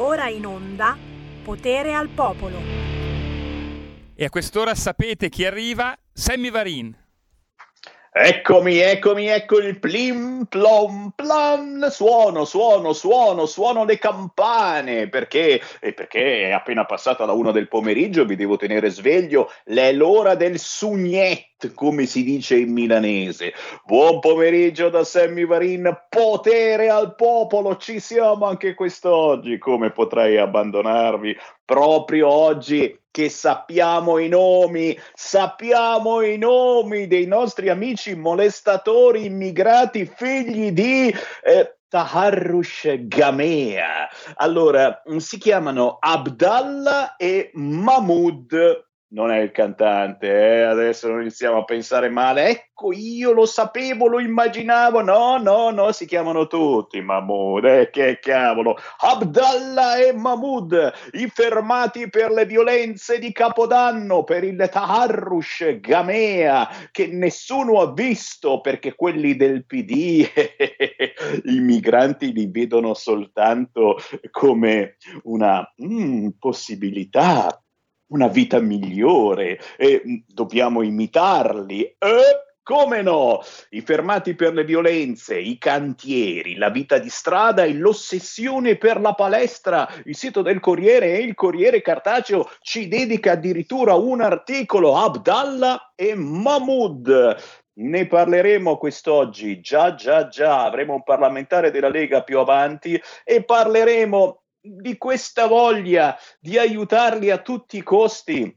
Ora 0.00 0.28
in 0.28 0.46
onda 0.46 0.96
Potere 1.42 1.92
al 1.92 2.08
Popolo. 2.08 2.60
E 4.14 4.24
a 4.24 4.30
quest'ora 4.30 4.76
sapete 4.76 5.28
chi 5.28 5.44
arriva? 5.44 5.98
Sammy 6.12 6.50
Varin. 6.50 6.96
Eccomi, 8.20 8.78
eccomi, 8.78 9.28
ecco 9.28 9.58
il 9.58 9.78
plim 9.78 10.46
plom 10.48 11.12
plan, 11.14 11.86
suono, 11.88 12.44
suono, 12.44 12.92
suono, 12.92 13.46
suono 13.46 13.84
le 13.84 13.96
campane, 13.96 15.08
perché? 15.08 15.60
E 15.78 15.92
perché 15.92 16.46
è 16.46 16.50
appena 16.50 16.84
passata 16.84 17.24
la 17.24 17.30
una 17.30 17.52
del 17.52 17.68
pomeriggio, 17.68 18.24
vi 18.24 18.34
devo 18.34 18.56
tenere 18.56 18.90
sveglio, 18.90 19.52
è 19.62 19.92
l'ora 19.92 20.34
del 20.34 20.58
sugnet, 20.58 21.72
come 21.74 22.06
si 22.06 22.24
dice 22.24 22.56
in 22.56 22.72
milanese. 22.72 23.52
Buon 23.84 24.18
pomeriggio 24.18 24.88
da 24.88 25.04
Sammy 25.04 25.46
Varin, 25.46 26.06
potere 26.08 26.88
al 26.88 27.14
popolo, 27.14 27.76
ci 27.76 28.00
siamo 28.00 28.46
anche 28.46 28.74
quest'oggi, 28.74 29.58
come 29.58 29.92
potrei 29.92 30.38
abbandonarvi? 30.38 31.36
Proprio 31.64 32.26
oggi 32.26 32.98
che 33.18 33.30
sappiamo 33.30 34.18
i 34.18 34.28
nomi, 34.28 34.96
sappiamo 35.12 36.20
i 36.20 36.38
nomi 36.38 37.08
dei 37.08 37.26
nostri 37.26 37.68
amici 37.68 38.14
molestatori 38.14 39.24
immigrati 39.24 40.06
figli 40.06 40.70
di 40.70 41.12
eh, 41.42 41.78
Taharrush 41.88 43.08
Gamea. 43.08 44.08
Allora, 44.36 45.02
si 45.16 45.36
chiamano 45.36 45.96
Abdallah 45.98 47.16
e 47.16 47.50
Mahmoud 47.54 48.86
non 49.10 49.30
è 49.30 49.38
il 49.38 49.52
cantante, 49.52 50.28
eh? 50.28 50.60
adesso 50.60 51.08
non 51.08 51.20
iniziamo 51.20 51.58
a 51.58 51.64
pensare 51.64 52.10
male. 52.10 52.48
Ecco, 52.48 52.92
io 52.92 53.32
lo 53.32 53.46
sapevo, 53.46 54.06
lo 54.06 54.20
immaginavo. 54.20 55.00
No, 55.00 55.38
no, 55.38 55.70
no, 55.70 55.92
si 55.92 56.04
chiamano 56.04 56.46
tutti 56.46 57.00
Mahmoud. 57.00 57.64
Eh, 57.64 57.90
che 57.90 58.18
cavolo. 58.20 58.76
Abdallah 58.98 59.98
e 59.98 60.12
Mahmoud, 60.12 60.92
i 61.12 61.28
fermati 61.28 62.10
per 62.10 62.30
le 62.30 62.44
violenze 62.44 63.18
di 63.18 63.32
Capodanno, 63.32 64.24
per 64.24 64.44
il 64.44 64.68
Taharrush 64.70 65.80
Gamea, 65.80 66.68
che 66.90 67.06
nessuno 67.06 67.80
ha 67.80 67.92
visto 67.92 68.60
perché 68.60 68.94
quelli 68.94 69.36
del 69.36 69.64
PD, 69.64 70.28
i 71.44 71.60
migranti 71.60 72.32
li 72.32 72.46
vedono 72.50 72.92
soltanto 72.92 73.96
come 74.30 74.96
una 75.22 75.66
mm, 75.82 76.28
possibilità 76.38 77.62
una 78.08 78.28
vita 78.28 78.60
migliore 78.60 79.58
e 79.76 80.02
mm, 80.06 80.16
dobbiamo 80.26 80.82
imitarli. 80.82 81.82
Eh? 81.98 82.46
Come 82.62 83.00
no? 83.00 83.42
I 83.70 83.80
fermati 83.80 84.34
per 84.34 84.52
le 84.52 84.62
violenze, 84.62 85.38
i 85.38 85.56
cantieri, 85.56 86.56
la 86.56 86.68
vita 86.68 86.98
di 86.98 87.08
strada 87.08 87.64
e 87.64 87.72
l'ossessione 87.72 88.76
per 88.76 89.00
la 89.00 89.14
palestra. 89.14 89.88
Il 90.04 90.14
sito 90.14 90.42
del 90.42 90.60
Corriere 90.60 91.14
e 91.14 91.22
il 91.22 91.34
Corriere 91.34 91.80
Cartaceo 91.80 92.50
ci 92.60 92.86
dedica 92.86 93.32
addirittura 93.32 93.94
un 93.94 94.20
articolo, 94.20 94.96
Abdallah 94.96 95.94
e 95.94 96.14
Mahmoud. 96.14 97.36
Ne 97.78 98.06
parleremo 98.06 98.76
quest'oggi, 98.76 99.60
già, 99.60 99.94
già, 99.94 100.28
già, 100.28 100.64
avremo 100.64 100.92
un 100.92 101.02
parlamentare 101.04 101.70
della 101.70 101.88
Lega 101.88 102.22
più 102.22 102.38
avanti 102.38 103.00
e 103.24 103.44
parleremo 103.44 104.42
di 104.60 104.96
questa 104.96 105.46
voglia 105.46 106.18
di 106.40 106.58
aiutarli 106.58 107.30
a 107.30 107.38
tutti 107.38 107.76
i 107.78 107.82
costi. 107.82 108.56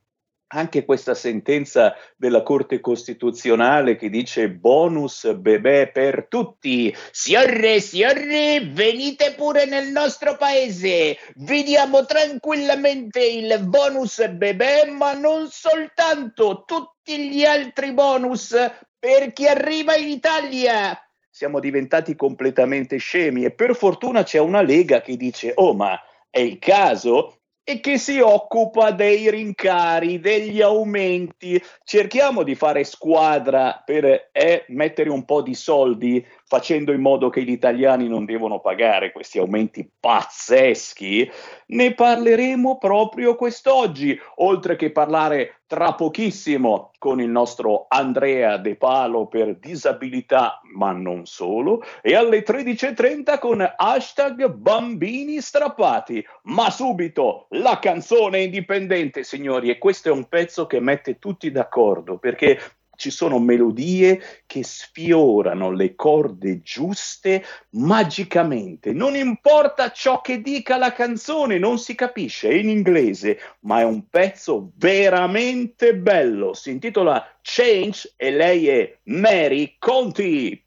Anche 0.53 0.83
questa 0.83 1.13
sentenza 1.13 1.95
della 2.17 2.43
Corte 2.43 2.81
Costituzionale 2.81 3.95
che 3.95 4.09
dice 4.09 4.49
bonus 4.49 5.33
bebè 5.33 5.91
per 5.91 6.27
tutti. 6.27 6.93
Signore, 7.09 7.79
signore, 7.79 8.59
venite 8.59 9.33
pure 9.33 9.65
nel 9.65 9.91
nostro 9.91 10.35
paese. 10.35 11.17
Vediamo 11.35 12.03
tranquillamente 12.03 13.23
il 13.25 13.65
bonus 13.65 14.27
bebè, 14.27 14.89
ma 14.89 15.13
non 15.13 15.47
soltanto, 15.49 16.65
tutti 16.65 17.29
gli 17.29 17.45
altri 17.45 17.93
bonus 17.93 18.53
per 18.99 19.31
chi 19.31 19.47
arriva 19.47 19.95
in 19.95 20.09
Italia 20.09 21.01
siamo 21.31 21.59
diventati 21.59 22.15
completamente 22.15 22.97
scemi 22.97 23.45
e 23.45 23.51
per 23.51 23.73
fortuna 23.73 24.23
c'è 24.23 24.39
una 24.39 24.61
lega 24.61 25.01
che 25.01 25.15
dice 25.15 25.53
oh 25.55 25.73
ma 25.73 25.97
è 26.29 26.39
il 26.39 26.59
caso 26.59 27.37
e 27.63 27.79
che 27.79 27.97
si 27.97 28.19
occupa 28.19 28.91
dei 28.91 29.29
rincari, 29.29 30.19
degli 30.19 30.61
aumenti. 30.61 31.61
Cerchiamo 31.83 32.43
di 32.43 32.55
fare 32.55 32.83
squadra 32.83 33.81
per 33.85 34.29
eh, 34.31 34.65
mettere 34.69 35.09
un 35.09 35.23
po' 35.25 35.41
di 35.41 35.53
soldi 35.53 36.25
facendo 36.51 36.91
in 36.91 36.99
modo 36.99 37.29
che 37.29 37.43
gli 37.43 37.51
italiani 37.51 38.09
non 38.09 38.25
devono 38.25 38.59
pagare 38.59 39.13
questi 39.13 39.39
aumenti 39.39 39.89
pazzeschi, 39.97 41.31
ne 41.67 41.93
parleremo 41.93 42.77
proprio 42.77 43.35
quest'oggi, 43.35 44.19
oltre 44.35 44.75
che 44.75 44.91
parlare 44.91 45.61
tra 45.65 45.93
pochissimo 45.93 46.91
con 46.97 47.21
il 47.21 47.29
nostro 47.29 47.85
Andrea 47.87 48.57
De 48.57 48.75
Palo 48.75 49.27
per 49.27 49.59
disabilità, 49.59 50.59
ma 50.73 50.91
non 50.91 51.25
solo, 51.25 51.81
e 52.01 52.15
alle 52.15 52.43
13.30 52.43 53.39
con 53.39 53.73
hashtag 53.77 54.49
bambini 54.49 55.39
strappati. 55.39 56.21
Ma 56.43 56.69
subito 56.69 57.45
la 57.51 57.79
canzone 57.79 58.41
indipendente, 58.41 59.23
signori, 59.23 59.69
e 59.69 59.77
questo 59.77 60.09
è 60.09 60.11
un 60.11 60.27
pezzo 60.27 60.67
che 60.67 60.81
mette 60.81 61.17
tutti 61.17 61.49
d'accordo, 61.49 62.17
perché 62.17 62.59
ci 62.95 63.09
sono 63.09 63.39
melodie 63.39 64.21
che 64.45 64.63
sfiorano 64.63 65.71
le 65.71 65.95
corde 65.95 66.61
giuste 66.61 67.43
magicamente. 67.71 68.93
Non 68.93 69.15
importa 69.15 69.91
ciò 69.91 70.21
che 70.21 70.41
dica 70.41 70.77
la 70.77 70.93
canzone, 70.93 71.57
non 71.57 71.79
si 71.79 71.95
capisce, 71.95 72.49
è 72.49 72.53
in 72.53 72.69
inglese, 72.69 73.39
ma 73.61 73.79
è 73.79 73.83
un 73.83 74.07
pezzo 74.07 74.71
veramente 74.75 75.95
bello. 75.95 76.53
Si 76.53 76.69
intitola 76.69 77.25
Change 77.41 78.13
e 78.15 78.31
lei 78.31 78.67
è 78.67 78.97
Mary 79.03 79.75
Conti. 79.79 80.63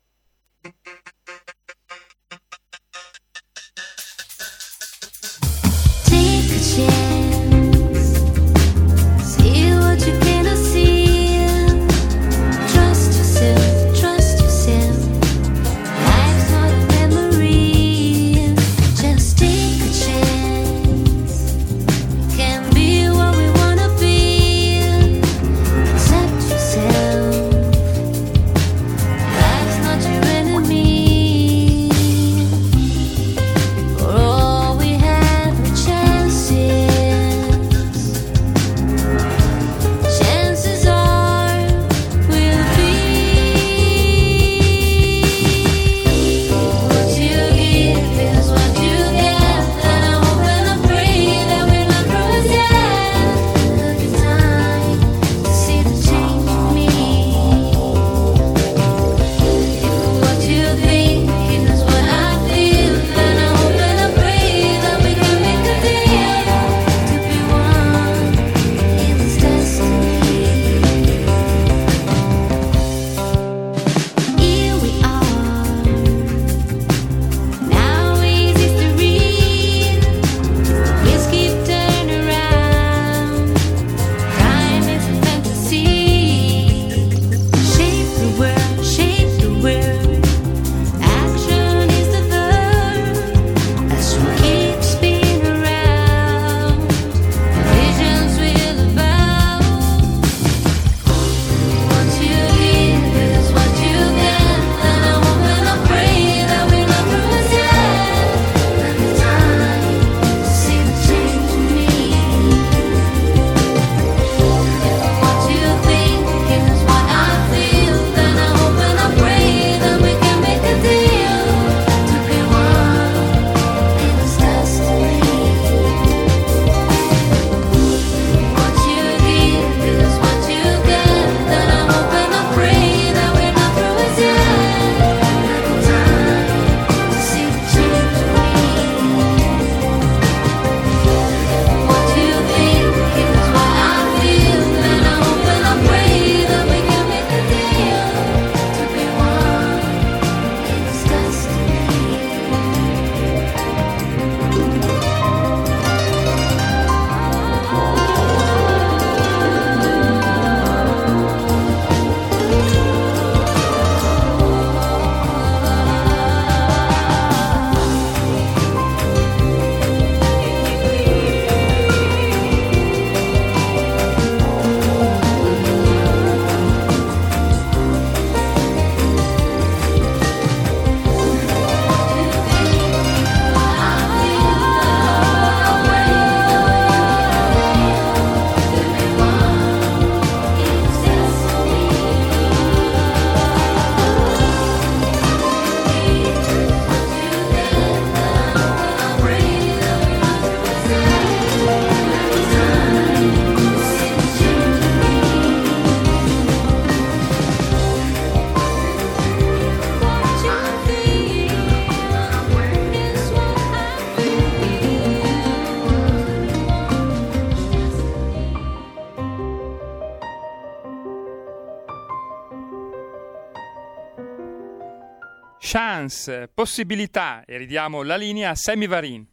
Chance, 226.04 226.50
possibilità 226.52 227.44
e 227.46 227.56
ridiamo 227.56 228.02
la 228.02 228.16
linea 228.16 228.50
a 228.50 228.54
Sammy 228.54 228.86
Varin. 228.86 229.26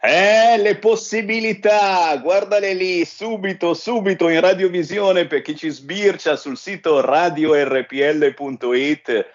Eh, 0.00 0.56
le 0.58 0.76
possibilità, 0.78 2.16
guardale 2.18 2.72
lì, 2.72 3.04
subito, 3.04 3.74
subito 3.74 4.28
in 4.28 4.40
radiovisione 4.40 5.26
per 5.26 5.42
chi 5.42 5.56
ci 5.56 5.70
sbircia 5.70 6.36
sul 6.36 6.56
sito 6.56 7.00
radiorpl.it 7.00 8.26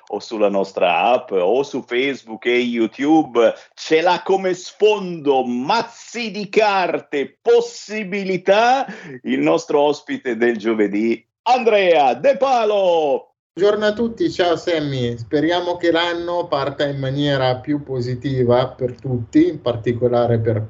o 0.08 0.20
sulla 0.22 0.48
nostra 0.48 1.12
app 1.12 1.32
o 1.32 1.64
su 1.64 1.84
Facebook 1.86 2.46
e 2.46 2.60
YouTube. 2.60 3.54
Ce 3.74 4.00
l'ha 4.00 4.22
come 4.24 4.54
sfondo 4.54 5.44
mazzi 5.44 6.32
di 6.32 6.48
carte, 6.48 7.40
possibilità, 7.42 8.86
il 9.24 9.40
nostro 9.40 9.82
ospite 9.82 10.38
del 10.38 10.56
giovedì, 10.56 11.28
Andrea 11.42 12.14
De 12.14 12.38
Palo. 12.38 13.33
Buongiorno 13.56 13.86
a 13.86 13.94
tutti, 13.94 14.32
ciao 14.32 14.56
Sammy, 14.56 15.16
speriamo 15.16 15.78
che 15.78 15.92
l'anno 15.92 16.48
parta 16.48 16.88
in 16.88 16.98
maniera 16.98 17.58
più 17.58 17.84
positiva 17.84 18.70
per 18.70 19.00
tutti, 19.00 19.48
in 19.48 19.62
particolare 19.62 20.40
per 20.40 20.68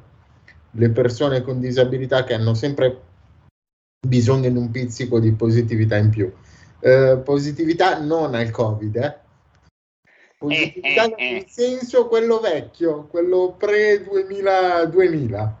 le 0.72 0.90
persone 0.90 1.40
con 1.40 1.60
disabilità 1.60 2.24
che 2.24 2.34
hanno 2.34 2.52
sempre 2.52 3.00
bisogno 4.06 4.50
di 4.50 4.58
un 4.58 4.70
pizzico 4.70 5.18
di 5.18 5.32
positività 5.32 5.96
in 5.96 6.10
più. 6.10 6.30
Eh, 6.80 7.22
positività 7.24 8.00
non 8.00 8.34
al 8.34 8.50
Covid, 8.50 8.96
eh? 8.96 9.16
positività 10.36 11.04
eh, 11.04 11.14
eh, 11.16 11.32
nel 11.32 11.46
senso 11.48 12.06
quello 12.06 12.38
vecchio, 12.38 13.06
quello 13.06 13.56
pre-2000. 13.58 15.54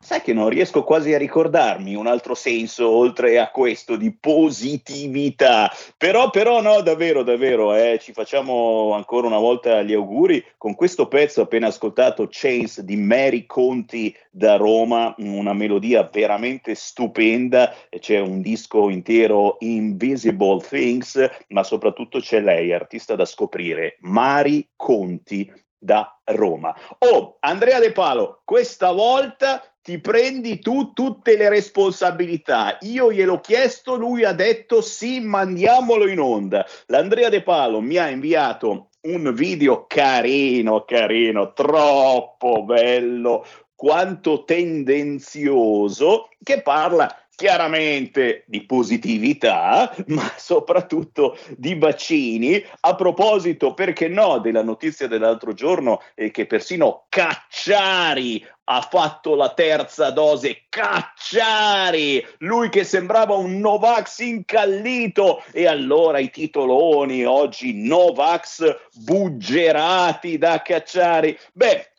2000. 0.00 0.06
Sai 0.10 0.22
che 0.22 0.32
non 0.32 0.48
riesco 0.48 0.82
quasi 0.82 1.12
a 1.12 1.18
ricordarmi 1.18 1.94
un 1.94 2.06
altro 2.06 2.34
senso 2.34 2.88
oltre 2.88 3.38
a 3.38 3.50
questo 3.50 3.96
di 3.96 4.12
positività. 4.12 5.70
Però, 5.96 6.30
però 6.30 6.62
no, 6.62 6.80
davvero, 6.80 7.22
davvero, 7.22 7.74
eh, 7.74 7.98
ci 8.00 8.12
facciamo 8.12 8.94
ancora 8.94 9.26
una 9.26 9.38
volta 9.38 9.82
gli 9.82 9.92
auguri 9.92 10.44
con 10.56 10.74
questo 10.74 11.06
pezzo 11.06 11.42
appena 11.42 11.66
ascoltato, 11.66 12.28
Chains 12.30 12.80
di 12.80 12.96
Mary 12.96 13.44
Conti 13.46 14.16
da 14.30 14.56
Roma, 14.56 15.14
una 15.18 15.52
melodia 15.52 16.08
veramente 16.10 16.74
stupenda. 16.74 17.74
C'è 17.90 18.18
un 18.18 18.40
disco 18.40 18.88
intero 18.88 19.56
Invisible 19.60 20.60
Things, 20.66 21.28
ma 21.48 21.62
soprattutto 21.62 22.20
c'è 22.20 22.40
lei, 22.40 22.72
artista 22.72 23.14
da 23.14 23.24
scoprire, 23.24 23.98
Mari 24.00 24.70
Conti 24.76 25.52
da 25.80 26.20
Roma. 26.24 26.76
Oh, 26.98 27.38
Andrea 27.40 27.78
De 27.78 27.92
Palo, 27.92 28.42
questa 28.44 28.92
volta 28.92 29.62
ti 29.90 29.98
prendi 29.98 30.60
tu 30.60 30.92
tutte 30.92 31.36
le 31.36 31.48
responsabilità. 31.48 32.78
Io 32.82 33.10
gliel'ho 33.10 33.40
chiesto, 33.40 33.96
lui 33.96 34.22
ha 34.22 34.32
detto 34.32 34.82
sì, 34.82 35.18
mandiamolo 35.18 36.06
in 36.06 36.20
onda. 36.20 36.64
L'Andrea 36.86 37.28
De 37.28 37.42
Palo 37.42 37.80
mi 37.80 37.96
ha 37.96 38.08
inviato 38.08 38.90
un 39.00 39.34
video 39.34 39.86
carino, 39.88 40.84
carino, 40.84 41.52
troppo 41.54 42.62
bello, 42.62 43.44
quanto 43.74 44.44
tendenzioso, 44.44 46.28
che 46.40 46.62
parla 46.62 47.12
chiaramente 47.40 48.44
di 48.48 48.66
positività, 48.66 49.94
ma 50.08 50.30
soprattutto 50.36 51.38
di 51.56 51.74
bacini. 51.74 52.62
A 52.80 52.94
proposito, 52.94 53.72
perché 53.72 54.08
no, 54.08 54.40
della 54.40 54.62
notizia 54.62 55.06
dell'altro 55.06 55.54
giorno 55.54 56.02
eh, 56.14 56.30
che 56.30 56.44
persino 56.44 57.06
Cacciari 57.08 58.46
ha 58.64 58.82
fatto 58.82 59.34
la 59.36 59.54
terza 59.54 60.10
dose. 60.10 60.64
Cacciari, 60.68 62.22
lui 62.40 62.68
che 62.68 62.84
sembrava 62.84 63.36
un 63.36 63.58
Novax 63.58 64.18
incallito. 64.18 65.42
E 65.50 65.66
allora 65.66 66.18
i 66.18 66.28
titoloni 66.28 67.24
oggi 67.24 67.72
Novax 67.86 68.90
buggerati 69.02 70.36
da 70.36 70.60
Cacciari. 70.60 71.38
Beh, 71.54 71.90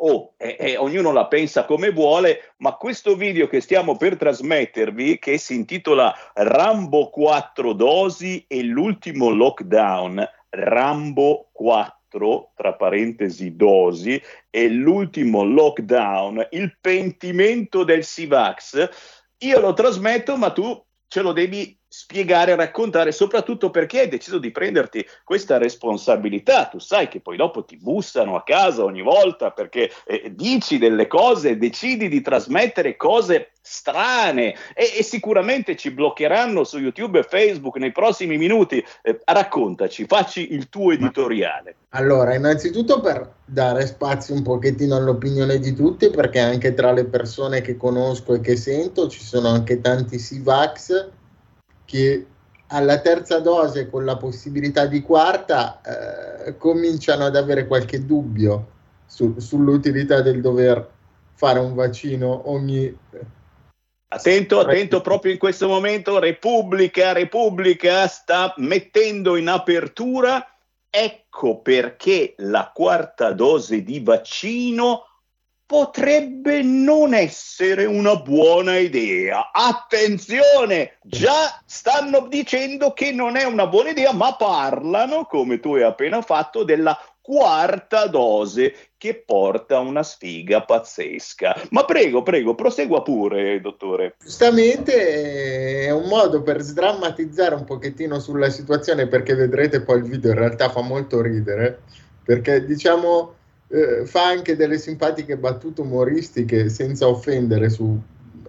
oh, 0.00 0.34
eh, 0.36 0.56
eh, 0.58 0.76
ognuno 0.76 1.12
la 1.12 1.26
pensa 1.26 1.64
come 1.64 1.90
vuole, 1.90 2.52
ma 2.58 2.74
questo 2.74 3.16
video 3.16 3.46
che 3.46 3.60
stiamo 3.60 3.96
per 3.96 4.16
trasmettervi, 4.16 5.18
che 5.18 5.38
si 5.38 5.54
intitola 5.54 6.14
Rambo 6.34 7.08
4 7.10 7.72
dosi 7.72 8.44
e 8.46 8.62
l'ultimo 8.62 9.30
lockdown, 9.30 10.26
Rambo 10.50 11.48
4, 11.52 12.52
tra 12.54 12.74
parentesi 12.74 13.56
dosi, 13.56 14.20
e 14.50 14.68
l'ultimo 14.68 15.42
lockdown, 15.42 16.48
il 16.50 16.76
pentimento 16.80 17.84
del 17.84 18.04
Sivax, 18.04 18.88
io 19.38 19.60
lo 19.60 19.72
trasmetto, 19.72 20.36
ma 20.36 20.50
tu 20.50 20.84
ce 21.06 21.22
lo 21.22 21.32
devi 21.32 21.77
spiegare, 21.88 22.54
raccontare, 22.54 23.12
soprattutto 23.12 23.70
perché 23.70 24.00
hai 24.00 24.08
deciso 24.08 24.38
di 24.38 24.50
prenderti 24.50 25.04
questa 25.24 25.56
responsabilità. 25.56 26.66
Tu 26.66 26.78
sai 26.78 27.08
che 27.08 27.20
poi 27.20 27.36
dopo 27.36 27.64
ti 27.64 27.78
bussano 27.78 28.36
a 28.36 28.42
casa 28.42 28.84
ogni 28.84 29.00
volta 29.00 29.50
perché 29.50 29.90
eh, 30.06 30.30
dici 30.34 30.76
delle 30.76 31.06
cose, 31.06 31.56
decidi 31.56 32.08
di 32.08 32.20
trasmettere 32.20 32.96
cose 32.96 33.52
strane 33.60 34.54
e, 34.74 34.94
e, 34.98 35.02
sicuramente 35.02 35.76
ci 35.76 35.90
bloccheranno 35.90 36.64
su 36.64 36.78
YouTube 36.78 37.18
e 37.18 37.22
Facebook 37.22 37.76
nei 37.76 37.92
prossimi 37.92 38.36
minuti. 38.36 38.84
Eh, 39.02 39.20
raccontaci, 39.24 40.04
facci 40.06 40.52
il 40.52 40.68
tuo 40.68 40.92
editoriale. 40.92 41.76
Allora, 41.90 42.34
innanzitutto 42.34 43.00
per 43.00 43.36
dare 43.46 43.86
spazio 43.86 44.34
un 44.34 44.42
pochettino 44.42 44.94
all'opinione 44.94 45.58
di 45.58 45.72
tutti, 45.72 46.10
perché 46.10 46.38
anche 46.38 46.74
tra 46.74 46.92
le 46.92 47.06
persone 47.06 47.62
che 47.62 47.78
conosco 47.78 48.34
e 48.34 48.40
che 48.40 48.56
sento 48.56 49.08
ci 49.08 49.22
sono 49.22 49.48
anche 49.48 49.80
tanti 49.80 50.18
Sivax 50.18 51.16
che 51.88 52.26
alla 52.66 53.00
terza 53.00 53.40
dose 53.40 53.88
con 53.88 54.04
la 54.04 54.18
possibilità 54.18 54.84
di 54.84 55.00
quarta 55.00 55.80
eh, 55.80 56.58
cominciano 56.58 57.24
ad 57.24 57.34
avere 57.34 57.66
qualche 57.66 58.04
dubbio 58.04 58.72
su, 59.06 59.38
sull'utilità 59.38 60.20
del 60.20 60.42
dover 60.42 60.86
fare 61.32 61.60
un 61.60 61.74
vaccino 61.74 62.50
ogni 62.50 62.94
Attento, 64.10 64.60
attento, 64.60 65.02
proprio 65.02 65.32
in 65.32 65.38
questo 65.38 65.68
momento 65.68 66.18
Repubblica, 66.18 67.12
Repubblica 67.12 68.06
sta 68.06 68.54
mettendo 68.56 69.36
in 69.36 69.48
apertura, 69.48 70.42
ecco 70.88 71.58
perché 71.58 72.32
la 72.38 72.70
quarta 72.74 73.32
dose 73.32 73.82
di 73.82 74.00
vaccino 74.00 75.07
potrebbe 75.68 76.62
non 76.62 77.12
essere 77.12 77.84
una 77.84 78.16
buona 78.16 78.78
idea. 78.78 79.50
Attenzione, 79.52 80.96
già 81.02 81.60
stanno 81.66 82.26
dicendo 82.26 82.94
che 82.94 83.12
non 83.12 83.36
è 83.36 83.44
una 83.44 83.66
buona 83.66 83.90
idea, 83.90 84.14
ma 84.14 84.34
parlano, 84.34 85.26
come 85.26 85.60
tu 85.60 85.74
hai 85.74 85.82
appena 85.82 86.22
fatto, 86.22 86.64
della 86.64 86.98
quarta 87.20 88.06
dose 88.06 88.74
che 88.96 89.22
porta 89.26 89.78
una 89.80 90.02
sfiga 90.02 90.62
pazzesca. 90.62 91.54
Ma 91.68 91.84
prego, 91.84 92.22
prego, 92.22 92.54
prosegua 92.54 93.02
pure, 93.02 93.60
dottore. 93.60 94.14
Giustamente 94.18 95.84
è 95.84 95.90
un 95.90 96.08
modo 96.08 96.40
per 96.40 96.62
sdrammatizzare 96.62 97.54
un 97.54 97.64
pochettino 97.64 98.18
sulla 98.20 98.48
situazione, 98.48 99.06
perché 99.06 99.34
vedrete 99.34 99.82
poi 99.82 99.98
il 99.98 100.04
video 100.04 100.30
in 100.30 100.38
realtà 100.38 100.70
fa 100.70 100.80
molto 100.80 101.20
ridere, 101.20 101.82
perché 102.24 102.64
diciamo 102.64 103.34
eh, 103.68 104.06
fa 104.06 104.26
anche 104.26 104.56
delle 104.56 104.78
simpatiche 104.78 105.36
battute 105.36 105.80
umoristiche 105.80 106.68
senza 106.68 107.06
offendere 107.06 107.68
su 107.68 108.00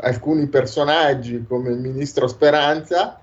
alcuni 0.02 0.48
personaggi 0.48 1.46
come 1.48 1.70
il 1.72 1.80
ministro 1.80 2.28
Speranza, 2.28 3.22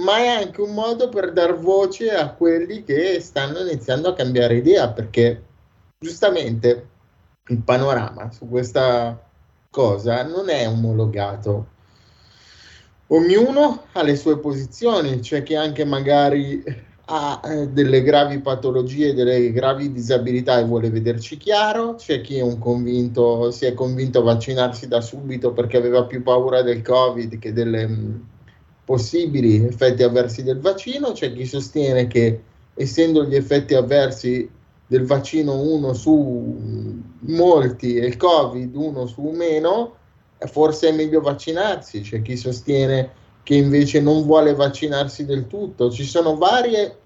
ma 0.00 0.18
è 0.18 0.26
anche 0.26 0.60
un 0.60 0.74
modo 0.74 1.08
per 1.08 1.32
dar 1.32 1.56
voce 1.56 2.10
a 2.10 2.30
quelli 2.30 2.84
che 2.84 3.20
stanno 3.20 3.60
iniziando 3.60 4.08
a 4.08 4.14
cambiare 4.14 4.56
idea, 4.56 4.90
perché 4.90 5.42
giustamente 5.98 6.88
il 7.48 7.58
panorama 7.58 8.30
su 8.32 8.48
questa 8.48 9.18
cosa 9.70 10.24
non 10.24 10.48
è 10.48 10.68
omologato. 10.68 11.72
Ognuno 13.08 13.84
ha 13.92 14.02
le 14.02 14.16
sue 14.16 14.38
posizioni, 14.38 15.20
c'è 15.20 15.42
chi 15.42 15.54
anche 15.54 15.84
magari 15.84 16.62
ha 17.06 17.40
eh, 17.44 17.68
delle 17.68 18.02
gravi 18.02 18.38
patologie, 18.40 19.12
delle 19.12 19.52
gravi 19.52 19.92
disabilità 19.92 20.58
e 20.58 20.64
vuole 20.64 20.90
vederci 20.90 21.36
chiaro, 21.36 21.96
c'è 21.96 22.20
chi 22.22 22.38
è 22.38 22.58
convinto, 22.58 23.50
si 23.50 23.66
è 23.66 23.74
convinto 23.74 24.20
a 24.20 24.22
vaccinarsi 24.22 24.88
da 24.88 25.00
subito 25.00 25.52
perché 25.52 25.76
aveva 25.76 26.04
più 26.04 26.22
paura 26.22 26.62
del 26.62 26.80
Covid 26.80 27.38
che 27.38 27.52
delle 27.52 27.86
mh, 27.86 27.92
mm, 27.92 28.14
possibili 28.84 29.64
effetti 29.64 30.02
avversi 30.02 30.42
del 30.42 30.60
vaccino, 30.60 31.12
c'è 31.12 31.32
chi 31.34 31.44
sostiene 31.44 32.06
che 32.06 32.40
essendo 32.74 33.24
gli 33.24 33.34
effetti 33.34 33.74
avversi 33.74 34.48
del 34.86 35.04
vaccino 35.04 35.60
uno 35.60 35.92
su 35.92 36.56
mm, 36.58 37.00
molti 37.36 37.96
e 37.96 38.06
il 38.06 38.16
Covid 38.16 38.74
uno 38.74 39.06
su 39.06 39.22
meno, 39.28 39.96
forse 40.38 40.88
è 40.88 40.92
meglio 40.92 41.20
vaccinarsi, 41.20 42.00
c'è 42.00 42.22
chi 42.22 42.36
sostiene 42.36 43.22
che 43.44 43.54
invece 43.54 44.00
non 44.00 44.24
vuole 44.24 44.54
vaccinarsi 44.54 45.24
del 45.24 45.46
tutto. 45.46 45.90
Ci 45.90 46.04
sono 46.04 46.36
varie 46.36 46.98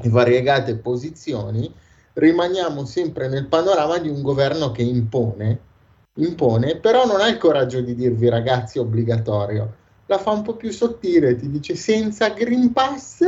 e 0.00 0.08
variegate 0.08 0.76
posizioni, 0.76 1.70
rimaniamo 2.12 2.84
sempre 2.84 3.28
nel 3.28 3.46
panorama 3.46 3.98
di 3.98 4.08
un 4.08 4.22
governo 4.22 4.70
che 4.70 4.82
impone, 4.82 5.58
impone, 6.14 6.76
però 6.76 7.04
non 7.06 7.20
ha 7.20 7.26
il 7.26 7.38
coraggio 7.38 7.80
di 7.80 7.96
dirvi 7.96 8.28
ragazzi 8.28 8.78
obbligatorio. 8.78 9.80
La 10.06 10.18
fa 10.18 10.30
un 10.30 10.42
po' 10.42 10.54
più 10.54 10.70
sottile, 10.70 11.36
ti 11.36 11.50
dice 11.50 11.74
senza 11.74 12.28
Green 12.28 12.72
Pass 12.72 13.24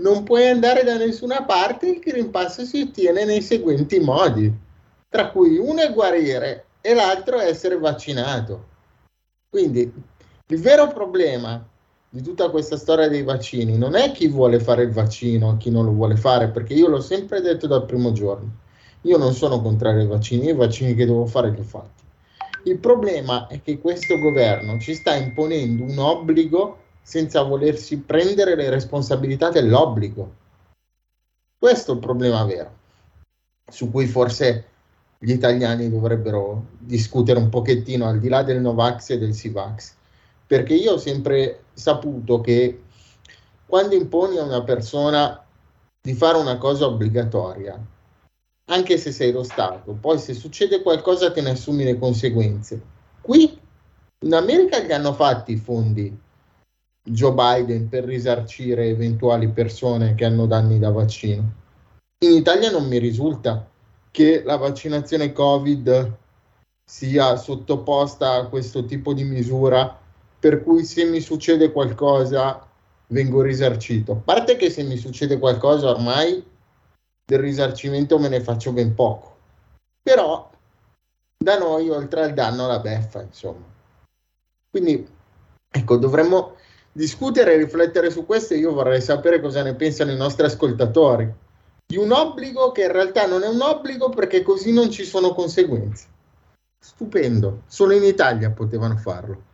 non 0.00 0.24
puoi 0.24 0.48
andare 0.48 0.82
da 0.82 0.96
nessuna 0.96 1.44
parte, 1.44 1.88
il 1.88 1.98
Green 2.00 2.30
Pass 2.30 2.62
si 2.62 2.80
ottiene 2.80 3.24
nei 3.24 3.42
seguenti 3.42 4.00
modi, 4.00 4.52
tra 5.08 5.30
cui 5.30 5.58
uno 5.58 5.80
è 5.80 5.92
guarire 5.92 6.64
e 6.80 6.94
l'altro 6.94 7.38
è 7.38 7.46
essere 7.46 7.78
vaccinato. 7.78 8.68
Quindi 9.50 9.92
il 10.50 10.60
vero 10.60 10.88
problema 10.88 11.64
di 12.08 12.22
tutta 12.22 12.50
questa 12.50 12.76
storia 12.76 13.08
dei 13.08 13.22
vaccini 13.22 13.78
non 13.78 13.94
è 13.94 14.10
chi 14.10 14.26
vuole 14.26 14.58
fare 14.58 14.82
il 14.82 14.90
vaccino 14.90 15.52
e 15.52 15.56
chi 15.58 15.70
non 15.70 15.84
lo 15.84 15.92
vuole 15.92 16.16
fare, 16.16 16.48
perché 16.48 16.74
io 16.74 16.88
l'ho 16.88 17.00
sempre 17.00 17.40
detto 17.40 17.68
dal 17.68 17.86
primo 17.86 18.10
giorno. 18.10 18.50
Io 19.02 19.16
non 19.16 19.32
sono 19.32 19.62
contrario 19.62 20.00
ai 20.00 20.08
vaccini, 20.08 20.48
i 20.48 20.52
vaccini 20.52 20.94
che 20.94 21.06
devo 21.06 21.24
fare 21.26 21.50
li 21.50 21.60
ho 21.60 21.62
fatti. 21.62 22.02
Il 22.64 22.78
problema 22.78 23.46
è 23.46 23.62
che 23.62 23.78
questo 23.78 24.18
governo 24.18 24.80
ci 24.80 24.94
sta 24.94 25.14
imponendo 25.14 25.84
un 25.84 25.98
obbligo 25.98 26.78
senza 27.00 27.42
volersi 27.42 27.98
prendere 27.98 28.56
le 28.56 28.70
responsabilità 28.70 29.50
dell'obbligo. 29.50 30.34
Questo 31.56 31.92
è 31.92 31.94
il 31.94 32.00
problema 32.00 32.44
vero, 32.44 32.70
su 33.70 33.88
cui 33.88 34.06
forse 34.06 34.64
gli 35.16 35.30
italiani 35.30 35.88
dovrebbero 35.88 36.66
discutere 36.76 37.38
un 37.38 37.50
pochettino 37.50 38.06
al 38.06 38.18
di 38.18 38.28
là 38.28 38.42
del 38.42 38.60
Novax 38.60 39.10
e 39.10 39.18
del 39.18 39.32
Sivax, 39.32 39.98
perché 40.50 40.74
io 40.74 40.94
ho 40.94 40.98
sempre 40.98 41.66
saputo 41.74 42.40
che 42.40 42.82
quando 43.66 43.94
imponi 43.94 44.36
a 44.36 44.42
una 44.42 44.64
persona 44.64 45.46
di 46.02 46.12
fare 46.12 46.38
una 46.38 46.58
cosa 46.58 46.86
obbligatoria, 46.86 47.80
anche 48.64 48.98
se 48.98 49.12
sei 49.12 49.30
lo 49.30 49.44
Stato, 49.44 49.92
poi 49.92 50.18
se 50.18 50.34
succede 50.34 50.82
qualcosa 50.82 51.30
te 51.30 51.40
ne 51.40 51.50
assumi 51.50 51.84
le 51.84 52.00
conseguenze. 52.00 52.82
Qui 53.20 53.60
in 54.24 54.34
America 54.34 54.80
gli 54.80 54.90
hanno 54.90 55.12
fatti 55.12 55.52
i 55.52 55.56
fondi 55.56 56.18
Joe 57.00 57.32
Biden 57.32 57.88
per 57.88 58.02
risarcire 58.02 58.88
eventuali 58.88 59.46
persone 59.50 60.16
che 60.16 60.24
hanno 60.24 60.46
danni 60.46 60.80
da 60.80 60.90
vaccino. 60.90 61.48
In 62.24 62.32
Italia 62.32 62.72
non 62.72 62.88
mi 62.88 62.98
risulta 62.98 63.70
che 64.10 64.42
la 64.42 64.56
vaccinazione 64.56 65.32
Covid 65.32 66.16
sia 66.84 67.36
sottoposta 67.36 68.32
a 68.32 68.46
questo 68.48 68.84
tipo 68.84 69.12
di 69.14 69.22
misura 69.22 69.99
per 70.40 70.62
cui 70.62 70.84
se 70.84 71.04
mi 71.04 71.20
succede 71.20 71.70
qualcosa 71.70 72.66
vengo 73.08 73.42
risarcito. 73.42 74.12
A 74.12 74.16
parte 74.16 74.56
che 74.56 74.70
se 74.70 74.82
mi 74.82 74.96
succede 74.96 75.38
qualcosa 75.38 75.90
ormai 75.90 76.42
del 77.24 77.38
risarcimento 77.38 78.18
me 78.18 78.28
ne 78.28 78.40
faccio 78.40 78.72
ben 78.72 78.94
poco. 78.94 79.36
Però 80.02 80.50
da 81.36 81.58
noi 81.58 81.90
oltre 81.90 82.22
al 82.22 82.32
danno 82.32 82.66
la 82.66 82.78
beffa, 82.78 83.20
insomma. 83.20 83.66
Quindi 84.70 85.06
ecco, 85.70 85.96
dovremmo 85.96 86.56
discutere 86.90 87.54
e 87.54 87.58
riflettere 87.58 88.10
su 88.10 88.24
questo 88.24 88.54
e 88.54 88.58
io 88.58 88.72
vorrei 88.72 89.00
sapere 89.00 89.40
cosa 89.40 89.62
ne 89.62 89.74
pensano 89.74 90.10
i 90.10 90.16
nostri 90.16 90.46
ascoltatori 90.46 91.32
di 91.86 91.96
un 91.96 92.12
obbligo 92.12 92.72
che 92.72 92.84
in 92.84 92.92
realtà 92.92 93.26
non 93.26 93.42
è 93.42 93.48
un 93.48 93.60
obbligo 93.60 94.08
perché 94.10 94.42
così 94.42 94.72
non 94.72 94.90
ci 94.90 95.04
sono 95.04 95.34
conseguenze. 95.34 96.06
Stupendo, 96.78 97.62
solo 97.66 97.92
in 97.92 98.04
Italia 98.04 98.50
potevano 98.50 98.96
farlo. 98.96 99.48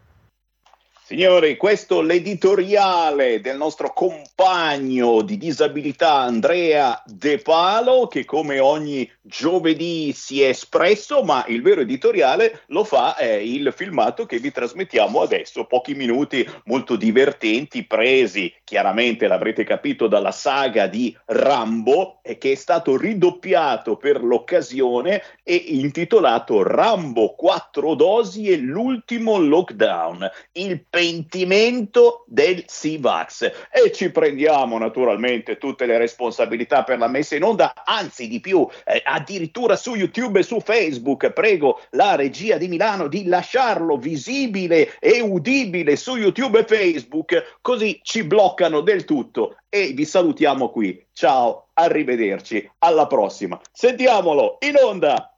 Signori, 1.08 1.56
questo 1.56 2.00
l'editoriale 2.00 3.40
del 3.40 3.56
nostro 3.56 3.92
compagno 3.92 5.22
di 5.22 5.36
disabilità 5.36 6.14
Andrea 6.14 7.00
De 7.06 7.38
Palo, 7.38 8.08
che 8.08 8.24
come 8.24 8.58
ogni 8.58 9.08
giovedì 9.26 10.12
si 10.12 10.42
è 10.42 10.48
espresso, 10.48 11.22
ma 11.22 11.44
il 11.48 11.62
vero 11.62 11.80
editoriale 11.80 12.62
lo 12.68 12.84
fa 12.84 13.16
eh, 13.16 13.44
il 13.44 13.72
filmato 13.74 14.24
che 14.26 14.38
vi 14.38 14.52
trasmettiamo 14.52 15.20
adesso, 15.20 15.64
pochi 15.64 15.94
minuti 15.94 16.48
molto 16.64 16.96
divertenti, 16.96 17.84
presi 17.84 18.52
chiaramente, 18.64 19.26
l'avrete 19.26 19.64
capito, 19.64 20.06
dalla 20.06 20.32
saga 20.32 20.86
di 20.86 21.16
Rambo, 21.26 22.18
e 22.22 22.38
che 22.38 22.52
è 22.52 22.54
stato 22.54 22.96
ridoppiato 22.96 23.96
per 23.96 24.22
l'occasione 24.22 25.22
e 25.42 25.54
intitolato 25.54 26.62
Rambo 26.62 27.34
4 27.34 27.94
dosi 27.94 28.50
e 28.50 28.56
l'ultimo 28.56 29.38
lockdown. 29.38 30.28
Il 30.52 30.84
pentimento 30.88 32.24
del 32.26 32.64
Sivax 32.66 33.68
e 33.70 33.92
ci 33.92 34.10
prendiamo 34.10 34.78
naturalmente 34.78 35.58
tutte 35.58 35.86
le 35.86 35.98
responsabilità 35.98 36.82
per 36.82 36.98
la 36.98 37.08
messa 37.08 37.36
in 37.36 37.44
onda, 37.44 37.72
anzi 37.84 38.28
di 38.28 38.40
più, 38.40 38.66
eh, 38.84 39.02
addirittura 39.16 39.76
su 39.76 39.94
YouTube 39.94 40.40
e 40.40 40.42
su 40.42 40.60
Facebook. 40.60 41.30
Prego 41.30 41.80
la 41.90 42.14
regia 42.14 42.58
di 42.58 42.68
Milano 42.68 43.08
di 43.08 43.26
lasciarlo 43.26 43.96
visibile 43.96 44.98
e 44.98 45.20
udibile 45.20 45.96
su 45.96 46.16
YouTube 46.16 46.60
e 46.60 46.64
Facebook, 46.64 47.58
così 47.60 47.98
ci 48.02 48.24
bloccano 48.24 48.80
del 48.80 49.04
tutto 49.04 49.56
e 49.68 49.92
vi 49.92 50.04
salutiamo 50.04 50.70
qui. 50.70 51.04
Ciao, 51.12 51.68
arrivederci, 51.72 52.70
alla 52.78 53.06
prossima. 53.06 53.58
Sentiamolo 53.72 54.58
in 54.60 54.76
onda. 54.76 55.34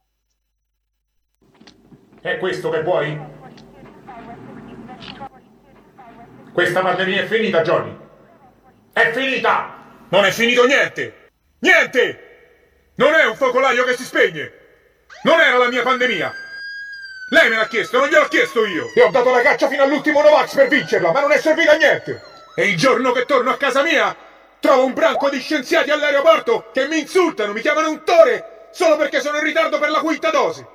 È 2.21 2.37
questo 2.37 2.69
che 2.69 2.83
vuoi? 2.83 3.17
Questa 6.51 6.81
pandemia 6.81 7.21
è 7.21 7.25
finita, 7.25 7.61
Johnny. 7.61 7.95
È 8.91 9.11
finita! 9.13 9.77
Non 10.09 10.25
è 10.25 10.31
finito 10.31 10.65
niente! 10.65 11.29
Niente! 11.59 12.28
Non 12.99 13.13
è 13.13 13.25
un 13.25 13.37
focolaio 13.37 13.85
che 13.85 13.95
si 13.95 14.03
spegne! 14.03 14.51
Non 15.23 15.39
era 15.39 15.55
la 15.55 15.69
mia 15.69 15.83
pandemia! 15.83 16.33
Lei 17.29 17.49
me 17.49 17.55
l'ha 17.55 17.67
chiesto, 17.67 17.97
non 17.97 18.09
gliel'ho 18.09 18.27
chiesto 18.27 18.65
io! 18.65 18.91
E 18.93 19.01
ho 19.01 19.09
dato 19.09 19.31
la 19.31 19.41
caccia 19.41 19.69
fino 19.69 19.83
all'ultimo 19.83 20.21
Novax 20.21 20.55
per 20.55 20.67
vincerla, 20.67 21.13
ma 21.13 21.21
non 21.21 21.31
è 21.31 21.37
servita 21.37 21.71
a 21.71 21.75
niente! 21.77 22.21
E 22.55 22.67
il 22.67 22.75
giorno 22.75 23.13
che 23.13 23.23
torno 23.23 23.51
a 23.51 23.57
casa 23.57 23.83
mia, 23.83 24.13
trovo 24.59 24.83
un 24.83 24.93
branco 24.93 25.29
di 25.29 25.39
scienziati 25.39 25.91
all'aeroporto 25.91 26.71
che 26.73 26.89
mi 26.89 26.99
insultano, 26.99 27.53
mi 27.53 27.61
chiamano 27.61 27.89
un 27.89 28.03
tore, 28.03 28.67
solo 28.71 28.97
perché 28.97 29.21
sono 29.21 29.37
in 29.37 29.45
ritardo 29.45 29.79
per 29.79 29.91
la 29.91 30.01
quinta 30.01 30.29
dose! 30.29 30.67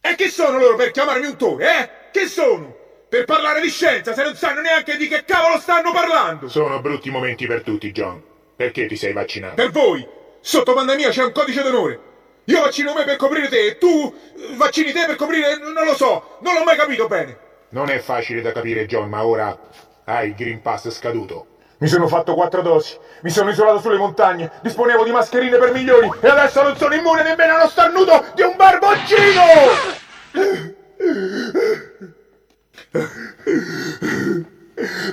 E 0.00 0.14
chi 0.14 0.30
sono 0.30 0.56
loro 0.56 0.76
per 0.76 0.90
chiamarmi 0.90 1.26
un 1.26 1.36
tore, 1.36 1.78
eh? 1.78 1.90
Che 2.12 2.26
sono? 2.28 2.84
per 3.08 3.24
parlare 3.24 3.60
di 3.60 3.68
scienza 3.68 4.14
se 4.14 4.22
non 4.22 4.34
sanno 4.34 4.62
neanche 4.62 4.96
di 4.96 5.06
che 5.06 5.24
cavolo 5.26 5.60
stanno 5.60 5.92
parlando! 5.92 6.48
Sono 6.48 6.80
brutti 6.80 7.10
momenti 7.10 7.46
per 7.46 7.62
tutti, 7.62 7.92
John. 7.92 8.22
Perché 8.56 8.86
ti 8.86 8.96
sei 8.96 9.12
vaccinato? 9.12 9.54
Per 9.54 9.70
voi! 9.70 10.24
Sotto 10.46 10.74
pandemia 10.74 11.08
c'è 11.08 11.24
un 11.24 11.32
codice 11.32 11.60
d'onore! 11.60 11.98
Io 12.44 12.60
vaccino 12.60 12.94
me 12.94 13.02
per 13.02 13.16
coprire 13.16 13.48
te 13.48 13.66
e 13.66 13.78
tu 13.78 14.14
vaccini 14.54 14.92
te 14.92 15.04
per 15.04 15.16
coprire... 15.16 15.58
non 15.58 15.84
lo 15.84 15.96
so, 15.96 16.38
non 16.42 16.54
l'ho 16.54 16.62
mai 16.62 16.76
capito 16.76 17.08
bene! 17.08 17.36
Non 17.70 17.90
è 17.90 17.98
facile 17.98 18.42
da 18.42 18.52
capire, 18.52 18.86
John, 18.86 19.08
ma 19.08 19.26
ora 19.26 19.58
hai 20.04 20.28
il 20.28 20.34
Green 20.36 20.62
Pass 20.62 20.88
scaduto. 20.90 21.46
Mi 21.78 21.88
sono 21.88 22.06
fatto 22.06 22.34
quattro 22.34 22.62
dosi, 22.62 22.96
mi 23.22 23.30
sono 23.30 23.50
isolato 23.50 23.80
sulle 23.80 23.96
montagne, 23.98 24.52
disponevo 24.62 25.02
di 25.02 25.10
mascherine 25.10 25.58
per 25.58 25.72
milioni 25.72 26.08
e 26.20 26.28
adesso 26.28 26.62
non 26.62 26.76
sono 26.76 26.94
immune 26.94 27.24
nemmeno 27.24 27.56
allo 27.56 27.68
starnuto 27.68 28.26
di 28.36 28.42
un 28.42 28.54
barboncino! 28.54 29.42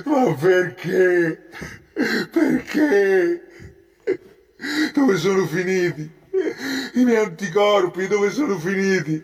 Ma 0.04 0.34
perché? 0.40 1.48
Perché? 2.30 3.48
Dove 4.92 5.16
sono 5.16 5.46
finiti? 5.46 6.10
I 6.94 7.04
miei 7.04 7.24
anticorpi 7.24 8.06
dove 8.06 8.30
sono 8.30 8.58
finiti? 8.58 9.22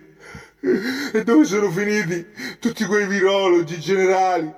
E 1.12 1.24
dove 1.24 1.44
sono 1.44 1.70
finiti 1.70 2.26
tutti 2.58 2.84
quei 2.84 3.06
virologi 3.06 3.80
generali? 3.80 4.52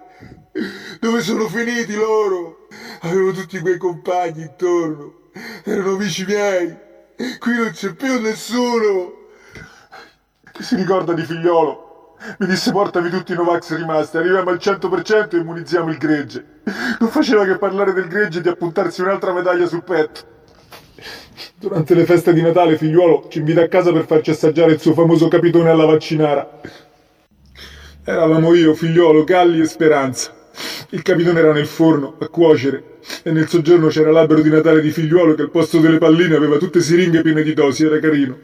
Dove 0.98 1.20
sono 1.20 1.48
finiti 1.48 1.94
loro? 1.94 2.66
Avevo 3.02 3.32
tutti 3.32 3.60
quei 3.60 3.78
compagni 3.78 4.42
intorno, 4.42 5.30
erano 5.64 5.92
amici 5.92 6.24
miei. 6.24 6.76
Qui 7.38 7.54
non 7.54 7.70
c'è 7.70 7.94
più 7.94 8.20
nessuno. 8.20 9.28
Si 10.58 10.74
ricorda 10.74 11.12
di 11.12 11.22
figliolo? 11.22 12.16
Mi 12.38 12.46
disse 12.46 12.70
portami 12.70 13.10
tutti 13.10 13.32
i 13.32 13.34
Novax 13.36 13.74
rimasti, 13.76 14.16
arriviamo 14.16 14.50
al 14.50 14.58
100% 14.60 15.34
e 15.34 15.38
immunizziamo 15.38 15.90
il 15.90 15.98
gregge. 15.98 16.60
Non 16.98 17.08
faceva 17.08 17.44
che 17.44 17.58
parlare 17.58 17.92
del 17.92 18.06
gregge 18.06 18.38
e 18.38 18.42
di 18.42 18.48
appuntarsi 18.48 19.00
un'altra 19.00 19.32
medaglia 19.32 19.66
sul 19.66 19.82
petto. 19.82 20.30
Durante 21.58 21.94
le 21.94 22.04
feste 22.04 22.32
di 22.32 22.42
Natale, 22.42 22.76
figliuolo 22.76 23.26
ci 23.28 23.38
invita 23.38 23.62
a 23.62 23.68
casa 23.68 23.92
per 23.92 24.06
farci 24.06 24.30
assaggiare 24.30 24.72
il 24.72 24.80
suo 24.80 24.94
famoso 24.94 25.28
capitone 25.28 25.70
alla 25.70 25.84
vaccinara. 25.84 26.60
Eravamo 28.04 28.54
io, 28.54 28.74
figliolo, 28.74 29.24
Galli 29.24 29.60
e 29.60 29.66
Speranza. 29.66 30.34
Il 30.90 31.02
capitone 31.02 31.38
era 31.38 31.52
nel 31.52 31.66
forno, 31.66 32.16
a 32.18 32.28
cuocere, 32.28 32.98
e 33.22 33.30
nel 33.30 33.48
soggiorno 33.48 33.88
c'era 33.88 34.10
l'albero 34.10 34.42
di 34.42 34.50
Natale 34.50 34.80
di 34.80 34.90
figliuolo 34.90 35.34
che 35.34 35.42
al 35.42 35.50
posto 35.50 35.78
delle 35.78 35.98
palline 35.98 36.34
aveva 36.34 36.58
tutte 36.58 36.80
siringhe 36.80 37.22
piene 37.22 37.42
di 37.42 37.54
dosi, 37.54 37.84
era 37.84 37.98
carino. 37.98 38.36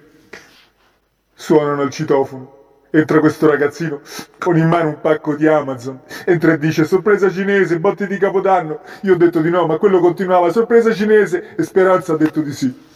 Suonano 1.34 1.82
al 1.82 1.90
citofono. 1.90 2.57
Entra 2.90 3.20
questo 3.20 3.46
ragazzino 3.46 4.00
con 4.38 4.56
in 4.56 4.66
mano 4.66 4.88
un 4.88 5.00
pacco 5.00 5.34
di 5.34 5.46
Amazon. 5.46 6.00
Entra 6.24 6.52
e 6.52 6.58
dice 6.58 6.84
sorpresa 6.84 7.30
cinese, 7.30 7.78
botti 7.78 8.06
di 8.06 8.16
capodanno. 8.16 8.80
Io 9.02 9.14
ho 9.14 9.16
detto 9.16 9.40
di 9.40 9.50
no, 9.50 9.66
ma 9.66 9.76
quello 9.76 10.00
continuava 10.00 10.50
sorpresa 10.50 10.94
cinese 10.94 11.54
e 11.54 11.62
Speranza 11.64 12.14
ha 12.14 12.16
detto 12.16 12.40
di 12.40 12.52
sì. 12.52 12.86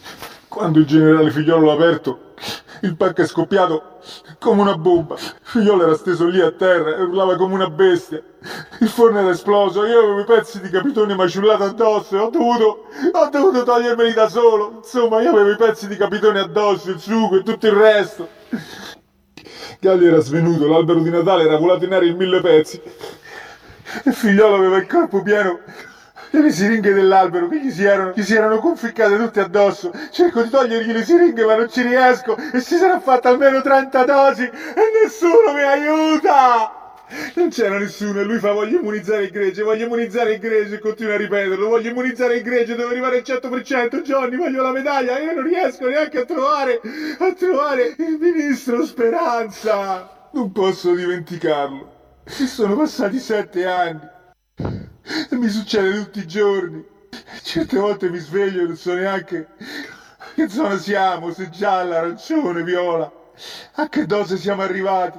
Quando 0.48 0.78
il 0.78 0.86
generale 0.86 1.30
figliolo 1.30 1.66
l'ha 1.66 1.72
aperto, 1.72 2.32
Il 2.84 2.96
pacco 2.96 3.22
è 3.22 3.26
scoppiato 3.26 4.00
come 4.40 4.62
una 4.62 4.76
bomba. 4.76 5.14
Figliolo 5.16 5.84
era 5.84 5.94
steso 5.94 6.26
lì 6.26 6.40
a 6.40 6.50
terra 6.50 6.96
e 6.96 7.02
urlava 7.02 7.36
come 7.36 7.54
una 7.54 7.70
bestia. 7.70 8.20
Il 8.80 8.88
forno 8.88 9.20
era 9.20 9.30
esploso, 9.30 9.86
io 9.86 10.00
avevo 10.00 10.20
i 10.20 10.24
pezzi 10.24 10.60
di 10.60 10.68
capitone 10.68 11.14
maciullato 11.14 11.62
addosso 11.62 12.16
e 12.16 12.18
ho 12.18 12.28
dovuto, 12.28 12.86
ho 13.12 13.28
dovuto 13.30 13.62
togliermeli 13.62 14.12
da 14.12 14.28
solo. 14.28 14.78
Insomma, 14.78 15.22
io 15.22 15.30
avevo 15.30 15.52
i 15.52 15.56
pezzi 15.56 15.86
di 15.86 15.96
capitone 15.96 16.40
addosso, 16.40 16.90
il 16.90 16.98
sugo 16.98 17.38
e 17.38 17.42
tutto 17.44 17.66
il 17.68 17.72
resto. 17.72 18.28
Galli 19.80 20.06
era 20.06 20.20
svenuto, 20.20 20.66
l'albero 20.66 21.00
di 21.00 21.10
Natale 21.10 21.44
era 21.44 21.56
volato 21.56 21.84
in 21.84 21.92
aria 21.92 22.10
in 22.10 22.16
mille 22.16 22.40
pezzi. 22.40 22.80
Il 24.04 24.14
figliolo 24.14 24.56
aveva 24.56 24.76
il 24.78 24.86
corpo 24.86 25.22
pieno 25.22 25.60
le 26.40 26.50
siringhe 26.50 26.92
dell'albero 26.94 27.48
che 27.48 27.60
gli 27.60 27.70
si, 27.70 27.84
erano, 27.84 28.12
gli 28.14 28.22
si 28.22 28.34
erano 28.34 28.58
conficcate 28.58 29.16
tutte 29.16 29.40
addosso. 29.40 29.92
Cerco 30.10 30.42
di 30.42 30.48
togliergli 30.48 30.92
le 30.92 31.04
siringhe 31.04 31.44
ma 31.44 31.56
non 31.56 31.70
ci 31.70 31.82
riesco 31.82 32.36
e 32.36 32.60
si 32.60 32.76
sarà 32.76 33.00
fatta 33.00 33.28
almeno 33.28 33.60
30 33.60 34.04
dosi 34.04 34.44
e 34.44 35.02
nessuno 35.02 35.52
mi 35.54 35.62
aiuta! 35.62 36.81
Non 37.34 37.50
c'era 37.50 37.78
nessuno 37.78 38.20
e 38.20 38.24
lui 38.24 38.38
fa 38.38 38.52
voglio 38.52 38.78
immunizzare 38.78 39.24
il 39.24 39.30
gregge, 39.30 39.62
voglio 39.62 39.84
immunizzare 39.84 40.34
il 40.34 40.40
gregge 40.40 40.76
e 40.76 40.78
continua 40.78 41.14
a 41.14 41.18
ripeterlo, 41.18 41.68
voglio 41.68 41.90
immunizzare 41.90 42.36
il 42.36 42.42
gregge, 42.42 42.74
devo 42.74 42.88
arrivare 42.88 43.18
al 43.18 43.22
100%, 43.24 44.00
Johnny, 44.02 44.36
voglio 44.36 44.62
la 44.62 44.72
medaglia, 44.72 45.18
io 45.18 45.34
non 45.34 45.44
riesco 45.44 45.86
neanche 45.88 46.20
a 46.20 46.24
trovare, 46.24 46.80
a 47.18 47.32
trovare 47.34 47.94
il 47.98 48.18
ministro 48.18 48.84
Speranza. 48.86 50.28
Non 50.32 50.52
posso 50.52 50.94
dimenticarlo. 50.94 52.20
Sono 52.24 52.76
passati 52.76 53.18
sette 53.18 53.66
anni. 53.66 54.08
Mi 55.30 55.48
succede 55.48 55.92
tutti 56.04 56.20
i 56.20 56.26
giorni. 56.26 56.82
Certe 57.42 57.78
volte 57.78 58.08
mi 58.08 58.18
sveglio 58.18 58.62
e 58.62 58.66
non 58.66 58.76
so 58.76 58.94
neanche 58.94 59.48
che 60.34 60.48
zona 60.48 60.78
siamo, 60.78 61.32
se 61.32 61.50
gialla, 61.50 61.98
arancione, 61.98 62.62
viola. 62.62 63.10
A 63.74 63.88
che 63.88 64.06
dose 64.06 64.36
siamo 64.36 64.62
arrivati. 64.62 65.18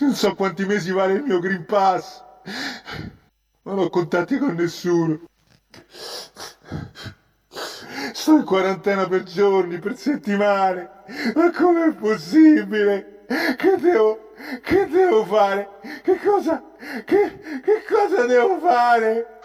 Non 0.00 0.14
so 0.14 0.34
quanti 0.34 0.64
mesi 0.64 0.90
vale 0.90 1.14
il 1.14 1.22
mio 1.22 1.38
Green 1.38 1.64
Pass. 1.64 2.22
Non 3.62 3.78
ho 3.78 3.88
contatti 3.90 4.38
con 4.38 4.54
nessuno. 4.54 5.20
Sto 8.12 8.36
in 8.36 8.44
quarantena 8.44 9.06
per 9.06 9.22
giorni, 9.22 9.78
per 9.78 9.96
settimane. 9.96 10.90
Ma 11.34 11.50
com'è 11.50 11.92
possibile? 11.94 13.24
Che 13.56 13.76
devo 13.76 14.28
che 14.62 14.86
devo 14.86 15.24
fare? 15.24 15.68
Che 16.02 16.18
cosa? 16.24 16.62
Che, 17.04 17.40
che 17.62 17.84
cosa 17.88 18.24
devo 18.24 18.58
fare? 18.60 19.40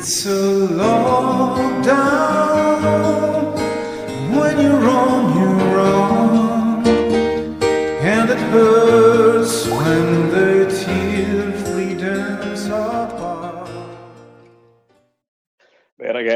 It's 0.00 0.24
a 0.26 0.28
lockdown. 0.78 1.88
When 4.30 4.54
you're 4.60 4.78
wrong, 4.78 5.17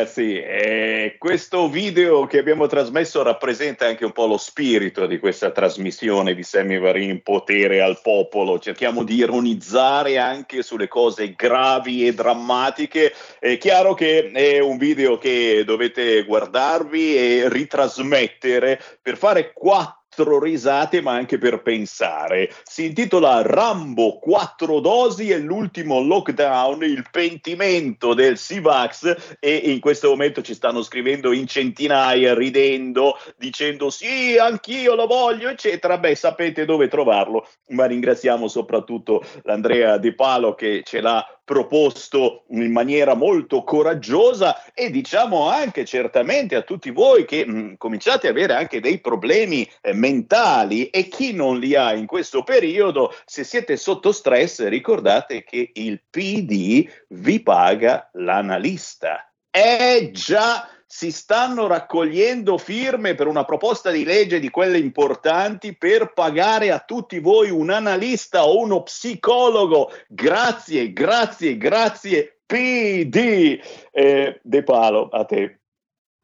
ragazzi, 0.02 0.36
eh, 0.36 1.14
questo 1.16 1.68
video 1.68 2.26
che 2.26 2.38
abbiamo 2.38 2.66
trasmesso 2.66 3.22
rappresenta 3.22 3.86
anche 3.86 4.04
un 4.04 4.10
po' 4.10 4.26
lo 4.26 4.36
spirito 4.36 5.06
di 5.06 5.20
questa 5.20 5.52
trasmissione 5.52 6.34
di 6.34 6.42
Sammy 6.42 6.78
Varin, 6.78 7.22
Potere 7.22 7.80
al 7.80 8.00
Popolo. 8.02 8.58
Cerchiamo 8.58 9.04
di 9.04 9.14
ironizzare 9.14 10.18
anche 10.18 10.62
sulle 10.62 10.88
cose 10.88 11.34
gravi 11.34 12.04
e 12.04 12.14
drammatiche. 12.14 13.12
È 13.38 13.56
chiaro 13.58 13.94
che 13.94 14.32
è 14.32 14.58
un 14.58 14.76
video 14.76 15.18
che 15.18 15.62
dovete 15.64 16.24
guardarvi 16.24 17.16
e 17.16 17.48
ritrasmettere 17.48 18.80
per 19.00 19.16
fare 19.16 19.52
quattro 19.52 20.01
risate 20.16 21.00
ma 21.00 21.12
anche 21.12 21.38
per 21.38 21.62
pensare. 21.62 22.52
Si 22.64 22.86
intitola 22.86 23.42
Rambo 23.42 24.18
4 24.18 24.80
dosi 24.80 25.30
e 25.30 25.38
l'ultimo 25.38 26.00
lockdown, 26.00 26.82
il 26.84 27.06
pentimento 27.10 28.14
del 28.14 28.38
Sivax 28.38 29.36
e 29.38 29.54
in 29.54 29.80
questo 29.80 30.08
momento 30.08 30.42
ci 30.42 30.54
stanno 30.54 30.82
scrivendo 30.82 31.32
in 31.32 31.46
centinaia 31.46 32.34
ridendo 32.34 33.18
dicendo 33.36 33.90
sì, 33.90 34.36
anch'io 34.38 34.94
lo 34.94 35.06
voglio, 35.06 35.48
eccetera. 35.48 35.98
Beh, 35.98 36.14
sapete 36.14 36.64
dove 36.64 36.88
trovarlo, 36.88 37.46
ma 37.68 37.86
ringraziamo 37.86 38.48
soprattutto 38.48 39.24
l'Andrea 39.42 39.98
De 39.98 40.14
Palo 40.14 40.54
che 40.54 40.82
ce 40.84 41.00
l'ha 41.00 41.24
proposto 41.52 42.44
in 42.48 42.72
maniera 42.72 43.12
molto 43.14 43.62
coraggiosa 43.62 44.72
e 44.72 44.88
diciamo 44.88 45.50
anche 45.50 45.84
certamente 45.84 46.54
a 46.54 46.62
tutti 46.62 46.90
voi 46.90 47.26
che 47.26 47.44
mh, 47.44 47.76
cominciate 47.76 48.28
ad 48.28 48.34
avere 48.34 48.54
anche 48.54 48.80
dei 48.80 49.00
problemi 49.00 49.68
eh, 49.82 49.92
mentali 49.92 50.88
e 50.88 51.08
chi 51.08 51.34
non 51.34 51.58
li 51.58 51.74
ha 51.74 51.92
in 51.92 52.06
questo 52.06 52.42
periodo, 52.42 53.14
se 53.26 53.44
siete 53.44 53.76
sotto 53.76 54.12
stress 54.12 54.66
ricordate 54.66 55.44
che 55.44 55.72
il 55.74 56.00
PD 56.08 56.88
vi 57.08 57.42
paga 57.42 58.08
l'analista. 58.14 59.30
Eh 59.50 60.08
già, 60.10 60.66
si 60.94 61.10
stanno 61.10 61.68
raccogliendo 61.68 62.58
firme 62.58 63.14
per 63.14 63.26
una 63.26 63.46
proposta 63.46 63.90
di 63.90 64.04
legge 64.04 64.38
di 64.38 64.50
quelle 64.50 64.76
importanti 64.76 65.74
per 65.74 66.12
pagare 66.12 66.70
a 66.70 66.80
tutti 66.80 67.18
voi 67.18 67.48
un 67.48 67.70
analista 67.70 68.44
o 68.44 68.60
uno 68.60 68.82
psicologo. 68.82 69.90
Grazie, 70.06 70.92
grazie, 70.92 71.56
grazie. 71.56 72.40
PD 72.44 73.58
eh, 73.90 74.38
De 74.42 74.62
Palo, 74.64 75.08
a 75.08 75.24
te. 75.24 75.60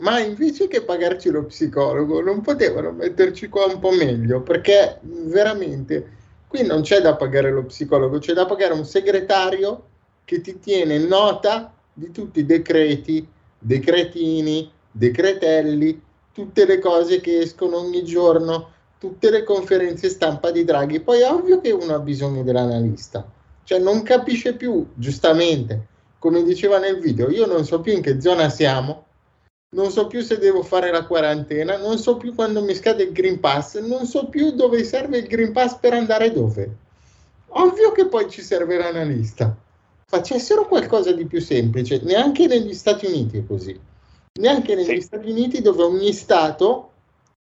Ma 0.03 0.21
invece 0.21 0.69
che 0.69 0.83
pagarci 0.83 1.31
lo 1.31 1.47
psicologo, 1.47 2.21
non 2.21 2.43
potevano 2.43 2.93
metterci 2.93 3.49
qua 3.49 3.65
un 3.65 3.79
po' 3.79 3.93
meglio, 3.93 4.43
perché 4.43 4.99
veramente 5.01 6.17
qui 6.47 6.63
non 6.67 6.83
c'è 6.83 7.01
da 7.01 7.17
pagare 7.17 7.51
lo 7.51 7.65
psicologo, 7.65 8.19
c'è 8.19 8.35
da 8.35 8.45
pagare 8.45 8.75
un 8.75 8.85
segretario 8.85 9.87
che 10.27 10.43
ti 10.43 10.59
tiene 10.59 10.99
nota 10.99 11.75
di 11.91 12.11
tutti 12.11 12.41
i 12.41 12.45
decreti, 12.45 13.37
decretini, 13.59 14.71
decretelli, 14.91 16.01
tutte 16.33 16.67
le 16.67 16.79
cose 16.79 17.21
che 17.21 17.41
escono 17.41 17.79
ogni 17.79 18.05
giorno, 18.05 18.71
tutte 18.99 19.31
le 19.31 19.45
conferenze 19.45 20.09
stampa 20.09 20.51
di 20.51 20.65
Draghi. 20.65 21.01
Poi 21.01 21.21
è 21.21 21.31
ovvio 21.31 21.61
che 21.61 21.71
uno 21.71 21.95
ha 21.95 21.99
bisogno 21.99 22.43
dell'analista, 22.43 23.29
cioè 23.65 23.79
non 23.79 24.03
capisce 24.03 24.55
più, 24.55 24.87
giustamente, 24.95 25.87
come 26.19 26.43
diceva 26.43 26.79
nel 26.79 26.99
video, 26.99 27.31
io 27.31 27.47
non 27.47 27.65
so 27.65 27.81
più 27.81 27.93
in 27.93 28.03
che 28.03 28.21
zona 28.21 28.49
siamo, 28.49 29.05
non 29.71 29.91
so 29.91 30.07
più 30.07 30.23
se 30.23 30.39
devo 30.39 30.63
fare 30.63 30.91
la 30.91 31.05
quarantena, 31.05 31.77
non 31.77 31.99
so 31.99 32.17
più 32.17 32.35
quando 32.35 32.63
mi 32.63 32.75
scade 32.75 33.03
il 33.03 33.13
Green 33.13 33.39
Pass, 33.39 33.79
non 33.81 34.07
so 34.07 34.29
più 34.29 34.53
dove 34.53 34.83
serve 34.83 35.19
il 35.19 35.27
Green 35.27 35.53
Pass 35.53 35.77
per 35.79 35.93
andare 35.93 36.33
dove. 36.33 36.71
Ovvio 37.49 37.93
che 37.93 38.07
poi 38.07 38.31
ci 38.31 38.43
serve 38.43 38.79
l'analista. 38.79 39.55
Facessero 40.11 40.67
qualcosa 40.67 41.13
di 41.13 41.27
più 41.27 41.39
semplice, 41.39 42.01
neanche 42.03 42.47
negli 42.47 42.73
Stati 42.73 43.05
Uniti 43.05 43.37
è 43.37 43.47
così. 43.47 43.79
Neanche 44.41 44.75
negli 44.75 44.87
Sì. 44.87 45.01
Stati 45.03 45.29
Uniti 45.29 45.61
dove 45.61 45.83
ogni 45.83 46.15
Stato 46.15 46.93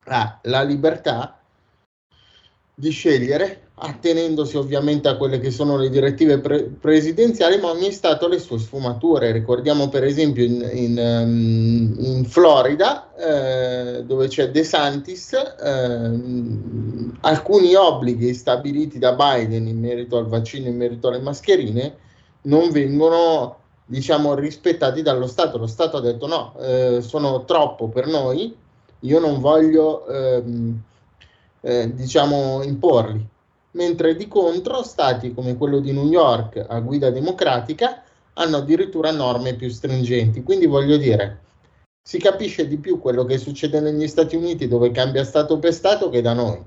ha 0.05 0.39
la 0.43 0.61
libertà 0.61 1.39
di 2.75 2.91
scegliere, 2.91 3.69
attenendosi 3.73 4.55
ovviamente 4.57 5.07
a 5.07 5.17
quelle 5.17 5.39
che 5.39 5.49
sono 5.49 5.77
le 5.77 5.89
direttive 5.89 6.37
pre- 6.37 6.65
presidenziali, 6.65 7.59
ma 7.59 7.71
ogni 7.71 7.91
Stato 7.91 8.25
ha 8.25 8.29
le 8.29 8.37
sue 8.37 8.59
sfumature. 8.59 9.31
Ricordiamo 9.31 9.89
per 9.89 10.03
esempio 10.03 10.43
in, 10.43 10.69
in, 10.73 10.99
ehm, 10.99 11.95
in 11.97 12.25
Florida, 12.25 13.15
eh, 13.15 14.03
dove 14.03 14.27
c'è 14.27 14.51
De 14.51 14.63
Santis, 14.63 15.31
ehm, 15.59 17.17
alcuni 17.21 17.73
obblighi 17.73 18.31
stabiliti 18.35 18.99
da 18.99 19.13
Biden 19.13 19.67
in 19.67 19.79
merito 19.79 20.17
al 20.17 20.27
vaccino, 20.27 20.67
in 20.67 20.77
merito 20.77 21.07
alle 21.07 21.19
mascherine, 21.19 21.97
non 22.43 22.69
vengono 22.71 23.57
diciamo 23.85 24.33
rispettati 24.33 25.01
dallo 25.01 25.27
Stato. 25.27 25.57
Lo 25.57 25.67
Stato 25.67 25.97
ha 25.97 26.01
detto 26.01 26.27
no, 26.27 26.55
eh, 26.59 27.01
sono 27.01 27.45
troppo 27.45 27.89
per 27.89 28.07
noi, 28.07 28.55
io 28.99 29.19
non 29.19 29.39
voglio 29.39 30.05
ehm, 30.07 30.81
eh, 31.61 31.93
diciamo 31.93 32.63
imporli. 32.63 33.31
Mentre 33.71 34.15
di 34.15 34.27
contro 34.27 34.83
stati 34.83 35.33
come 35.33 35.57
quello 35.57 35.79
di 35.79 35.91
New 35.91 36.07
York 36.07 36.63
a 36.67 36.79
guida 36.79 37.09
democratica 37.09 38.03
hanno 38.33 38.57
addirittura 38.57 39.11
norme 39.11 39.55
più 39.55 39.69
stringenti. 39.69 40.43
Quindi 40.43 40.67
voglio 40.67 40.97
dire, 40.97 41.39
si 42.01 42.19
capisce 42.19 42.67
di 42.67 42.77
più 42.77 42.99
quello 42.99 43.25
che 43.25 43.37
succede 43.37 43.79
negli 43.79 44.07
Stati 44.07 44.35
Uniti 44.35 44.67
dove 44.67 44.91
cambia 44.91 45.23
Stato 45.23 45.57
per 45.57 45.73
Stato 45.73 46.09
che 46.09 46.21
da 46.21 46.33
noi. 46.33 46.63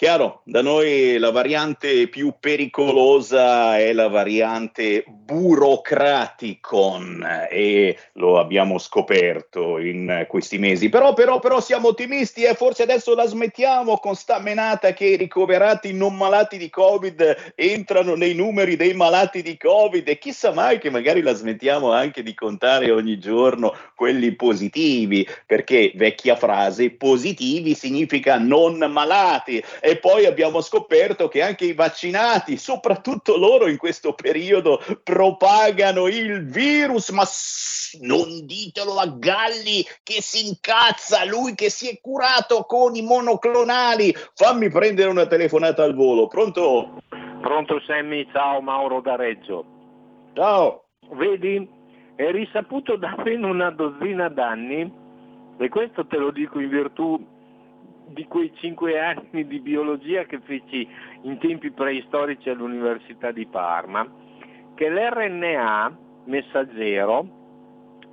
Chiaro, 0.00 0.40
da 0.46 0.62
noi 0.62 1.18
la 1.18 1.30
variante 1.30 2.08
più 2.08 2.36
pericolosa 2.40 3.76
è 3.76 3.92
la 3.92 4.08
variante 4.08 5.04
burocraticon 5.30 7.24
e 7.48 7.96
lo 8.14 8.40
abbiamo 8.40 8.78
scoperto 8.78 9.78
in 9.78 10.24
questi 10.28 10.58
mesi. 10.58 10.88
Però, 10.88 11.14
però, 11.14 11.38
però 11.38 11.60
siamo 11.60 11.88
ottimisti 11.88 12.42
e 12.42 12.54
forse 12.54 12.82
adesso 12.82 13.14
la 13.14 13.26
smettiamo 13.26 13.98
con 13.98 14.16
sta 14.16 14.40
menata 14.40 14.92
che 14.92 15.04
i 15.04 15.16
ricoverati 15.16 15.92
non 15.92 16.16
malati 16.16 16.58
di 16.58 16.68
Covid 16.68 17.52
entrano 17.54 18.16
nei 18.16 18.34
numeri 18.34 18.74
dei 18.74 18.94
malati 18.94 19.42
di 19.42 19.56
Covid 19.56 20.08
e 20.08 20.18
chissà 20.18 20.52
mai 20.52 20.78
che 20.78 20.90
magari 20.90 21.22
la 21.22 21.32
smettiamo 21.32 21.92
anche 21.92 22.24
di 22.24 22.34
contare 22.34 22.90
ogni 22.90 23.20
giorno 23.20 23.72
quelli 23.94 24.34
positivi, 24.34 25.24
perché 25.46 25.92
vecchia 25.94 26.34
frase, 26.34 26.90
positivi 26.90 27.74
significa 27.74 28.38
non 28.38 28.78
malati 28.90 29.62
e 29.80 29.96
poi 29.96 30.26
abbiamo 30.26 30.60
scoperto 30.60 31.28
che 31.28 31.42
anche 31.42 31.66
i 31.66 31.74
vaccinati, 31.74 32.56
soprattutto 32.56 33.36
loro 33.36 33.68
in 33.68 33.76
questo 33.76 34.14
periodo, 34.14 34.82
propagano 35.20 36.06
il 36.06 36.46
virus, 36.46 37.10
ma 37.10 37.24
non 38.00 38.46
ditelo 38.46 38.94
a 38.94 39.06
Galli 39.06 39.84
che 40.02 40.22
si 40.22 40.48
incazza, 40.48 41.26
lui 41.26 41.54
che 41.54 41.68
si 41.68 41.90
è 41.90 42.00
curato 42.00 42.64
con 42.64 42.94
i 42.94 43.02
monoclonali. 43.02 44.14
Fammi 44.34 44.70
prendere 44.70 45.10
una 45.10 45.26
telefonata 45.26 45.84
al 45.84 45.94
volo, 45.94 46.26
pronto? 46.26 47.02
Pronto 47.42 47.82
Sammy, 47.86 48.26
ciao 48.32 48.62
Mauro 48.62 49.02
da 49.02 49.16
Reggio. 49.16 49.66
Ciao. 50.32 50.84
Vedi, 51.12 51.68
è 52.16 52.30
risaputo 52.30 52.96
da 52.96 53.10
appena 53.10 53.46
una 53.46 53.70
dozzina 53.70 54.30
d'anni, 54.30 54.90
e 55.58 55.68
questo 55.68 56.06
te 56.06 56.16
lo 56.16 56.30
dico 56.30 56.58
in 56.60 56.70
virtù 56.70 57.22
di 58.06 58.24
quei 58.24 58.50
cinque 58.54 58.98
anni 58.98 59.46
di 59.46 59.60
biologia 59.60 60.24
che 60.24 60.40
feci 60.46 60.88
in 61.24 61.38
tempi 61.38 61.70
preistorici 61.72 62.48
all'Università 62.48 63.32
di 63.32 63.46
Parma, 63.46 64.28
che 64.80 64.88
l'RNA 64.88 65.94
messaggero, 66.24 67.26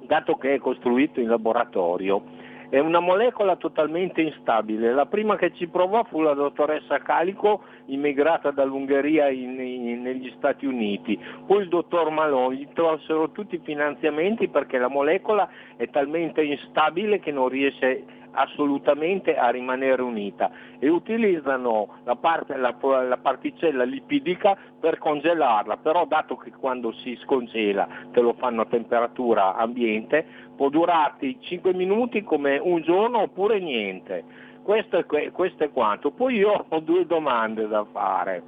dato 0.02 0.36
che 0.36 0.56
è 0.56 0.58
costruito 0.58 1.22
in 1.22 1.30
laboratorio, 1.30 2.22
è 2.68 2.78
una 2.80 3.00
molecola 3.00 3.56
totalmente 3.56 4.20
instabile. 4.20 4.92
La 4.92 5.06
prima 5.06 5.38
che 5.38 5.54
ci 5.54 5.70
provò 5.70 6.04
fu 6.04 6.20
la 6.20 6.34
dottoressa 6.34 6.98
Calico, 6.98 7.64
immigrata 7.86 8.52
dall'Ungheria 8.52 9.30
in- 9.30 9.62
in- 9.62 10.02
negli 10.02 10.30
Stati 10.36 10.66
Uniti. 10.66 11.18
Poi 11.46 11.62
il 11.62 11.70
dottor 11.70 12.10
Malone 12.10 12.58
gli 12.58 12.68
tolsero 12.74 13.32
tutti 13.32 13.56
i 13.56 13.62
finanziamenti 13.64 14.50
perché 14.50 14.78
la 14.78 14.90
molecola 14.90 15.48
è 15.78 15.90
talmente 15.90 16.44
instabile 16.44 17.20
che 17.20 17.32
non 17.32 17.48
riesce 17.48 18.04
assolutamente 18.38 19.36
a 19.36 19.50
rimanere 19.50 20.02
unita 20.02 20.50
e 20.80 20.90
utilizzano 20.90 21.88
la, 22.04 22.16
parte, 22.16 22.56
la, 22.56 22.76
la 23.08 23.18
particella 23.18 23.84
lipidica 23.84 24.56
per 24.80 25.00
congelarla, 25.00 25.78
però 25.78 26.06
dato 26.06 26.38
che 26.38 26.52
quando 26.52 26.92
si 26.94 27.18
scongela 27.24 27.88
te 28.12 28.22
lo 28.22 28.34
fanno 28.34 28.62
a 28.62 28.66
temperatura 28.66 29.56
ambiente, 29.56 30.26
può 30.56 30.70
durarti 30.70 31.38
5 31.42 31.74
minuti 31.74 32.24
come 32.24 32.58
un 32.58 32.82
giorno 32.82 33.22
oppure 33.22 33.60
niente. 33.60 34.24
Questo 34.62 34.98
è, 34.98 35.06
que- 35.06 35.32
questo 35.32 35.64
è 35.64 35.72
quanto. 35.72 36.12
Poi 36.12 36.36
io 36.36 36.66
ho 36.68 36.80
due 36.80 37.06
domande 37.06 37.68
da 37.68 37.86
fare 37.92 38.44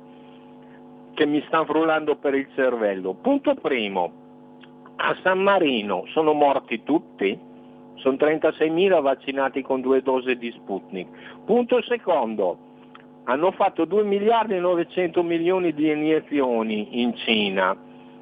che 1.13 1.25
mi 1.25 1.43
stanno 1.47 1.65
frullando 1.65 2.15
per 2.17 2.36
il 2.36 2.47
cervello. 2.56 3.13
Punto 3.13 3.56
primo, 3.56 4.12
a 4.97 5.15
San 5.23 5.39
Marino 5.39 6.04
sono 6.08 6.34
morti 6.34 6.84
tutti? 6.84 7.47
Sono 7.99 8.15
36.000 8.15 9.01
vaccinati 9.01 9.62
con 9.62 9.81
due 9.81 10.01
dosi 10.01 10.35
di 10.38 10.51
Sputnik. 10.51 11.07
Punto 11.45 11.81
secondo, 11.83 12.57
hanno 13.25 13.51
fatto 13.51 13.85
2 13.85 14.03
miliardi 14.03 14.55
e 14.55 14.59
900 14.59 15.21
milioni 15.23 15.73
di 15.73 15.91
iniezioni 15.91 17.01
in 17.01 17.15
Cina 17.15 17.77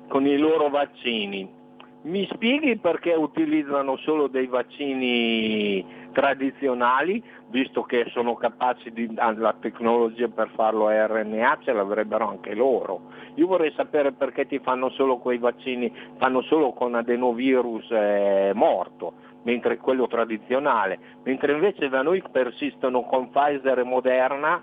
con 0.07 0.25
i 0.25 0.37
loro 0.37 0.69
vaccini. 0.69 1.55
Mi 2.03 2.27
spieghi 2.31 2.77
perché 2.77 3.13
utilizzano 3.13 3.97
solo 3.97 4.27
dei 4.27 4.47
vaccini 4.47 5.85
tradizionali, 6.13 7.21
visto 7.49 7.83
che 7.83 8.05
sono 8.11 8.35
capaci 8.35 8.91
di 8.91 9.13
la 9.13 9.55
tecnologia 9.59 10.27
per 10.27 10.49
farlo 10.55 10.87
a 10.87 11.05
RNA, 11.05 11.59
ce 11.63 11.73
l'avrebbero 11.73 12.27
anche 12.27 12.55
loro. 12.55 13.01
Io 13.35 13.47
vorrei 13.47 13.71
sapere 13.75 14.13
perché 14.13 14.47
ti 14.47 14.59
fanno 14.59 14.89
solo 14.89 15.17
quei 15.17 15.37
vaccini, 15.37 15.93
fanno 16.17 16.41
solo 16.41 16.71
con 16.73 16.95
adenovirus 16.95 17.91
eh, 17.91 18.51
morto, 18.55 19.13
mentre 19.47 19.77
quello 19.77 20.07
tradizionale, 20.07 20.99
mentre 21.23 21.53
invece 21.53 21.87
da 21.87 22.01
noi 22.01 22.21
persistono 22.29 23.03
con 23.03 23.29
Pfizer 23.29 23.79
e 23.79 23.83
Moderna, 23.83 24.61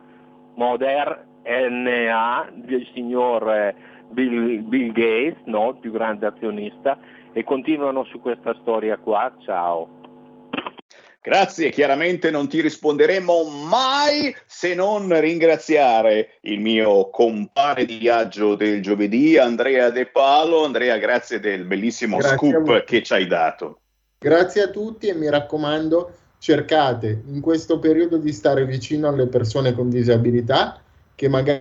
Moderna 0.56 1.24
del 2.52 2.86
signor 2.92 3.50
eh, 3.50 3.74
Bill, 4.10 4.62
Bill 4.68 4.92
Gates, 4.92 5.42
no? 5.46 5.70
il 5.70 5.78
più 5.80 5.90
grande 5.90 6.26
azionista, 6.26 6.98
e 7.32 7.42
continuano 7.44 8.04
su 8.04 8.20
questa 8.20 8.54
storia 8.60 8.98
qua. 8.98 9.34
Ciao. 9.42 10.02
Grazie, 11.22 11.70
chiaramente 11.70 12.30
non 12.30 12.46
ti 12.46 12.60
risponderemo 12.60 13.44
mai 13.66 14.36
se 14.44 14.74
non 14.74 15.18
ringraziare 15.18 16.36
il 16.42 16.60
mio 16.60 17.08
compare 17.08 17.86
di 17.86 17.96
viaggio 17.96 18.54
del 18.54 18.82
giovedì, 18.82 19.38
Andrea 19.38 19.88
De 19.88 20.04
Palo. 20.04 20.62
Andrea, 20.62 20.98
grazie 20.98 21.40
del 21.40 21.64
bellissimo 21.64 22.18
Grazie 22.18 22.36
scoop 22.36 22.84
che 22.84 23.02
ci 23.02 23.14
hai 23.14 23.26
dato. 23.26 23.78
Grazie 24.24 24.62
a 24.62 24.68
tutti 24.68 25.08
e 25.08 25.14
mi 25.14 25.28
raccomando, 25.28 26.10
cercate 26.38 27.24
in 27.26 27.42
questo 27.42 27.78
periodo 27.78 28.16
di 28.16 28.32
stare 28.32 28.64
vicino 28.64 29.06
alle 29.06 29.26
persone 29.26 29.74
con 29.74 29.90
disabilità 29.90 30.80
che 31.14 31.28
magari 31.28 31.60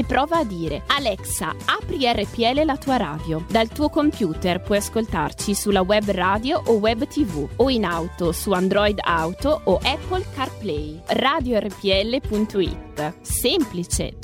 e 0.01 0.03
prova 0.03 0.39
a 0.39 0.43
dire 0.43 0.81
Alexa, 0.87 1.55
apri 1.65 2.11
RPL 2.11 2.65
la 2.65 2.77
tua 2.77 2.97
radio. 2.97 3.45
Dal 3.47 3.67
tuo 3.67 3.89
computer 3.89 4.59
puoi 4.59 4.79
ascoltarci 4.79 5.53
sulla 5.53 5.81
web 5.81 6.09
radio 6.09 6.59
o 6.65 6.73
web 6.73 7.05
tv 7.05 7.47
o 7.57 7.69
in 7.69 7.85
auto 7.85 8.31
su 8.31 8.51
Android 8.51 8.97
Auto 8.99 9.61
o 9.65 9.75
Apple 9.75 10.25
CarPlay. 10.33 10.99
RadioRPL.it. 11.05 13.13
Semplice. 13.21 14.17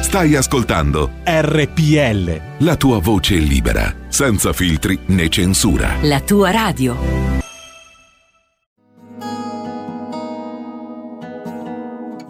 Stai 0.00 0.34
ascoltando 0.34 1.10
RPL. 1.24 2.64
la 2.64 2.76
tua 2.76 3.00
voce 3.00 3.34
libera, 3.34 3.94
senza 4.08 4.54
filtri 4.54 4.98
né 5.08 5.28
censura. 5.28 5.96
La 6.00 6.20
tua 6.20 6.50
radio. 6.50 7.25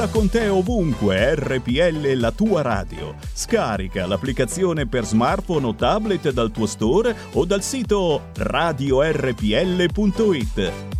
Porta 0.00 0.18
con 0.18 0.30
te 0.30 0.48
ovunque 0.48 1.34
RPL 1.34 2.14
la 2.14 2.32
tua 2.32 2.62
radio. 2.62 3.14
Scarica 3.34 4.06
l'applicazione 4.06 4.86
per 4.86 5.04
smartphone 5.04 5.66
o 5.66 5.74
tablet 5.74 6.30
dal 6.30 6.50
tuo 6.50 6.64
store 6.64 7.14
o 7.32 7.44
dal 7.44 7.62
sito 7.62 8.28
radiorpl.it. 8.34 9.12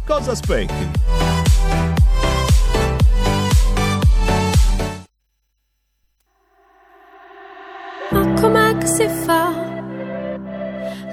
Cosa 0.05 0.33
aspetti? 0.33 0.91
che 8.79 8.87
si 8.87 9.07
fa 9.09 9.49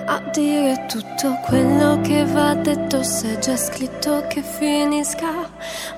a 0.06 0.30
dire 0.32 0.86
tutto 0.88 1.38
quello 1.48 2.00
che 2.02 2.24
va 2.26 2.54
detto 2.54 3.04
se 3.04 3.40
già 3.40 3.58
scritto 3.58 4.26
che 4.28 4.42
finisca? 4.42 5.50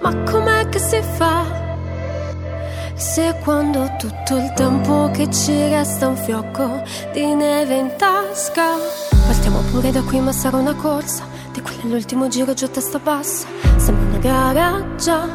Ma 0.02 0.16
com'è 0.24 0.68
che 0.70 0.80
si 0.80 1.00
fa? 1.02 1.69
Se 3.00 3.34
quando 3.42 3.90
tutto 3.98 4.36
il 4.36 4.52
tempo 4.56 5.10
che 5.12 5.32
ci 5.32 5.54
resta 5.70 6.10
un 6.10 6.18
fiocco 6.18 6.84
di 7.14 7.34
neve 7.34 7.76
in 7.78 7.94
tasca 7.96 8.76
Partiamo 9.26 9.62
pure 9.72 9.90
da 9.92 10.02
qui 10.02 10.20
ma 10.20 10.34
sarà 10.34 10.58
una 10.58 10.76
corsa. 10.76 11.24
Di 11.54 11.62
quella 11.62 11.84
l'ultimo 11.86 12.28
giro 12.28 12.54
giù 12.54 12.66
a 12.66 12.68
testa 12.68 13.00
bassa. 13.00 13.48
Sembra 13.78 14.06
una 14.06 14.18
gara 14.18 14.96
già 14.98 15.30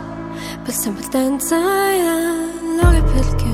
Per 0.63 0.75
sempre 0.75 1.09
tenza 1.09 1.57
e 1.91 2.01
allora 2.01 3.03
perché? 3.03 3.53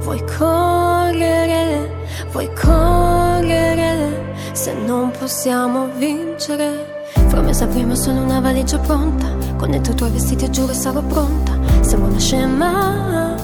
Vuoi 0.00 0.22
correre, 0.36 2.06
vuoi 2.30 2.50
correre 2.52 4.34
Se 4.52 4.74
non 4.74 5.12
possiamo 5.12 5.86
vincere 5.96 6.91
Promessa 7.28 7.66
prima 7.66 7.94
sono 7.94 8.22
una 8.22 8.40
valigia 8.40 8.78
pronta. 8.78 9.28
Con 9.56 9.70
dentro 9.70 9.92
i 9.92 9.96
tuoi 9.96 10.10
vestiti 10.10 10.50
giuro 10.50 10.72
sarò 10.72 11.00
pronta. 11.02 11.58
Sembra 11.80 12.08
una 12.08 12.18
scema 12.18 13.34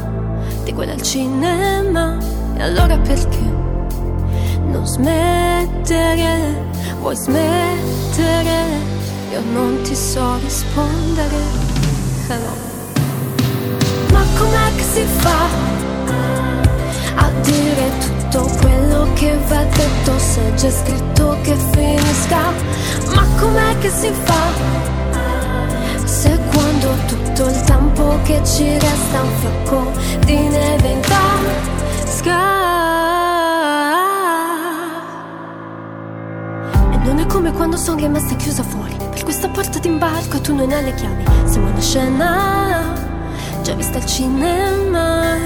Di 0.65 0.73
quella 0.73 0.93
al 0.93 1.03
cinema. 1.03 2.19
E 2.55 2.63
allora 2.63 2.99
perché? 2.99 3.57
Non 4.67 4.87
smettere 4.87 6.67
Vuoi 7.01 7.17
smettere? 7.17 8.67
Io 9.31 9.41
non 9.53 9.81
ti 9.83 9.95
so 9.95 10.37
rispondere. 10.43 11.37
Hello 12.29 12.53
Ma 14.13 14.23
com'è 14.37 14.75
che 14.77 14.83
si 14.83 15.03
fa 15.19 15.98
a 17.21 17.31
dire 17.43 17.91
tutto 17.99 18.49
quello 18.61 19.09
che 19.15 19.37
va 19.49 19.65
detto 19.65 20.19
se 20.19 20.53
c'è 20.55 20.71
scritto 20.71 21.37
che 21.43 21.55
finisca. 21.73 22.53
Ma 23.15 23.27
com'è 23.39 23.79
che 23.79 23.91
si 23.91 24.11
fa? 24.25 24.87
Se 26.05 26.39
quando 26.53 26.89
tutto 27.07 27.49
il 27.49 27.61
tempo 27.63 28.19
che 28.25 28.41
ci 28.45 28.73
resta 28.73 29.23
un 29.23 29.31
fiocco 29.41 29.93
di 30.25 30.37
neve 30.37 30.89
in 30.89 31.01
tasca 31.01 32.57
e 36.93 36.97
non 37.05 37.19
è 37.19 37.27
come 37.27 37.53
quando 37.53 37.77
sono 37.77 37.99
rimasta 37.99 38.35
chiusa 38.37 38.63
fuori 38.63 38.97
per 39.11 39.23
questa 39.23 39.49
porta 39.49 39.79
d'imbarco 39.79 40.37
e 40.37 40.41
tu 40.41 40.55
non 40.55 40.71
hai 40.73 40.85
le 40.85 40.95
chiavi. 40.95 41.25
Sembra 41.45 41.71
una 41.73 41.81
scena 41.81 42.95
già 43.63 43.75
vista 43.75 43.99
al 43.99 44.07
cinema 44.07 45.37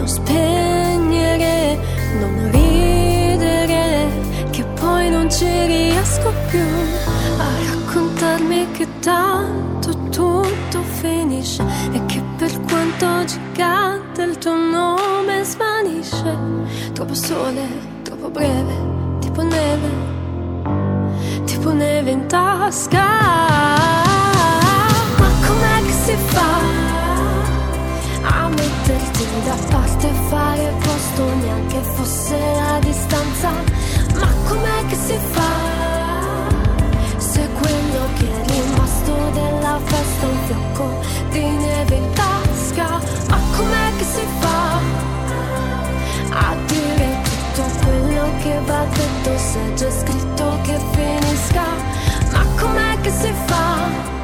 non 0.00 0.08
spegnere, 0.08 1.78
non 2.20 2.50
ridere, 2.50 4.08
che 4.50 4.64
poi 4.80 5.10
non 5.10 5.30
ci 5.30 5.44
riesco 5.44 6.32
più 6.48 6.64
a 7.36 7.48
raccontarmi 7.68 8.70
che 8.72 8.86
tanto 9.00 9.90
tutto 10.08 10.82
finisce 11.00 11.62
e 11.92 12.06
che 12.06 12.22
per 12.38 12.50
quanto 12.62 13.24
gigante 13.26 14.22
il 14.22 14.38
tuo 14.38 14.56
nome 14.56 15.44
svanisce. 15.44 16.38
Troppo 16.94 17.14
sole, 17.14 17.68
troppo 18.02 18.30
breve, 18.30 18.74
tipo 19.18 19.42
neve, 19.42 19.90
tipo 21.44 21.72
neve 21.72 22.10
in 22.10 22.26
tasca. 22.26 23.04
Ma 25.18 25.28
com'è 25.46 25.82
che 25.84 25.92
si 25.92 26.16
fa? 26.28 26.50
metterti 28.50 28.69
da 29.44 29.56
parte 29.70 30.08
e 30.08 30.12
fare 30.28 30.72
posto 30.80 31.34
neanche 31.34 31.80
fosse 31.94 32.36
la 32.38 32.78
distanza. 32.80 33.50
Ma 34.14 34.28
com'è 34.48 34.86
che 34.88 34.96
si 34.96 35.18
fa? 35.30 35.52
Se 37.16 37.48
quello 37.60 38.02
che 38.18 38.28
è 38.28 38.50
rimasto 38.50 39.12
della 39.32 39.78
festa 39.84 40.26
è 40.26 40.30
un 40.30 40.38
fiocco 40.46 41.00
di 41.30 41.40
neve 41.40 41.94
in 41.94 42.12
tasca 42.12 42.88
ma 43.28 43.38
com'è 43.56 43.96
che 43.96 44.04
si 44.04 44.26
fa? 44.40 44.78
A 46.32 46.56
dire 46.66 47.20
tutto 47.22 47.62
quello 47.84 48.30
che 48.42 48.60
va 48.66 48.84
detto 48.84 49.38
se 49.38 49.58
è 49.60 49.74
già 49.74 49.90
scritto 49.90 50.58
che 50.62 50.78
finisca 50.92 51.64
ma 52.32 52.44
com'è 52.58 53.00
che 53.00 53.10
si 53.10 53.32
fa 53.46 54.19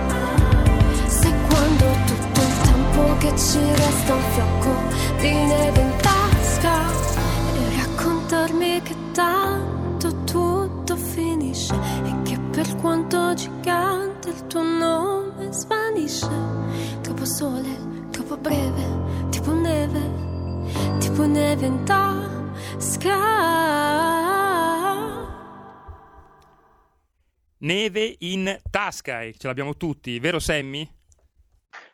tempo 2.97 3.17
che 3.19 3.29
ci 3.37 3.59
resta 3.59 4.15
un 4.15 4.23
fiocco 4.33 5.21
di 5.21 5.33
neve 5.33 5.81
in 5.81 5.97
tasca. 6.01 6.91
E 7.55 7.77
raccontarmi 7.77 8.83
che 8.83 8.97
tanto 9.13 10.25
tutto 10.25 10.97
finisce 10.97 11.75
e 11.75 12.23
che 12.23 12.39
per 12.51 12.77
quanto 12.77 13.35
gigante 13.35 14.31
il 14.31 14.47
tuo 14.47 14.63
nome 14.63 15.53
svanisce. 15.53 16.29
Troppo 17.03 17.25
sole, 17.27 18.09
troppo 18.11 18.37
breve 18.39 19.29
tipo 19.31 19.53
neve 19.53 20.25
tipo 20.99 21.27
neve 21.27 21.67
in 21.67 21.85
tasca. 21.85 23.15
Neve 27.59 28.17
in 28.21 28.61
tasca, 28.71 29.23
ce 29.23 29.47
l'abbiamo 29.47 29.77
tutti, 29.77 30.19
vero 30.19 30.39
Sammy? 30.39 30.96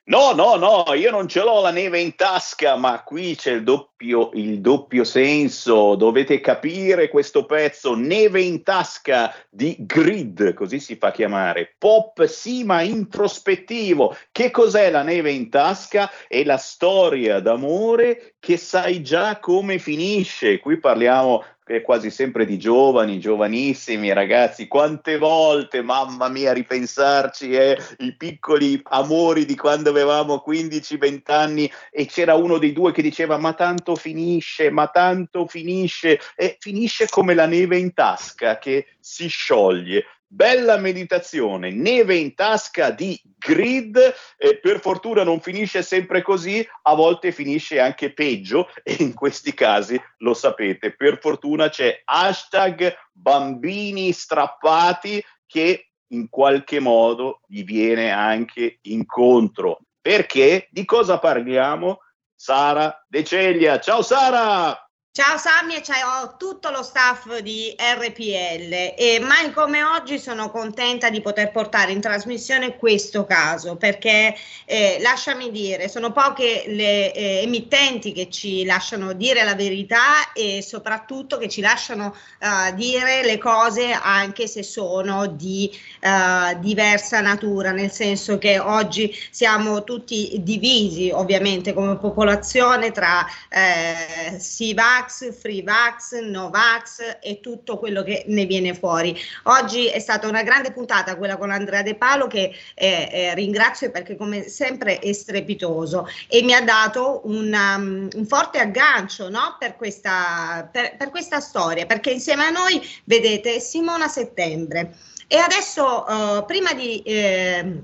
No, 0.05 0.33
no, 0.33 0.57
no, 0.57 0.95
io 0.95 1.12
non 1.12 1.29
ce 1.29 1.43
l'ho 1.45 1.61
la 1.61 1.71
neve 1.71 2.01
in 2.01 2.17
tasca, 2.17 2.75
ma 2.75 3.05
qui 3.05 3.37
c'è 3.37 3.53
il 3.53 3.62
doppio, 3.62 4.31
il 4.33 4.61
doppio 4.61 5.05
senso. 5.05 5.95
Dovete 5.95 6.41
capire 6.41 7.09
questo 7.09 7.47
pezzo, 7.47 7.95
neve 7.95 8.41
in 8.41 8.65
tasca 8.65 9.33
di 9.49 9.77
Grid, 9.79 10.55
così 10.55 10.81
si 10.81 10.97
fa 10.97 11.12
chiamare. 11.12 11.77
Pop 11.79 12.25
sì, 12.25 12.65
ma 12.65 12.83
introspettivo. 12.83 14.17
Che 14.33 14.51
cos'è 14.51 14.91
la 14.91 15.03
neve 15.03 15.31
in 15.31 15.49
tasca? 15.49 16.11
È 16.27 16.43
la 16.43 16.57
storia 16.57 17.38
d'amore 17.38 18.35
che 18.41 18.57
sai 18.57 19.03
già 19.03 19.38
come 19.38 19.79
finisce. 19.79 20.59
Qui 20.59 20.81
parliamo 20.81 21.45
eh, 21.66 21.81
quasi 21.81 22.11
sempre 22.11 22.44
di 22.44 22.59
giovani, 22.59 23.20
giovanissimi 23.20 24.12
ragazzi, 24.12 24.66
quante 24.66 25.18
volte, 25.18 25.83
mamma 25.83 26.29
mia, 26.29 26.53
ripensarci, 26.53 27.51
eh, 27.51 27.79
i 27.98 28.16
piccoli 28.16 28.81
amori 28.85 29.44
di 29.44 29.57
quando 29.57 29.90
avevamo 29.90 30.42
15-20 30.46 31.20
anni 31.33 31.72
e 31.90 32.07
c'era 32.07 32.35
uno 32.35 32.59
dei 32.59 32.72
due 32.72 32.92
che 32.92 33.03
diceva 33.03 33.37
ma 33.38 33.53
tanto 33.53 33.94
finisce, 33.94 34.70
ma 34.70 34.88
tanto 34.88 35.46
finisce, 35.46 36.18
e 36.35 36.57
finisce 36.59 37.09
come 37.09 37.35
la 37.35 37.46
neve 37.46 37.79
in 37.79 37.92
tasca 37.94 38.59
che 38.59 38.87
si 38.98 39.29
scioglie. 39.29 40.05
Bella 40.35 40.79
meditazione, 40.79 41.71
neve 41.73 42.14
in 42.14 42.35
tasca 42.35 42.88
di 42.88 43.21
grid, 43.37 43.99
eh, 44.38 44.59
per 44.61 44.81
fortuna 44.81 45.25
non 45.25 45.42
finisce 45.42 45.83
sempre 45.83 46.23
così, 46.23 46.66
a 46.85 46.95
volte 46.95 47.33
finisce 47.33 47.79
anche 47.79 48.14
peggio 48.14 48.71
e 48.83 48.97
in 49.01 49.12
questi 49.12 49.53
casi 49.53 50.01
lo 50.21 50.33
sapete, 50.33 50.97
per 50.97 51.18
fortuna 51.21 51.68
c'è 51.68 52.01
hashtag 52.03 52.95
bambini 53.12 54.11
strappati 54.12 55.23
che 55.47 55.90
in 56.12 56.31
qualche 56.31 56.81
modo 56.81 57.40
gli 57.47 57.62
viene 57.62 58.11
anche 58.11 58.79
incontro. 58.85 59.81
Perché? 60.01 60.66
Di 60.71 60.87
cosa 60.87 61.18
parliamo? 61.18 61.99
Sara 62.35 63.05
De 63.07 63.23
Ceglia. 63.23 63.79
Ciao 63.81 64.01
Sara! 64.01 64.91
Ciao 65.14 65.37
Sammy 65.37 65.75
e 65.75 65.83
ciao 65.83 66.37
tutto 66.38 66.70
lo 66.70 66.83
staff 66.83 67.40
di 67.40 67.77
RPL 67.77 68.94
e 68.96 69.18
mai 69.20 69.53
come 69.53 69.83
oggi 69.83 70.18
sono 70.18 70.51
contenta 70.51 71.11
di 71.11 71.20
poter 71.20 71.51
portare 71.51 71.92
in 71.92 72.01
trasmissione 72.01 72.79
questo 72.79 73.27
caso 73.27 73.77
perché 73.77 74.35
eh, 74.64 74.96
lasciami 75.03 75.51
dire 75.51 75.90
sono 75.90 76.12
poche 76.12 76.64
le 76.66 77.12
eh, 77.12 77.42
emittenti 77.42 78.12
che 78.12 78.31
ci 78.31 78.64
lasciano 78.64 79.12
dire 79.12 79.44
la 79.44 79.55
verità 79.55 80.33
e 80.33 80.62
soprattutto 80.62 81.37
che 81.37 81.51
ci 81.51 81.61
lasciano 81.61 82.16
eh, 82.38 82.72
dire 82.72 83.22
le 83.22 83.37
cose 83.37 83.92
anche 83.92 84.46
se 84.46 84.62
sono 84.62 85.27
di 85.27 85.70
eh, 86.01 86.59
diversa 86.59 87.20
natura 87.20 87.70
nel 87.70 87.90
senso 87.90 88.38
che 88.38 88.59
oggi 88.59 89.14
siamo 89.31 89.85
tutti 89.85 90.37
divisi 90.40 91.11
ovviamente 91.11 91.75
come 91.75 91.98
popolazione 91.98 92.92
tra 92.92 93.27
eh, 93.51 94.38
si 94.38 94.72
va 94.72 95.01
Vax, 95.03 95.37
Free 95.37 95.62
Vax, 95.62 96.21
No 96.21 96.49
Vax 96.51 97.19
e 97.21 97.41
tutto 97.41 97.79
quello 97.79 98.03
che 98.03 98.25
ne 98.29 98.47
viene 98.47 98.75
fuori. 98.75 99.19
Oggi 99.45 99.87
è 99.87 99.99
stata 99.99 100.29
una 100.29 100.43
grande 100.43 100.73
puntata 100.73 101.17
quella 101.17 101.37
con 101.37 101.51
Andrea 101.51 101.83
De 101.83 101.97
Palo 101.97 102.29
che 102.29 102.55
eh, 102.75 103.09
eh, 103.11 103.35
ringrazio 103.35 103.91
perché 103.91 104.17
come 104.17 104.49
sempre 104.49 105.01
è 105.01 105.12
strepitoso 105.12 106.07
e 106.29 106.43
mi 106.43 106.55
ha 106.55 106.62
dato 106.62 107.23
un, 107.25 107.53
um, 107.53 108.09
un 108.15 108.27
forte 108.27 108.59
aggancio 108.59 109.29
no? 109.29 109.57
per, 109.59 109.77
questa, 109.77 110.69
per, 110.71 110.97
per 110.97 111.11
questa 111.11 111.41
storia 111.41 111.85
perché 111.87 112.11
insieme 112.11 112.45
a 112.45 112.51
noi 112.51 112.81
vedete 113.05 113.59
Simona 113.59 114.07
Settembre. 114.07 114.97
E 115.27 115.37
adesso, 115.38 116.05
uh, 116.07 116.45
prima 116.45 116.75
di 116.75 117.03
eh, 117.03 117.81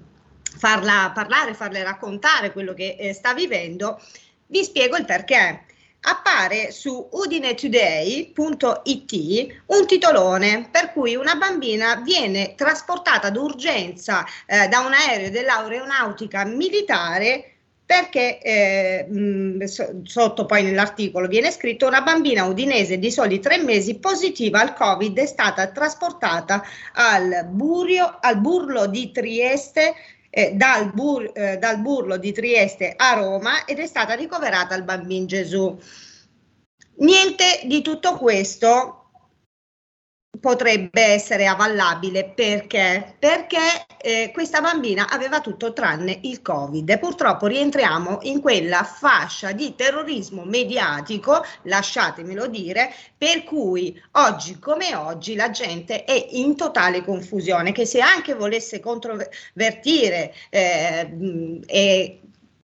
farla 0.59 1.11
parlare, 1.15 1.55
farle 1.55 1.83
raccontare 1.83 2.53
quello 2.53 2.75
che 2.75 2.97
eh, 2.99 3.13
sta 3.15 3.33
vivendo, 3.33 3.99
vi 4.47 4.63
spiego 4.63 4.97
il 4.97 5.05
perché. 5.05 5.65
Appare 6.01 6.71
su 6.71 7.09
udinetoday.it 7.11 9.63
un 9.67 9.87
titolone 9.87 10.69
per 10.71 10.93
cui 10.93 11.17
una 11.17 11.35
bambina 11.35 11.97
viene 11.97 12.55
trasportata 12.55 13.31
d'urgenza 13.31 14.25
eh, 14.47 14.69
da 14.69 14.79
un 14.81 14.93
aereo 14.93 15.31
dell'aeronautica 15.31 16.45
militare 16.45 17.55
perché 17.89 18.39
eh, 18.41 19.07
mh, 19.09 19.65
so- 19.65 20.01
sotto 20.03 20.45
poi 20.45 20.63
nell'articolo 20.63 21.27
viene 21.27 21.51
scritto 21.51 21.87
una 21.87 22.03
bambina 22.03 22.45
udinese 22.45 22.99
di 22.99 23.11
soli 23.11 23.41
tre 23.41 23.63
mesi 23.63 23.99
positiva 23.99 24.61
al 24.61 24.75
covid 24.75 25.19
è 25.19 25.25
stata 25.25 25.69
trasportata 25.69 26.63
al, 26.93 27.47
burio, 27.49 28.19
al 28.21 28.41
burlo 28.41 28.87
di 28.87 29.11
Trieste 29.11 29.95
eh, 30.31 30.53
dal, 30.55 30.93
bur- 30.93 31.31
eh, 31.35 31.59
dal 31.59 31.81
burlo 31.81 32.17
di 32.17 32.33
Trieste 32.33 32.95
a 32.97 33.15
Roma 33.15 33.65
ed 33.65 33.79
è 33.79 33.87
stata 33.87 34.15
ricoverata 34.15 34.75
al 34.75 34.85
Bambin 34.85 35.27
Gesù. 35.27 35.79
Niente 36.97 37.61
di 37.65 37.81
tutto 37.83 38.17
questo 38.17 38.98
potrebbe 40.41 41.03
essere 41.03 41.47
avallabile 41.47 42.33
perché? 42.35 43.17
Perché 43.19 43.87
eh, 44.01 44.31
questa 44.33 44.61
bambina 44.61 45.09
aveva 45.09 45.41
tutto 45.41 45.73
tranne 45.73 46.19
il 46.23 46.43
Covid 46.43 46.99
purtroppo 46.99 47.47
rientriamo 47.47 48.21
in 48.23 48.41
quella 48.41 48.85
fascia 48.85 49.53
di 49.53 49.75
terrorismo 49.75 50.45
mediatico, 50.45 51.45
lasciatemelo 51.63 52.47
dire, 52.47 52.93
per 53.17 53.45
cui 53.45 54.01
oggi 54.13 54.59
come 54.59 54.95
oggi 54.95 55.35
la 55.35 55.51
gente 55.51 56.05
è 56.05 56.29
in 56.31 56.57
totale 56.57 57.03
confusione, 57.03 57.73
che 57.73 57.85
se 57.87 58.01
anche 58.01 58.35
volesse 58.35 58.81
controvertire 58.81 60.35
eh, 60.51 61.63
e 61.67 62.21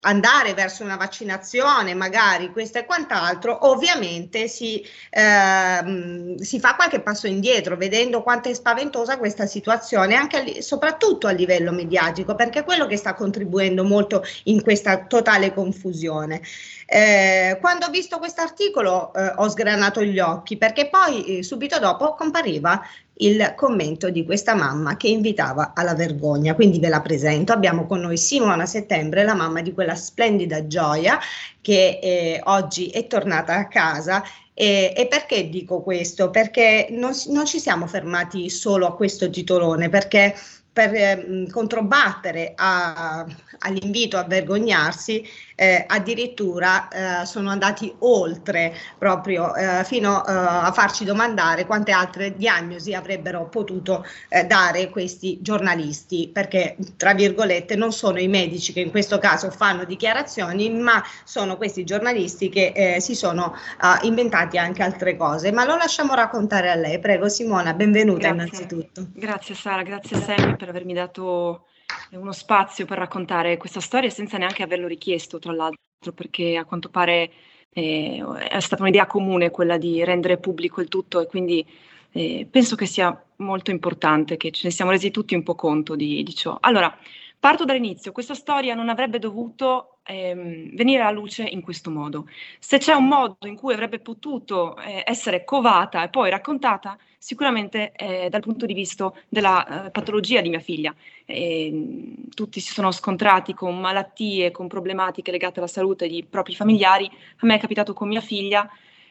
andare 0.08 0.54
verso 0.54 0.84
una 0.84 0.96
vaccinazione, 0.96 1.94
magari 1.94 2.52
questo 2.52 2.80
e 2.80 2.86
quant'altro, 2.86 3.68
ovviamente 3.68 4.48
si, 4.48 4.84
ehm, 5.10 6.38
si 6.38 6.60
fa 6.60 6.76
qualche 6.76 7.02
passo 7.02 7.28
indietro 7.28 7.76
vedendo 7.76 8.24
quanto 8.24 8.50
è 8.50 8.54
spaventosa 8.54 9.18
questa 9.18 9.46
situazione, 9.46 10.16
anche 10.16 10.62
soprattutto 10.62 11.28
a 11.28 11.32
livello 11.32 11.72
mediatico, 11.72 12.36
perché 12.36 12.60
è 12.60 12.64
quello 12.64 12.88
che 12.88 12.96
sta 12.96 13.14
contribuendo 13.14 13.84
molto 13.84 14.24
in 14.44 14.64
questa 14.64 15.06
totale 15.06 15.54
confusione. 15.54 16.42
Eh, 16.86 17.58
quando 17.60 17.88
ho 17.88 17.90
visto 17.90 18.18
questo 18.18 18.40
articolo 18.40 19.14
eh, 19.14 19.34
ho 19.36 19.50
sgranato 19.50 20.02
gli 20.02 20.20
occhi 20.20 20.56
perché 20.56 20.88
poi 20.88 21.40
eh, 21.40 21.44
subito 21.44 21.80
dopo 21.80 22.14
compariva 22.14 22.82
il 23.20 23.54
commento 23.56 24.10
di 24.10 24.26
questa 24.26 24.54
mamma 24.54 24.98
che 24.98 25.08
invitava 25.08 25.74
alla 25.76 25.96
vergogna. 25.96 26.56
Quindi 26.56 26.80
ve 26.80 26.90
la 26.90 27.02
presento. 27.02 27.54
Abbiamo 27.54 27.86
con 27.86 28.00
noi 28.00 28.18
Simona 28.18 28.66
Settembre, 28.66 29.24
la 29.24 29.34
mamma 29.34 29.62
di 29.62 29.74
quella 29.74 29.96
splendida 29.96 30.68
Gioia 30.68 31.20
che 31.62 32.00
eh, 32.02 32.42
oggi 32.44 32.88
è 32.90 33.08
tornata 33.08 33.56
a 33.56 33.68
casa. 33.68 34.24
E, 34.54 34.94
e 34.96 35.08
perché 35.08 35.50
dico 35.50 35.82
questo? 35.82 36.30
Perché 36.32 36.88
non, 36.90 37.12
non, 37.28 37.46
ci 37.46 37.60
siamo 37.60 37.86
fermati 37.88 38.50
solo 38.50 38.88
a 38.88 38.96
questo 38.96 39.30
titolone, 39.30 39.90
perché 39.90 40.34
per 40.78 40.94
eh, 40.94 41.48
controbattere 41.52 42.54
a, 42.56 43.26
all'invito 43.60 44.18
a 44.18 44.24
vergognarsi, 44.24 45.24
eh, 45.60 45.84
addirittura 45.88 46.88
eh, 47.22 47.26
sono 47.26 47.50
andati 47.50 47.92
oltre 48.00 48.76
proprio 49.00 49.56
eh, 49.56 49.84
fino 49.86 50.24
eh, 50.24 50.32
a 50.32 50.72
farci 50.72 51.04
domandare 51.04 51.66
quante 51.66 51.92
altre 51.92 52.36
diagnosi 52.36 52.94
avrebbero 52.94 53.48
potuto 53.50 54.06
eh, 54.30 54.44
dare 54.44 54.90
questi 54.90 55.40
giornalisti, 55.42 56.30
perché 56.32 56.78
tra 56.96 57.16
virgolette 57.16 57.76
non 57.76 57.92
sono 57.92 58.20
i 58.20 58.28
medici 58.28 58.72
che 58.72 58.82
in 58.82 58.92
questo 58.92 59.18
caso 59.18 59.50
fanno 59.50 59.84
dichiarazioni, 59.84 60.70
ma 60.70 61.04
sono 61.24 61.58
questi 61.58 61.84
giornalisti 61.84 62.50
che 62.50 62.98
si 63.00 63.16
sono 63.16 63.56
inventati 64.04 64.58
anche 64.58 64.84
altre 64.84 65.18
cose. 65.18 65.52
Ma 65.52 65.66
lo 65.66 65.76
lasciamo 65.76 66.14
raccontare 66.14 66.70
a 66.70 66.76
lei. 66.76 67.00
Prego 67.00 67.30
Simona, 67.30 67.74
benvenuta 67.74 68.32
grazie. 68.32 68.34
innanzitutto. 68.34 69.08
Grazie 69.14 69.56
Sara, 69.56 69.82
grazie 69.82 70.18
Sammy 70.18 70.56
per 70.56 70.70
avermi 70.70 70.94
dato 70.94 71.66
uno 72.12 72.32
spazio 72.32 72.86
per 72.86 72.98
raccontare 72.98 73.58
questa 73.58 73.80
storia 73.80 74.10
senza 74.10 74.38
neanche 74.38 74.64
averlo 74.64 74.88
richiesto, 74.88 75.40
tra 75.40 75.54
l'altro, 75.54 75.80
perché 76.14 76.58
a 76.58 76.66
quanto 76.66 76.90
pare 76.90 77.32
eh, 77.70 78.24
è 78.50 78.60
stata 78.60 78.82
un'idea 78.84 79.06
comune 79.06 79.52
quella 79.52 79.78
di 79.78 80.04
rendere 80.04 80.38
pubblico 80.38 80.82
il 80.82 80.88
tutto 80.88 81.20
e 81.22 81.28
quindi 81.28 81.66
eh, 82.12 82.48
penso 82.50 82.76
che 82.76 82.86
sia 82.86 83.24
molto 83.38 83.72
importante 83.72 84.38
che 84.38 84.52
ce 84.52 84.68
ne 84.68 84.74
siamo 84.74 84.92
resi 84.92 85.12
tutti 85.12 85.36
un 85.36 85.44
po' 85.44 85.56
conto 85.56 85.96
di, 85.96 86.24
di 86.24 86.34
ciò. 86.34 86.58
Allora, 86.62 86.96
parto 87.40 87.66
dall'inizio. 87.66 88.12
Questa 88.12 88.34
storia 88.34 88.74
non 88.74 88.90
avrebbe 88.90 89.20
dovuto 89.20 90.00
ehm, 90.04 90.76
venire 90.76 91.02
alla 91.02 91.12
luce 91.12 91.44
in 91.44 91.62
questo 91.62 91.92
modo. 91.92 92.28
Se 92.60 92.78
c'è 92.78 92.94
un 92.94 93.08
modo 93.08 93.48
in 93.48 93.56
cui 93.56 93.74
avrebbe 93.74 94.00
potuto 94.00 94.78
eh, 94.78 95.04
essere 95.06 95.44
covata 95.44 96.04
e 96.04 96.10
poi 96.10 96.30
raccontata, 96.30 96.98
sicuramente 97.18 97.92
eh, 97.94 98.30
dal 98.30 98.42
punto 98.42 98.66
di 98.66 98.74
vista 98.74 99.12
della 99.28 99.86
eh, 99.86 99.92
patologia 99.92 100.42
di 100.42 100.50
mia 100.50 100.60
figlia. 100.60 100.94
E, 101.30 102.24
tutti 102.34 102.62
si 102.62 102.72
sono 102.72 102.92
scontrati 102.92 103.54
con 103.54 103.78
malattie, 103.80 104.52
con 104.52 104.68
problematiche 104.68 105.32
legate 105.32 105.60
alla 105.60 105.68
salute 105.68 106.08
di 106.08 106.26
propri 106.28 106.56
familiari. 106.56 107.06
A 107.06 107.46
me 107.46 107.56
è 107.56 107.60
capitato 107.60 107.94
con 107.94 108.08
mia 108.08 108.22
figlia 108.22 108.70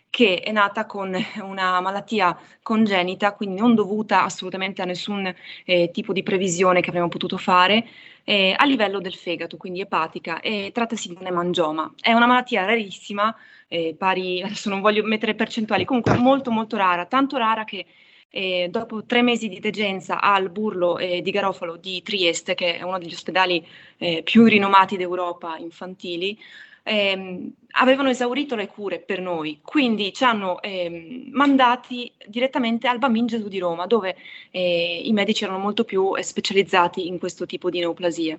che 0.09 0.41
è 0.41 0.51
nata 0.51 0.87
con 0.87 1.15
una 1.43 1.79
malattia 1.81 2.39
congenita, 2.63 3.35
quindi 3.35 3.61
non 3.61 3.75
dovuta 3.75 4.25
assolutamente 4.25 4.81
a 4.83 4.87
nessun 4.87 5.33
eh, 5.65 5.91
tipo 5.93 6.13
di 6.15 6.23
previsione 6.23 6.81
che 6.81 6.89
avremmo 6.89 7.09
potuto 7.09 7.37
fare, 7.37 7.87
eh, 8.25 8.55
a 8.57 8.65
livello 8.65 8.99
del 9.01 9.15
fegato, 9.15 9.59
quindi 9.59 9.81
epatica, 9.81 10.41
e 10.41 10.71
trattasi 10.73 11.09
di 11.09 11.17
un 11.21 11.27
emangioma. 11.27 11.93
È 12.01 12.13
una 12.13 12.27
malattia 12.27 12.65
rarissima, 12.65 13.35
eh, 13.69 13.95
pari, 13.97 14.41
adesso 14.43 14.71
non 14.71 14.81
voglio 14.81 15.03
mettere 15.05 15.35
percentuali, 15.35 15.85
comunque 15.85 16.17
molto 16.17 16.51
molto 16.51 16.77
rara, 16.77 17.05
tanto 17.05 17.37
rara 17.37 17.65
che 17.65 17.85
eh, 18.31 18.69
dopo 18.71 19.05
tre 19.05 19.23
mesi 19.23 19.49
di 19.49 19.61
degenza 19.61 20.21
al 20.21 20.51
burlo 20.51 20.99
eh, 20.99 21.23
di 21.23 21.31
Garofalo 21.31 21.77
di 21.77 22.03
Trieste, 22.03 22.55
che 22.55 22.77
è 22.77 22.83
uno 22.83 22.99
degli 22.99 23.13
ospedali 23.13 23.67
eh, 23.99 24.23
più 24.23 24.45
rinomati 24.45 24.97
d'Europa 24.97 25.57
infantili, 25.57 26.39
ehm, 26.83 27.53
avevano 27.79 28.11
esaurito 28.11 28.55
le 28.55 28.69
cure 28.69 29.01
per 29.01 29.21
noi, 29.21 29.61
quindi 29.63 30.13
ci 30.13 30.25
hanno 30.25 30.61
ehm, 30.63 31.29
mandati 31.33 32.13
direttamente 32.27 32.89
al 32.89 32.99
Bambin 32.99 33.27
Gesù 33.27 33.49
di 33.49 33.59
Roma, 33.59 33.87
dove 33.87 34.17
eh, 34.51 35.01
i 35.05 35.13
medici 35.13 35.45
erano 35.45 35.59
molto 35.59 35.85
più 35.85 36.15
specializzati 36.21 37.07
in 37.07 37.19
questo 37.19 37.47
tipo 37.47 37.71
di 37.71 37.81
neoplasie. 37.81 38.39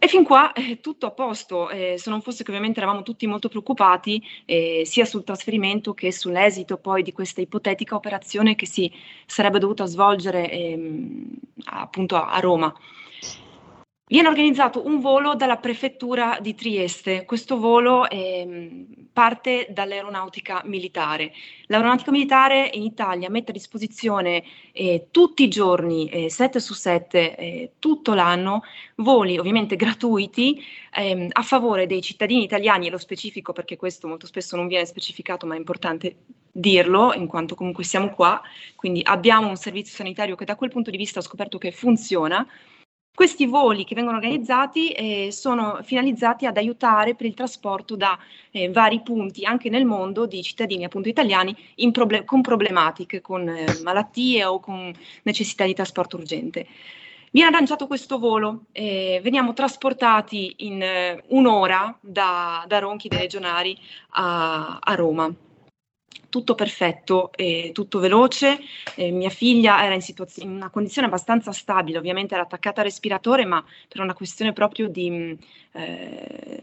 E 0.00 0.06
fin 0.06 0.22
qua 0.22 0.52
eh, 0.52 0.78
tutto 0.80 1.06
a 1.06 1.10
posto, 1.10 1.70
eh, 1.70 1.96
se 1.98 2.08
non 2.08 2.22
fosse 2.22 2.44
che 2.44 2.50
ovviamente 2.50 2.78
eravamo 2.78 3.02
tutti 3.02 3.26
molto 3.26 3.48
preoccupati 3.48 4.22
eh, 4.44 4.82
sia 4.84 5.04
sul 5.04 5.24
trasferimento 5.24 5.92
che 5.92 6.12
sull'esito 6.12 6.76
poi 6.78 7.02
di 7.02 7.10
questa 7.12 7.40
ipotetica 7.40 7.96
operazione 7.96 8.54
che 8.54 8.64
si 8.64 8.88
sarebbe 9.26 9.58
dovuta 9.58 9.86
svolgere 9.86 10.48
ehm, 10.50 11.26
appunto 11.64 12.14
a, 12.14 12.30
a 12.30 12.38
Roma. 12.38 12.72
Viene 14.10 14.28
organizzato 14.28 14.86
un 14.86 15.00
volo 15.00 15.34
dalla 15.34 15.58
prefettura 15.58 16.38
di 16.40 16.54
Trieste. 16.54 17.26
Questo 17.26 17.58
volo 17.58 18.08
eh, 18.08 18.86
parte 19.12 19.66
dall'aeronautica 19.68 20.62
militare. 20.64 21.30
L'aeronautica 21.66 22.10
militare 22.10 22.70
in 22.72 22.84
Italia 22.84 23.28
mette 23.28 23.50
a 23.50 23.52
disposizione 23.52 24.42
eh, 24.72 25.08
tutti 25.10 25.42
i 25.42 25.48
giorni, 25.48 26.08
eh, 26.08 26.30
7 26.30 26.58
su 26.58 26.72
7, 26.72 27.36
eh, 27.36 27.72
tutto 27.78 28.14
l'anno, 28.14 28.62
voli 28.94 29.36
ovviamente 29.36 29.76
gratuiti 29.76 30.58
ehm, 30.94 31.28
a 31.30 31.42
favore 31.42 31.86
dei 31.86 32.00
cittadini 32.00 32.44
italiani, 32.44 32.86
e 32.86 32.90
lo 32.90 32.96
specifico 32.96 33.52
perché 33.52 33.76
questo 33.76 34.08
molto 34.08 34.26
spesso 34.26 34.56
non 34.56 34.68
viene 34.68 34.86
specificato, 34.86 35.44
ma 35.44 35.54
è 35.54 35.58
importante 35.58 36.16
dirlo, 36.50 37.12
in 37.12 37.26
quanto 37.26 37.54
comunque 37.54 37.84
siamo 37.84 38.08
qua, 38.08 38.40
quindi 38.74 39.02
abbiamo 39.04 39.48
un 39.48 39.56
servizio 39.56 39.94
sanitario 39.94 40.34
che 40.34 40.46
da 40.46 40.56
quel 40.56 40.70
punto 40.70 40.90
di 40.90 40.96
vista 40.96 41.18
ha 41.18 41.22
scoperto 41.22 41.58
che 41.58 41.72
funziona 41.72 42.46
questi 43.18 43.46
voli 43.46 43.82
che 43.82 43.96
vengono 43.96 44.18
organizzati 44.18 44.92
eh, 44.92 45.32
sono 45.32 45.80
finalizzati 45.82 46.46
ad 46.46 46.56
aiutare 46.56 47.16
per 47.16 47.26
il 47.26 47.34
trasporto 47.34 47.96
da 47.96 48.16
eh, 48.52 48.70
vari 48.70 49.00
punti, 49.00 49.44
anche 49.44 49.68
nel 49.68 49.84
mondo, 49.84 50.24
di 50.24 50.40
cittadini 50.40 50.84
appunto 50.84 51.08
italiani 51.08 51.52
proble- 51.90 52.24
con 52.24 52.42
problematiche, 52.42 53.20
con 53.20 53.48
eh, 53.48 53.64
malattie 53.82 54.44
o 54.44 54.60
con 54.60 54.94
necessità 55.24 55.64
di 55.64 55.74
trasporto 55.74 56.16
urgente. 56.16 56.68
Viene 57.32 57.50
lanciato 57.50 57.88
questo 57.88 58.20
volo, 58.20 58.66
eh, 58.70 59.18
veniamo 59.20 59.52
trasportati 59.52 60.54
in 60.58 60.80
eh, 60.80 61.24
un'ora 61.30 61.98
da, 62.00 62.64
da 62.68 62.78
Ronchi 62.78 63.08
dei 63.08 63.18
Legionari 63.18 63.76
a, 64.10 64.78
a 64.80 64.94
Roma 64.94 65.34
tutto 66.28 66.54
perfetto, 66.54 67.32
eh, 67.32 67.70
tutto 67.72 67.98
veloce. 67.98 68.58
Eh, 68.94 69.10
mia 69.10 69.30
figlia 69.30 69.84
era 69.84 69.94
in, 69.94 70.02
situaz- 70.02 70.38
in, 70.38 70.50
una 70.50 70.70
condizione 70.70 71.06
abbastanza 71.08 71.52
stabile, 71.52 71.98
ovviamente 71.98 72.34
era 72.34 72.42
attaccata 72.42 72.80
al 72.80 72.86
respiratore, 72.86 73.44
ma 73.44 73.64
per 73.88 74.00
una 74.00 74.14
questione 74.14 74.52
proprio 74.52 74.88
di 74.88 75.36
eh, 75.72 76.62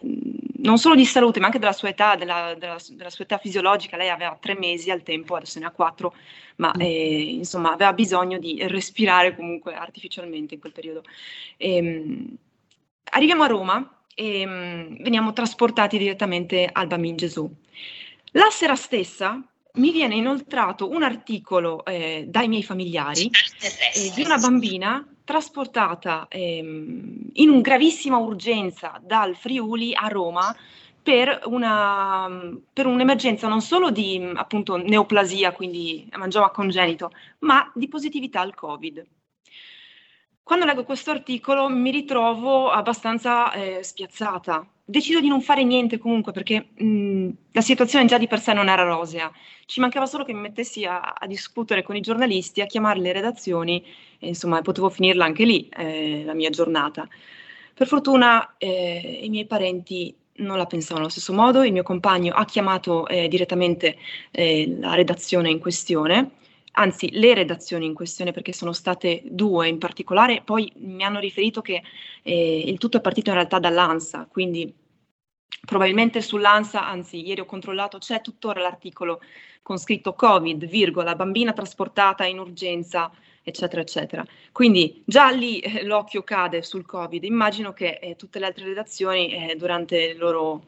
non 0.58 0.78
solo 0.78 0.96
di 0.96 1.06
salute, 1.06 1.40
ma 1.40 1.48
anche 1.48 1.60
della 1.60 1.74
sua 1.74 1.90
età, 1.90 2.16
della, 2.16 2.56
della, 2.58 2.78
della, 2.92 3.10
sua 3.10 3.24
età 3.24 3.38
fisiologica. 3.38 3.98
Lei 3.98 4.10
aveva 4.10 4.38
tre 4.40 4.56
mesi 4.58 4.90
al 4.92 5.04
tempo, 5.04 5.36
adesso 5.36 5.60
ne 5.60 5.66
ha 5.66 5.72
quattro, 5.72 6.14
ma 6.58 6.74
mm. 6.76 6.82
Eh, 6.82 7.22
insomma 7.36 7.74
aveva 7.74 7.94
bisogno 7.94 8.38
di 8.40 8.66
respirare 8.68 9.36
comunque 9.36 9.74
artificialmente 9.74 10.56
in 10.56 10.60
quel 10.60 10.74
periodo. 10.74 11.04
Ehm, 11.58 12.38
arriviamo 13.12 13.44
a 13.44 13.48
Roma 13.48 14.00
e 14.14 14.46
mm, 14.46 15.04
veniamo 15.04 15.34
trasportati 15.34 15.98
direttamente 15.98 16.68
al 16.72 16.88
Bambin 16.88 17.16
Gesù. 17.16 17.50
La 18.32 18.50
sera 18.50 18.76
stessa 18.76 19.42
mi 19.76 19.92
viene 19.92 20.16
inoltrato 20.16 20.90
un 20.90 21.04
articolo 21.04 21.84
eh, 21.86 22.26
dai 22.28 22.48
miei 22.48 22.64
familiari 22.64 23.30
eh, 23.30 24.12
di 24.14 24.24
una 24.24 24.38
bambina 24.38 25.06
trasportata 25.24 26.28
ehm, 26.30 27.30
in 27.34 27.50
un 27.50 27.62
gravissima 27.62 28.18
urgenza 28.18 29.00
dal 29.04 29.36
Friuli 29.36 29.94
a 29.96 30.08
Roma 30.08 30.56
per, 31.02 31.42
una, 31.46 32.28
per 32.74 32.86
un'emergenza 32.88 33.48
non 33.48 33.62
solo 33.62 33.92
di 33.92 34.32
appunto 34.34 34.76
neoplasia, 34.78 35.52
quindi 35.52 36.10
mangioma 36.16 36.50
congenito, 36.50 37.12
ma 37.40 37.70
di 37.76 37.88
positività 37.88 38.42
al 38.42 38.56
Covid. 38.56 39.06
Quando 40.42 40.66
leggo 40.66 40.84
questo 40.84 41.12
articolo 41.12 41.70
mi 41.70 41.92
ritrovo 41.92 42.70
abbastanza 42.70 43.52
eh, 43.52 43.84
spiazzata. 43.84 44.68
Decido 44.88 45.20
di 45.20 45.28
non 45.28 45.42
fare 45.42 45.64
niente 45.64 45.98
comunque 45.98 46.32
perché 46.32 46.68
mh, 46.78 47.30
la 47.54 47.62
situazione 47.62 48.06
già 48.06 48.20
di 48.20 48.28
per 48.28 48.40
sé 48.40 48.54
non 48.54 48.70
era 48.70 48.84
rosea. 48.84 49.32
Ci 49.66 49.80
mancava 49.80 50.06
solo 50.06 50.24
che 50.24 50.32
mi 50.32 50.42
mettessi 50.42 50.86
a, 50.86 51.00
a 51.18 51.26
discutere 51.26 51.82
con 51.82 51.96
i 51.96 52.02
giornalisti, 52.02 52.62
a 52.62 52.68
chiamare 52.68 53.00
le 53.00 53.12
redazioni 53.12 53.84
e 54.20 54.28
insomma 54.28 54.62
potevo 54.62 54.92
finirla 54.92 55.26
anche 55.26 55.44
lì 55.44 55.68
eh, 55.70 56.24
la 56.24 56.36
mia 56.36 56.52
giornata. 56.52 57.08
Per 57.74 57.88
fortuna 57.88 58.58
eh, 58.60 59.22
i 59.24 59.30
miei 59.30 59.48
parenti 59.48 60.16
non 60.38 60.58
la 60.58 60.68
pensavano 60.68 61.06
allo 61.06 61.10
stesso 61.10 61.34
modo, 61.34 61.64
il 61.64 61.72
mio 61.72 61.84
compagno 61.84 62.34
ha 62.36 62.46
chiamato 62.46 63.08
eh, 63.08 63.28
direttamente 63.28 63.98
eh, 64.30 64.76
la 64.80 64.94
redazione 64.94 65.50
in 65.50 65.60
questione 65.60 66.32
anzi 66.76 67.10
le 67.12 67.34
redazioni 67.34 67.86
in 67.86 67.94
questione 67.94 68.32
perché 68.32 68.54
sono 68.54 68.74
state 68.74 69.22
due 69.26 69.68
in 69.68 69.78
particolare, 69.78 70.42
poi 70.44 70.72
mi 70.78 71.04
hanno 71.04 71.20
riferito 71.20 71.62
che 71.62 71.82
eh, 72.22 72.64
il 72.66 72.78
tutto 72.78 72.98
è 72.98 73.02
partito 73.02 73.30
in 73.30 73.36
realtà 73.36 73.60
dall'ANSA, 73.60 74.28
quindi 74.30 74.74
probabilmente 75.66 76.22
sull'ANSA, 76.22 76.86
anzi 76.86 77.26
ieri 77.26 77.42
ho 77.42 77.46
controllato, 77.46 77.98
c'è 77.98 78.22
tuttora 78.22 78.62
l'articolo 78.62 79.22
con 79.62 79.78
scritto 79.78 80.14
Covid, 80.14 80.66
virgola, 80.66 81.16
bambina 81.16 81.54
trasportata 81.54 82.26
in 82.26 82.40
urgenza, 82.40 83.12
eccetera, 83.42 83.82
eccetera. 83.82 84.26
Quindi 84.52 85.02
già 85.06 85.30
lì 85.30 85.60
eh, 85.60 85.84
l'occhio 85.84 86.24
cade 86.24 86.62
sul 86.62 86.86
Covid, 86.86 87.24
immagino 87.24 87.74
che 87.74 87.98
eh, 88.02 88.16
tutte 88.16 88.40
le 88.40 88.46
altre 88.46 88.66
redazioni 88.66 89.50
eh, 89.50 89.56
durante 89.56 89.98
il 89.98 90.18
loro... 90.18 90.66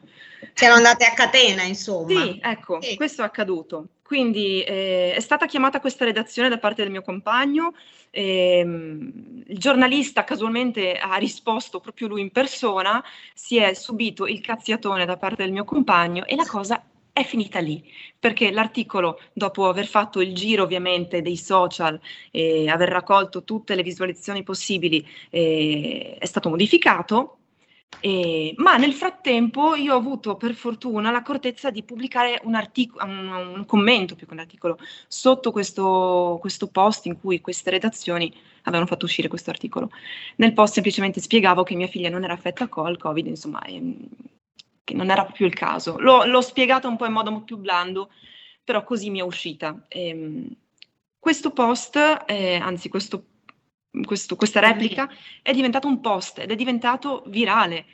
Siano 0.52 0.74
andate 0.74 1.04
a 1.04 1.12
catena, 1.12 1.62
insomma. 1.62 2.22
Sì, 2.22 2.40
ecco, 2.42 2.80
sì. 2.80 2.96
questo 2.96 3.22
è 3.22 3.24
accaduto. 3.24 3.86
Quindi 4.08 4.62
eh, 4.62 5.12
è 5.14 5.20
stata 5.20 5.44
chiamata 5.44 5.80
questa 5.80 6.06
redazione 6.06 6.48
da 6.48 6.56
parte 6.56 6.80
del 6.80 6.90
mio 6.90 7.02
compagno, 7.02 7.74
ehm, 8.08 9.42
il 9.48 9.58
giornalista 9.58 10.24
casualmente 10.24 10.94
ha 10.94 11.16
risposto 11.16 11.78
proprio 11.78 12.08
lui 12.08 12.22
in 12.22 12.30
persona, 12.30 13.04
si 13.34 13.58
è 13.58 13.74
subito 13.74 14.26
il 14.26 14.40
cazziatone 14.40 15.04
da 15.04 15.18
parte 15.18 15.42
del 15.42 15.52
mio 15.52 15.64
compagno 15.64 16.24
e 16.24 16.36
la 16.36 16.46
cosa 16.46 16.82
è 17.12 17.22
finita 17.22 17.58
lì, 17.58 17.84
perché 18.18 18.50
l'articolo, 18.50 19.20
dopo 19.34 19.68
aver 19.68 19.86
fatto 19.86 20.22
il 20.22 20.34
giro 20.34 20.62
ovviamente 20.62 21.20
dei 21.20 21.36
social 21.36 22.00
e 22.30 22.66
aver 22.66 22.88
raccolto 22.88 23.44
tutte 23.44 23.74
le 23.74 23.82
visualizzazioni 23.82 24.42
possibili, 24.42 25.06
eh, 25.28 26.16
è 26.18 26.24
stato 26.24 26.48
modificato 26.48 27.37
e, 28.00 28.54
ma 28.58 28.76
nel 28.76 28.92
frattempo 28.92 29.74
io 29.74 29.94
ho 29.94 29.96
avuto 29.96 30.36
per 30.36 30.54
fortuna 30.54 31.10
l'accortezza 31.10 31.70
di 31.70 31.82
pubblicare 31.82 32.40
un, 32.44 32.54
articolo, 32.54 33.04
un, 33.04 33.28
un 33.56 33.64
commento 33.66 34.14
più 34.14 34.26
che 34.26 34.34
un 34.34 34.38
articolo 34.38 34.78
sotto 35.08 35.50
questo, 35.50 36.38
questo, 36.40 36.68
post 36.68 37.06
in 37.06 37.18
cui 37.18 37.40
queste 37.40 37.70
redazioni 37.70 38.32
avevano 38.62 38.86
fatto 38.86 39.04
uscire 39.04 39.28
questo 39.28 39.50
articolo. 39.50 39.90
Nel 40.36 40.52
post 40.52 40.74
semplicemente 40.74 41.20
spiegavo 41.20 41.64
che 41.64 41.74
mia 41.74 41.88
figlia 41.88 42.08
non 42.08 42.22
era 42.22 42.34
affetta 42.34 42.68
col 42.68 42.98
Covid, 42.98 43.26
insomma, 43.26 43.62
e, 43.62 43.96
che 44.84 44.94
non 44.94 45.10
era 45.10 45.24
proprio 45.24 45.46
il 45.48 45.54
caso. 45.54 45.98
L'ho, 45.98 46.24
l'ho 46.24 46.40
spiegata 46.40 46.88
un 46.88 46.96
po' 46.96 47.06
in 47.06 47.12
modo 47.12 47.40
più 47.42 47.56
blando, 47.56 48.10
però 48.62 48.84
così 48.84 49.10
mi 49.10 49.18
è 49.18 49.22
uscita. 49.22 49.86
Ehm, 49.88 50.46
questo 51.18 51.50
post, 51.50 51.96
eh, 52.26 52.56
anzi 52.56 52.88
questo 52.88 53.24
questo, 54.04 54.36
questa 54.36 54.60
replica 54.60 55.08
è 55.42 55.52
diventato 55.52 55.88
un 55.88 56.00
post 56.00 56.38
ed 56.38 56.50
è 56.50 56.56
diventato 56.56 57.24
virale. 57.26 57.84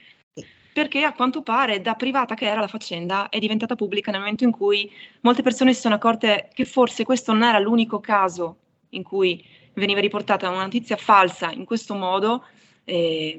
Perché 0.72 1.05
a 1.05 1.12
quanto 1.12 1.42
pare 1.42 1.80
da 1.80 1.95
privata 1.95 2.34
che 2.34 2.47
era 2.47 2.61
la 2.61 2.66
faccenda 2.66 3.28
è 3.28 3.38
diventata 3.38 3.76
pubblica 3.76 4.11
nel 4.11 4.18
momento 4.20 4.42
in 4.42 4.51
cui 4.51 4.90
molte 5.20 5.42
persone 5.42 5.72
si 5.72 5.80
sono 5.80 5.95
accorte 5.95 6.49
che 6.53 6.64
forse 6.64 7.05
questo 7.05 7.32
non 7.32 7.45
era 7.45 7.61
l'unico 7.61 8.01
caso 8.01 8.57
in 8.90 9.05
cui 9.05 9.45
veniva 9.74 10.01
riportata 10.01 10.49
una 10.49 10.62
notizia 10.62 10.97
falsa 10.97 11.53
in 11.53 11.64
questo 11.64 11.95
modo, 11.95 12.45
eh, 12.84 13.38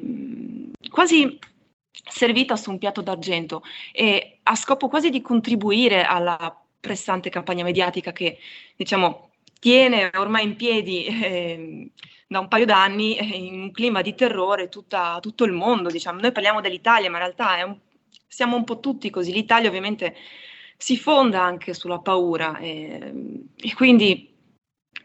quasi 0.90 1.38
servita 1.92 2.56
su 2.56 2.72
un 2.72 2.78
piatto 2.78 3.02
d'argento 3.02 3.64
e 3.92 4.40
a 4.44 4.56
scopo 4.56 4.88
quasi 4.88 5.10
di 5.10 5.22
contribuire 5.22 6.04
alla 6.04 6.58
pressante 6.80 7.30
campagna 7.30 7.64
mediatica 7.64 8.12
che 8.12 8.38
diciamo 8.76 9.32
tiene 9.60 10.12
ormai 10.14 10.44
in 10.44 10.56
piedi 10.56 11.06
eh, 11.06 11.90
da 12.28 12.40
un 12.40 12.48
paio 12.48 12.66
d'anni 12.66 13.18
eh, 13.18 13.24
in 13.24 13.62
un 13.62 13.72
clima 13.72 14.02
di 14.02 14.16
terrore 14.16 14.70
tutta, 14.70 15.20
tutto 15.22 15.44
il 15.44 15.52
mondo. 15.52 15.90
Diciamo. 15.90 16.20
Noi 16.20 16.32
parliamo 16.32 16.62
dell'Italia, 16.62 17.10
ma 17.10 17.18
in 17.18 17.24
realtà 17.24 17.64
un, 17.66 17.78
siamo 18.28 18.56
un 18.56 18.64
po' 18.64 18.80
tutti 18.80 19.10
così. 19.10 19.32
L'Italia 19.32 19.70
ovviamente 19.70 20.16
si 20.78 20.98
fonda 20.98 21.42
anche 21.42 21.74
sulla 21.74 22.00
paura 22.00 22.58
e, 22.58 23.14
e 23.56 23.74
quindi 23.74 24.34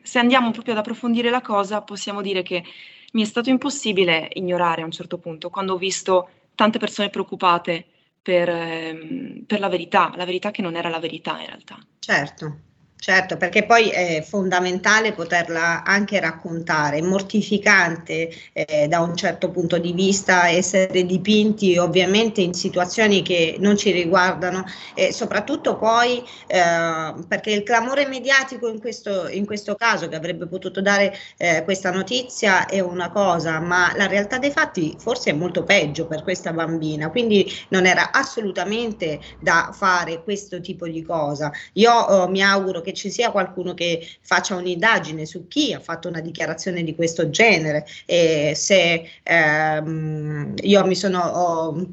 se 0.02 0.18
andiamo 0.18 0.50
proprio 0.50 0.72
ad 0.74 0.80
approfondire 0.80 1.30
la 1.30 1.40
cosa 1.40 1.82
possiamo 1.82 2.22
dire 2.22 2.42
che 2.42 2.64
mi 3.12 3.22
è 3.22 3.24
stato 3.24 3.50
impossibile 3.50 4.28
ignorare 4.32 4.82
a 4.82 4.84
un 4.84 4.90
certo 4.90 5.18
punto 5.18 5.50
quando 5.50 5.74
ho 5.74 5.76
visto 5.76 6.28
tante 6.54 6.78
persone 6.78 7.10
preoccupate 7.10 7.86
per, 8.22 8.48
ehm, 8.48 9.44
per 9.46 9.60
la 9.60 9.68
verità, 9.68 10.12
la 10.16 10.24
verità 10.24 10.50
che 10.50 10.62
non 10.62 10.76
era 10.76 10.88
la 10.88 10.98
verità 10.98 11.40
in 11.40 11.46
realtà. 11.46 11.78
Certo. 11.98 12.69
Certo, 13.02 13.38
perché 13.38 13.64
poi 13.64 13.88
è 13.88 14.22
fondamentale 14.22 15.14
poterla 15.14 15.84
anche 15.84 16.20
raccontare, 16.20 16.98
è 16.98 17.00
mortificante 17.00 18.30
eh, 18.52 18.88
da 18.88 19.00
un 19.00 19.16
certo 19.16 19.50
punto 19.50 19.78
di 19.78 19.94
vista 19.94 20.50
essere 20.50 21.06
dipinti 21.06 21.78
ovviamente 21.78 22.42
in 22.42 22.52
situazioni 22.52 23.22
che 23.22 23.56
non 23.58 23.78
ci 23.78 23.90
riguardano 23.90 24.64
e 24.94 25.14
soprattutto 25.14 25.78
poi 25.78 26.22
eh, 26.46 27.14
perché 27.26 27.52
il 27.52 27.62
clamore 27.62 28.06
mediatico 28.06 28.68
in 28.68 28.78
questo, 28.78 29.28
in 29.28 29.46
questo 29.46 29.76
caso 29.76 30.06
che 30.06 30.16
avrebbe 30.16 30.46
potuto 30.46 30.82
dare 30.82 31.16
eh, 31.38 31.62
questa 31.64 31.90
notizia 31.90 32.66
è 32.66 32.80
una 32.80 33.10
cosa, 33.10 33.60
ma 33.60 33.94
la 33.96 34.08
realtà 34.08 34.36
dei 34.36 34.50
fatti 34.50 34.94
forse 34.98 35.30
è 35.30 35.32
molto 35.32 35.64
peggio 35.64 36.06
per 36.06 36.22
questa 36.22 36.52
bambina, 36.52 37.08
quindi 37.08 37.50
non 37.70 37.86
era 37.86 38.12
assolutamente 38.12 39.20
da 39.40 39.70
fare 39.72 40.22
questo 40.22 40.60
tipo 40.60 40.86
di 40.86 41.02
cosa. 41.02 41.50
Io 41.74 41.90
oh, 41.90 42.28
mi 42.28 42.42
auguro 42.42 42.82
che 42.82 42.88
che 42.90 42.94
ci 42.94 43.10
sia 43.10 43.30
qualcuno 43.30 43.74
che 43.74 44.06
faccia 44.20 44.56
un'indagine 44.56 45.24
su 45.26 45.46
chi 45.48 45.72
ha 45.72 45.80
fatto 45.80 46.08
una 46.08 46.20
dichiarazione 46.20 46.82
di 46.82 46.94
questo 46.94 47.30
genere. 47.30 47.86
E 48.06 48.52
se 48.54 49.08
ehm, 49.22 50.54
io 50.62 50.86
mi 50.86 50.94
sono... 50.94 51.20
Ho, 51.20 51.86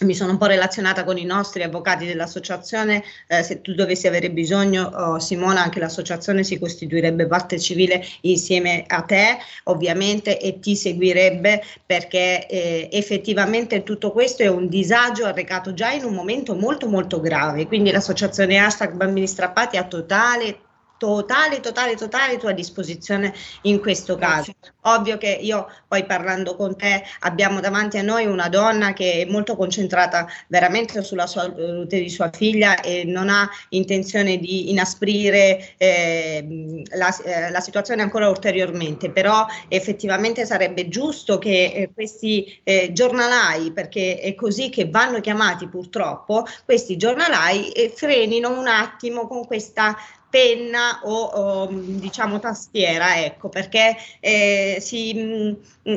mi 0.00 0.14
sono 0.14 0.32
un 0.32 0.38
po' 0.38 0.46
relazionata 0.46 1.04
con 1.04 1.16
i 1.18 1.24
nostri 1.24 1.62
avvocati 1.62 2.06
dell'associazione, 2.06 3.04
eh, 3.28 3.42
se 3.42 3.60
tu 3.60 3.74
dovessi 3.74 4.06
avere 4.06 4.30
bisogno, 4.30 4.84
oh, 4.84 5.18
Simona, 5.18 5.62
anche 5.62 5.78
l'associazione 5.78 6.42
si 6.42 6.58
costituirebbe 6.58 7.26
parte 7.26 7.58
civile 7.58 8.04
insieme 8.22 8.84
a 8.88 9.02
te, 9.02 9.38
ovviamente, 9.64 10.40
e 10.40 10.58
ti 10.58 10.74
seguirebbe 10.76 11.62
perché 11.86 12.46
eh, 12.46 12.88
effettivamente 12.90 13.82
tutto 13.82 14.12
questo 14.12 14.42
è 14.42 14.48
un 14.48 14.68
disagio 14.68 15.24
arrecato 15.24 15.72
già 15.74 15.92
in 15.92 16.04
un 16.04 16.14
momento 16.14 16.54
molto 16.54 16.88
molto 16.88 17.20
grave, 17.20 17.66
quindi 17.66 17.90
l'associazione 17.90 18.58
hashtag 18.58 18.94
bambini 18.94 19.26
strappati 19.26 19.76
ha 19.76 19.84
totale 19.84 20.70
totale, 21.02 21.58
totale, 21.58 21.96
totale 21.96 22.36
tua 22.36 22.52
disposizione 22.52 23.34
in 23.62 23.80
questo 23.80 24.14
caso. 24.14 24.52
Ovvio 24.82 25.18
che 25.18 25.30
io 25.30 25.68
poi 25.88 26.04
parlando 26.04 26.54
con 26.54 26.76
te 26.76 27.02
abbiamo 27.20 27.58
davanti 27.58 27.98
a 27.98 28.02
noi 28.02 28.26
una 28.26 28.48
donna 28.48 28.92
che 28.92 29.22
è 29.22 29.24
molto 29.24 29.56
concentrata 29.56 30.28
veramente 30.46 31.02
sulla 31.02 31.26
salute 31.26 31.98
di 31.98 32.08
sua 32.08 32.30
figlia 32.32 32.80
e 32.80 33.02
non 33.04 33.28
ha 33.28 33.50
intenzione 33.70 34.38
di 34.38 34.70
inasprire 34.70 35.74
eh, 35.76 36.84
la, 36.94 37.16
eh, 37.24 37.50
la, 37.50 37.60
situazione 37.60 38.02
ancora 38.02 38.28
ulteriormente, 38.28 39.10
però 39.10 39.44
effettivamente 39.66 40.46
sarebbe 40.46 40.88
giusto 40.88 41.38
che 41.38 41.72
eh, 41.74 41.90
questi 41.92 42.60
eh, 42.62 42.92
giornalai, 42.92 43.72
perché 43.72 44.20
è 44.20 44.36
così 44.36 44.70
che 44.70 44.88
vanno 44.88 45.20
chiamati 45.20 45.66
purtroppo, 45.66 46.46
questi 46.64 46.96
giornalai 46.96 47.72
eh, 47.72 47.92
frenino 47.92 48.56
un 48.56 48.68
attimo 48.68 49.26
con 49.26 49.44
questa 49.44 49.96
penna 50.32 51.00
o, 51.02 51.24
o, 51.24 51.68
diciamo 51.70 52.40
tastiera, 52.40 53.22
ecco, 53.22 53.50
perché 53.50 53.94
eh, 54.18 54.78
si, 54.80 55.12
mh, 55.12 55.56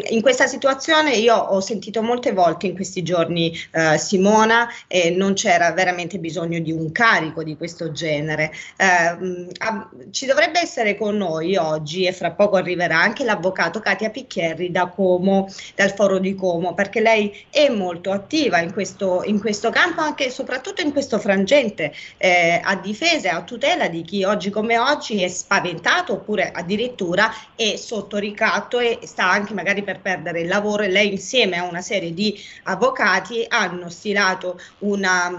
in 0.10 0.22
questa 0.22 0.46
situazione 0.46 1.16
io 1.16 1.38
ho 1.38 1.62
sentito 1.62 2.02
molte 2.02 2.34
volte 2.34 2.68
in 2.68 2.76
questi 2.76 3.02
giorni 3.02 3.58
eh, 3.72 3.98
Simona 3.98 4.68
e 4.88 5.12
non 5.12 5.36
c'era 5.36 5.72
veramente 5.72 6.18
bisogno 6.20 6.60
di 6.60 6.74
un 6.74 6.92
carico 6.92 7.44
di 7.44 7.56
questo 7.56 7.94
genere. 7.94 8.52
Eh, 8.76 9.14
mh, 9.14 10.12
ci 10.12 10.26
dovrebbe 10.26 10.60
essere 10.60 10.98
con 10.98 11.16
noi 11.16 11.56
oggi 11.56 12.06
e 12.06 12.12
fra 12.12 12.32
poco 12.32 12.58
arriverà 12.58 13.00
anche 13.00 13.24
l'avvocato 13.24 13.80
Katia 13.80 14.10
Piccherri 14.10 14.70
da 14.70 14.88
Como, 14.88 15.48
dal 15.76 15.94
foro 15.94 16.20
di 16.20 16.36
Como, 16.36 16.74
perché 16.74 17.00
lei 17.00 17.34
è 17.50 17.70
molto 17.70 18.12
attiva 18.12 18.60
in 18.60 18.74
questo, 18.74 19.24
in 19.24 19.40
questo 19.40 19.70
campo, 19.70 20.02
anche 20.02 20.26
e 20.26 20.30
soprattutto 20.30 20.82
in 20.82 20.92
questo 20.92 21.20
frangente 21.20 21.94
eh, 22.18 22.60
a 22.62 22.76
difesa 22.76 23.30
e 23.30 23.32
a 23.32 23.44
tutela 23.44 23.88
di 23.88 24.02
chi 24.02 24.24
oggi 24.26 24.50
come 24.50 24.78
oggi 24.78 25.24
è 25.24 25.28
spaventato 25.28 26.14
oppure 26.14 26.52
addirittura 26.52 27.32
è 27.56 27.76
sotto 27.76 28.18
ricatto 28.18 28.80
e 28.80 29.00
sta 29.04 29.30
anche 29.30 29.54
magari 29.54 29.84
per 29.84 30.02
perdere 30.02 30.42
il 30.42 30.48
lavoro. 30.48 30.84
E 30.84 30.90
lei 30.90 31.12
insieme 31.12 31.58
a 31.58 31.64
una 31.64 31.82
serie 31.82 32.14
di 32.14 32.38
avvocati 32.64 33.46
hanno 33.48 33.90
stilato 33.90 34.60
una 34.80 35.32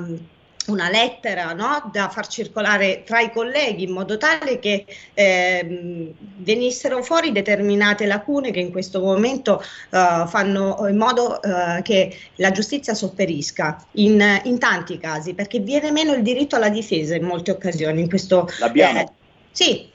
una 0.67 0.89
lettera 0.89 1.53
no, 1.53 1.89
da 1.93 2.09
far 2.09 2.27
circolare 2.27 3.03
tra 3.05 3.21
i 3.21 3.31
colleghi 3.31 3.85
in 3.85 3.93
modo 3.93 4.17
tale 4.17 4.59
che 4.59 4.85
eh, 5.15 6.15
venissero 6.37 7.03
fuori 7.03 7.33
determinate 7.33 8.07
lacune 8.07 8.51
che 8.51 8.61
in 8.61 8.71
questo 8.71 9.01
momento 9.01 9.63
uh, 9.91 10.27
fanno 10.27 10.87
in 10.89 10.97
modo 10.97 11.41
uh, 11.43 11.83
che 11.83 12.17
la 12.37 12.51
giustizia 12.51 12.95
sopperisca 12.95 13.85
in, 13.93 14.41
in, 14.45 14.59
tanti 14.59 14.99
casi 14.99 15.35
perché 15.35 15.61
viene 15.61 15.91
meno 15.91 16.13
il 16.13 16.23
diritto 16.23 16.57
alla 16.57 16.69
difesa 16.69 17.15
in 17.15 17.25
molte 17.25 17.51
occasioni. 17.51 18.01
In 18.01 18.09
questo, 18.09 18.49
L'abbiamo. 18.59 19.01
Eh, 19.01 19.09
sì. 19.53 19.91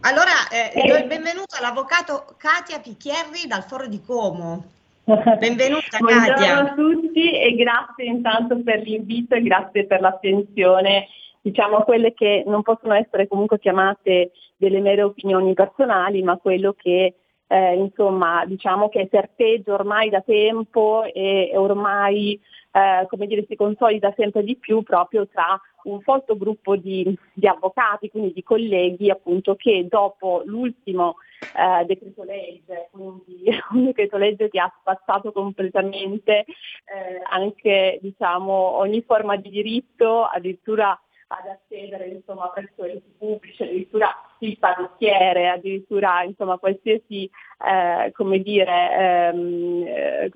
Allora 0.00 0.48
eh, 0.48 0.72
do 0.86 0.96
il 0.96 1.06
benvenuto 1.06 1.56
all'avvocato 1.58 2.34
Katia 2.38 2.80
Picchierri 2.80 3.46
dal 3.46 3.64
Foro 3.64 3.86
di 3.86 4.00
Como. 4.00 4.72
Benvenuta 5.04 5.98
Buongiorno 5.98 6.34
Katia. 6.34 6.58
a 6.60 6.74
tutti 6.74 7.38
e 7.38 7.54
grazie 7.56 8.06
intanto 8.06 8.58
per 8.62 8.80
l'invito 8.80 9.34
e 9.34 9.42
grazie 9.42 9.84
per 9.84 10.00
l'attenzione. 10.00 11.08
Diciamo 11.42 11.82
quelle 11.82 12.14
che 12.14 12.42
non 12.46 12.62
possono 12.62 12.94
essere 12.94 13.28
comunque 13.28 13.58
chiamate 13.58 14.30
delle 14.56 14.80
mere 14.80 15.02
opinioni 15.02 15.52
personali, 15.52 16.22
ma 16.22 16.38
quello 16.38 16.72
che 16.72 17.14
eh, 17.46 17.74
insomma 17.74 18.46
diciamo 18.46 18.88
che 18.88 19.06
serpeggia 19.10 19.74
ormai 19.74 20.08
da 20.08 20.22
tempo 20.22 21.04
e 21.04 21.52
ormai 21.54 22.40
eh, 22.74 23.06
come 23.06 23.26
dire, 23.28 23.44
si 23.46 23.54
consolida 23.54 24.12
sempre 24.16 24.42
di 24.42 24.56
più 24.56 24.82
proprio 24.82 25.28
tra 25.28 25.60
un 25.84 26.00
folto 26.00 26.36
gruppo 26.36 26.74
di, 26.74 27.16
di 27.32 27.46
avvocati, 27.46 28.10
quindi 28.10 28.32
di 28.32 28.42
colleghi 28.42 29.10
appunto 29.10 29.54
che 29.54 29.86
dopo 29.88 30.42
l'ultimo 30.44 31.16
eh, 31.56 31.84
decreto 31.84 32.24
legge, 32.24 32.88
quindi 32.90 33.44
un 33.70 33.84
decreto 33.84 34.16
legge 34.16 34.48
che 34.48 34.58
ha 34.58 34.74
spazzato 34.80 35.30
completamente 35.30 36.40
eh, 36.40 37.22
anche 37.30 38.00
diciamo, 38.02 38.52
ogni 38.52 39.02
forma 39.02 39.36
di 39.36 39.50
diritto, 39.50 40.24
addirittura 40.24 40.98
ad 41.28 41.46
accedere 41.46 42.08
insomma, 42.08 42.48
presso 42.48 42.82
enti 42.82 43.14
pubblici, 43.16 43.62
addirittura 43.62 44.10
il 44.38 44.58
parrucchiere, 44.58 45.48
addirittura 45.48 46.24
insomma, 46.24 46.58
qualsiasi 46.58 47.30
eh, 47.64 48.10
come 48.12 48.40
dire, 48.40 49.30
ehm, 49.30 49.84
eh, 49.86 50.32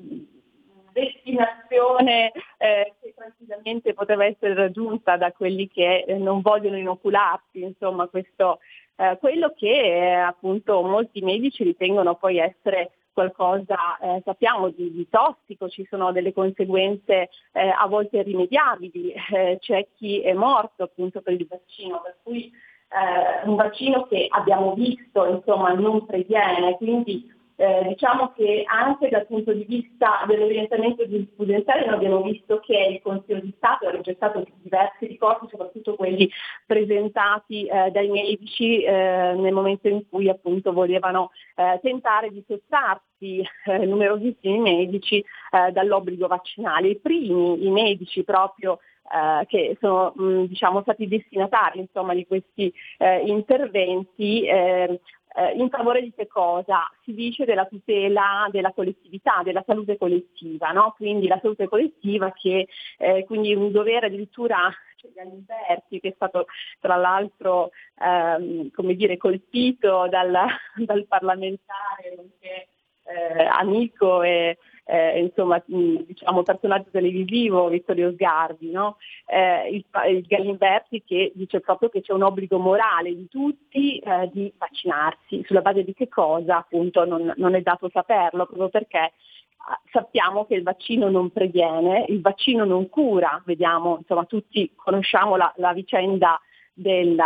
destinazione 0.98 2.32
eh, 2.58 2.94
che 3.00 3.14
tranquillamente 3.16 3.94
poteva 3.94 4.24
essere 4.24 4.54
raggiunta 4.54 5.16
da 5.16 5.32
quelli 5.32 5.68
che 5.68 6.04
eh, 6.06 6.14
non 6.18 6.40
vogliono 6.40 6.76
inocularsi, 6.76 7.62
insomma 7.62 8.06
questo, 8.08 8.58
eh, 8.96 9.16
quello 9.20 9.52
che 9.56 9.68
eh, 9.68 10.12
appunto 10.14 10.82
molti 10.82 11.20
medici 11.20 11.62
ritengono 11.62 12.16
poi 12.16 12.38
essere 12.38 12.92
qualcosa, 13.12 13.98
eh, 14.00 14.22
sappiamo, 14.24 14.68
di, 14.68 14.92
di, 14.92 15.08
tossico, 15.08 15.68
ci 15.68 15.84
sono 15.90 16.12
delle 16.12 16.32
conseguenze 16.32 17.30
eh, 17.52 17.68
a 17.68 17.86
volte 17.88 18.18
irrimediabili, 18.18 19.12
c'è 19.58 19.88
chi 19.96 20.20
è 20.20 20.32
morto 20.34 20.84
appunto 20.84 21.20
per 21.20 21.34
il 21.34 21.46
vaccino, 21.48 22.00
per 22.00 22.16
cui 22.22 22.52
un 23.44 23.54
vaccino 23.54 24.06
che 24.06 24.28
abbiamo 24.30 24.72
visto 24.72 25.26
insomma 25.26 25.74
non 25.74 26.06
previene, 26.06 26.74
quindi 26.76 27.30
eh, 27.60 27.86
diciamo 27.88 28.32
che 28.36 28.62
anche 28.66 29.08
dal 29.08 29.26
punto 29.26 29.52
di 29.52 29.64
vista 29.64 30.24
dell'orientamento 30.28 31.08
giurisprudenziale 31.08 31.84
noi 31.86 31.94
abbiamo 31.94 32.22
visto 32.22 32.60
che 32.60 32.76
il 32.76 33.00
Consiglio 33.02 33.40
di 33.40 33.52
Stato 33.56 33.88
ha 33.88 33.90
rigettato 33.90 34.46
diversi 34.62 35.06
ricorsi, 35.06 35.48
soprattutto 35.50 35.96
quelli 35.96 36.30
presentati 36.64 37.66
eh, 37.66 37.90
dai 37.90 38.08
medici 38.10 38.82
eh, 38.82 39.34
nel 39.36 39.52
momento 39.52 39.88
in 39.88 40.08
cui 40.08 40.28
appunto 40.28 40.72
volevano 40.72 41.32
eh, 41.56 41.80
tentare 41.82 42.30
di 42.30 42.44
sottrarsi 42.46 43.42
eh, 43.64 43.86
numerosissimi 43.86 44.58
medici 44.58 45.18
eh, 45.18 45.72
dall'obbligo 45.72 46.28
vaccinale. 46.28 46.90
I 46.90 47.00
primi, 47.00 47.66
i 47.66 47.70
medici 47.70 48.22
proprio 48.22 48.78
Uh, 49.10 49.46
che 49.46 49.74
sono 49.80 50.12
mh, 50.14 50.48
diciamo, 50.48 50.82
stati 50.82 51.08
destinatari 51.08 51.78
insomma, 51.78 52.12
di 52.12 52.26
questi 52.26 52.70
uh, 52.98 53.26
interventi 53.26 54.44
eh, 54.44 55.00
eh, 55.38 55.52
in 55.52 55.68
favore 55.68 56.02
di 56.02 56.12
che 56.12 56.26
cosa? 56.26 56.90
Si 57.04 57.14
dice 57.14 57.44
della 57.44 57.66
tutela 57.66 58.48
della 58.50 58.72
collettività, 58.72 59.42
della 59.44 59.62
salute 59.64 59.96
collettiva, 59.96 60.72
no? 60.72 60.94
quindi 60.96 61.28
la 61.28 61.38
salute 61.40 61.68
collettiva 61.68 62.32
che 62.32 62.66
eh, 62.98 63.24
quindi 63.24 63.54
un 63.54 63.70
dovere 63.70 64.06
addirittura 64.06 64.68
cioè 64.96 65.12
Galimberti 65.12 66.00
che 66.00 66.08
è 66.08 66.12
stato 66.16 66.46
tra 66.80 66.96
l'altro 66.96 67.70
ehm, 68.00 68.70
come 68.72 68.94
dire, 68.94 69.16
colpito 69.16 70.08
dal, 70.08 70.36
dal 70.84 71.06
parlamentare 71.06 72.14
nonché 72.16 72.68
eh, 73.04 73.44
amico 73.44 74.22
e 74.22 74.58
eh, 74.90 75.20
insomma, 75.20 75.62
diciamo, 75.66 76.42
personaggio 76.42 76.88
televisivo 76.90 77.68
Vittorio 77.68 78.10
Sgarbi, 78.12 78.70
no? 78.70 78.96
eh, 79.26 79.68
il, 79.68 79.84
il, 80.08 80.26
Galimberti 80.26 81.02
che 81.04 81.30
dice 81.34 81.60
proprio 81.60 81.90
che 81.90 82.00
c'è 82.00 82.14
un 82.14 82.22
obbligo 82.22 82.58
morale 82.58 83.14
di 83.14 83.28
tutti 83.28 83.98
eh, 83.98 84.30
di 84.32 84.50
vaccinarsi, 84.56 85.44
sulla 85.44 85.60
base 85.60 85.84
di 85.84 85.92
che 85.92 86.08
cosa 86.08 86.56
appunto 86.58 87.04
non, 87.04 87.34
non 87.36 87.54
è 87.54 87.60
dato 87.60 87.90
saperlo, 87.92 88.46
proprio 88.46 88.70
perché 88.70 88.98
ah, 88.98 89.80
sappiamo 89.92 90.46
che 90.46 90.54
il 90.54 90.62
vaccino 90.62 91.10
non 91.10 91.30
previene, 91.30 92.06
il 92.08 92.22
vaccino 92.22 92.64
non 92.64 92.88
cura, 92.88 93.42
vediamo, 93.44 93.98
insomma 93.98 94.24
tutti 94.24 94.72
conosciamo 94.74 95.36
la, 95.36 95.52
la 95.56 95.74
vicenda 95.74 96.40
del 96.72 97.20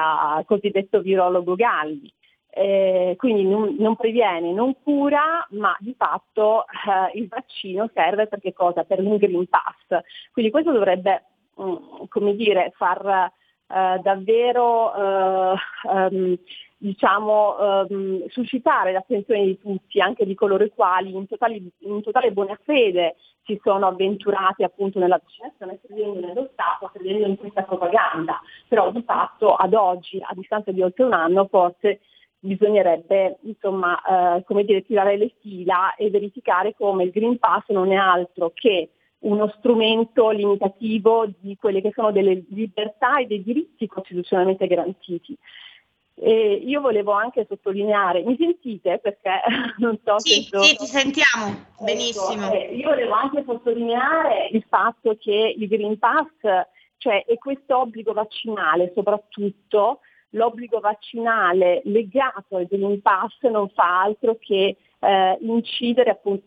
cosiddetto 0.47 1.01
virologo 1.01 1.55
Galli 1.55 2.13
eh, 2.55 3.15
quindi 3.17 3.45
non, 3.45 3.77
non, 3.79 3.97
previene, 3.97 4.53
non 4.53 4.75
cura, 4.83 5.47
ma 5.53 5.75
di 5.81 5.95
fatto 5.97 6.67
eh, 6.67 7.19
il 7.19 7.27
vaccino 7.27 7.89
serve 7.95 8.27
per 8.27 8.41
che 8.41 8.53
cosa? 8.53 8.85
Per 8.85 8.99
un 9.01 9.17
Green 9.17 9.49
Pass. 9.49 10.03
Quindi 10.33 10.51
questo 10.51 10.71
dovrebbe, 10.71 11.25
mh, 11.57 11.65
mm, 11.65 11.77
come 12.11 12.35
dire, 12.37 12.71
far 12.77 13.33
eh, 13.67 14.01
davvero 14.03 14.93
um, 15.85 16.37
diciamo, 16.77 17.85
um, 17.89 18.29
suscitare 18.29 18.93
l'attenzione 18.93 19.45
di 19.45 19.59
tutti, 19.59 19.99
anche 19.99 20.27
di 20.27 20.35
coloro 20.35 20.63
i 20.65 20.73
quali 20.75 21.15
in 21.15 21.27
totale, 21.27 21.59
in 21.79 22.03
totale 22.03 22.33
buona 22.33 22.59
fede 22.65 23.17
si 23.45 23.59
sono 23.63 23.87
avventurati 23.87 24.63
appunto 24.63 24.99
nella 24.99 25.19
vaccinazione 25.21 25.81
credendo 25.81 26.21
nello 26.21 26.51
Stato, 26.53 26.91
credendo 26.93 27.29
in 27.29 27.37
questa 27.37 27.63
propaganda, 27.63 28.41
però 28.69 28.91
di 28.91 29.03
fatto 29.03 29.55
ad 29.55 29.73
oggi, 29.73 30.19
a 30.21 30.35
distanza 30.35 30.71
di 30.71 30.83
oltre 30.83 31.05
un 31.05 31.15
anno, 31.15 31.47
forse 31.47 32.01
bisognerebbe 32.45 33.39
insomma, 33.43 34.37
eh, 34.37 34.45
come 34.45 34.65
dire, 34.65 34.83
tirare 34.83 35.17
le 35.17 35.33
fila 35.41 35.95
e 35.95 36.11
verificare 36.11 36.75
come 36.77 37.05
il 37.05 37.11
Green 37.11 37.39
Pass 37.39 37.69
non 37.69 37.93
è 37.93 37.97
altro 37.97 38.51
che 38.53 38.91
uno 39.21 39.53
strumento 39.59 40.31
limitativo 40.31 41.27
di 41.39 41.57
quelle 41.57 41.81
che 41.81 41.93
sono 41.95 42.11
delle 42.11 42.45
libertà 42.49 43.19
e 43.19 43.27
dei 43.27 43.43
diritti 43.43 43.87
costituzionalmente 43.87 44.67
garantiti. 44.67 45.37
E 46.15 46.55
io 46.55 46.81
volevo 46.81 47.13
anche 47.13 47.47
sottolineare, 47.49 48.23
mi 48.23 48.37
sentite 48.37 48.99
perché 48.99 49.41
non 49.79 49.99
so 50.05 50.19
sì, 50.19 50.43
se... 50.43 50.59
Sì, 50.63 50.77
ti 50.77 50.87
sentiamo, 50.87 51.65
benissimo. 51.81 52.47
Ecco, 52.47 52.55
eh, 52.55 52.75
io 52.75 52.89
volevo 52.89 53.13
anche 53.13 53.45
sottolineare 53.47 54.49
il 54.51 54.65
fatto 54.69 55.17
che 55.19 55.55
il 55.57 55.69
Green 55.69 55.99
Pass, 55.99 56.27
cioè, 56.97 57.25
e 57.27 57.39
questo 57.39 57.79
obbligo 57.79 58.13
vaccinale 58.13 58.93
soprattutto, 58.95 60.01
l'obbligo 60.33 60.81
vaccinale 60.81 61.81
legato 61.85 62.57
al 62.57 62.67
Green 62.67 63.01
Pass 63.01 63.41
non 63.43 63.69
fa 63.71 64.03
altro 64.03 64.37
che 64.39 64.77
eh, 64.99 65.39
incidere 65.41 66.11
appunto 66.11 66.45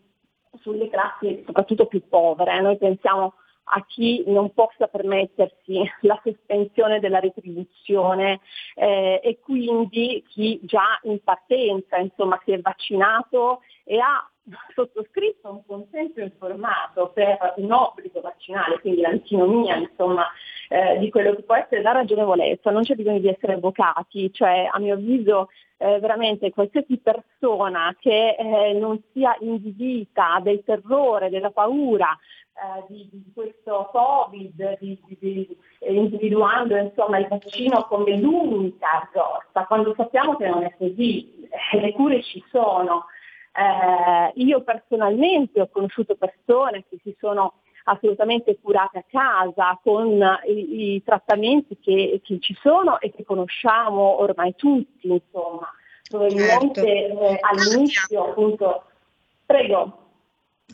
sulle 0.60 0.88
classi 0.88 1.42
soprattutto 1.44 1.86
più 1.86 2.06
povere. 2.08 2.60
Noi 2.60 2.76
pensiamo 2.78 3.34
a 3.68 3.84
chi 3.86 4.22
non 4.26 4.52
possa 4.52 4.86
permettersi 4.86 5.82
la 6.02 6.20
sospensione 6.22 7.00
della 7.00 7.18
retribuzione 7.18 8.40
eh, 8.74 9.20
e 9.22 9.38
quindi 9.40 10.24
chi 10.28 10.60
già 10.62 10.98
in 11.02 11.22
partenza 11.22 11.96
insomma, 11.96 12.40
si 12.44 12.52
è 12.52 12.60
vaccinato 12.60 13.62
e 13.88 13.98
ha 14.00 14.28
sottoscritto 14.74 15.48
un 15.50 15.64
consenso 15.64 16.20
informato 16.20 17.10
per 17.14 17.54
un 17.56 17.72
obbligo 17.72 18.20
vaccinale, 18.20 18.80
quindi 18.80 19.00
l'antinomia 19.00 19.76
insomma 19.76 20.26
eh, 20.68 20.98
di 20.98 21.08
quello 21.10 21.34
che 21.34 21.42
può 21.42 21.54
essere 21.54 21.82
la 21.82 21.92
ragionevolezza, 21.92 22.70
non 22.70 22.82
c'è 22.82 22.94
bisogno 22.94 23.20
di 23.20 23.28
essere 23.28 23.54
avvocati, 23.54 24.32
cioè 24.32 24.68
a 24.70 24.78
mio 24.78 24.94
avviso 24.94 25.48
eh, 25.78 25.98
veramente 26.00 26.50
qualsiasi 26.50 26.98
persona 26.98 27.94
che 27.98 28.36
eh, 28.38 28.72
non 28.72 29.00
sia 29.12 29.36
invidita 29.40 30.40
del 30.42 30.62
terrore, 30.64 31.30
della 31.30 31.50
paura 31.50 32.16
eh, 32.54 32.84
di, 32.88 33.08
di, 33.12 33.32
questo 33.34 33.88
Covid, 33.92 34.78
di, 34.78 34.98
di, 35.18 35.56
individuando 35.80 36.76
insomma, 36.76 37.18
il 37.18 37.28
vaccino 37.28 37.84
come 37.84 38.16
l'unica 38.16 39.06
risorsa, 39.06 39.66
quando 39.66 39.94
sappiamo 39.96 40.36
che 40.36 40.48
non 40.48 40.64
è 40.64 40.74
così, 40.76 41.46
eh, 41.72 41.80
le 41.80 41.92
cure 41.92 42.22
ci 42.22 42.42
sono. 42.50 43.06
Eh, 43.56 44.32
io 44.42 44.62
personalmente 44.62 45.60
ho 45.60 45.68
conosciuto 45.68 46.14
persone 46.16 46.84
che 46.88 46.98
si 47.02 47.16
sono 47.18 47.54
assolutamente 47.84 48.58
curate 48.60 48.98
a 48.98 49.04
casa 49.08 49.78
con 49.82 50.20
i, 50.46 50.94
i 50.94 51.02
trattamenti 51.02 51.78
che, 51.80 52.20
che, 52.22 52.38
ci 52.40 52.54
sono 52.60 53.00
e 53.00 53.12
che 53.12 53.24
conosciamo 53.24 54.20
ormai 54.20 54.54
tutti, 54.54 55.08
insomma. 55.08 55.68
Probabilmente 56.08 56.82
certo. 56.82 57.20
eh, 57.20 57.38
all'inizio 57.40 58.24
appunto. 58.30 58.84
Prego. 59.44 60.05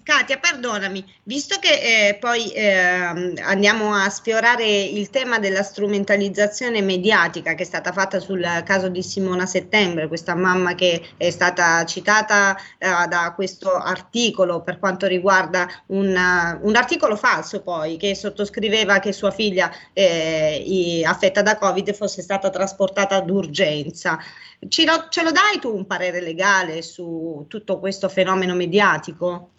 Katia, 0.05 0.39
perdonami, 0.39 1.05
visto 1.25 1.59
che 1.61 2.09
eh, 2.09 2.15
poi 2.17 2.51
eh, 2.51 3.41
andiamo 3.41 3.95
a 3.95 4.09
sfiorare 4.11 4.65
il 4.65 5.11
tema 5.11 5.39
della 5.39 5.63
strumentalizzazione 5.63 6.83
mediatica 6.83 7.55
che 7.55 7.63
è 7.63 7.67
stata 7.67 7.93
fatta 7.93 8.19
sul 8.19 8.43
caso 8.65 8.89
di 8.89 9.01
Simona 9.01 9.47
Settembre, 9.47 10.09
questa 10.09 10.35
mamma 10.35 10.75
che 10.75 11.01
è 11.17 11.31
stata 11.31 11.85
citata 11.85 12.57
eh, 12.79 12.89
da 13.07 13.33
questo 13.37 13.73
articolo 13.73 14.63
per 14.63 14.81
quanto 14.81 15.07
riguarda 15.07 15.69
un, 15.87 16.09
uh, 16.09 16.67
un, 16.67 16.75
articolo 16.75 17.15
falso 17.15 17.63
poi 17.63 17.97
che 17.97 18.17
sottoscriveva 18.17 18.99
che 18.99 19.13
sua 19.13 19.31
figlia 19.31 19.71
eh, 19.93 21.03
affetta 21.07 21.43
da 21.43 21.57
Covid 21.57 21.95
fosse 21.95 22.23
stata 22.23 22.51
trasportata 22.51 23.21
d'urgenza. 23.21 24.19
Lo, 24.59 25.07
ce 25.11 25.23
lo 25.23 25.31
dai 25.31 25.61
tu 25.61 25.73
un 25.73 25.87
parere 25.87 26.21
legale 26.21 26.83
su 26.83 27.45
tutto 27.47 27.79
questo 27.79 28.09
fenomeno 28.09 28.55
mediatico? 28.55 29.52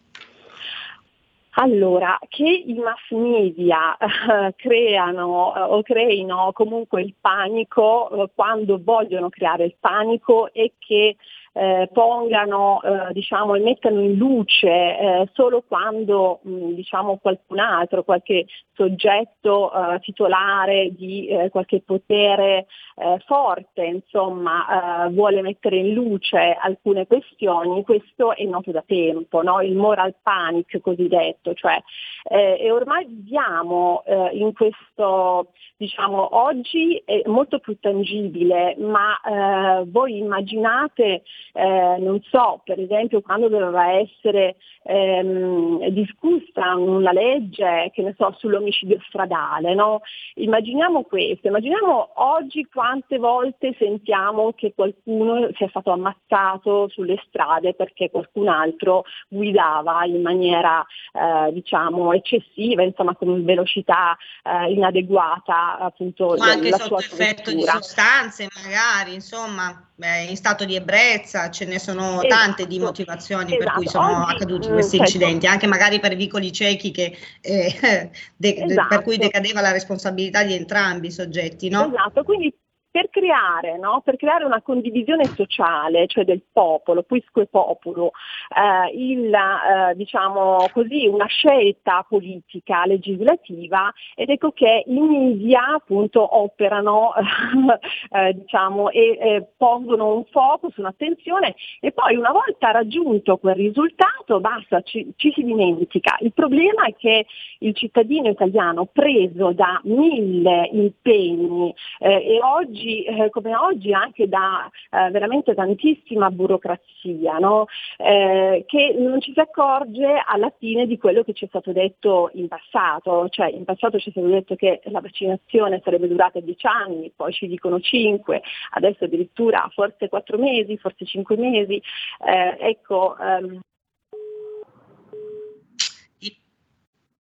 Allora, 1.55 2.17
che 2.29 2.43
i 2.43 2.73
mass 2.73 3.11
media 3.11 3.95
eh, 3.97 4.55
creano 4.55 5.55
eh, 5.55 5.59
o 5.61 5.83
creino 5.83 6.51
comunque 6.51 7.01
il 7.03 7.13
panico 7.19 8.09
eh, 8.09 8.31
quando 8.33 8.81
vogliono 8.81 9.29
creare 9.29 9.65
il 9.65 9.75
panico 9.79 10.51
e 10.51 10.73
che 10.79 11.15
eh, 11.53 11.87
pongano 11.93 12.81
eh, 12.81 13.13
diciamo, 13.13 13.53
e 13.53 13.59
mettano 13.59 14.01
in 14.01 14.15
luce 14.15 14.67
eh, 14.67 15.29
solo 15.33 15.61
quando 15.61 16.39
mh, 16.41 16.73
diciamo, 16.73 17.17
qualcun 17.17 17.59
altro, 17.59 18.03
qualche 18.03 18.47
soggetto 18.73 19.71
eh, 19.71 19.99
titolare 19.99 20.89
di 20.95 21.27
eh, 21.27 21.49
qualche 21.49 21.81
potere 21.81 22.65
eh, 22.95 23.19
forte 23.25 23.83
insomma, 23.85 25.07
vuole 25.11 25.41
mettere 25.41 25.77
in 25.77 25.93
luce 25.93 26.57
alcune 26.59 27.05
questioni, 27.05 27.83
questo 27.83 28.35
è 28.35 28.43
noto 28.45 28.71
da 28.71 28.83
tempo, 28.85 29.43
no? 29.43 29.61
il 29.61 29.75
moral 29.75 30.15
panic 30.21 30.79
cosiddetto, 30.81 31.53
cioè, 31.53 31.79
e 32.23 32.71
ormai 32.71 33.05
viviamo 33.05 34.03
in 34.31 34.53
questo, 34.53 35.51
diciamo, 35.77 36.35
oggi 36.37 37.01
è 37.05 37.21
molto 37.25 37.59
più 37.59 37.77
tangibile, 37.79 38.75
ma 38.79 39.83
voi 39.85 40.17
immaginate 40.17 41.23
eh, 41.51 41.97
non 41.99 42.21
so, 42.29 42.61
per 42.63 42.79
esempio 42.79 43.21
quando 43.21 43.47
doveva 43.47 43.91
essere 43.91 44.55
ehm, 44.83 45.87
discussa 45.89 46.75
una 46.75 47.11
legge, 47.11 47.91
che 47.93 48.01
ne 48.01 48.13
so, 48.17 48.35
sull'omicidio 48.37 48.99
stradale, 49.07 49.73
no? 49.73 50.01
Immaginiamo 50.35 51.03
questo, 51.03 51.47
immaginiamo 51.47 52.11
oggi 52.15 52.67
quante 52.71 53.17
volte 53.17 53.75
sentiamo 53.77 54.53
che 54.53 54.73
qualcuno 54.73 55.49
sia 55.55 55.67
stato 55.69 55.91
ammazzato 55.91 56.89
sulle 56.89 57.21
strade 57.27 57.73
perché 57.73 58.09
qualcun 58.09 58.47
altro 58.47 59.03
guidava 59.27 60.05
in 60.05 60.21
maniera 60.21 60.85
eh, 61.13 61.51
diciamo 61.51 62.13
eccessiva, 62.13 62.83
insomma 62.83 63.15
con 63.15 63.43
velocità 63.43 64.17
eh, 64.43 64.71
inadeguata 64.71 65.77
appunto 65.79 66.25
o 66.25 66.35
anche 66.39 66.69
la 66.69 66.77
sotto 66.77 66.97
effetto 66.97 67.51
di 67.51 67.61
sostanze 67.61 68.47
magari, 68.63 69.13
insomma, 69.13 69.89
beh, 69.95 70.23
in 70.23 70.35
stato 70.35 70.65
di 70.65 70.75
ebbrezza, 70.75 71.32
ce 71.51 71.65
ne 71.65 71.79
sono 71.79 72.21
esatto. 72.21 72.27
tante 72.27 72.67
di 72.67 72.79
motivazioni 72.79 73.55
esatto. 73.55 73.63
per 73.63 73.73
cui 73.73 73.87
sono 73.87 74.23
Oggi, 74.23 74.33
accaduti 74.35 74.69
mm, 74.69 74.71
questi 74.71 74.97
certo. 74.97 75.13
incidenti, 75.13 75.47
anche 75.47 75.67
magari 75.67 75.99
per 75.99 76.15
vicoli 76.15 76.51
ciechi 76.51 76.91
che, 76.91 77.17
eh, 77.41 78.09
de, 78.35 78.55
esatto. 78.55 78.87
per 78.87 79.03
cui 79.03 79.17
decadeva 79.17 79.61
la 79.61 79.71
responsabilità 79.71 80.43
di 80.43 80.53
entrambi 80.53 81.07
i 81.07 81.11
soggetti. 81.11 81.69
No? 81.69 81.87
Esatto, 81.87 82.23
quindi 82.23 82.53
per 82.93 83.09
creare, 83.09 83.79
no? 83.79 84.01
per 84.05 84.17
creare, 84.17 84.45
una 84.45 84.61
condivisione 84.61 85.25
sociale, 85.25 86.05
cioè 86.05 86.25
del 86.25 86.43
popolo, 86.51 87.01
quisque 87.01 87.47
popolo, 87.47 88.11
eh, 88.55 88.95
il, 88.95 89.33
eh, 89.33 89.95
diciamo 89.95 90.67
così, 90.71 91.07
una 91.07 91.25
scelta 91.25 92.05
politica 92.07 92.85
legislativa 92.85 93.91
ed 94.13 94.29
ecco 94.29 94.51
che 94.51 94.83
i 94.85 94.99
media 94.99 95.73
appunto 95.73 96.37
operano 96.37 97.13
eh, 98.13 98.33
diciamo, 98.33 98.91
e 98.91 99.43
pongono 99.57 100.13
un 100.13 100.25
focus, 100.25 100.77
un'attenzione 100.77 101.55
e 101.79 101.91
poi 101.93 102.15
una 102.15 102.31
volta 102.31 102.69
raggiunto 102.69 103.37
quel 103.37 103.55
risultato 103.55 104.39
basta, 104.39 104.81
ci, 104.81 105.11
ci 105.15 105.31
si 105.33 105.41
dimentica. 105.41 106.15
Il 106.19 106.33
problema 106.33 106.85
è 106.85 106.93
che 106.95 107.25
il 107.57 107.73
cittadino 107.73 108.29
italiano 108.29 108.85
preso 108.85 109.51
da 109.51 109.81
mille 109.85 110.69
impegni 110.71 111.73
eh, 111.97 112.35
e 112.35 112.39
oggi 112.43 112.82
oggi, 112.83 113.03
eh, 113.03 113.29
come 113.29 113.55
oggi, 113.55 113.93
anche 113.93 114.27
da 114.27 114.69
eh, 114.91 115.09
veramente 115.09 115.55
tantissima 115.55 116.29
burocrazia, 116.29 117.37
no? 117.39 117.67
eh, 117.97 118.65
che 118.67 118.95
non 118.97 119.21
ci 119.21 119.31
si 119.33 119.39
accorge 119.39 120.21
alla 120.25 120.51
fine 120.57 120.85
di 120.85 120.97
quello 120.97 121.23
che 121.23 121.33
ci 121.33 121.45
è 121.45 121.47
stato 121.47 121.71
detto 121.71 122.29
in 122.33 122.47
passato, 122.47 123.29
cioè 123.29 123.47
in 123.47 123.63
passato 123.63 123.97
ci 123.99 124.09
è 124.09 124.11
stato 124.11 124.27
detto 124.27 124.55
che 124.55 124.81
la 124.85 124.99
vaccinazione 124.99 125.81
sarebbe 125.83 126.07
durata 126.07 126.39
10 126.39 126.67
anni, 126.67 127.11
poi 127.15 127.31
ci 127.31 127.47
dicono 127.47 127.79
5, 127.79 128.41
adesso 128.71 129.05
addirittura 129.05 129.69
forse 129.73 130.09
4 130.09 130.37
mesi, 130.37 130.77
forse 130.77 131.05
5 131.05 131.37
mesi. 131.37 131.81
Eh, 132.25 132.57
ecco, 132.59 133.15
um... 133.17 133.59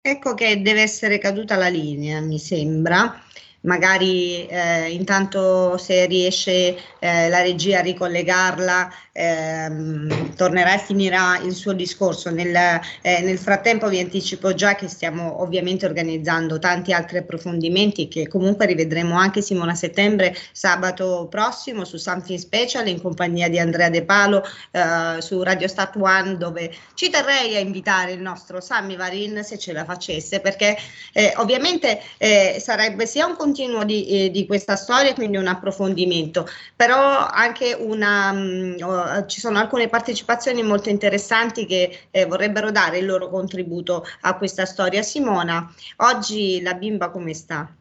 Ecco 0.08 0.36
che 0.36 0.62
deve 0.62 0.84
essere 0.84 1.18
caduta 1.18 1.56
la 1.56 1.68
linea, 1.68 2.22
mi 2.22 2.38
sembra 2.38 3.12
magari 3.66 4.46
eh, 4.48 4.92
intanto 4.92 5.78
se 5.78 6.06
riesce 6.06 6.78
eh, 7.00 7.30
la 7.30 7.42
regia 7.42 7.80
a 7.80 7.82
ricollegarla 7.82 8.92
ehm, 9.12 10.36
tornerà 10.36 10.76
e 10.76 10.80
finirà 10.80 11.40
il 11.40 11.54
suo 11.54 11.74
discorso. 11.74 12.30
Nel, 12.30 12.56
eh, 13.02 13.22
nel, 13.22 13.38
frattempo 13.38 13.90
vi 13.90 14.00
anticipo 14.00 14.54
già 14.54 14.76
che 14.76 14.88
stiamo 14.88 15.42
ovviamente 15.42 15.86
organizzando 15.86 16.60
tanti 16.60 16.94
altri 16.94 17.18
approfondimenti 17.18 18.08
che 18.08 18.28
comunque 18.28 18.66
rivedremo 18.66 19.18
anche 19.18 19.42
Simona 19.42 19.76
Settembre 19.76 20.36
sabato 20.52 21.28
prossimo 21.30 21.86
su 21.86 21.98
Something 21.98 22.40
Special 22.40 22.88
in 22.88 23.02
compagnia 23.02 23.50
di 23.50 23.60
Andrea 23.60 23.90
De 23.90 24.04
Palo 24.04 24.44
eh, 24.72 25.22
su 25.22 25.42
Radio 25.42 25.68
Stat 25.68 25.96
One 25.98 26.38
dove 26.38 26.74
ci 26.94 27.10
terrei 27.10 27.56
a 27.56 27.60
invitare 27.60 28.12
il 28.12 28.22
nostro 28.22 28.62
Sammy 28.62 28.96
Varin 28.96 29.44
se 29.44 29.58
ce 29.58 29.74
la 29.74 29.86
facesse 29.86 30.40
perché 30.40 30.78
eh, 31.14 31.34
ovviamente 31.38 32.02
eh, 32.18 32.58
sarebbe 32.60 33.06
sia 33.06 33.26
un 33.26 33.36
contenuto 33.36 33.54
continuo 33.56 33.86
di, 33.86 34.06
eh, 34.08 34.32
di, 34.32 34.46
questa 34.46 34.76
storia, 34.76 35.14
quindi 35.14 35.38
un 35.38 35.48
approfondimento, 35.48 36.46
però 36.76 37.26
anche 37.26 37.74
una, 37.74 38.34
mh, 38.34 38.78
oh, 38.82 39.26
ci 39.28 39.40
sono 39.40 39.60
alcune 39.60 39.88
partecipazioni 39.88 40.62
molto 40.62 40.90
interessanti 40.90 41.66
che 41.66 42.08
eh, 42.12 42.26
vorrebbero 42.26 42.70
dare 42.70 42.98
il 42.98 43.06
loro 43.06 43.30
contributo 43.30 44.06
a 44.22 44.36
questa 44.36 44.66
storia. 44.66 45.02
Simona, 45.02 45.74
oggi 45.98 46.62
la 46.62 46.74
bimba 46.74 47.10
come 47.12 47.34
sta? 47.34 47.74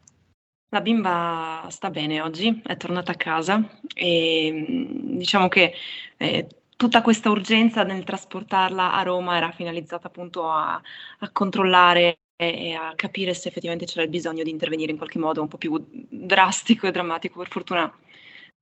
La 0.69 0.81
bimba 0.81 1.67
sta 1.71 1.91
bene 1.91 2.21
oggi, 2.21 2.63
è 2.65 2.77
tornata 2.77 3.11
a 3.11 3.17
casa 3.17 3.61
e 3.93 4.87
diciamo 4.89 5.49
che 5.49 5.75
eh, 6.17 6.47
tutta 6.77 7.03
questa 7.03 7.31
urgenza 7.31 7.83
nel 7.83 8.05
trasportarla 8.05 8.93
a 8.93 9.03
Roma 9.03 9.37
era 9.37 9.51
finalizzata 9.51 10.07
appunto 10.07 10.49
a, 10.49 10.81
a 11.19 11.31
controllare 11.33 12.19
e 12.37 12.73
a 12.75 12.93
capire 12.97 13.33
se 13.35 13.49
effettivamente 13.49 13.87
c'era 13.87 14.03
il 14.03 14.09
bisogno 14.09 14.43
di 14.43 14.51
intervenire 14.51 14.91
in 14.91 14.97
qualche 14.97 15.19
modo 15.19 15.41
un 15.41 15.49
po' 15.49 15.59
più 15.59 15.83
drastico 15.89 16.87
e 16.87 16.91
drammatico. 16.91 17.39
Per 17.39 17.49
fortuna 17.49 17.99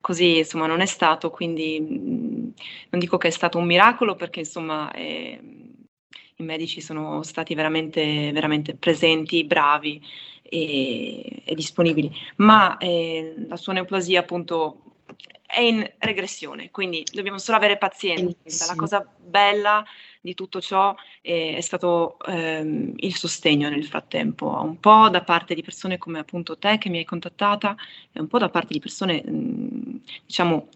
così 0.00 0.38
insomma 0.38 0.66
non 0.66 0.80
è 0.80 0.86
stato, 0.86 1.30
quindi 1.30 1.80
mh, 1.80 2.52
non 2.90 3.00
dico 3.00 3.16
che 3.16 3.28
è 3.28 3.30
stato 3.30 3.58
un 3.58 3.66
miracolo 3.66 4.14
perché 4.14 4.40
insomma 4.40 4.92
eh, 4.92 5.40
i 6.36 6.42
medici 6.42 6.80
sono 6.80 7.22
stati 7.22 7.54
veramente, 7.54 8.30
veramente 8.32 8.74
presenti, 8.74 9.44
bravi 9.44 10.02
e, 10.42 11.42
e 11.44 11.54
disponibili, 11.54 12.10
ma 12.36 12.76
eh, 12.78 13.34
la 13.48 13.56
sua 13.56 13.72
neoplasia 13.72 14.20
appunto 14.20 14.96
è 15.46 15.60
in 15.60 15.88
regressione, 15.98 16.70
quindi 16.70 17.04
dobbiamo 17.12 17.38
solo 17.38 17.58
avere 17.58 17.78
pazienza. 17.78 18.66
La 18.66 18.74
cosa 18.74 19.06
bella 19.18 19.84
di 20.22 20.34
tutto 20.34 20.60
ciò 20.60 20.94
eh, 21.20 21.56
è 21.56 21.60
stato 21.60 22.16
ehm, 22.26 22.92
il 22.96 23.14
sostegno 23.16 23.68
nel 23.68 23.84
frattempo, 23.84 24.48
un 24.62 24.78
po' 24.78 25.08
da 25.10 25.22
parte 25.22 25.54
di 25.54 25.62
persone 25.62 25.98
come 25.98 26.20
appunto 26.20 26.56
te 26.56 26.78
che 26.78 26.88
mi 26.88 26.98
hai 26.98 27.04
contattata 27.04 27.76
e 28.12 28.20
un 28.20 28.28
po' 28.28 28.38
da 28.38 28.48
parte 28.48 28.72
di 28.72 28.78
persone, 28.78 29.22
mh, 29.22 30.00
diciamo, 30.24 30.68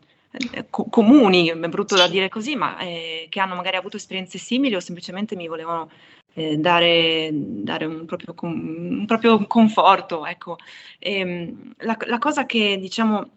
eh, 0.53 0.67
co- 0.69 0.87
comuni, 0.91 1.49
è 1.49 1.69
brutto 1.69 1.97
da 1.97 2.09
dire 2.09 2.29
così, 2.29 2.57
ma 2.57 2.79
eh, 2.79 3.27
che 3.31 3.41
hanno 3.41 3.55
magari 3.55 3.77
avuto 3.77 3.97
esperienze 3.97 4.39
simili 4.39 4.75
o 4.75 4.81
semplicemente 4.81 5.37
mi 5.37 5.47
volevano 5.47 5.91
eh, 6.35 6.59
dare, 6.59 7.31
dare 7.33 7.85
un, 7.87 8.05
proprio 8.05 8.35
un, 8.43 9.05
proprio 9.07 9.47
conforto. 9.47 10.27
Ecco. 10.27 10.59
E, 10.99 11.19
ehm, 11.21 11.75
la, 11.79 11.97
la, 12.07 12.19
cosa 12.19 12.45
che 12.47 12.79
diciamo 12.79 13.36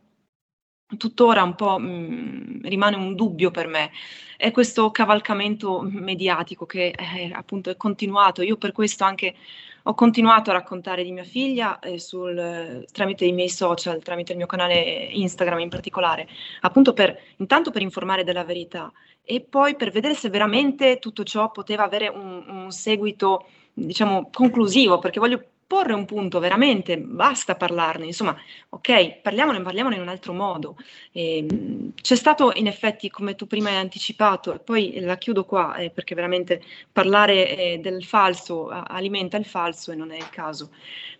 tuttora 0.98 1.44
un 1.44 1.56
po' 1.56 1.78
mh, 1.80 2.62
rimane 2.64 2.96
un 2.96 3.16
dubbio 3.16 3.52
per 3.52 3.68
me 3.68 3.92
è 4.40 4.52
questo 4.52 4.90
cavalcamento 4.90 5.82
mediatico 5.82 6.66
che 6.66 6.94
eh, 6.98 7.30
appunto 7.34 7.70
è 7.70 7.76
continuato. 7.76 8.42
Io 8.42 8.56
per 8.56 8.72
questo 8.72 9.04
anche 9.04 9.36
ho 9.84 9.94
continuato 9.94 10.50
a 10.50 10.54
raccontare 10.54 11.04
di 11.04 11.12
mia 11.12 11.26
figlia 11.26 11.78
eh, 11.80 12.00
sul, 12.00 12.86
tramite 12.90 13.26
i 13.26 13.34
miei 13.34 13.50
social, 13.50 14.02
tramite 14.02 14.32
il 14.32 14.38
mio 14.38 14.48
canale 14.48 15.10
Instagram 15.12 15.60
in 15.60 15.68
particolare, 15.68 16.26
appunto 16.62 16.94
per 16.94 17.20
intanto 17.36 17.70
per 17.70 17.82
informare 17.82 18.24
della 18.24 18.46
verità 18.46 18.90
e 19.26 19.42
poi 19.42 19.76
per 19.76 19.92
vedere 19.92 20.14
se 20.14 20.30
veramente 20.30 21.00
tutto 21.00 21.26
ciò 21.26 21.52
poteva 21.52 21.84
avere 21.84 22.08
un, 22.08 22.46
un 22.48 22.72
seguito, 22.72 23.46
diciamo, 23.74 24.30
conclusivo, 24.32 25.00
perché 25.00 25.20
voglio 25.20 25.44
porre 25.70 25.94
un 25.94 26.06
punto 26.06 26.40
veramente, 26.40 26.98
basta 26.98 27.56
parlarne, 27.56 28.06
insomma, 28.08 28.36
ok, 28.70 29.20
parliamone, 29.22 29.62
parliamone 29.62 29.98
in 29.98 30.02
un 30.02 30.08
altro 30.08 30.34
modo. 30.34 30.76
E, 31.12 31.38
ehm, 31.38 31.94
c'è 32.02 32.16
stato 32.16 32.52
in 32.56 32.66
effetti, 32.66 33.08
come 33.12 33.36
tu 33.36 33.46
prima 33.46 33.70
hai 33.70 33.76
anticipato, 33.76 34.52
e 34.52 34.60
poi 34.60 35.00
la 35.02 35.18
chiudo 35.20 35.46
qua 35.46 35.76
eh, 35.76 35.92
perché 35.92 36.16
veramente 36.16 36.60
parlare 36.92 37.56
eh, 37.56 37.78
del 37.78 38.04
falso 38.04 38.70
alimenta 38.70 39.38
il 39.38 39.46
falso 39.46 39.92
e 39.92 39.96
non 39.96 40.12
è 40.12 40.18
il 40.18 40.30
caso. 40.30 40.72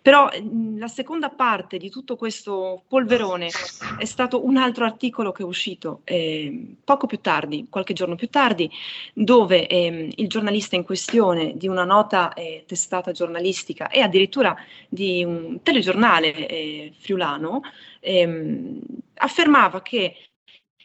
Però 0.02 0.28
la 0.76 0.88
seconda 0.88 1.28
parte 1.28 1.76
di 1.76 1.90
tutto 1.90 2.16
questo 2.16 2.84
polverone 2.88 3.50
è 3.98 4.04
stato 4.04 4.44
un 4.44 4.56
altro 4.56 4.84
articolo 4.84 5.32
che 5.32 5.42
è 5.42 5.46
uscito 5.46 6.00
eh, 6.04 6.74
poco 6.82 7.06
più 7.06 7.20
tardi, 7.20 7.66
qualche 7.68 7.92
giorno 7.92 8.14
più 8.14 8.28
tardi, 8.28 8.70
dove 9.12 9.66
ehm, 9.66 10.10
il 10.14 10.28
giornalista 10.28 10.76
in 10.76 10.84
questione 10.84 11.56
di 11.56 11.68
una 11.68 11.84
nota 11.84 12.32
eh, 12.32 12.64
testata 12.66 13.12
giornalistica 13.12 13.88
e 13.88 14.00
addirittura 14.00 14.18
addirittura 14.30 14.56
di 14.88 15.24
un 15.24 15.62
telegiornale 15.62 16.46
eh, 16.46 16.92
friulano, 16.96 17.60
ehm, 18.00 18.80
affermava 19.14 19.82
che 19.82 20.16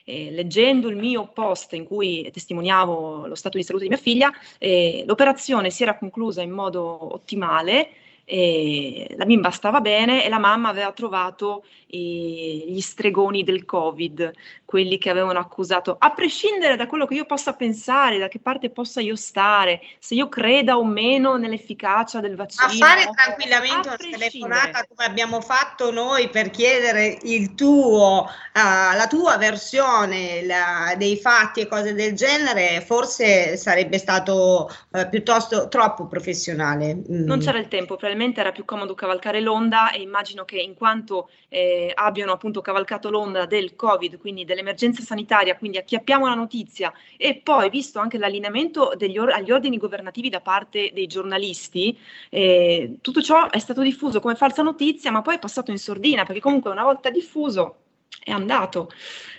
eh, 0.04 0.32
leggendo 0.32 0.88
il 0.90 0.98
mio 0.98 1.28
post 1.28 1.74
in 1.74 1.86
cui 1.86 2.30
testimoniavo 2.32 3.28
lo 3.28 3.36
stato 3.36 3.58
di 3.58 3.64
salute 3.64 3.86
di 3.86 3.90
mia 3.90 4.00
figlia, 4.00 4.32
eh, 4.60 5.04
l'operazione 5.08 5.70
si 5.70 5.84
era 5.84 5.98
conclusa 5.98 6.42
in 6.42 6.52
modo 6.52 7.14
ottimale 7.14 7.90
e 8.26 9.14
la 9.18 9.26
bimba 9.26 9.52
stava 9.52 9.82
bene 9.82 10.26
e 10.26 10.30
la 10.30 10.40
mamma 10.40 10.70
aveva 10.70 10.92
trovato 10.92 11.64
i, 11.90 12.66
gli 12.68 12.82
stregoni 12.82 13.44
del 13.44 13.66
Covid, 13.66 14.32
quelli 14.66 14.98
che 14.98 15.12
avevano 15.12 15.38
accusato, 15.38 15.96
a 15.98 16.10
prescindere 16.12 16.76
da 16.76 16.88
quello 16.88 17.06
che 17.06 17.14
io 17.14 17.26
possa 17.26 17.54
pensare, 17.54 18.18
da 18.18 18.28
che 18.28 18.40
parte 18.40 18.72
possa 18.72 19.00
io 19.00 19.16
stare, 19.16 19.80
se 20.00 20.16
io 20.16 20.28
creda 20.28 20.78
o 20.78 20.84
meno 20.84 21.38
nell'efficacia 21.38 22.20
del 22.20 22.36
vaccino. 22.36 22.66
A 22.66 22.70
fare 22.70 23.10
tranquillamente 23.14 23.88
una 23.88 23.98
telefonata 23.98 24.86
come 24.88 25.08
abbiamo 25.08 25.40
fatto 25.40 25.92
noi 25.92 26.28
per 26.30 26.50
chiedere 26.50 27.20
il 27.22 27.54
tuo, 27.54 28.28
uh, 28.28 28.98
la 28.98 29.06
tua 29.08 29.38
versione 29.38 30.44
la, 30.44 30.96
dei 30.98 31.18
fatti 31.18 31.62
e 31.62 31.68
cose 31.68 31.94
del 31.94 32.16
genere, 32.16 32.82
forse 32.82 33.56
sarebbe 33.56 34.00
stato 34.00 34.70
uh, 34.90 35.08
piuttosto 35.10 35.68
troppo 35.68 36.08
professionale. 36.08 36.96
Mm. 36.96 37.24
Non 37.26 37.40
c'era 37.40 37.60
il 37.60 37.68
tempo, 37.68 37.96
probabilmente 37.96 38.14
probabilmente 38.16 38.40
era 38.40 38.52
più 38.52 38.66
comodo 38.66 38.94
cavalcare 38.96 39.42
l'onda 39.42 39.92
e 39.92 40.02
immagino 40.02 40.46
che 40.46 40.58
in 40.58 40.74
quanto 40.74 41.30
eh, 41.50 41.92
abbiano 41.94 42.32
appunto 42.32 42.62
cavalcato 42.62 43.10
l'onda 43.10 43.46
del 43.46 43.76
Covid, 43.76 44.18
quindi 44.18 44.46
dell'emergenza 44.46 45.04
sanitaria, 45.04 45.58
quindi 45.58 45.78
acchiappiamo 45.78 46.26
la 46.28 46.34
notizia 46.34 46.94
e 47.18 47.42
poi 47.44 47.70
visto 47.70 48.00
anche 48.00 48.18
l'allineamento 48.18 48.94
or- 49.18 49.32
agli 49.32 49.52
ordini 49.52 49.78
governativi 49.78 50.30
da 50.30 50.40
parte 50.40 50.92
dei 50.94 51.08
giornalisti, 51.08 51.98
eh, 52.30 52.98
tutto 53.02 53.22
ciò 53.22 53.50
è 53.50 53.60
stato 53.60 53.82
diffuso 53.82 54.20
come 54.20 54.36
falsa 54.36 54.64
notizia, 54.64 55.12
ma 55.12 55.22
poi 55.22 55.36
è 55.36 55.40
passato 55.40 55.72
in 55.72 55.78
sordina 55.78 56.24
perché 56.24 56.42
comunque 56.42 56.72
una 56.72 56.84
volta 56.84 57.10
diffuso 57.10 57.78
è 58.24 58.32
andato. 58.32 58.90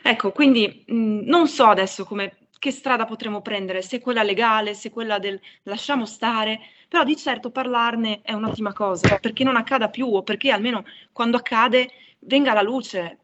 Ecco, 0.03 0.33
quindi 0.33 0.85
mh, 0.87 1.21
non 1.25 1.49
so 1.49 1.65
adesso 1.65 2.05
come 2.05 2.37
che 2.59 2.71
strada 2.71 3.05
potremo 3.05 3.43
prendere, 3.43 3.83
se 3.83 4.01
quella 4.01 4.23
legale, 4.23 4.75
se 4.75 4.91
quella 4.91 5.19
del 5.19 5.39
lasciamo 5.65 6.07
stare, 6.07 6.61
però 6.89 7.05
di 7.05 7.17
certo 7.17 7.51
parlarne 7.51 8.21
è 8.23 8.33
un'ottima 8.33 8.73
cosa, 8.73 9.19
perché 9.19 9.45
non 9.45 9.57
accada 9.57 9.89
più 9.89 10.07
o 10.15 10.23
perché 10.23 10.51
almeno 10.51 10.85
quando 11.13 11.37
accade 11.37 11.91
venga 12.21 12.53
alla 12.53 12.63
luce. 12.63 13.19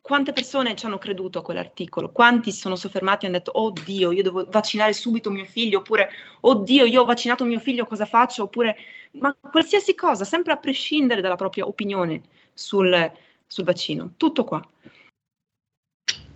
Quante 0.00 0.32
persone 0.32 0.74
ci 0.74 0.86
hanno 0.86 0.96
creduto 0.96 1.40
a 1.40 1.42
quell'articolo? 1.42 2.10
Quanti 2.12 2.50
si 2.50 2.60
sono 2.60 2.76
soffermati 2.76 3.24
e 3.24 3.28
hanno 3.28 3.36
detto, 3.36 3.60
oddio, 3.60 4.10
io 4.10 4.22
devo 4.22 4.46
vaccinare 4.48 4.94
subito 4.94 5.30
mio 5.30 5.44
figlio, 5.44 5.80
oppure, 5.80 6.08
oddio, 6.40 6.86
io 6.86 7.02
ho 7.02 7.04
vaccinato 7.04 7.44
mio 7.44 7.58
figlio, 7.58 7.84
cosa 7.84 8.06
faccio? 8.06 8.44
Oppure, 8.44 8.76
ma 9.12 9.34
qualsiasi 9.34 9.94
cosa, 9.94 10.24
sempre 10.24 10.52
a 10.54 10.56
prescindere 10.56 11.20
dalla 11.20 11.36
propria 11.36 11.66
opinione 11.66 12.22
sul, 12.54 13.12
sul 13.46 13.64
vaccino. 13.64 14.14
Tutto 14.16 14.44
qua. 14.44 14.66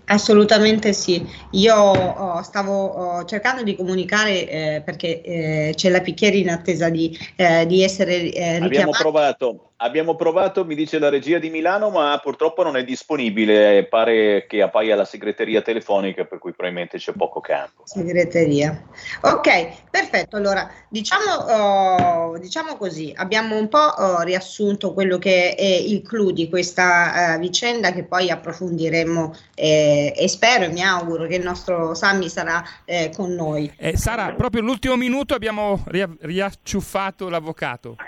Assolutamente 0.07 0.93
sì, 0.93 1.25
io 1.53 1.75
oh, 1.75 2.43
stavo 2.43 2.87
oh, 2.87 3.25
cercando 3.25 3.63
di 3.63 3.77
comunicare 3.77 4.49
eh, 4.49 4.83
perché 4.85 5.23
eh, 5.23 5.73
c'è 5.75 5.91
la 5.91 6.01
Picchieri 6.01 6.41
in 6.41 6.51
attesa 6.51 6.89
di, 6.89 7.17
eh, 7.37 7.67
di 7.67 7.83
essere 7.83 8.15
eh, 8.15 8.59
richiamata. 8.59 8.67
Abbiamo 8.67 8.91
provato, 8.91 9.72
Abbiamo 9.83 10.15
provato, 10.15 10.65
mi 10.65 10.77
dice 10.77 11.01
la 11.01 11.09
regia 11.09 11.39
di 11.39 11.51
Milano, 11.51 11.91
ma 11.91 12.17
purtroppo 12.23 12.63
non 12.63 12.77
è 12.77 12.85
disponibile. 12.85 13.85
Pare 13.87 14.47
che 14.47 14.63
appaia 14.63 14.95
la 14.95 15.05
segreteria 15.05 15.61
telefonica, 15.61 16.25
per 16.25 16.39
cui 16.39 16.53
probabilmente 16.53 16.99
c'è 16.99 17.13
poco 17.13 17.41
campo. 17.41 17.83
Segreteria. 17.85 18.81
Ok, 19.23 19.89
perfetto. 19.91 20.37
Allora, 20.37 20.71
diciamo, 20.89 21.33
oh, 21.33 22.39
diciamo 22.39 22.77
così, 22.77 23.13
abbiamo 23.17 23.59
un 23.59 23.67
po' 23.67 23.79
oh, 23.79 24.21
riassunto 24.21 24.93
quello 24.93 25.19
che 25.19 25.57
è 25.57 25.65
il 25.65 26.03
clou 26.03 26.31
di 26.31 26.49
questa 26.49 27.35
uh, 27.35 27.41
vicenda 27.41 27.91
che 27.91 28.05
poi 28.05 28.31
approfondiremo 28.31 29.35
eh, 29.57 30.15
e 30.17 30.29
spero 30.29 30.65
e 30.65 30.69
mi 30.69 30.83
auguro 30.85 31.27
che 31.27 31.35
il 31.35 31.43
nostro 31.43 31.95
Sammy 31.95 32.29
sarà 32.29 32.63
eh, 32.85 33.11
con 33.13 33.35
noi. 33.35 33.73
Eh, 33.77 33.97
Sara, 33.97 34.33
proprio 34.35 34.63
l'ultimo 34.63 34.95
minuto 34.95 35.35
abbiamo 35.35 35.83
ria- 35.87 36.09
riacciuffato 36.21 37.29
l'avvocato. 37.29 37.97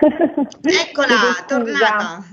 Eccola, 0.67 1.07
tornata, 1.47 1.64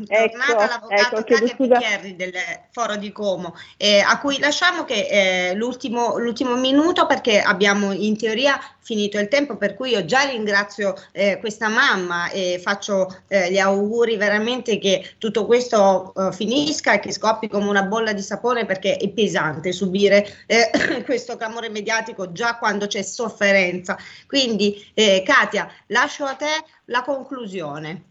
ecco, 0.07 0.37
tornata 0.37 0.67
l'avvocato 0.67 1.17
ecco, 1.17 1.23
Katia 1.23 1.55
Piccherri 1.55 2.15
del 2.15 2.33
Foro 2.71 2.95
di 2.95 3.11
Como, 3.11 3.55
eh, 3.77 3.99
a 3.99 4.19
cui 4.19 4.39
lasciamo 4.39 4.83
che 4.83 5.07
eh, 5.49 5.55
l'ultimo, 5.55 6.17
l'ultimo, 6.17 6.55
minuto 6.55 7.05
perché 7.05 7.41
abbiamo 7.41 7.91
in 7.91 8.17
teoria 8.17 8.59
finito 8.81 9.19
il 9.19 9.27
tempo, 9.27 9.57
per 9.57 9.75
cui 9.75 9.91
io 9.91 10.05
già 10.05 10.23
ringrazio 10.23 10.95
eh, 11.11 11.37
questa 11.39 11.69
mamma 11.69 12.29
e 12.29 12.59
faccio 12.61 13.23
eh, 13.27 13.51
gli 13.51 13.57
auguri 13.57 14.17
veramente 14.17 14.77
che 14.79 15.13
tutto 15.17 15.45
questo 15.45 16.13
eh, 16.15 16.33
finisca 16.33 16.93
e 16.93 16.99
che 16.99 17.11
scoppi 17.11 17.47
come 17.47 17.69
una 17.69 17.83
bolla 17.83 18.13
di 18.13 18.21
sapone 18.21 18.65
perché 18.65 18.97
è 18.97 19.09
pesante 19.09 19.71
subire 19.71 20.43
eh, 20.45 20.69
questo 21.05 21.37
clamore 21.37 21.69
mediatico 21.69 22.31
già 22.31 22.57
quando 22.57 22.87
c'è 22.87 23.01
sofferenza. 23.01 23.97
Quindi 24.27 24.89
Katia, 24.93 25.69
lascio 25.87 26.25
a 26.25 26.35
te 26.35 26.63
la 26.85 27.01
conclusione. 27.01 28.10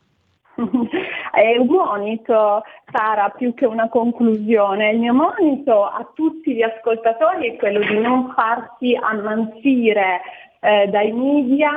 È 1.32 1.56
un 1.56 1.66
monito, 1.66 2.62
Sara, 2.92 3.28
più 3.30 3.54
che 3.54 3.66
una 3.66 3.88
conclusione. 3.88 4.90
Il 4.90 4.98
mio 4.98 5.14
monito 5.14 5.84
a 5.84 6.06
tutti 6.14 6.54
gli 6.54 6.62
ascoltatori 6.62 7.50
è 7.50 7.56
quello 7.56 7.80
di 7.80 7.98
non 7.98 8.32
farsi 8.34 8.96
ammansire 9.00 10.20
eh, 10.60 10.88
dai 10.88 11.12
media, 11.12 11.70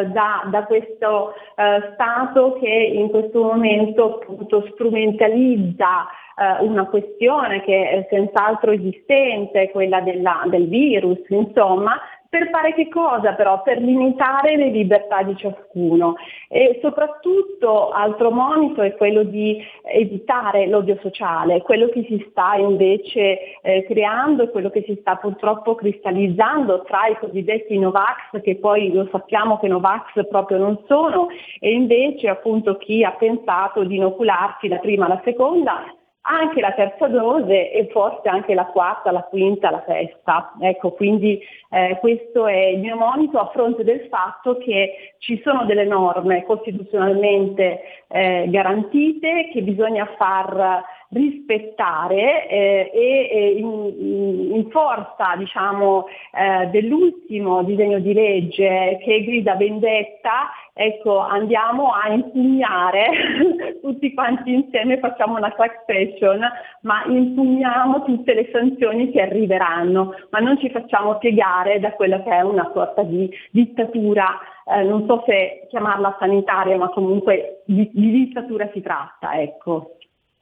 eh, 0.00 0.06
da, 0.06 0.44
da, 0.50 0.64
questo 0.64 1.34
eh, 1.56 1.92
Stato 1.92 2.58
che 2.58 2.68
in 2.68 3.10
questo 3.10 3.42
momento 3.42 4.20
appunto 4.20 4.66
strumentalizza 4.72 6.06
eh, 6.36 6.64
una 6.64 6.86
questione 6.86 7.62
che 7.62 7.90
è 7.90 8.06
senz'altro 8.08 8.70
esistente, 8.72 9.70
quella 9.70 10.00
della, 10.00 10.42
del 10.46 10.68
virus, 10.68 11.18
insomma, 11.28 12.00
per 12.34 12.48
fare 12.50 12.74
che 12.74 12.88
cosa 12.88 13.34
però? 13.34 13.62
Per 13.62 13.78
limitare 13.78 14.56
le 14.56 14.70
libertà 14.70 15.22
di 15.22 15.36
ciascuno 15.36 16.16
e 16.48 16.80
soprattutto 16.82 17.90
altro 17.90 18.32
monito 18.32 18.82
è 18.82 18.96
quello 18.96 19.22
di 19.22 19.64
evitare 19.84 20.66
l'odio 20.66 20.98
sociale, 21.00 21.62
quello 21.62 21.86
che 21.90 22.04
si 22.08 22.26
sta 22.30 22.56
invece 22.56 23.60
eh, 23.62 23.84
creando 23.84 24.42
e 24.42 24.50
quello 24.50 24.70
che 24.70 24.82
si 24.84 24.98
sta 25.00 25.14
purtroppo 25.14 25.76
cristallizzando 25.76 26.82
tra 26.82 27.06
i 27.06 27.16
cosiddetti 27.20 27.78
Novax 27.78 28.42
che 28.42 28.56
poi 28.56 28.92
lo 28.92 29.06
sappiamo 29.12 29.60
che 29.60 29.68
Novax 29.68 30.26
proprio 30.28 30.58
non 30.58 30.82
sono 30.88 31.28
e 31.60 31.70
invece 31.70 32.26
appunto 32.28 32.76
chi 32.78 33.04
ha 33.04 33.12
pensato 33.12 33.84
di 33.84 33.94
inocularsi 33.94 34.66
la 34.66 34.78
prima 34.78 35.06
e 35.06 35.08
la 35.08 35.20
seconda 35.22 35.84
anche 36.26 36.60
la 36.60 36.72
terza 36.72 37.06
dose 37.08 37.70
e 37.70 37.88
forse 37.90 38.28
anche 38.28 38.54
la 38.54 38.66
quarta, 38.66 39.10
la 39.10 39.24
quinta, 39.24 39.70
la 39.70 39.84
sesta. 39.86 40.54
Ecco, 40.60 40.92
quindi 40.92 41.40
eh, 41.70 41.98
questo 42.00 42.46
è 42.46 42.66
il 42.66 42.78
mio 42.78 42.96
monito 42.96 43.38
a 43.38 43.50
fronte 43.52 43.84
del 43.84 44.06
fatto 44.08 44.56
che 44.58 45.14
ci 45.18 45.40
sono 45.44 45.64
delle 45.64 45.84
norme 45.84 46.44
costituzionalmente 46.44 47.80
eh, 48.08 48.46
garantite 48.48 49.50
che 49.52 49.62
bisogna 49.62 50.06
far 50.16 50.82
rispettare 51.14 52.48
eh, 52.48 52.90
e, 52.92 53.54
in, 53.56 54.54
in, 54.54 54.70
forza 54.70 55.34
diciamo, 55.36 56.06
eh, 56.32 56.66
dell'ultimo 56.66 57.62
disegno 57.62 57.98
di 58.00 58.12
legge 58.12 58.98
che 59.02 59.24
grida 59.24 59.54
vendetta, 59.54 60.50
ecco, 60.72 61.18
andiamo 61.18 61.92
a 61.92 62.12
impugnare 62.12 63.78
tutti 63.80 64.12
quanti 64.12 64.52
insieme, 64.52 64.98
facciamo 64.98 65.36
una 65.36 65.54
class 65.54 65.84
session, 65.86 66.40
ma 66.82 67.04
impugniamo 67.06 68.04
tutte 68.04 68.34
le 68.34 68.48
sanzioni 68.52 69.10
che 69.10 69.20
arriveranno, 69.20 70.14
ma 70.30 70.40
non 70.40 70.58
ci 70.58 70.68
facciamo 70.70 71.18
piegare 71.18 71.80
da 71.80 71.92
quella 71.92 72.22
che 72.22 72.30
è 72.30 72.40
una 72.40 72.70
sorta 72.74 73.02
di 73.02 73.30
dittatura 73.50 74.52
eh, 74.66 74.82
non 74.82 75.04
so 75.06 75.22
se 75.26 75.66
chiamarla 75.68 76.16
sanitaria, 76.18 76.76
ma 76.76 76.88
comunque 76.88 77.62
di, 77.66 77.90
di 77.92 78.10
dittatura 78.10 78.68
si 78.72 78.80
tratta, 78.80 79.38
ecco. 79.40 79.96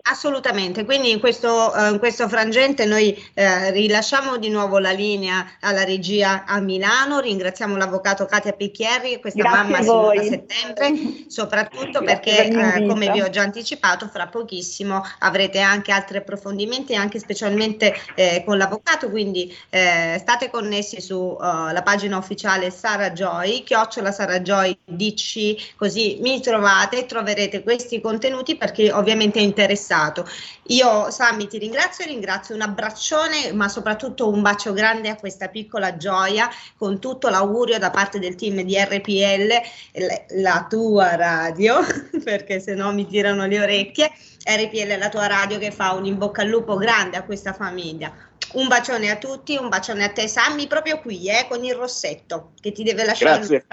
Assolutamente, 0.05 0.85
quindi 0.85 1.13
in 1.13 1.21
questo, 1.21 1.73
uh, 1.73 1.93
in 1.93 2.01
questo 2.01 2.29
frangente 2.29 2.87
noi 2.87 3.15
uh, 3.17 3.71
rilasciamo 3.71 4.37
di 4.37 4.49
nuovo 4.49 4.79
la 4.79 4.91
linea 4.91 5.47
alla 5.61 5.85
regia 5.85 6.45
a 6.45 6.59
Milano, 6.59 7.21
ringraziamo 7.21 7.77
l'avvocato 7.77 8.27
Katia 8.27 8.51
Picchieri 8.53 9.13
e 9.13 9.21
questa 9.21 9.43
Grazie 9.43 9.63
mamma 9.63 9.81
Simona. 9.81 10.23
Settembre, 10.23 11.25
soprattutto 11.29 12.03
perché 12.03 12.35
per 12.35 12.57
uh, 12.57 12.61
l'invito. 12.61 12.93
come 12.93 13.13
vi 13.13 13.21
ho 13.21 13.31
già 13.31 13.43
anticipato 13.43 14.09
fra 14.09 14.27
pochissimo 14.27 15.05
avrete 15.21 15.61
anche 15.61 15.93
altri 15.93 16.17
approfondimenti 16.17 16.97
anche 16.97 17.21
specialmente 17.21 17.95
eh, 18.17 18.43
con 18.45 18.59
l'avvocato, 18.59 19.09
quindi 19.09 19.57
eh, 19.71 20.17
state 20.19 20.51
connessi 20.51 21.01
sulla 21.01 21.81
pagina 21.85 22.17
ufficiale 22.17 22.73
Sara 22.73 23.13
Joy, 23.13 23.63
chiocciola 23.63 24.11
Sara 24.11 24.41
Joy 24.41 24.77
DC, 24.85 25.77
così 25.77 26.19
mi 26.21 26.41
trovate 26.41 26.99
e 26.99 27.07
troverete 27.07 27.63
questi 27.63 28.01
contenuti 28.01 28.57
perché 28.57 28.91
ovviamente 28.91 29.39
è 29.39 29.43
interessato. 29.93 30.27
Io 30.69 31.11
Sammy 31.11 31.47
ti 31.47 31.59
ringrazio, 31.59 32.07
ringrazio 32.07 32.55
un 32.55 32.63
abbraccione 32.63 33.53
ma 33.53 33.69
soprattutto 33.69 34.29
un 34.29 34.41
bacio 34.41 34.73
grande 34.73 35.09
a 35.09 35.17
questa 35.17 35.49
piccola 35.49 35.97
gioia 35.97 36.49
con 36.77 36.99
tutto 36.99 37.29
l'augurio 37.29 37.79
da 37.79 37.91
parte 37.91 38.19
del 38.19 38.35
team 38.35 38.63
di 38.63 38.77
RPL, 38.79 40.41
la 40.41 40.67
tua 40.69 41.17
radio, 41.17 41.81
perché 42.25 42.61
se 42.61 42.75
no 42.75 42.93
mi 42.93 43.07
tirano 43.07 43.47
le 43.47 43.61
orecchie, 43.61 44.11
RPL 44.45 44.89
è 44.89 44.97
la 44.97 45.09
tua 45.09 45.27
radio 45.27 45.59
che 45.59 45.71
fa 45.71 45.93
un 45.93 46.07
in 46.07 46.17
bocca 46.17 46.43
al 46.43 46.49
lupo 46.49 46.77
grande 46.77 47.17
a 47.17 47.25
questa 47.25 47.53
famiglia. 47.53 48.13
Un 48.53 48.69
bacione 48.69 49.11
a 49.11 49.17
tutti, 49.17 49.57
un 49.57 49.69
bacione 49.69 50.05
a 50.05 50.11
te 50.11 50.29
Sammy, 50.29 50.67
proprio 50.67 51.01
qui 51.01 51.29
eh, 51.29 51.47
con 51.49 51.65
il 51.65 51.75
rossetto 51.75 52.53
che 52.61 52.73
ti 52.73 52.83
deve 52.83 53.05
lasciare 53.05 53.39
Grazie. 53.39 53.65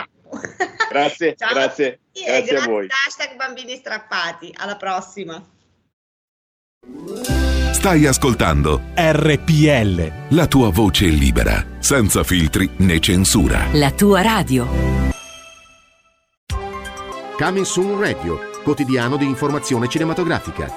Grazie, 0.89 1.35
grazie, 1.51 1.99
E 2.11 2.23
grazie 2.23 2.57
a 2.57 2.65
voi. 2.65 2.87
hashtag 3.07 3.35
bambini 3.35 3.75
strappati, 3.75 4.53
alla 4.57 4.77
prossima. 4.77 5.43
Stai 7.71 8.05
ascoltando 8.05 8.81
RPL. 8.93 10.35
la 10.35 10.47
tua 10.47 10.69
voce 10.69 11.05
libera, 11.05 11.65
senza 11.79 12.23
filtri 12.23 12.69
né 12.77 12.99
censura. 12.99 13.67
La 13.71 13.91
tua 13.91 14.21
radio. 14.21 14.67
Coming 17.37 17.65
Soon 17.65 17.99
Radio, 17.99 18.39
quotidiano 18.63 19.15
di 19.15 19.25
informazione 19.25 19.87
cinematografica. 19.87 20.69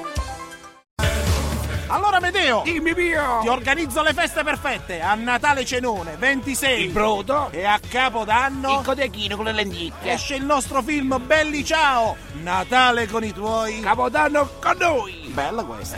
Allora 1.89 2.21
Medeo, 2.21 2.63
dimmi 2.65 2.95
mio, 2.95 3.41
ti 3.43 3.49
organizzo 3.49 4.03
le 4.03 4.15
feste 4.15 4.43
perfette 4.43 5.01
a 5.03 5.15
Natale 5.15 5.65
cenone 5.67 6.17
26 6.19 6.85
Il 6.85 6.91
brodo 6.91 7.51
e 7.51 7.65
a 7.65 7.79
Capodanno 7.87 8.79
Il 8.79 8.85
codechino 8.85 9.37
con 9.37 9.45
le 9.45 9.53
lenticchie 9.53 10.13
esce 10.13 10.37
il 10.37 10.45
nostro 10.45 10.81
film 10.81 11.21
Belli 11.27 11.63
Ciao, 11.63 12.17
Natale 12.43 13.09
con 13.09 13.23
i 13.25 13.33
tuoi 13.35 13.81
Capodanno 13.81 14.49
con 14.59 14.77
noi 14.79 15.22
Bella 15.33 15.65
questa. 15.65 15.97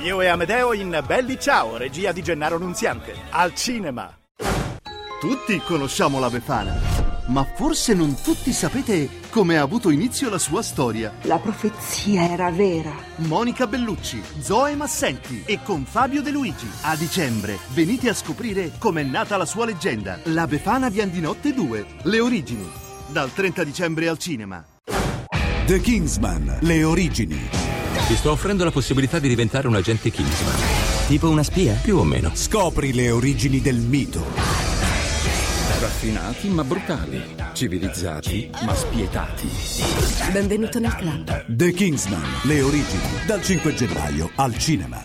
Io 0.00 0.20
e 0.20 0.26
Amedeo 0.26 0.74
in 0.74 1.02
Belli 1.06 1.40
Ciao, 1.40 1.78
regia 1.78 2.12
di 2.12 2.22
Gennaro 2.22 2.58
Nunziante, 2.58 3.14
al 3.30 3.54
cinema. 3.54 4.14
Tutti 5.20 5.58
conosciamo 5.60 6.20
la 6.20 6.28
Befana, 6.28 6.78
ma 7.28 7.44
forse 7.44 7.94
non 7.94 8.14
tutti 8.22 8.52
sapete 8.52 9.08
come 9.30 9.56
ha 9.56 9.62
avuto 9.62 9.88
inizio 9.88 10.28
la 10.28 10.36
sua 10.36 10.60
storia. 10.62 11.14
La 11.22 11.38
profezia 11.38 12.30
era 12.30 12.50
vera. 12.50 12.92
Monica 13.16 13.66
Bellucci, 13.66 14.22
Zoe 14.40 14.76
Massenti 14.76 15.44
e 15.46 15.60
con 15.62 15.86
Fabio 15.86 16.20
De 16.20 16.30
Luigi. 16.30 16.68
A 16.82 16.94
dicembre 16.94 17.58
venite 17.72 18.10
a 18.10 18.14
scoprire 18.14 18.72
com'è 18.78 19.02
nata 19.02 19.38
la 19.38 19.46
sua 19.46 19.64
leggenda. 19.64 20.18
La 20.24 20.46
Befana 20.46 20.90
Viandinotte 20.90 21.54
2, 21.54 21.86
le 22.02 22.20
origini. 22.20 22.70
Dal 23.06 23.32
30 23.32 23.64
dicembre 23.64 24.08
al 24.08 24.18
cinema. 24.18 24.62
The 25.64 25.80
Kingsman, 25.80 26.58
le 26.60 26.84
origini. 26.84 27.67
Ti 28.08 28.16
sto 28.16 28.30
offrendo 28.30 28.64
la 28.64 28.70
possibilità 28.70 29.18
di 29.18 29.28
diventare 29.28 29.68
un 29.68 29.74
agente 29.74 30.08
Kingsman. 30.08 30.56
Tipo 31.08 31.28
una 31.28 31.42
spia? 31.42 31.74
Più 31.74 31.98
o 31.98 32.04
meno. 32.04 32.30
Scopri 32.32 32.94
le 32.94 33.10
origini 33.10 33.60
del 33.60 33.76
mito. 33.76 34.24
Raffinati 35.78 36.48
ma 36.48 36.64
brutali. 36.64 37.22
Civilizzati 37.52 38.50
ma 38.64 38.74
spietati. 38.74 39.50
Benvenuto 40.32 40.78
nel 40.78 40.94
club. 40.94 41.44
The 41.48 41.70
Kingsman, 41.70 42.24
le 42.44 42.62
origini. 42.62 43.26
Dal 43.26 43.42
5 43.42 43.74
gennaio 43.74 44.30
al 44.36 44.56
cinema. 44.56 45.04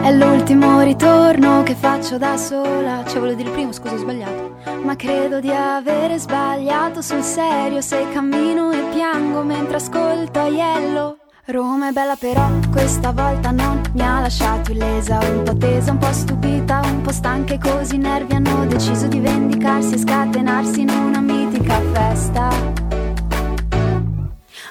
È 0.00 0.12
l'ultimo 0.12 0.80
ritorno 0.80 1.62
che 1.62 1.74
faccio 1.74 2.18
da 2.18 2.36
sola. 2.36 3.04
Cioè, 3.06 3.18
volevo 3.18 3.36
dire 3.36 3.48
il 3.48 3.54
primo, 3.54 3.72
scusa, 3.72 3.94
ho 3.94 3.98
sbagliato. 3.98 4.56
Ma 4.82 4.96
credo 4.96 5.40
di 5.40 5.50
avere 5.50 6.18
sbagliato 6.18 7.02
sul 7.02 7.22
serio 7.22 7.80
se 7.80 8.06
cammino 8.12 8.70
e 8.70 8.82
piango 8.94 9.42
mentre 9.42 9.76
ascolto 9.76 10.38
Aiello. 10.38 11.18
Roma 11.50 11.88
è 11.88 11.92
bella 11.92 12.14
però 12.14 12.46
questa 12.70 13.10
volta 13.10 13.50
non 13.50 13.80
mi 13.94 14.02
ha 14.02 14.20
lasciato 14.20 14.70
illesa 14.70 15.18
Un 15.18 15.44
po' 15.44 15.56
tesa, 15.56 15.92
un 15.92 15.96
po' 15.96 16.12
stupita, 16.12 16.82
un 16.84 17.00
po' 17.00 17.10
stanca 17.10 17.54
e 17.54 17.58
così 17.58 17.94
i 17.94 17.98
nervi 17.98 18.34
hanno 18.34 18.66
deciso 18.66 19.06
di 19.06 19.18
vendicarsi 19.18 19.94
e 19.94 19.98
scatenarsi 19.98 20.82
in 20.82 20.90
una 20.90 21.20
mitica 21.20 21.80
festa 21.90 22.48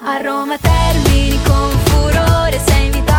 A 0.04 0.20
Roma 0.22 0.56
termini 0.56 1.36
con 1.42 1.70
furore, 1.86 2.60
sei 2.64 2.84
invitato 2.84 3.17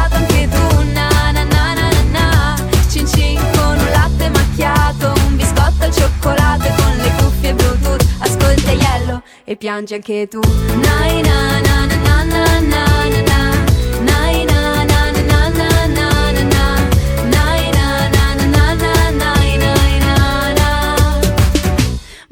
macchiato, 4.59 5.13
un 5.25 5.35
biscotto 5.37 5.83
al 5.83 5.93
cioccolato 5.93 6.65
con 6.75 6.97
le 6.97 7.11
cuffie 7.17 7.53
Bluetooth, 7.53 8.05
ascolta 8.19 8.71
Yellow 8.71 9.21
e 9.45 9.55
piangi 9.55 9.93
anche 9.93 10.27
tu. 10.27 10.39
Na 10.39 11.21
na 11.21 11.61
na 11.61 11.85
na 11.85 12.23
na 12.23 12.23
na 12.23 12.59
na 12.59 13.21
na 13.21 13.38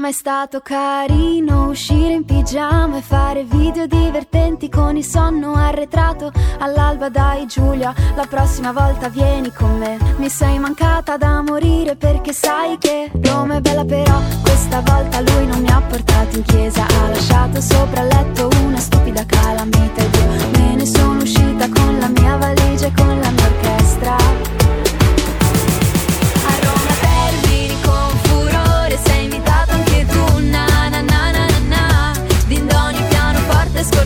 ma 0.08 0.14
è 0.14 0.16
stato 0.16 0.62
carino 0.62 1.68
uscire 1.68 2.14
in 2.14 2.24
pigiama 2.24 3.00
e 3.00 3.02
fare 3.02 3.44
video 3.44 3.88
divertenti 3.88 4.70
con 4.70 4.96
il 4.96 5.04
sonno 5.04 5.54
arretrato 5.56 6.32
all'alba 6.60 7.10
dai 7.10 7.46
Giulia 7.46 7.94
la 8.16 8.26
prossima 8.26 8.72
volta 8.72 9.10
vieni 9.10 9.52
con 9.52 9.78
me. 9.78 9.98
Mi 10.16 10.30
sei 10.30 10.60
mancata 10.60 11.18
da 11.18 11.42
morire 11.42 11.98
perché 11.98 12.32
sai 12.32 12.78
che 12.78 13.12
Roma 13.22 13.56
è 13.56 13.60
bella 13.60 13.84
però 13.84 14.22
questa 14.44 14.80
volta 14.80 15.20
lui 15.20 15.46
non 15.46 15.60
mi 15.60 15.70
ha 15.70 15.82
portato 15.82 16.38
in 16.38 16.44
chiesa. 16.44 16.86
Ha 16.86 17.10
lasciato 17.10 17.60
sopra 17.60 18.02
il 18.02 18.08
letto 18.08 18.50
una 18.64 18.80
stupida 18.80 19.26
calamita 19.26 20.02
ed 20.04 20.16
io 20.16 20.60
me 20.60 20.76
ne 20.76 20.86
sono 20.86 21.22
uscita 21.22 21.68
con 21.70 21.98
la 22.00 22.08
mia 22.08 22.38
valigia 22.38 22.86
e 22.86 22.94
con 22.96 23.20
la 23.20 23.30
mia 23.30 23.46
orchestra 23.46 24.67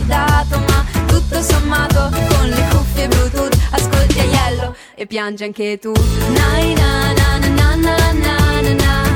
scordato 0.02 0.58
Ma 0.58 0.84
tutto 1.06 1.42
sommato 1.42 2.10
con 2.10 2.48
le 2.48 2.68
cuffie 2.70 3.08
bluetooth 3.08 3.56
Ascolti 3.70 4.18
Aiello 4.20 4.74
e 4.94 5.06
piangi 5.06 5.44
anche 5.44 5.78
tu. 5.78 5.92
Na 5.92 6.62
na 6.74 7.12
na 7.12 7.38
na 7.38 7.74
na 7.76 8.12
na 8.12 8.60
na 8.60 8.74
na 8.74 9.11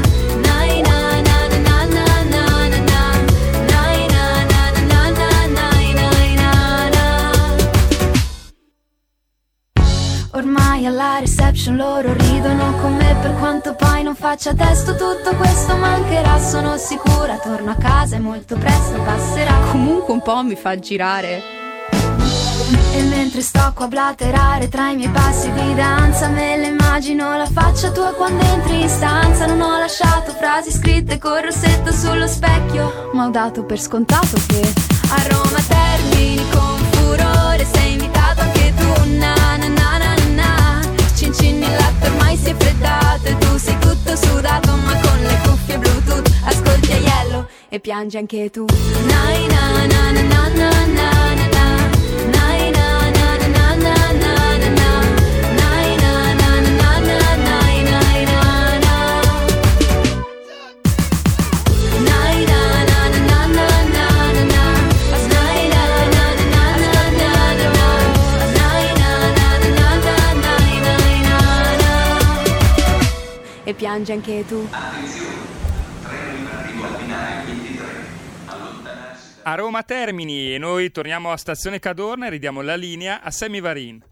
Ormai 10.36 10.84
alla 10.84 11.18
reception 11.18 11.76
loro 11.76 12.12
ridono 12.12 12.74
con 12.82 12.94
me 12.94 13.16
per 13.22 13.34
quanto 13.38 13.74
poi 13.74 14.02
non 14.02 14.14
faccia 14.14 14.52
testo. 14.52 14.94
Tutto 14.94 15.34
questo 15.34 15.74
mancherà 15.76 16.38
sono 16.38 16.76
sicura. 16.76 17.38
Torno 17.38 17.70
a 17.70 17.74
casa 17.76 18.16
e 18.16 18.18
molto 18.18 18.54
presto 18.54 19.00
passerà. 19.00 19.54
Comunque 19.70 20.12
un 20.12 20.20
po' 20.20 20.42
mi 20.42 20.54
fa 20.54 20.78
girare. 20.78 21.42
E 22.92 23.02
mentre 23.04 23.40
sto 23.40 23.72
qua 23.74 23.86
a 23.86 23.88
blaterare 23.88 24.68
tra 24.68 24.90
i 24.90 24.96
miei 24.96 25.08
passi 25.08 25.50
di 25.52 25.74
danza 25.74 26.28
Me 26.28 26.56
le 26.58 26.66
immagino 26.66 27.36
la 27.36 27.46
faccia 27.46 27.90
tua 27.90 28.12
quando 28.12 28.44
entri 28.44 28.82
in 28.82 28.90
stanza. 28.90 29.46
Non 29.46 29.62
ho 29.62 29.78
lasciato 29.78 30.32
frasi 30.32 30.70
scritte 30.70 31.16
col 31.16 31.40
rossetto 31.44 31.92
sullo 31.92 32.26
specchio. 32.26 33.08
Ma 33.14 33.24
ho 33.24 33.30
dato 33.30 33.64
per 33.64 33.80
scontato 33.80 34.36
che 34.46 34.60
a 35.08 35.28
Roma 35.28 35.62
termini 35.66 36.44
con 36.50 36.76
furore 36.90 37.35
e 47.76 47.80
piangi 47.80 48.16
anche 48.16 48.50
tu. 48.50 48.64
Nai, 48.64 49.46
na, 49.48 49.86
na, 49.86 50.10
na, 50.12 50.22
na, 50.22 50.48
na, 50.58 51.34
na, 51.34 51.34
na. 51.34 51.66
e 73.68 73.74
piangi 73.74 74.12
anche 74.12 74.44
tu. 74.48 74.64
A 79.48 79.54
Roma 79.54 79.84
Termini 79.84 80.54
e 80.54 80.58
noi 80.58 80.90
torniamo 80.90 81.30
a 81.30 81.36
Stazione 81.36 81.78
Cadorna 81.78 82.26
e 82.26 82.30
ridiamo 82.30 82.62
la 82.62 82.74
linea 82.74 83.22
a 83.22 83.30
Sammy 83.30 83.60
Varin. 83.60 84.02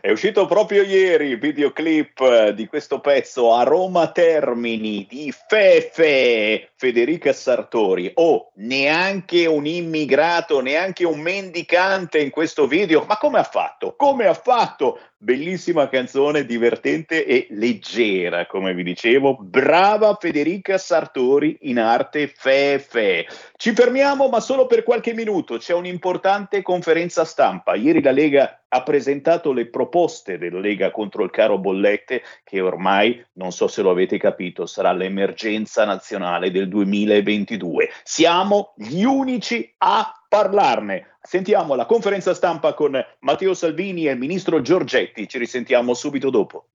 È 0.00 0.10
uscito 0.10 0.46
proprio 0.46 0.82
ieri 0.82 1.28
il 1.28 1.38
videoclip 1.38 2.18
eh, 2.20 2.54
di 2.54 2.66
questo 2.66 2.98
pezzo 2.98 3.54
a 3.54 3.62
Roma 3.62 4.10
Termini 4.10 5.06
di 5.08 5.32
Fefe 5.32 6.70
Federica 6.74 7.32
Sartori. 7.32 8.10
Oh, 8.14 8.50
neanche 8.56 9.46
un 9.46 9.66
immigrato, 9.66 10.60
neanche 10.60 11.04
un 11.04 11.20
mendicante 11.20 12.18
in 12.18 12.30
questo 12.30 12.66
video. 12.66 13.04
Ma 13.06 13.18
come 13.18 13.38
ha 13.38 13.44
fatto? 13.44 13.94
Come 13.94 14.26
ha 14.26 14.34
fatto? 14.34 14.98
Bellissima 15.22 15.90
canzone, 15.90 16.46
divertente 16.46 17.26
e 17.26 17.46
leggera, 17.50 18.46
come 18.46 18.72
vi 18.72 18.82
dicevo. 18.82 19.36
Brava 19.38 20.16
Federica 20.18 20.78
Sartori 20.78 21.58
in 21.64 21.78
arte 21.78 22.26
Fefe. 22.26 23.26
Ci 23.54 23.74
fermiamo, 23.74 24.30
ma 24.30 24.40
solo 24.40 24.64
per 24.64 24.82
qualche 24.82 25.12
minuto. 25.12 25.58
C'è 25.58 25.74
un'importante 25.74 26.62
conferenza 26.62 27.26
stampa. 27.26 27.74
Ieri 27.74 28.00
la 28.00 28.12
Lega 28.12 28.62
ha 28.66 28.82
presentato 28.82 29.52
le 29.52 29.66
proposte 29.66 30.38
della 30.38 30.58
Lega 30.58 30.90
contro 30.90 31.22
il 31.22 31.30
caro 31.30 31.58
bollette, 31.58 32.22
che 32.42 32.62
ormai, 32.62 33.22
non 33.34 33.52
so 33.52 33.68
se 33.68 33.82
lo 33.82 33.90
avete 33.90 34.16
capito, 34.16 34.64
sarà 34.64 34.90
l'emergenza 34.92 35.84
nazionale 35.84 36.50
del 36.50 36.66
2022. 36.66 37.90
Siamo 38.04 38.72
gli 38.74 39.02
unici 39.02 39.70
a 39.76 40.14
parlarne. 40.30 41.16
Sentiamo 41.20 41.74
la 41.74 41.86
conferenza 41.86 42.34
stampa 42.34 42.72
con 42.72 42.96
Matteo 43.18 43.52
Salvini 43.52 44.06
e 44.06 44.12
il 44.12 44.18
ministro 44.18 44.62
Giorgetti. 44.62 45.28
Ci 45.28 45.38
risentiamo 45.38 45.92
subito 45.92 46.30
dopo. 46.30 46.68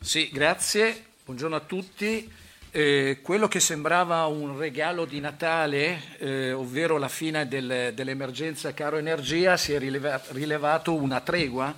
Sì, 0.00 0.28
grazie. 0.30 1.04
Buongiorno 1.24 1.54
a 1.54 1.60
tutti. 1.60 2.28
Eh, 2.72 3.20
quello 3.22 3.46
che 3.46 3.60
sembrava 3.60 4.26
un 4.26 4.58
regalo 4.58 5.04
di 5.04 5.20
Natale, 5.20 6.18
eh, 6.18 6.50
ovvero 6.50 6.98
la 6.98 7.08
fine 7.08 7.46
del- 7.46 7.92
dell'emergenza 7.94 8.74
caro 8.74 8.96
energia, 8.96 9.56
si 9.56 9.72
è 9.72 9.78
rileva- 9.78 10.20
rilevato 10.30 10.94
una 10.94 11.20
tregua 11.20 11.72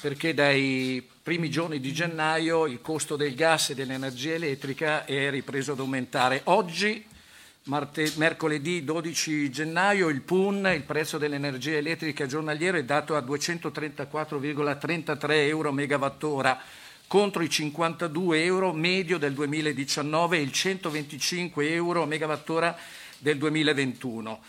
perché 0.00 0.32
dai 0.32 1.06
primi 1.22 1.50
giorni 1.50 1.80
di 1.80 1.92
gennaio 1.92 2.66
il 2.66 2.80
costo 2.80 3.14
del 3.14 3.34
gas 3.34 3.70
e 3.70 3.74
dell'energia 3.74 4.32
elettrica 4.32 5.04
è 5.04 5.28
ripreso 5.30 5.72
ad 5.72 5.80
aumentare. 5.80 6.40
Oggi, 6.44 7.06
marte- 7.64 8.12
mercoledì 8.16 8.82
12 8.84 9.50
gennaio, 9.50 10.08
il 10.08 10.22
PUN, 10.22 10.72
il 10.74 10.82
prezzo 10.82 11.18
dell'energia 11.18 11.76
elettrica 11.76 12.26
giornaliero, 12.26 12.78
è 12.78 12.84
dato 12.84 13.14
a 13.14 13.20
234,33 13.20 15.30
euro 15.46 15.70
megawattora 15.72 16.58
contro 17.06 17.42
i 17.42 17.50
52 17.50 18.42
euro 18.42 18.72
medio 18.72 19.18
del 19.18 19.34
2019 19.34 20.38
e 20.38 20.40
il 20.40 20.50
125 20.50 21.70
euro 21.70 22.06
megawattora 22.06 22.74
del 23.18 23.36
2021. 23.36 24.40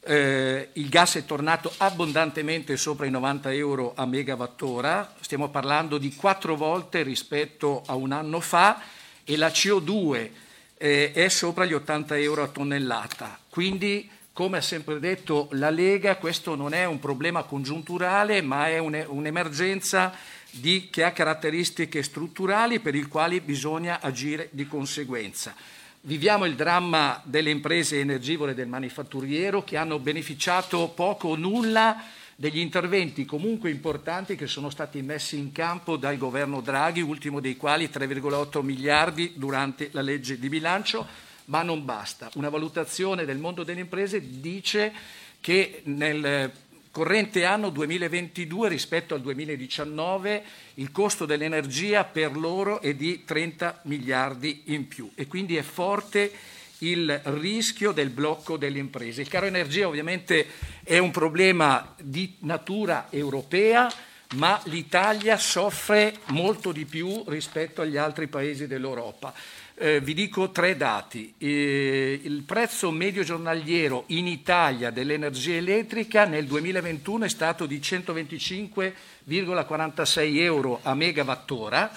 Eh, 0.00 0.70
il 0.74 0.88
gas 0.88 1.16
è 1.16 1.24
tornato 1.24 1.72
abbondantemente 1.76 2.76
sopra 2.76 3.06
i 3.06 3.10
90 3.10 3.52
euro 3.52 3.92
a 3.94 4.06
megawattora, 4.06 5.14
stiamo 5.20 5.50
parlando 5.50 5.98
di 5.98 6.14
quattro 6.14 6.56
volte 6.56 7.02
rispetto 7.02 7.82
a 7.86 7.94
un 7.96 8.12
anno 8.12 8.40
fa 8.40 8.80
e 9.22 9.36
la 9.36 9.48
CO2 9.48 10.44
eh, 10.78 11.12
è 11.12 11.28
sopra 11.28 11.64
gli 11.64 11.72
80 11.72 12.18
euro 12.18 12.42
a 12.42 12.48
tonnellata. 12.48 13.38
Quindi, 13.48 14.08
come 14.32 14.58
ha 14.58 14.62
sempre 14.62 14.98
detto 15.00 15.48
la 15.52 15.70
Lega, 15.70 16.16
questo 16.16 16.54
non 16.54 16.74
è 16.74 16.84
un 16.84 16.98
problema 16.98 17.44
congiunturale, 17.44 18.42
ma 18.42 18.68
è 18.68 18.78
un- 18.78 19.04
un'emergenza 19.08 20.14
di- 20.50 20.88
che 20.90 21.04
ha 21.04 21.12
caratteristiche 21.12 22.02
strutturali 22.02 22.80
per 22.80 22.94
il 22.94 23.08
quali 23.08 23.40
bisogna 23.40 24.00
agire 24.00 24.48
di 24.52 24.66
conseguenza. 24.66 25.54
Viviamo 26.02 26.44
il 26.44 26.54
dramma 26.54 27.20
delle 27.24 27.50
imprese 27.50 27.98
energivore 27.98 28.54
del 28.54 28.68
manifatturiero 28.68 29.64
che 29.64 29.76
hanno 29.76 29.98
beneficiato 29.98 30.88
poco 30.94 31.28
o 31.28 31.36
nulla 31.36 32.00
degli 32.38 32.58
interventi 32.58 33.24
comunque 33.24 33.70
importanti 33.70 34.36
che 34.36 34.46
sono 34.46 34.68
stati 34.68 35.00
messi 35.00 35.38
in 35.38 35.52
campo 35.52 35.96
dal 35.96 36.18
governo 36.18 36.60
Draghi, 36.60 37.00
ultimo 37.00 37.40
dei 37.40 37.56
quali 37.56 37.86
3,8 37.86 38.62
miliardi 38.62 39.32
durante 39.36 39.88
la 39.92 40.02
legge 40.02 40.38
di 40.38 40.50
bilancio, 40.50 41.06
ma 41.46 41.62
non 41.62 41.84
basta. 41.86 42.30
Una 42.34 42.50
valutazione 42.50 43.24
del 43.24 43.38
mondo 43.38 43.64
delle 43.64 43.80
imprese 43.80 44.38
dice 44.38 44.92
che 45.40 45.80
nel 45.84 46.52
corrente 46.90 47.44
anno 47.44 47.70
2022 47.70 48.68
rispetto 48.68 49.14
al 49.14 49.22
2019 49.22 50.44
il 50.74 50.90
costo 50.92 51.24
dell'energia 51.24 52.04
per 52.04 52.36
loro 52.36 52.80
è 52.80 52.94
di 52.94 53.24
30 53.24 53.80
miliardi 53.84 54.62
in 54.66 54.88
più 54.88 55.10
e 55.14 55.26
quindi 55.26 55.56
è 55.56 55.62
forte 55.62 56.32
il 56.78 57.20
rischio 57.24 57.92
del 57.92 58.10
blocco 58.10 58.56
delle 58.56 58.78
imprese. 58.78 59.22
Il 59.22 59.28
caro 59.28 59.46
energia 59.46 59.88
ovviamente 59.88 60.46
è 60.82 60.98
un 60.98 61.10
problema 61.10 61.94
di 62.00 62.36
natura 62.40 63.06
europea, 63.10 63.90
ma 64.34 64.60
l'Italia 64.64 65.38
soffre 65.38 66.16
molto 66.26 66.72
di 66.72 66.84
più 66.84 67.24
rispetto 67.28 67.82
agli 67.82 67.96
altri 67.96 68.26
paesi 68.26 68.66
dell'Europa. 68.66 69.32
Eh, 69.78 70.00
vi 70.00 70.14
dico 70.14 70.52
tre 70.52 70.74
dati. 70.76 71.34
Eh, 71.36 72.18
il 72.22 72.42
prezzo 72.42 72.90
medio 72.90 73.22
giornaliero 73.22 74.04
in 74.08 74.26
Italia 74.26 74.90
dell'energia 74.90 75.54
elettrica 75.54 76.24
nel 76.24 76.46
2021 76.46 77.26
è 77.26 77.28
stato 77.28 77.66
di 77.66 77.78
125,46 77.78 80.38
euro 80.38 80.80
a 80.82 80.94
megawattora. 80.94 81.90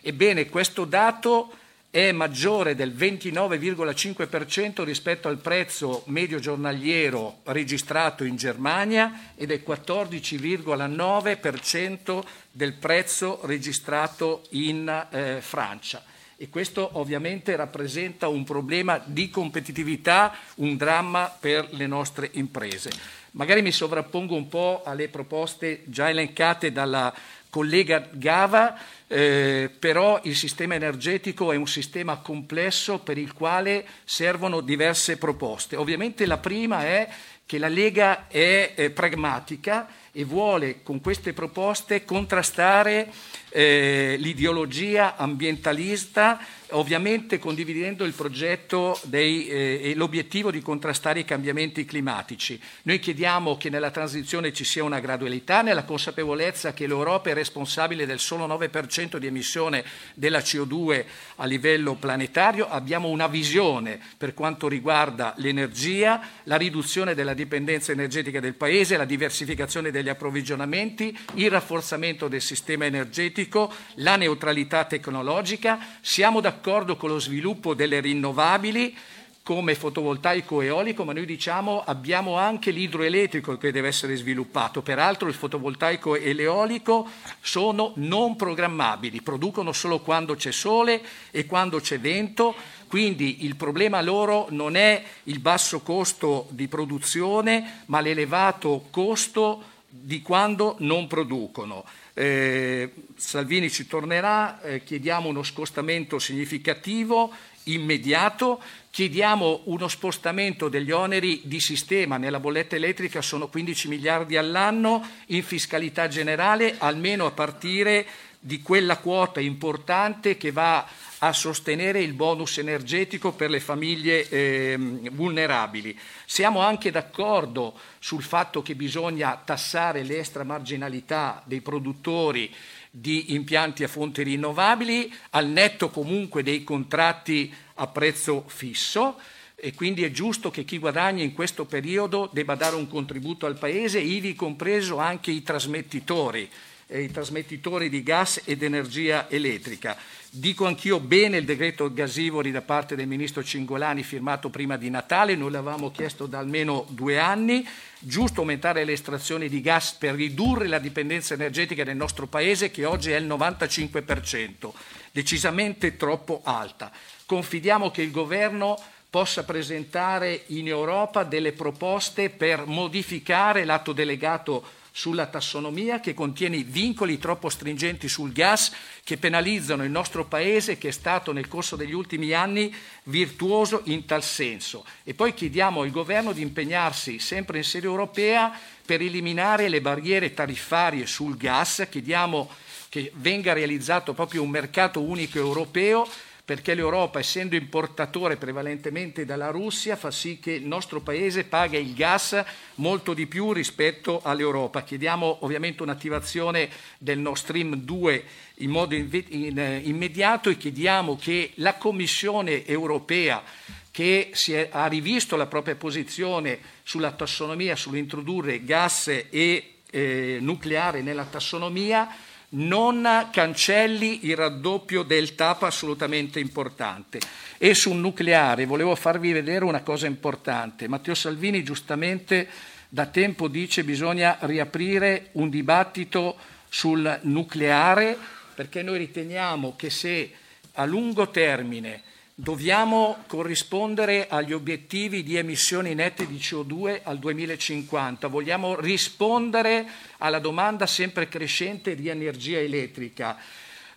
Ebbene, 0.00 0.48
questo 0.48 0.86
dato 0.86 1.52
è 1.96 2.12
maggiore 2.12 2.74
del 2.74 2.94
29,5% 2.94 4.84
rispetto 4.84 5.28
al 5.28 5.38
prezzo 5.38 6.02
medio 6.08 6.38
giornaliero 6.38 7.38
registrato 7.44 8.24
in 8.24 8.36
Germania 8.36 9.30
ed 9.34 9.50
è 9.50 9.62
14,9% 9.66 12.22
del 12.52 12.74
prezzo 12.74 13.40
registrato 13.44 14.42
in 14.50 15.06
eh, 15.10 15.38
Francia. 15.40 16.04
E 16.36 16.50
questo 16.50 16.98
ovviamente 16.98 17.56
rappresenta 17.56 18.28
un 18.28 18.44
problema 18.44 19.02
di 19.02 19.30
competitività, 19.30 20.34
un 20.56 20.76
dramma 20.76 21.34
per 21.40 21.68
le 21.70 21.86
nostre 21.86 22.28
imprese. 22.32 22.90
Magari 23.36 23.62
mi 23.62 23.72
sovrappongo 23.72 24.34
un 24.34 24.48
po' 24.48 24.82
alle 24.84 25.08
proposte 25.08 25.84
già 25.86 26.10
elencate 26.10 26.72
dalla 26.72 27.14
collega 27.56 28.06
Gava, 28.12 28.78
eh, 29.06 29.70
però 29.78 30.20
il 30.24 30.36
sistema 30.36 30.74
energetico 30.74 31.52
è 31.52 31.56
un 31.56 31.66
sistema 31.66 32.18
complesso 32.18 32.98
per 32.98 33.16
il 33.16 33.32
quale 33.32 33.86
servono 34.04 34.60
diverse 34.60 35.16
proposte. 35.16 35.74
Ovviamente 35.74 36.26
la 36.26 36.36
prima 36.36 36.84
è 36.84 37.08
che 37.46 37.56
la 37.56 37.68
Lega 37.68 38.26
è 38.28 38.74
eh, 38.74 38.90
pragmatica 38.90 39.88
e 40.18 40.24
vuole 40.24 40.82
con 40.82 41.02
queste 41.02 41.34
proposte 41.34 42.06
contrastare 42.06 43.12
eh, 43.50 44.16
l'ideologia 44.18 45.16
ambientalista, 45.16 46.38
ovviamente 46.70 47.38
condividendo 47.38 48.04
il 48.04 48.12
progetto 48.12 48.98
dei, 49.04 49.46
eh, 49.46 49.80
e 49.82 49.94
l'obiettivo 49.94 50.50
di 50.50 50.60
contrastare 50.60 51.20
i 51.20 51.24
cambiamenti 51.24 51.84
climatici. 51.84 52.60
Noi 52.82 52.98
chiediamo 52.98 53.56
che 53.56 53.70
nella 53.70 53.90
transizione 53.90 54.52
ci 54.52 54.64
sia 54.64 54.84
una 54.84 55.00
gradualità, 55.00 55.62
nella 55.62 55.84
consapevolezza 55.84 56.74
che 56.74 56.86
l'Europa 56.86 57.30
è 57.30 57.34
responsabile 57.34 58.04
del 58.04 58.18
solo 58.18 58.46
9% 58.46 59.16
di 59.16 59.26
emissione 59.26 59.84
della 60.14 60.40
CO2 60.40 61.04
a 61.36 61.44
livello 61.46 61.94
planetario. 61.94 62.68
Abbiamo 62.68 63.08
una 63.08 63.26
visione 63.26 63.98
per 64.16 64.34
quanto 64.34 64.68
riguarda 64.68 65.34
l'energia, 65.36 66.20
la 66.44 66.56
riduzione 66.56 67.14
della 67.14 67.34
dipendenza 67.34 67.92
energetica 67.92 68.40
del 68.40 68.54
Paese, 68.54 68.96
la 68.96 69.04
diversificazione 69.04 69.90
degli 70.06 70.08
approvvigionamenti, 70.08 71.16
il 71.34 71.50
rafforzamento 71.50 72.28
del 72.28 72.40
sistema 72.40 72.84
energetico, 72.84 73.72
la 73.96 74.14
neutralità 74.14 74.84
tecnologica. 74.84 75.78
Siamo 76.00 76.40
d'accordo 76.40 76.96
con 76.96 77.10
lo 77.10 77.18
sviluppo 77.18 77.74
delle 77.74 77.98
rinnovabili 77.98 78.96
come 79.42 79.76
fotovoltaico 79.76 80.60
e 80.60 80.66
eolico, 80.66 81.04
ma 81.04 81.12
noi 81.12 81.24
diciamo 81.24 81.82
abbiamo 81.84 82.36
anche 82.36 82.72
l'idroelettrico 82.72 83.56
che 83.58 83.70
deve 83.70 83.86
essere 83.86 84.16
sviluppato. 84.16 84.82
Peraltro 84.82 85.28
il 85.28 85.34
fotovoltaico 85.34 86.16
e 86.16 86.32
l'eolico 86.32 87.08
sono 87.40 87.92
non 87.96 88.34
programmabili, 88.34 89.22
producono 89.22 89.72
solo 89.72 90.00
quando 90.00 90.34
c'è 90.34 90.50
sole 90.50 91.00
e 91.30 91.46
quando 91.46 91.78
c'è 91.78 92.00
vento, 92.00 92.56
quindi 92.88 93.44
il 93.44 93.54
problema 93.54 94.02
loro 94.02 94.46
non 94.50 94.74
è 94.74 95.00
il 95.24 95.38
basso 95.38 95.80
costo 95.80 96.48
di 96.50 96.66
produzione, 96.66 97.82
ma 97.86 98.00
l'elevato 98.00 98.86
costo 98.90 99.74
di 100.00 100.22
quando 100.22 100.76
non 100.80 101.06
producono. 101.06 101.84
Eh, 102.14 102.92
Salvini 103.16 103.70
ci 103.70 103.86
tornerà, 103.86 104.60
eh, 104.60 104.82
chiediamo 104.82 105.28
uno 105.28 105.42
scostamento 105.42 106.18
significativo, 106.18 107.32
immediato, 107.64 108.60
chiediamo 108.90 109.62
uno 109.64 109.88
spostamento 109.88 110.68
degli 110.68 110.90
oneri 110.90 111.42
di 111.44 111.60
sistema, 111.60 112.16
nella 112.16 112.40
bolletta 112.40 112.76
elettrica 112.76 113.20
sono 113.20 113.48
15 113.48 113.88
miliardi 113.88 114.36
all'anno, 114.36 115.06
in 115.26 115.42
fiscalità 115.42 116.08
generale 116.08 116.76
almeno 116.78 117.26
a 117.26 117.32
partire 117.32 118.06
di 118.38 118.62
quella 118.62 118.98
quota 118.98 119.40
importante 119.40 120.36
che 120.36 120.52
va 120.52 120.86
a 121.18 121.32
sostenere 121.32 122.02
il 122.02 122.12
bonus 122.12 122.58
energetico 122.58 123.32
per 123.32 123.50
le 123.50 123.60
famiglie 123.60 124.28
eh, 124.28 124.76
vulnerabili. 125.12 125.98
Siamo 126.26 126.60
anche 126.60 126.90
d'accordo 126.90 127.78
sul 127.98 128.22
fatto 128.22 128.62
che 128.62 128.74
bisogna 128.74 129.40
tassare 129.42 130.02
l'extramarginalità 130.02 131.42
dei 131.46 131.60
produttori 131.60 132.52
di 132.90 133.34
impianti 133.34 133.84
a 133.84 133.88
fonti 133.88 134.22
rinnovabili 134.22 135.12
al 135.30 135.48
netto 135.48 135.90
comunque 135.90 136.42
dei 136.42 136.64
contratti 136.64 137.52
a 137.74 137.86
prezzo 137.86 138.44
fisso 138.46 139.18
e 139.54 139.74
quindi 139.74 140.02
è 140.02 140.10
giusto 140.10 140.50
che 140.50 140.64
chi 140.64 140.78
guadagna 140.78 141.22
in 141.22 141.32
questo 141.32 141.64
periodo 141.64 142.28
debba 142.32 142.54
dare 142.54 142.76
un 142.76 142.88
contributo 142.88 143.46
al 143.46 143.58
Paese, 143.58 143.98
ivi 143.98 144.34
compreso 144.34 144.98
anche 144.98 145.30
i 145.30 145.42
trasmettitori 145.42 146.48
eh, 146.86 147.02
i 147.02 147.10
trasmettitori 147.10 147.88
di 147.88 148.02
gas 148.02 148.40
ed 148.44 148.62
energia 148.62 149.28
elettrica. 149.28 149.96
Dico 150.30 150.66
anch'io 150.66 150.98
bene 151.00 151.38
il 151.38 151.44
decreto 151.44 151.92
gasivori 151.92 152.50
da 152.50 152.60
parte 152.60 152.96
del 152.96 153.06
ministro 153.06 153.44
Cingolani 153.44 154.02
firmato 154.02 154.50
prima 154.50 154.76
di 154.76 154.90
Natale, 154.90 155.36
noi 155.36 155.50
l'avevamo 155.50 155.90
chiesto 155.90 156.26
da 156.26 156.38
almeno 156.38 156.84
due 156.88 157.18
anni, 157.18 157.66
giusto 157.98 158.40
aumentare 158.40 158.84
le 158.84 158.92
estrazioni 158.92 159.48
di 159.48 159.60
gas 159.60 159.94
per 159.94 160.14
ridurre 160.14 160.66
la 160.66 160.78
dipendenza 160.78 161.34
energetica 161.34 161.84
del 161.84 161.96
nostro 161.96 162.26
Paese 162.26 162.70
che 162.70 162.84
oggi 162.84 163.12
è 163.12 163.16
il 163.16 163.26
95%, 163.26 164.70
decisamente 165.12 165.96
troppo 165.96 166.42
alta. 166.44 166.90
Confidiamo 167.24 167.90
che 167.90 168.02
il 168.02 168.10
governo 168.10 168.76
possa 169.08 169.44
presentare 169.44 170.42
in 170.48 170.66
Europa 170.66 171.24
delle 171.24 171.52
proposte 171.52 172.28
per 172.30 172.66
modificare 172.66 173.64
l'atto 173.64 173.92
delegato 173.92 174.62
sulla 174.96 175.26
tassonomia 175.26 176.00
che 176.00 176.14
contiene 176.14 176.62
vincoli 176.62 177.18
troppo 177.18 177.50
stringenti 177.50 178.08
sul 178.08 178.32
gas 178.32 178.72
che 179.04 179.18
penalizzano 179.18 179.84
il 179.84 179.90
nostro 179.90 180.24
Paese 180.24 180.78
che 180.78 180.88
è 180.88 180.90
stato 180.90 181.32
nel 181.32 181.48
corso 181.48 181.76
degli 181.76 181.92
ultimi 181.92 182.32
anni 182.32 182.74
virtuoso 183.02 183.82
in 183.84 184.06
tal 184.06 184.22
senso. 184.22 184.86
E 185.04 185.12
poi 185.12 185.34
chiediamo 185.34 185.82
al 185.82 185.90
Governo 185.90 186.32
di 186.32 186.40
impegnarsi 186.40 187.18
sempre 187.18 187.58
in 187.58 187.64
sede 187.64 187.84
europea 187.84 188.58
per 188.86 189.02
eliminare 189.02 189.68
le 189.68 189.82
barriere 189.82 190.32
tariffarie 190.32 191.04
sul 191.04 191.36
gas, 191.36 191.86
chiediamo 191.90 192.48
che 192.88 193.12
venga 193.16 193.52
realizzato 193.52 194.14
proprio 194.14 194.40
un 194.40 194.48
mercato 194.48 195.02
unico 195.02 195.36
europeo 195.36 196.08
perché 196.46 196.74
l'Europa, 196.74 197.18
essendo 197.18 197.56
importatore 197.56 198.36
prevalentemente 198.36 199.24
dalla 199.24 199.50
Russia, 199.50 199.96
fa 199.96 200.12
sì 200.12 200.38
che 200.38 200.52
il 200.52 200.64
nostro 200.64 201.00
Paese 201.00 201.42
paga 201.42 201.76
il 201.76 201.92
gas 201.92 202.40
molto 202.76 203.14
di 203.14 203.26
più 203.26 203.52
rispetto 203.52 204.20
all'Europa. 204.22 204.84
Chiediamo 204.84 205.38
ovviamente 205.40 205.82
un'attivazione 205.82 206.70
del 206.98 207.18
Nord 207.18 207.38
Stream 207.38 207.74
2 207.74 208.24
in 208.58 208.70
modo 208.70 208.94
eh, 208.94 209.80
immediato 209.82 210.48
e 210.48 210.56
chiediamo 210.56 211.16
che 211.16 211.50
la 211.56 211.74
Commissione 211.74 212.64
europea 212.64 213.42
che 213.90 214.30
è, 214.30 214.68
ha 214.70 214.86
rivisto 214.86 215.34
la 215.34 215.46
propria 215.46 215.74
posizione 215.74 216.60
sulla 216.84 217.10
tassonomia, 217.10 217.74
sull'introdurre 217.74 218.62
gas 218.62 219.08
e 219.08 219.78
eh, 219.90 220.38
nucleare 220.40 221.02
nella 221.02 221.24
tassonomia, 221.24 222.08
non 222.50 223.28
cancelli 223.32 224.26
il 224.26 224.36
raddoppio 224.36 225.02
del 225.02 225.34
TAP 225.34 225.64
assolutamente 225.64 226.40
importante. 226.40 227.18
E 227.58 227.74
sul 227.74 227.96
nucleare 227.96 228.66
volevo 228.66 228.94
farvi 228.94 229.32
vedere 229.32 229.64
una 229.64 229.82
cosa 229.82 230.06
importante. 230.06 230.88
Matteo 230.88 231.14
Salvini 231.14 231.62
giustamente 231.62 232.48
da 232.88 233.06
tempo 233.06 233.48
dice 233.48 233.80
che 233.80 233.86
bisogna 233.86 234.38
riaprire 234.40 235.30
un 235.32 235.50
dibattito 235.50 236.36
sul 236.68 237.18
nucleare 237.22 238.16
perché 238.54 238.82
noi 238.82 238.98
riteniamo 238.98 239.74
che 239.76 239.90
se 239.90 240.32
a 240.72 240.84
lungo 240.84 241.30
termine 241.30 242.02
Dobbiamo 242.38 243.24
corrispondere 243.28 244.26
agli 244.28 244.52
obiettivi 244.52 245.22
di 245.22 245.36
emissioni 245.36 245.94
nette 245.94 246.26
di 246.26 246.36
CO2 246.36 247.00
al 247.04 247.18
2050, 247.18 248.28
vogliamo 248.28 248.78
rispondere 248.78 249.86
alla 250.18 250.38
domanda 250.38 250.86
sempre 250.86 251.30
crescente 251.30 251.94
di 251.94 252.08
energia 252.08 252.58
elettrica. 252.58 253.38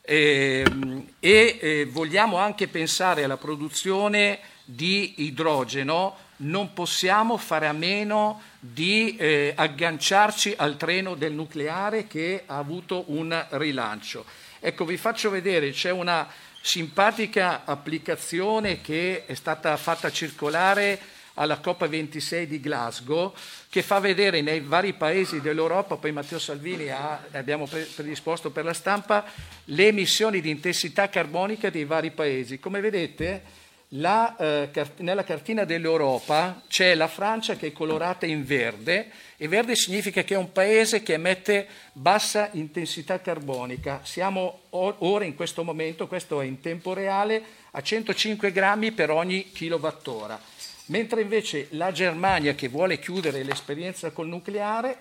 Eh, 0.02 0.64
e 1.20 1.58
eh, 1.60 1.86
vogliamo 1.92 2.38
anche 2.38 2.70
pensare 2.70 3.26
alla 3.26 3.36
produzione 3.36 4.40
di 4.64 5.16
idrogeno, 5.18 6.16
non 6.38 6.72
possiamo 6.72 7.36
fare 7.36 7.68
a 7.68 7.74
meno 7.74 8.42
di 8.58 9.18
eh, 9.18 9.52
agganciarci 9.54 10.54
al 10.56 10.78
treno 10.78 11.16
del 11.16 11.34
nucleare 11.34 12.08
che 12.08 12.44
ha 12.46 12.58
avuto 12.58 13.04
un 13.08 13.48
rilancio. 13.50 14.24
Ecco, 14.62 14.86
vi 14.86 14.96
faccio 14.96 15.30
vedere, 15.30 15.72
c'è 15.72 15.92
una 15.92 16.26
simpatica 16.62 17.64
applicazione 17.66 18.82
che 18.82 19.26
è 19.26 19.34
stata 19.34 19.76
fatta 19.78 20.12
circolare 20.12 21.00
alla 21.36 21.62
COP26 21.64 22.44
di 22.44 22.60
Glasgow, 22.60 23.34
che 23.70 23.82
fa 23.82 24.00
vedere 24.00 24.42
nei 24.42 24.60
vari 24.60 24.94
paesi 24.94 25.40
dell'Europa, 25.40 25.96
poi 25.96 26.12
Matteo 26.12 26.40
Salvini 26.40 26.90
ha, 26.90 27.24
abbiamo 27.32 27.66
predisposto 27.66 28.50
per 28.50 28.66
la 28.66 28.74
stampa, 28.74 29.26
le 29.66 29.88
emissioni 29.88 30.42
di 30.42 30.50
intensità 30.50 31.08
carbonica 31.08 31.70
dei 31.70 31.86
vari 31.86 32.12
paesi. 32.12 32.60
Come 32.60 32.82
vedete, 32.82 33.42
la, 33.94 34.36
eh, 34.36 34.86
nella 34.98 35.24
cartina 35.24 35.64
dell'Europa 35.64 36.62
c'è 36.68 36.94
la 36.94 37.08
Francia 37.08 37.56
che 37.56 37.68
è 37.68 37.72
colorata 37.72 38.28
in 38.28 38.46
verde 38.46 39.10
e 39.36 39.48
verde 39.48 39.76
significa 39.76 40.22
che 40.24 40.36
è 40.36 40.38
un 40.38 40.52
paese 40.52 41.02
che 41.02 41.14
emette 41.14 41.68
bassa 41.94 42.50
intensità 42.52 43.20
carbonica. 43.20 44.02
Siamo 44.04 44.62
ora 44.70 45.26
in 45.26 45.34
questo 45.34 45.64
momento, 45.64 46.08
questo 46.08 46.40
è 46.42 46.46
in 46.46 46.60
tempo 46.60 46.94
reale, 46.94 47.42
a 47.72 47.82
105 47.82 48.52
grammi 48.52 48.92
per 48.92 49.10
ogni 49.10 49.52
kilowattora. 49.52 50.40
Mentre 50.88 51.22
invece 51.22 51.68
la 51.72 51.92
Germania 51.92 52.54
che 52.54 52.68
vuole 52.68 53.00
chiudere 53.00 53.44
l'esperienza 53.44 54.12
col 54.12 54.28
nucleare 54.28 54.98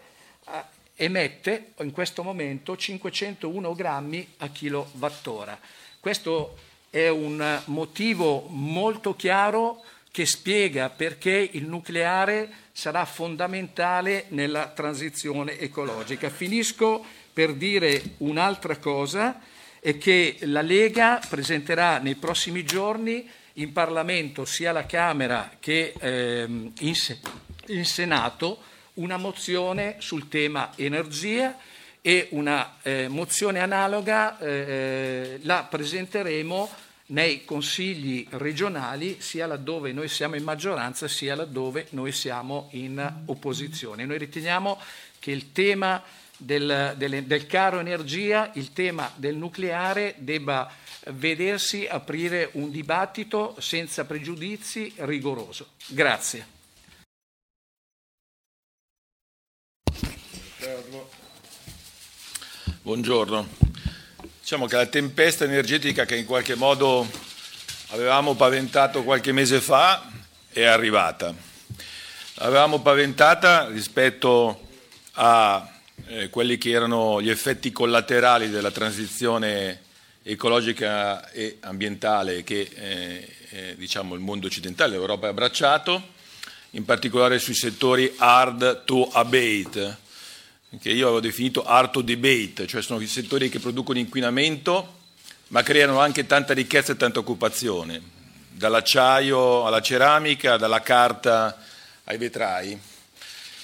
eh, 0.46 0.76
emette 1.04 1.72
in 1.80 1.90
questo 1.92 2.22
momento 2.22 2.76
501 2.76 3.74
grammi 3.74 4.34
a 4.38 4.48
kilowattora. 4.48 5.58
Questo 6.00 6.56
è 6.90 7.08
un 7.08 7.60
motivo 7.66 8.46
molto 8.48 9.14
chiaro 9.14 9.82
che 10.10 10.26
spiega 10.26 10.88
perché 10.88 11.48
il 11.52 11.66
nucleare 11.66 12.50
sarà 12.72 13.04
fondamentale 13.04 14.26
nella 14.28 14.68
transizione 14.68 15.58
ecologica. 15.58 16.30
Finisco 16.30 17.04
per 17.32 17.54
dire 17.54 18.14
un'altra 18.18 18.78
cosa 18.78 19.40
e 19.80 19.98
che 19.98 20.38
la 20.42 20.62
Lega 20.62 21.20
presenterà 21.28 21.98
nei 21.98 22.16
prossimi 22.16 22.64
giorni 22.64 23.28
in 23.54 23.72
Parlamento, 23.72 24.44
sia 24.44 24.70
alla 24.70 24.86
Camera 24.86 25.52
che 25.60 25.92
ehm, 25.98 26.72
in 26.78 27.84
Senato, 27.84 28.62
una 28.94 29.16
mozione 29.16 29.96
sul 29.98 30.28
tema 30.28 30.72
energia 30.76 31.56
e 32.00 32.28
una 32.30 32.76
eh, 32.82 33.08
mozione 33.08 33.60
analoga 33.60 34.38
eh, 34.38 35.38
la 35.42 35.66
presenteremo 35.68 36.70
nei 37.06 37.44
consigli 37.44 38.26
regionali 38.30 39.16
sia 39.20 39.46
laddove 39.46 39.92
noi 39.92 40.08
siamo 40.08 40.36
in 40.36 40.44
maggioranza 40.44 41.08
sia 41.08 41.34
laddove 41.34 41.86
noi 41.90 42.12
siamo 42.12 42.68
in 42.72 43.22
opposizione. 43.26 44.04
Noi 44.04 44.18
riteniamo 44.18 44.78
che 45.18 45.30
il 45.30 45.52
tema 45.52 46.02
del, 46.36 46.94
del, 46.96 47.24
del 47.24 47.46
caro 47.46 47.80
energia, 47.80 48.50
il 48.54 48.72
tema 48.72 49.10
del 49.16 49.36
nucleare 49.36 50.14
debba 50.18 50.70
vedersi 51.10 51.86
aprire 51.86 52.50
un 52.52 52.70
dibattito 52.70 53.56
senza 53.58 54.04
pregiudizi 54.04 54.92
rigoroso. 54.98 55.68
Grazie. 55.86 56.56
Buongiorno. 62.80 63.46
Diciamo 64.40 64.66
che 64.66 64.76
la 64.76 64.86
tempesta 64.86 65.44
energetica 65.44 66.04
che 66.04 66.16
in 66.16 66.24
qualche 66.24 66.54
modo 66.54 67.06
avevamo 67.88 68.34
paventato 68.34 69.02
qualche 69.02 69.32
mese 69.32 69.60
fa 69.60 70.08
è 70.48 70.62
arrivata. 70.62 71.34
L'avevamo 72.34 72.80
paventata 72.80 73.66
rispetto 73.68 74.68
a 75.14 75.68
eh, 76.06 76.30
quelli 76.30 76.56
che 76.56 76.70
erano 76.70 77.20
gli 77.20 77.28
effetti 77.28 77.72
collaterali 77.72 78.48
della 78.48 78.70
transizione 78.70 79.82
ecologica 80.22 81.30
e 81.30 81.58
ambientale 81.60 82.44
che 82.44 82.70
eh, 82.74 83.36
eh, 83.50 83.74
diciamo, 83.76 84.14
il 84.14 84.20
mondo 84.20 84.46
occidentale, 84.46 84.92
l'Europa 84.92 85.26
ha 85.26 85.30
abbracciato, 85.30 86.10
in 86.70 86.84
particolare 86.84 87.40
sui 87.40 87.54
settori 87.54 88.14
hard 88.16 88.84
to 88.84 89.10
abate, 89.10 90.06
che 90.80 90.90
io 90.90 91.06
avevo 91.06 91.20
definito 91.20 91.64
hard 91.64 91.90
to 91.90 92.02
debate, 92.02 92.66
cioè 92.66 92.82
sono 92.82 93.00
i 93.00 93.06
settori 93.06 93.48
che 93.48 93.58
producono 93.58 93.98
inquinamento 93.98 94.96
ma 95.48 95.62
creano 95.62 95.98
anche 96.00 96.26
tanta 96.26 96.52
ricchezza 96.52 96.92
e 96.92 96.96
tanta 96.96 97.20
occupazione, 97.20 98.00
dall'acciaio 98.50 99.64
alla 99.64 99.80
ceramica, 99.80 100.56
dalla 100.56 100.82
carta 100.82 101.58
ai 102.04 102.18
vetrai. 102.18 102.78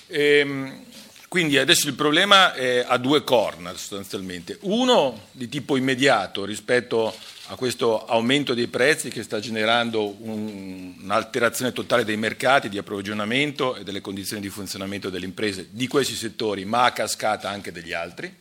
E, 0.06 0.38
ehm, 0.38 0.84
quindi 1.28 1.58
adesso 1.58 1.88
il 1.88 1.94
problema 1.94 2.54
è 2.54 2.84
a 2.86 2.96
due 2.96 3.24
corner 3.24 3.76
sostanzialmente. 3.76 4.58
Uno 4.62 5.28
di 5.32 5.48
tipo 5.48 5.76
immediato 5.76 6.44
rispetto 6.44 7.14
a 7.48 7.56
questo 7.56 8.06
aumento 8.06 8.54
dei 8.54 8.68
prezzi 8.68 9.10
che 9.10 9.22
sta 9.22 9.38
generando 9.38 10.16
un, 10.22 10.94
un'alterazione 11.02 11.72
totale 11.72 12.04
dei 12.04 12.16
mercati 12.16 12.70
di 12.70 12.78
approvvigionamento 12.78 13.76
e 13.76 13.84
delle 13.84 14.00
condizioni 14.00 14.40
di 14.40 14.48
funzionamento 14.48 15.10
delle 15.10 15.26
imprese 15.26 15.68
di 15.70 15.86
questi 15.86 16.14
settori, 16.14 16.64
ma 16.64 16.84
a 16.84 16.92
cascata 16.92 17.50
anche 17.50 17.70
degli 17.70 17.92
altri, 17.92 18.34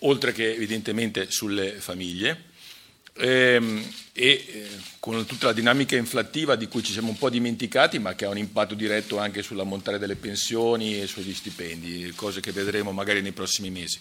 oltre 0.00 0.32
che 0.32 0.54
evidentemente 0.54 1.30
sulle 1.30 1.72
famiglie 1.72 2.50
ehm, 3.14 3.92
e 4.12 4.28
eh, 4.28 4.68
con 5.00 5.24
tutta 5.26 5.46
la 5.46 5.52
dinamica 5.52 5.96
inflattiva 5.96 6.54
di 6.54 6.68
cui 6.68 6.82
ci 6.82 6.92
siamo 6.92 7.08
un 7.08 7.18
po' 7.18 7.30
dimenticati, 7.30 7.98
ma 7.98 8.14
che 8.14 8.24
ha 8.24 8.28
un 8.28 8.38
impatto 8.38 8.74
diretto 8.74 9.18
anche 9.18 9.42
sull'ammontare 9.42 9.98
delle 9.98 10.16
pensioni 10.16 11.00
e 11.00 11.06
sugli 11.06 11.34
stipendi, 11.34 12.12
cose 12.14 12.40
che 12.40 12.52
vedremo 12.52 12.92
magari 12.92 13.22
nei 13.22 13.32
prossimi 13.32 13.70
mesi. 13.70 14.00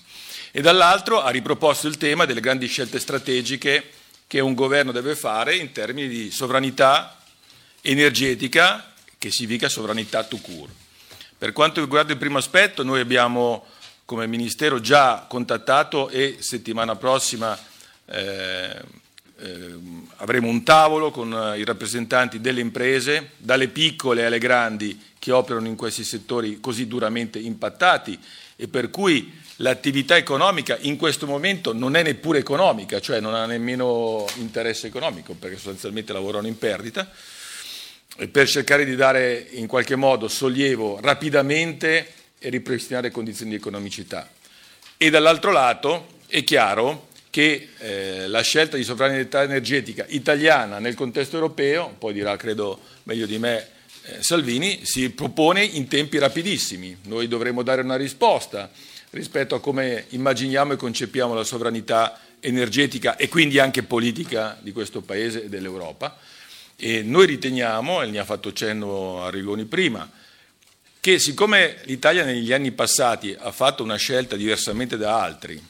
E 0.52 0.62
dall'altro 0.62 1.22
ha 1.22 1.30
riproposto 1.30 1.88
il 1.88 1.98
tema 1.98 2.26
delle 2.26 2.42
grandi 2.42 2.68
scelte 2.68 3.00
strategiche 3.00 3.84
che 4.28 4.40
un 4.40 4.54
governo 4.54 4.92
deve 4.92 5.16
fare 5.16 5.56
in 5.56 5.72
termini 5.72 6.08
di 6.08 6.32
sovranità 6.32 7.18
energetica, 7.82 8.94
che 9.18 9.32
significa 9.32 9.70
sovranità 9.70 10.24
to 10.24 10.38
cure. 10.38 10.72
Per 11.38 11.54
quanto 11.54 11.82
riguarda 11.82 12.12
il 12.12 12.20
primo 12.20 12.38
aspetto, 12.38 12.84
noi 12.84 13.00
abbiamo 13.00 13.66
come 14.06 14.28
Ministero 14.28 14.80
già 14.80 15.26
contattato 15.28 16.10
e 16.10 16.38
settimana 16.40 16.96
prossima 16.96 17.58
eh, 18.06 18.82
eh, 19.42 19.76
avremo 20.18 20.48
un 20.48 20.64
tavolo 20.64 21.10
con 21.10 21.34
eh, 21.34 21.60
i 21.60 21.66
rappresentanti 21.66 22.40
delle 22.40 22.62
imprese, 22.62 23.32
dalle 23.38 23.70
piccole 23.70 24.26
alle 24.26 24.38
grandi 24.38 25.00
che 25.18 25.32
operano 25.32 25.68
in 25.68 25.76
questi 25.76 26.04
settori 26.04 26.60
così 26.60 26.88
duramente 26.88 27.40
impattati 27.40 28.18
e 28.56 28.68
per 28.68 28.92
cui 28.92 29.40
l'attività 29.58 30.16
economica 30.16 30.78
in 30.82 30.96
questo 30.96 31.26
momento 31.26 31.74
non 31.74 31.96
è 31.96 32.04
neppure 32.04 32.40
economica, 32.40 33.00
cioè 33.00 33.20
non 33.20 33.34
ha 33.34 33.46
nemmeno 33.46 34.26
interesse 34.36 34.88
economico 34.88 35.34
perché 35.34 35.56
sostanzialmente 35.56 36.14
lavorano 36.14 36.48
in 36.48 36.58
perdita, 36.58 37.10
per 38.32 38.48
cercare 38.48 38.86
di 38.86 38.96
dare 38.96 39.48
in 39.52 39.68
qualche 39.68 39.96
modo 39.96 40.28
sollievo 40.28 41.00
rapidamente 41.02 42.14
e 42.38 42.50
ripristinare 42.50 43.10
condizioni 43.10 43.52
di 43.52 43.58
economicità. 43.58 44.30
E 44.98 45.10
dall'altro 45.10 45.52
lato 45.52 46.20
è 46.28 46.44
chiaro 46.44 47.10
che 47.32 47.70
eh, 47.80 48.28
la 48.28 48.42
scelta 48.42 48.78
di 48.78 48.84
sovranità 48.84 49.42
energetica 49.42 50.06
italiana 50.10 50.78
nel 50.78 50.96
contesto 50.96 51.38
europeo, 51.38 51.96
poi 51.98 52.14
dirà 52.14 52.36
credo 52.36 52.80
meglio 53.04 53.26
di 53.26 53.40
me 53.40 53.68
eh, 54.04 54.22
Salvini, 54.22 54.82
si 54.84 55.10
propone 55.12 55.64
in 55.64 55.88
tempi 55.88 56.20
rapidissimi. 56.20 56.96
Noi 57.04 57.28
dovremo 57.28 57.64
dare 57.64 57.82
una 57.82 57.96
risposta 57.96 58.70
rispetto 59.12 59.56
a 59.56 59.62
come 59.62 60.06
immaginiamo 60.10 60.74
e 60.74 60.76
concepiamo 60.76 61.34
la 61.34 61.44
sovranità 61.44 62.20
energetica 62.42 63.16
e 63.16 63.30
quindi 63.30 63.60
anche 63.60 63.84
politica 63.84 64.58
di 64.62 64.74
questo 64.74 65.02
Paese 65.02 65.46
e 65.46 65.50
dell'Europa. 65.50 66.18
E 66.76 67.02
noi 67.02 67.28
riteniamo, 67.28 68.02
e 68.02 68.08
ne 68.08 68.20
ha 68.20 68.26
fatto 68.26 68.52
cenno 68.52 69.24
Arrigoni 69.24 69.66
prima, 69.66 70.10
che 71.00 71.18
siccome 71.20 71.78
l'Italia 71.84 72.26
negli 72.26 72.52
anni 72.52 72.72
passati 72.72 73.36
ha 73.40 73.52
fatto 73.52 73.84
una 73.84 73.96
scelta 73.96 74.36
diversamente 74.36 74.98
da 74.98 75.22
altri, 75.22 75.62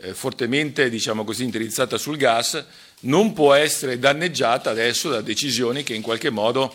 eh, 0.00 0.14
fortemente 0.14 0.88
diciamo 0.88 1.24
così, 1.24 1.44
indirizzata 1.44 1.98
sul 1.98 2.16
gas, 2.16 2.64
non 3.00 3.32
può 3.32 3.54
essere 3.54 3.98
danneggiata 3.98 4.70
adesso 4.70 5.08
da 5.10 5.20
decisioni 5.20 5.82
che 5.82 5.94
in 5.94 6.02
qualche 6.02 6.30
modo 6.30 6.74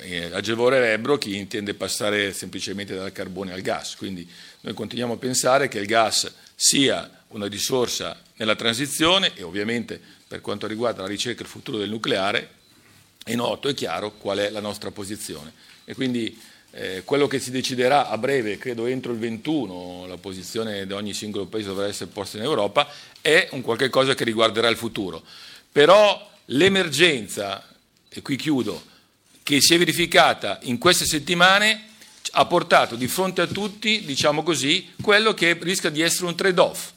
eh, 0.00 0.30
agevolerebbero 0.32 1.16
chi 1.18 1.36
intende 1.36 1.74
passare 1.74 2.32
semplicemente 2.32 2.94
dal 2.94 3.12
carbone 3.12 3.52
al 3.52 3.60
gas. 3.60 3.96
Quindi 3.96 4.28
noi 4.62 4.74
continuiamo 4.74 5.14
a 5.14 5.18
pensare 5.18 5.68
che 5.68 5.78
il 5.78 5.86
gas 5.86 6.32
sia 6.54 7.08
una 7.28 7.46
risorsa 7.46 8.20
nella 8.36 8.56
transizione 8.56 9.32
e 9.34 9.42
ovviamente 9.42 10.00
per 10.26 10.40
quanto 10.40 10.66
riguarda 10.66 11.02
la 11.02 11.08
ricerca 11.08 11.40
e 11.40 11.44
il 11.44 11.50
futuro 11.50 11.78
del 11.78 11.88
nucleare 11.88 12.50
è 13.22 13.34
noto 13.34 13.68
e 13.68 13.74
chiaro 13.74 14.12
qual 14.12 14.38
è 14.38 14.50
la 14.50 14.60
nostra 14.60 14.90
posizione. 14.90 15.52
E 15.84 15.94
quindi 15.94 16.36
eh, 16.78 17.04
quello 17.04 17.26
che 17.26 17.40
si 17.40 17.50
deciderà 17.50 18.08
a 18.10 18.18
breve, 18.18 18.58
credo 18.58 18.84
entro 18.84 19.10
il 19.10 19.18
21, 19.18 20.04
la 20.06 20.18
posizione 20.18 20.86
di 20.86 20.92
ogni 20.92 21.14
singolo 21.14 21.46
paese 21.46 21.68
dovrà 21.68 21.86
essere 21.86 22.10
posta 22.12 22.36
in 22.36 22.42
Europa, 22.42 22.86
è 23.22 23.48
un 23.52 23.62
qualche 23.62 23.88
cosa 23.88 24.14
che 24.14 24.24
riguarderà 24.24 24.68
il 24.68 24.76
futuro. 24.76 25.22
Però 25.72 26.30
l'emergenza, 26.46 27.66
e 28.08 28.20
qui 28.20 28.36
chiudo, 28.36 28.84
che 29.42 29.62
si 29.62 29.72
è 29.72 29.78
verificata 29.78 30.58
in 30.64 30.76
queste 30.76 31.06
settimane 31.06 31.84
ha 32.32 32.44
portato 32.44 32.94
di 32.94 33.08
fronte 33.08 33.40
a 33.40 33.46
tutti, 33.46 34.04
diciamo 34.04 34.42
così, 34.42 34.90
quello 35.00 35.32
che 35.32 35.56
rischia 35.58 35.88
di 35.88 36.02
essere 36.02 36.26
un 36.26 36.34
trade-off, 36.34 36.90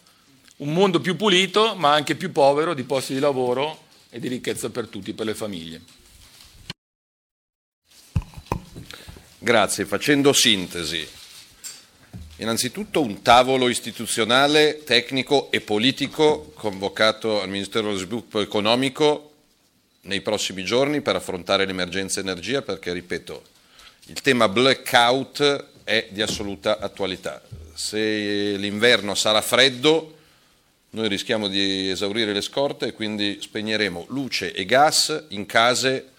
un 0.58 0.74
mondo 0.74 1.00
più 1.00 1.16
pulito 1.16 1.76
ma 1.76 1.94
anche 1.94 2.16
più 2.16 2.34
povero 2.34 2.74
di 2.74 2.84
posti 2.84 3.14
di 3.14 3.20
lavoro 3.20 3.86
e 4.10 4.20
di 4.20 4.28
ricchezza 4.28 4.70
per 4.70 4.88
tutti, 4.88 5.14
per 5.14 5.26
le 5.26 5.36
famiglie. 5.36 5.99
Grazie. 9.50 9.86
Facendo 9.86 10.32
sintesi, 10.32 11.04
innanzitutto 12.36 13.02
un 13.02 13.24
tavolo 13.24 13.68
istituzionale, 13.68 14.84
tecnico 14.84 15.50
e 15.50 15.60
politico 15.60 16.52
convocato 16.54 17.42
al 17.42 17.50
Ministero 17.50 17.88
dello 17.88 17.98
Sviluppo 17.98 18.42
Economico 18.42 19.32
nei 20.02 20.22
prossimi 20.22 20.64
giorni 20.64 21.02
per 21.02 21.16
affrontare 21.16 21.66
l'emergenza 21.66 22.20
energia 22.20 22.62
perché, 22.62 22.94
ripeto, 22.94 23.44
il 24.10 24.22
tema 24.22 24.48
blackout 24.48 25.66
è 25.84 26.10
di 26.12 26.22
assoluta 26.22 26.78
attualità. 26.78 27.42
Se 27.74 28.56
l'inverno 28.56 29.16
sarà 29.16 29.42
freddo, 29.42 30.16
noi 30.92 31.08
rischiamo 31.08 31.48
di 31.48 31.90
esaurire 31.90 32.34
le 32.34 32.42
scorte 32.42 32.86
e 32.86 32.94
quindi 32.94 33.40
spegneremo 33.42 34.06
luce 34.10 34.54
e 34.54 34.64
gas 34.66 35.24
in 35.30 35.48
case 35.48 36.10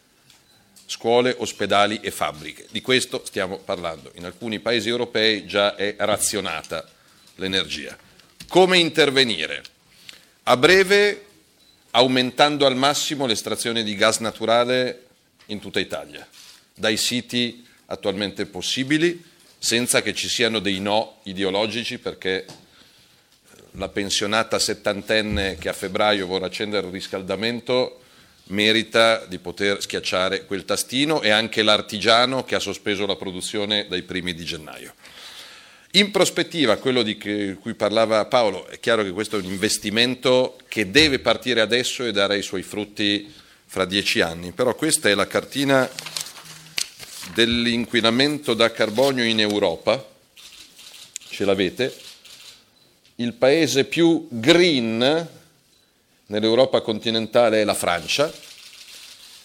scuole, 0.90 1.36
ospedali 1.38 2.00
e 2.02 2.10
fabbriche. 2.10 2.66
Di 2.68 2.80
questo 2.80 3.22
stiamo 3.24 3.58
parlando. 3.58 4.10
In 4.16 4.24
alcuni 4.24 4.58
paesi 4.58 4.88
europei 4.88 5.46
già 5.46 5.76
è 5.76 5.94
razionata 5.98 6.84
l'energia. 7.36 7.96
Come 8.48 8.76
intervenire? 8.78 9.62
A 10.42 10.56
breve 10.56 11.26
aumentando 11.90 12.66
al 12.66 12.74
massimo 12.74 13.26
l'estrazione 13.26 13.84
di 13.84 13.94
gas 13.94 14.18
naturale 14.18 15.06
in 15.46 15.60
tutta 15.60 15.78
Italia, 15.78 16.26
dai 16.74 16.96
siti 16.96 17.64
attualmente 17.86 18.46
possibili, 18.46 19.24
senza 19.58 20.02
che 20.02 20.12
ci 20.12 20.28
siano 20.28 20.58
dei 20.58 20.80
no 20.80 21.20
ideologici, 21.22 21.98
perché 21.98 22.46
la 23.72 23.88
pensionata 23.88 24.58
settantenne 24.58 25.56
che 25.56 25.68
a 25.68 25.72
febbraio 25.72 26.26
vorrà 26.26 26.46
accendere 26.46 26.88
il 26.88 26.92
riscaldamento 26.92 28.00
merita 28.44 29.24
di 29.26 29.38
poter 29.38 29.80
schiacciare 29.80 30.44
quel 30.44 30.64
tastino 30.64 31.22
e 31.22 31.30
anche 31.30 31.62
l'artigiano 31.62 32.44
che 32.44 32.54
ha 32.54 32.60
sospeso 32.60 33.06
la 33.06 33.16
produzione 33.16 33.86
dai 33.88 34.02
primi 34.02 34.34
di 34.34 34.44
gennaio. 34.44 34.94
In 35.94 36.12
prospettiva, 36.12 36.76
quello 36.76 37.02
di 37.02 37.18
cui 37.18 37.74
parlava 37.74 38.24
Paolo, 38.26 38.66
è 38.68 38.78
chiaro 38.78 39.02
che 39.02 39.10
questo 39.10 39.36
è 39.36 39.40
un 39.40 39.46
investimento 39.46 40.56
che 40.68 40.90
deve 40.90 41.18
partire 41.18 41.60
adesso 41.60 42.04
e 42.04 42.12
dare 42.12 42.38
i 42.38 42.42
suoi 42.42 42.62
frutti 42.62 43.32
fra 43.66 43.84
dieci 43.84 44.20
anni, 44.20 44.52
però 44.52 44.74
questa 44.74 45.08
è 45.08 45.14
la 45.14 45.26
cartina 45.26 45.90
dell'inquinamento 47.34 48.54
da 48.54 48.70
carbonio 48.70 49.24
in 49.24 49.40
Europa, 49.40 50.04
ce 51.28 51.44
l'avete, 51.44 51.96
il 53.16 53.32
paese 53.34 53.84
più 53.84 54.26
green 54.30 55.28
nell'Europa 56.30 56.80
continentale 56.80 57.60
è 57.60 57.64
la 57.64 57.74
Francia, 57.74 58.32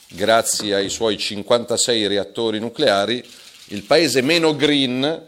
grazie 0.10 0.76
ai 0.76 0.90
suoi 0.90 1.18
56 1.18 2.08
reattori 2.08 2.60
nucleari, 2.60 3.24
il 3.70 3.84
paese 3.84 4.22
meno 4.22 4.56
green 4.56 5.28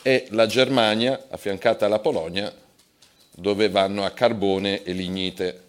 è 0.00 0.26
la 0.30 0.46
Germania, 0.46 1.26
affiancata 1.28 1.84
alla 1.84 1.98
Polonia, 1.98 2.52
dove 3.30 3.68
vanno 3.68 4.04
a 4.04 4.10
carbone 4.10 4.82
e 4.82 4.92
lignite. 4.92 5.62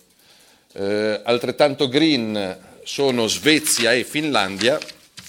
Eh, 0.71 1.21
altrettanto 1.23 1.89
green 1.89 2.57
sono 2.83 3.27
Svezia 3.27 3.91
e 3.91 4.05
Finlandia, 4.05 4.79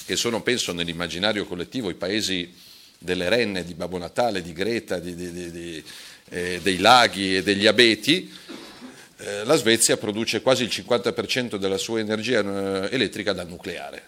che 0.06 0.14
sono, 0.14 0.40
penso, 0.40 0.72
nell'immaginario 0.72 1.46
collettivo 1.46 1.90
i 1.90 1.94
paesi 1.94 2.54
delle 2.96 3.28
renne, 3.28 3.64
di 3.64 3.74
Babbo 3.74 3.98
Natale, 3.98 4.40
di 4.40 4.52
Greta, 4.52 4.98
di, 4.98 5.16
di, 5.16 5.50
di, 5.50 5.84
eh, 6.28 6.60
dei 6.62 6.78
laghi 6.78 7.36
e 7.36 7.42
degli 7.42 7.66
abeti, 7.66 8.30
la 9.44 9.56
Svezia 9.56 9.96
produce 9.96 10.40
quasi 10.40 10.62
il 10.62 10.70
50% 10.72 11.56
della 11.56 11.76
sua 11.76 12.00
energia 12.00 12.40
eh, 12.40 12.88
elettrica 12.94 13.32
dal 13.32 13.48
nucleare. 13.48 14.02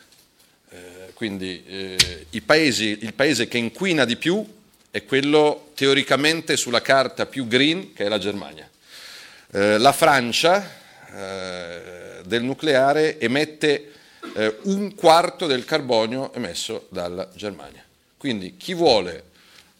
Eh, 0.70 1.12
quindi 1.12 1.62
eh, 1.66 2.26
paesi, 2.44 2.98
il 3.02 3.12
paese 3.12 3.46
che 3.46 3.58
inquina 3.58 4.04
di 4.04 4.16
più 4.16 4.44
è 4.90 5.04
quello 5.04 5.70
teoricamente 5.74 6.56
sulla 6.56 6.80
carta 6.80 7.26
più 7.26 7.46
green, 7.46 7.92
che 7.92 8.04
è 8.04 8.08
la 8.08 8.18
Germania. 8.18 8.68
Eh, 9.52 9.78
la 9.78 9.92
Francia 9.92 10.80
del 11.12 12.42
nucleare 12.42 13.20
emette 13.20 13.92
un 14.62 14.94
quarto 14.94 15.46
del 15.46 15.66
carbonio 15.66 16.32
emesso 16.32 16.86
dalla 16.88 17.28
Germania. 17.34 17.84
Quindi 18.16 18.56
chi 18.56 18.72
vuole 18.72 19.24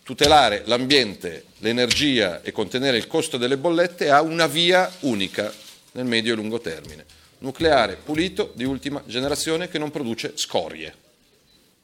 tutelare 0.03 0.62
l'ambiente, 0.66 1.45
l'energia 1.59 2.43
e 2.43 2.53
contenere 2.53 2.97
il 2.97 3.07
costo 3.07 3.37
delle 3.37 3.57
bollette 3.57 4.11
ha 4.11 4.20
una 4.20 4.47
via 4.47 4.91
unica 5.01 5.53
nel 5.93 6.05
medio 6.05 6.33
e 6.33 6.37
lungo 6.37 6.61
termine. 6.61 7.05
Nucleare 7.39 7.97
pulito 7.97 8.53
di 8.55 8.65
ultima 8.65 9.03
generazione 9.07 9.69
che 9.69 9.79
non 9.79 9.91
produce 9.91 10.33
scorie. 10.37 10.95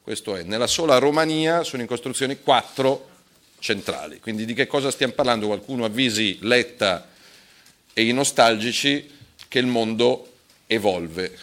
Questo 0.01 0.35
è, 0.35 0.43
nella 0.43 0.67
sola 0.67 0.97
Romania 0.97 1.63
sono 1.63 1.81
in 1.81 1.87
costruzione 1.87 2.41
quattro 2.41 3.09
centrali. 3.59 4.19
Quindi 4.19 4.45
di 4.45 4.53
che 4.53 4.67
cosa 4.67 4.89
stiamo 4.89 5.13
parlando? 5.13 5.47
Qualcuno 5.47 5.85
avvisi 5.85 6.37
Letta 6.41 7.09
e 7.93 8.03
i 8.03 8.13
nostalgici 8.13 9.09
che 9.47 9.59
il 9.59 9.67
mondo 9.67 10.33
evolve. 10.65 11.37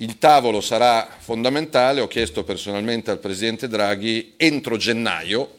Il 0.00 0.16
tavolo 0.16 0.62
sarà 0.62 1.14
fondamentale, 1.18 2.00
ho 2.00 2.08
chiesto 2.08 2.42
personalmente 2.42 3.10
al 3.10 3.18
Presidente 3.18 3.68
Draghi 3.68 4.32
entro 4.38 4.78
gennaio, 4.78 5.58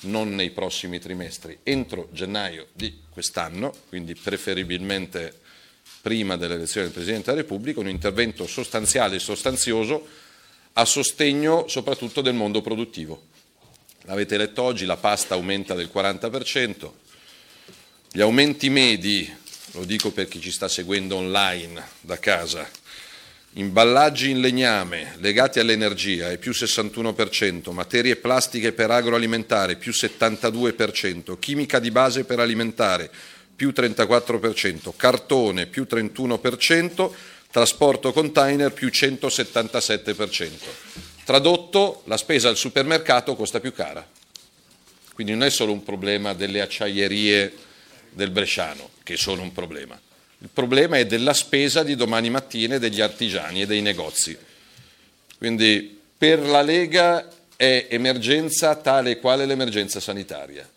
non 0.00 0.34
nei 0.34 0.50
prossimi 0.50 0.98
trimestri, 0.98 1.58
entro 1.62 2.08
gennaio 2.10 2.68
di 2.72 3.02
quest'anno, 3.10 3.74
quindi 3.90 4.14
preferibilmente 4.14 5.40
prima 6.00 6.38
dell'elezione 6.38 6.86
del 6.86 6.94
Presidente 6.94 7.26
della 7.26 7.42
Repubblica, 7.42 7.80
un 7.80 7.90
intervento 7.90 8.46
sostanziale 8.46 9.16
e 9.16 9.18
sostanzioso 9.18 10.08
a 10.72 10.84
sostegno 10.86 11.68
soprattutto 11.68 12.22
del 12.22 12.34
mondo 12.34 12.62
produttivo. 12.62 13.24
L'avete 14.04 14.38
letto 14.38 14.62
oggi, 14.62 14.86
la 14.86 14.96
pasta 14.96 15.34
aumenta 15.34 15.74
del 15.74 15.90
40%, 15.92 16.90
gli 18.10 18.22
aumenti 18.22 18.70
medi, 18.70 19.30
lo 19.72 19.84
dico 19.84 20.12
per 20.12 20.28
chi 20.28 20.40
ci 20.40 20.50
sta 20.50 20.66
seguendo 20.66 21.16
online 21.16 21.86
da 22.00 22.18
casa, 22.18 22.66
Imballaggi 23.58 24.28
in 24.28 24.40
legname 24.40 25.14
legati 25.16 25.60
all'energia 25.60 26.30
è 26.30 26.36
più 26.36 26.52
61%, 26.52 27.72
materie 27.72 28.16
plastiche 28.16 28.72
per 28.72 28.90
agroalimentare 28.90 29.76
più 29.76 29.92
72%, 29.92 31.38
chimica 31.38 31.78
di 31.78 31.90
base 31.90 32.24
per 32.24 32.38
alimentare 32.38 33.10
più 33.56 33.72
34%, 33.74 34.92
cartone 34.94 35.64
più 35.64 35.86
31%, 35.88 37.10
trasporto 37.50 38.12
container 38.12 38.74
più 38.74 38.88
177%. 38.88 40.50
Tradotto, 41.24 42.02
la 42.04 42.18
spesa 42.18 42.50
al 42.50 42.58
supermercato 42.58 43.34
costa 43.36 43.58
più 43.58 43.72
cara. 43.72 44.06
Quindi 45.14 45.32
non 45.32 45.44
è 45.44 45.50
solo 45.50 45.72
un 45.72 45.82
problema 45.82 46.34
delle 46.34 46.60
acciaierie 46.60 47.54
del 48.10 48.28
Bresciano, 48.28 48.90
che 49.02 49.16
sono 49.16 49.40
un 49.40 49.52
problema. 49.52 49.98
Il 50.38 50.50
problema 50.52 50.98
è 50.98 51.06
della 51.06 51.32
spesa 51.32 51.82
di 51.82 51.96
domani 51.96 52.28
mattina 52.28 52.74
e 52.74 52.78
degli 52.78 53.00
artigiani 53.00 53.62
e 53.62 53.66
dei 53.66 53.80
negozi. 53.80 54.36
Quindi 55.38 55.98
per 56.16 56.40
la 56.40 56.60
Lega 56.60 57.30
è 57.56 57.86
emergenza 57.88 58.74
tale 58.76 59.12
e 59.12 59.18
quale 59.18 59.46
l'emergenza 59.46 59.98
sanitaria. 59.98 60.68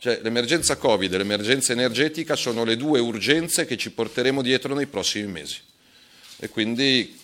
Cioè 0.00 0.20
l'emergenza 0.22 0.76
Covid 0.76 1.12
e 1.12 1.18
l'emergenza 1.18 1.72
energetica 1.72 2.36
sono 2.36 2.62
le 2.62 2.76
due 2.76 3.00
urgenze 3.00 3.66
che 3.66 3.76
ci 3.76 3.90
porteremo 3.90 4.42
dietro 4.42 4.74
nei 4.74 4.86
prossimi 4.86 5.26
mesi. 5.26 5.58
E 6.38 6.48
quindi 6.48 7.18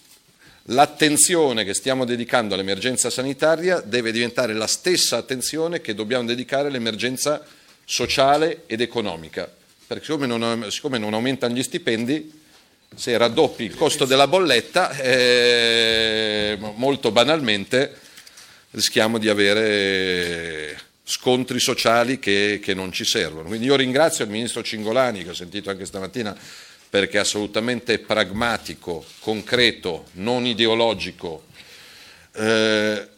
l'attenzione 0.69 1.65
che 1.65 1.73
stiamo 1.73 2.05
dedicando 2.05 2.55
all'emergenza 2.55 3.11
sanitaria 3.11 3.79
deve 3.81 4.11
diventare 4.11 4.55
la 4.55 4.67
stessa 4.67 5.19
attenzione 5.19 5.81
che 5.81 5.95
dobbiamo 5.95 6.25
dedicare 6.25 6.67
all'emergenza 6.67 7.47
sociale 7.85 8.63
ed 8.67 8.81
economica 8.81 9.49
perché 9.87 10.05
siccome 10.05 10.27
non, 10.27 10.67
siccome 10.71 10.99
non 10.99 11.15
aumentano 11.15 11.55
gli 11.55 11.63
stipendi, 11.63 12.43
se 12.95 13.17
raddoppi 13.17 13.65
il 13.65 13.75
costo 13.75 14.05
della 14.05 14.27
bolletta, 14.27 14.97
eh, 14.99 16.57
molto 16.77 17.11
banalmente 17.11 18.03
rischiamo 18.71 19.19
di 19.19 19.29
avere 19.29 20.81
scontri 21.05 21.61
sociali 21.61 22.19
che, 22.19 22.61
che, 22.63 22.75
non 22.75 22.93
ci 22.93 23.05
servono. 23.05 23.49
Quindi 23.49 23.67
io 23.67 23.77
ringrazio 23.77 24.25
il 24.25 24.31
Ministro 24.31 24.63
Cingolani, 24.63 25.23
che 25.23 25.31
ho 25.31 25.35
sentito 25.35 25.71
anche 25.71 25.85
stamattina, 25.85 26.37
perché 26.89 27.19
è 27.19 27.21
assolutamente 27.21 27.99
pragmatico, 27.99 29.05
concreto, 29.21 30.07
non 30.13 30.47
ideologico. 30.47 31.45
Eh, 32.33 33.09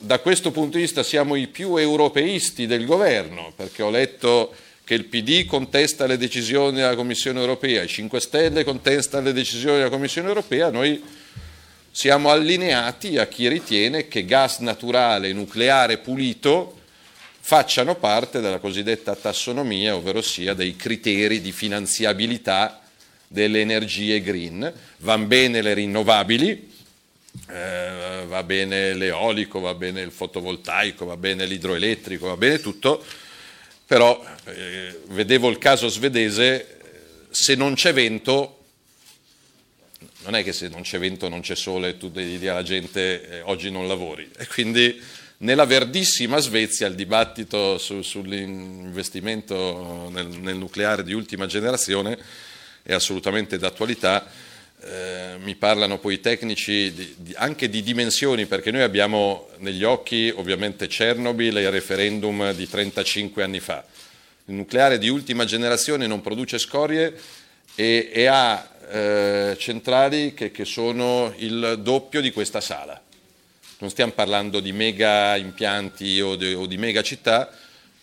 da 0.00 0.18
questo 0.20 0.52
punto 0.52 0.76
di 0.76 0.84
vista 0.84 1.02
siamo 1.02 1.34
i 1.34 1.48
più 1.48 1.76
europeisti 1.76 2.66
del 2.66 2.84
governo, 2.86 3.52
perché 3.56 3.82
ho 3.82 3.90
letto 3.90 4.54
che 4.88 4.94
il 4.94 5.04
PD 5.04 5.44
contesta 5.44 6.06
le 6.06 6.16
decisioni 6.16 6.76
della 6.76 6.94
Commissione 6.94 7.38
europea, 7.38 7.82
i 7.82 7.88
5 7.88 8.20
Stelle 8.20 8.64
contestano 8.64 9.26
le 9.26 9.34
decisioni 9.34 9.76
della 9.76 9.90
Commissione 9.90 10.28
europea, 10.28 10.70
noi 10.70 11.04
siamo 11.90 12.30
allineati 12.30 13.18
a 13.18 13.26
chi 13.26 13.48
ritiene 13.48 14.08
che 14.08 14.24
gas 14.24 14.60
naturale, 14.60 15.34
nucleare 15.34 15.98
pulito 15.98 16.80
facciano 17.38 17.96
parte 17.96 18.40
della 18.40 18.60
cosiddetta 18.60 19.14
tassonomia, 19.14 19.94
ovvero 19.94 20.22
sia 20.22 20.54
dei 20.54 20.74
criteri 20.74 21.42
di 21.42 21.52
finanziabilità 21.52 22.80
delle 23.26 23.60
energie 23.60 24.22
green. 24.22 24.72
Van 25.00 25.26
bene 25.26 25.60
le 25.60 25.74
rinnovabili, 25.74 26.72
eh, 27.50 28.24
va 28.26 28.42
bene 28.42 28.94
l'eolico, 28.94 29.60
va 29.60 29.74
bene 29.74 30.00
il 30.00 30.12
fotovoltaico, 30.12 31.04
va 31.04 31.18
bene 31.18 31.44
l'idroelettrico, 31.44 32.28
va 32.28 32.38
bene 32.38 32.58
tutto, 32.58 33.04
però 33.88 34.22
eh, 34.44 35.00
vedevo 35.06 35.48
il 35.48 35.56
caso 35.56 35.88
svedese, 35.88 36.76
se 37.30 37.54
non 37.54 37.72
c'è 37.72 37.94
vento, 37.94 38.64
non 40.24 40.34
è 40.34 40.44
che 40.44 40.52
se 40.52 40.68
non 40.68 40.82
c'è 40.82 40.98
vento 40.98 41.30
non 41.30 41.40
c'è 41.40 41.56
sole 41.56 41.96
tu 41.96 42.10
devi 42.10 42.36
dire 42.36 42.50
alla 42.50 42.62
gente 42.62 43.26
eh, 43.26 43.40
oggi 43.40 43.70
non 43.70 43.88
lavori. 43.88 44.30
E 44.36 44.46
quindi 44.46 45.00
nella 45.38 45.64
verdissima 45.64 46.38
Svezia 46.38 46.86
il 46.86 46.96
dibattito 46.96 47.78
su, 47.78 48.02
sull'investimento 48.02 50.10
nel, 50.12 50.26
nel 50.26 50.56
nucleare 50.56 51.02
di 51.02 51.14
ultima 51.14 51.46
generazione 51.46 52.18
è 52.82 52.92
assolutamente 52.92 53.56
d'attualità 53.56 54.30
eh, 54.80 55.36
mi 55.38 55.56
parlano 55.56 55.98
poi 55.98 56.14
i 56.14 56.20
tecnici 56.20 56.92
di, 56.92 57.14
di, 57.18 57.34
anche 57.36 57.68
di 57.68 57.82
dimensioni, 57.82 58.46
perché 58.46 58.70
noi 58.70 58.82
abbiamo 58.82 59.48
negli 59.58 59.82
occhi 59.82 60.32
ovviamente 60.34 60.86
Chernobyl 60.86 61.56
e 61.58 61.62
il 61.62 61.70
referendum 61.70 62.52
di 62.52 62.68
35 62.68 63.42
anni 63.42 63.60
fa. 63.60 63.84
Il 64.44 64.54
nucleare 64.54 64.98
di 64.98 65.08
ultima 65.08 65.44
generazione 65.44 66.06
non 66.06 66.20
produce 66.20 66.58
scorie 66.58 67.14
e, 67.74 68.10
e 68.12 68.26
ha 68.26 68.70
eh, 68.90 69.56
centrali 69.58 70.32
che, 70.32 70.50
che 70.50 70.64
sono 70.64 71.34
il 71.38 71.80
doppio 71.82 72.20
di 72.20 72.30
questa 72.30 72.60
sala. 72.60 73.02
Non 73.80 73.90
stiamo 73.90 74.12
parlando 74.12 74.60
di 74.60 74.72
mega 74.72 75.36
impianti 75.36 76.20
o 76.20 76.36
di, 76.36 76.54
o 76.54 76.66
di 76.66 76.76
mega 76.78 77.02
città, 77.02 77.50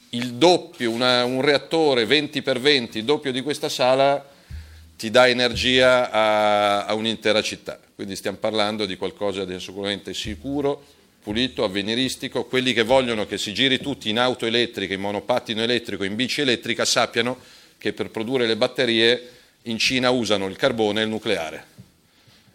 il 0.10 0.34
doppio, 0.34 0.92
una, 0.92 1.26
un 1.26 1.42
reattore 1.42 2.06
20 2.06 2.42
x 2.42 2.60
20, 2.60 2.98
il 2.98 3.06
doppio 3.06 3.32
di 3.32 3.42
questa 3.42 3.70
sala 3.70 4.34
ti 4.98 5.10
dà 5.10 5.28
energia 5.28 6.10
a, 6.10 6.86
a 6.86 6.94
un'intera 6.94 7.42
città. 7.42 7.80
Quindi 7.94 8.16
stiamo 8.16 8.38
parlando 8.38 8.86
di 8.86 8.98
qualcosa 8.98 9.46
di 9.46 9.54
assolutamente 9.54 10.14
sicuro, 10.14 10.84
pulito, 11.22 11.64
avveniristico. 11.64 12.46
Quelli 12.46 12.74
che 12.74 12.84
vogliono 12.84 13.26
che 13.26 13.38
si 13.38 13.54
giri 13.54 13.80
tutti 13.80 14.10
in 14.10 14.20
auto 14.20 14.46
elettriche, 14.46 14.94
in 14.94 15.02
monopattino 15.02 15.62
elettrico, 15.62 16.04
in 16.04 16.16
bici 16.16 16.42
elettrica, 16.42 16.86
sappiano 16.86 17.38
che 17.78 17.94
per 17.94 18.10
produrre 18.10 18.48
le 18.48 18.56
batterie 18.56 19.30
in 19.64 19.78
Cina 19.78 20.10
usano 20.10 20.48
il 20.48 20.56
carbone 20.56 21.02
e 21.02 21.04
il 21.04 21.10
nucleare. 21.10 21.74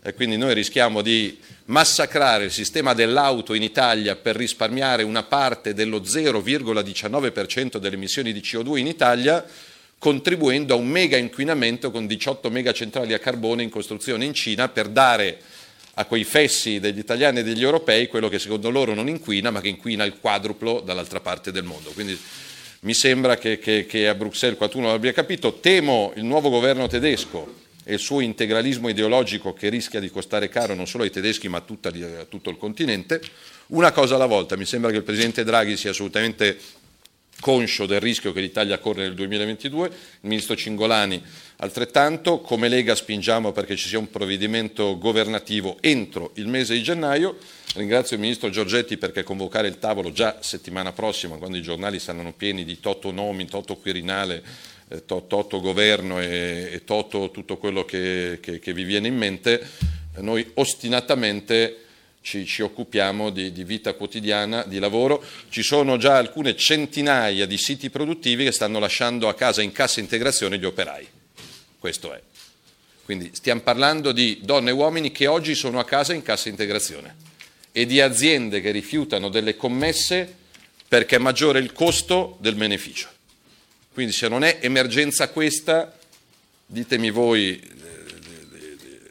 E 0.02 0.14
quindi 0.14 0.38
noi 0.38 0.54
rischiamo 0.54 1.02
di 1.02 1.38
massacrare 1.66 2.44
il 2.44 2.50
sistema 2.50 2.94
dell'auto 2.94 3.52
in 3.52 3.62
Italia 3.62 4.16
per 4.16 4.34
risparmiare 4.34 5.02
una 5.02 5.22
parte 5.24 5.74
dello 5.74 6.00
0,19% 6.00 7.76
delle 7.76 7.96
emissioni 7.96 8.32
di 8.32 8.40
CO2 8.40 8.78
in 8.78 8.86
Italia, 8.86 9.44
contribuendo 10.00 10.72
a 10.72 10.78
un 10.78 10.88
mega 10.88 11.18
inquinamento 11.18 11.90
con 11.90 12.06
18 12.06 12.48
megacentrali 12.48 13.12
a 13.12 13.18
carbone 13.18 13.62
in 13.62 13.68
costruzione 13.68 14.24
in 14.24 14.32
Cina 14.32 14.70
per 14.70 14.88
dare 14.88 15.38
a 15.94 16.06
quei 16.06 16.24
fessi 16.24 16.80
degli 16.80 16.98
italiani 16.98 17.40
e 17.40 17.42
degli 17.42 17.62
europei 17.62 18.08
quello 18.08 18.30
che 18.30 18.38
secondo 18.38 18.70
loro 18.70 18.94
non 18.94 19.08
inquina, 19.08 19.50
ma 19.50 19.60
che 19.60 19.68
inquina 19.68 20.04
il 20.04 20.14
quadruplo 20.18 20.80
dall'altra 20.80 21.20
parte 21.20 21.52
del 21.52 21.64
mondo. 21.64 21.90
Quindi 21.90 22.18
mi 22.80 22.94
sembra 22.94 23.36
che, 23.36 23.58
che, 23.58 23.84
che 23.84 24.08
a 24.08 24.14
Bruxelles 24.14 24.56
qualcuno 24.56 24.86
l'abbia 24.86 25.12
capito. 25.12 25.58
Temo 25.60 26.12
il 26.16 26.24
nuovo 26.24 26.48
governo 26.48 26.86
tedesco 26.86 27.56
e 27.84 27.92
il 27.92 28.00
suo 28.00 28.20
integralismo 28.20 28.88
ideologico 28.88 29.52
che 29.52 29.68
rischia 29.68 30.00
di 30.00 30.10
costare 30.10 30.48
caro 30.48 30.72
non 30.72 30.86
solo 30.86 31.02
ai 31.02 31.10
tedeschi 31.10 31.48
ma 31.48 31.58
a, 31.58 31.60
tutta, 31.60 31.90
a 31.90 32.24
tutto 32.24 32.48
il 32.48 32.56
continente. 32.56 33.20
Una 33.66 33.92
cosa 33.92 34.14
alla 34.14 34.24
volta, 34.24 34.56
mi 34.56 34.64
sembra 34.64 34.90
che 34.90 34.96
il 34.96 35.02
Presidente 35.02 35.44
Draghi 35.44 35.76
sia 35.76 35.90
assolutamente 35.90 36.58
conscio 37.40 37.86
del 37.86 38.00
rischio 38.00 38.32
che 38.32 38.40
l'Italia 38.40 38.78
corre 38.78 39.02
nel 39.02 39.14
2022, 39.14 39.86
il 39.88 39.94
Ministro 40.28 40.54
Cingolani 40.54 41.22
altrettanto, 41.56 42.40
come 42.40 42.68
Lega 42.68 42.94
spingiamo 42.94 43.52
perché 43.52 43.76
ci 43.76 43.88
sia 43.88 43.98
un 43.98 44.10
provvedimento 44.10 44.96
governativo 44.98 45.76
entro 45.80 46.30
il 46.34 46.48
mese 46.48 46.74
di 46.74 46.82
gennaio, 46.82 47.36
ringrazio 47.74 48.16
il 48.16 48.22
Ministro 48.22 48.50
Giorgetti 48.50 48.96
perché 48.96 49.22
convocare 49.22 49.68
il 49.68 49.78
tavolo 49.78 50.12
già 50.12 50.38
settimana 50.40 50.92
prossima, 50.92 51.36
quando 51.36 51.56
i 51.56 51.62
giornali 51.62 51.98
saranno 51.98 52.32
pieni 52.32 52.64
di 52.64 52.80
Toto 52.80 53.10
nomi, 53.10 53.46
Toto 53.46 53.76
Quirinale, 53.76 54.42
eh, 54.88 55.04
Toto 55.04 55.60
governo 55.60 56.20
e, 56.20 56.82
Toto 56.84 57.30
tutto 57.30 57.56
quello 57.58 57.84
che, 57.84 58.38
che, 58.40 58.58
che 58.58 58.72
vi 58.72 58.84
viene 58.84 59.08
in 59.08 59.16
mente, 59.16 59.66
noi 60.18 60.48
ostinatamente 60.54 61.84
ci, 62.22 62.44
ci 62.46 62.62
occupiamo 62.62 63.30
di, 63.30 63.52
di, 63.52 63.64
vita 63.64 63.94
quotidiana, 63.94 64.64
di 64.64 64.78
lavoro. 64.78 65.24
Ci 65.48 65.62
sono 65.62 65.96
già 65.96 66.16
alcune 66.16 66.56
centinaia 66.56 67.46
di 67.46 67.56
siti 67.56 67.90
produttivi 67.90 68.44
che 68.44 68.52
stanno 68.52 68.78
lasciando 68.78 69.28
a 69.28 69.34
casa 69.34 69.62
in 69.62 69.72
cassa 69.72 70.00
integrazione 70.00 70.58
gli 70.58 70.64
operai. 70.64 71.06
Questo 71.78 72.12
è. 72.12 72.20
Quindi 73.04 73.30
stiamo 73.32 73.62
parlando 73.62 74.12
di 74.12 74.38
donne 74.42 74.70
e 74.70 74.72
uomini 74.72 75.10
che 75.10 75.26
oggi 75.26 75.54
sono 75.54 75.80
a 75.80 75.84
casa 75.84 76.12
in 76.12 76.22
cassa 76.22 76.48
integrazione 76.48 77.28
e 77.72 77.86
di 77.86 78.00
aziende 78.00 78.60
che 78.60 78.70
rifiutano 78.70 79.28
delle 79.28 79.56
commesse 79.56 80.36
perché 80.86 81.16
è 81.16 81.18
maggiore 81.18 81.58
il 81.58 81.72
costo 81.72 82.36
del 82.40 82.54
beneficio. 82.54 83.08
Quindi 83.92 84.12
se 84.12 84.28
non 84.28 84.44
è 84.44 84.58
emergenza 84.60 85.28
questa, 85.30 85.96
ditemi 86.66 87.10
voi 87.10 87.60
eh, 87.60 87.68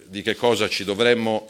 di 0.05 0.21
che 0.21 0.35
cosa 0.35 0.69
ci 0.69 0.83
dovremmo 0.83 1.49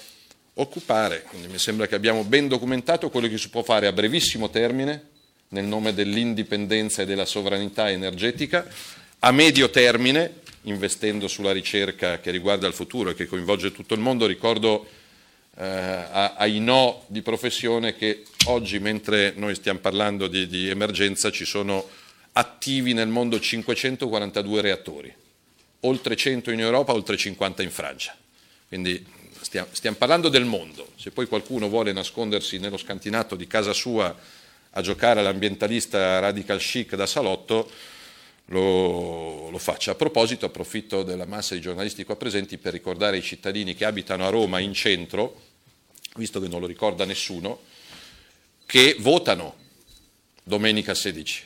occupare. 0.62 1.24
Quindi 1.24 1.48
mi 1.48 1.58
sembra 1.58 1.88
che 1.88 1.96
abbiamo 1.96 2.24
ben 2.24 2.48
documentato 2.48 3.10
quello 3.10 3.28
che 3.28 3.38
si 3.38 3.50
può 3.50 3.64
fare 3.64 3.88
a 3.88 3.92
brevissimo 3.92 4.50
termine 4.50 5.08
nel 5.50 5.66
nome 5.66 5.94
dell'indipendenza 5.94 7.02
e 7.02 7.06
della 7.06 7.26
sovranità 7.26 7.90
energetica, 7.90 8.68
a 9.20 9.32
medio 9.32 9.70
termine 9.70 10.42
investendo 10.64 11.28
sulla 11.28 11.52
ricerca 11.52 12.20
che 12.20 12.32
riguarda 12.32 12.68
il 12.68 12.74
futuro 12.74 13.10
e 13.10 13.16
che 13.16 13.26
coinvolge 13.26 13.72
tutto 13.72 13.94
il 13.94 14.00
mondo. 14.00 14.26
Ricordo 14.26 14.88
eh, 15.58 15.66
ai 15.66 16.60
no 16.60 17.04
di 17.08 17.22
professione 17.22 17.96
che 17.96 18.24
oggi, 18.46 18.80
mentre 18.80 19.34
noi 19.36 19.56
stiamo 19.56 19.80
parlando 19.80 20.28
di, 20.28 20.48
di 20.48 20.70
emergenza, 20.70 21.32
ci 21.32 21.46
sono 21.46 21.88
attivi 22.34 22.94
nel 22.94 23.08
mondo 23.08 23.40
542 23.40 24.62
reattori, 24.62 25.14
oltre 25.82 26.16
100 26.16 26.52
in 26.52 26.60
Europa, 26.60 26.94
oltre 26.94 27.18
50 27.18 27.64
in 27.64 27.72
Francia. 27.72 28.16
Quindi 28.68 29.04
stiamo, 29.50 29.70
stiamo 29.72 29.98
parlando 29.98 30.30
del 30.30 30.46
mondo. 30.46 30.92
Se 30.96 31.10
poi 31.10 31.26
qualcuno 31.26 31.70
vuole 31.70 31.92
nascondersi 31.92 32.60
nello 32.60 32.78
scantinato 32.78 33.36
di 33.36 33.48
casa 33.48 33.74
sua 33.74 34.16
a 34.72 34.82
giocare 34.82 35.22
all'ambientalista 35.22 36.20
radical 36.20 36.60
chic 36.60 36.96
da 36.96 37.08
salotto, 37.08 37.70
lo, 38.46 39.50
lo, 39.50 39.58
faccia. 39.58 39.92
A 39.92 39.96
proposito, 39.96 40.46
approfitto 40.46 41.02
della 41.02 41.26
massa 41.26 41.56
di 41.56 41.62
giornalisti 41.62 42.04
qua 42.04 42.16
presenti 42.16 42.60
per 42.60 42.74
ricordare 42.74 43.18
ai 43.18 43.24
cittadini 43.24 43.74
che 43.74 43.86
abitano 43.86 44.26
a 44.26 44.30
Roma 44.30 44.60
in 44.60 44.74
centro, 44.74 45.42
visto 46.16 46.40
che 46.40 46.48
non 46.48 46.60
lo 46.60 46.68
ricorda 46.68 47.04
nessuno, 47.04 47.62
che 48.68 48.98
votano 49.00 49.56
domenica 50.44 50.94
16. 50.94 51.44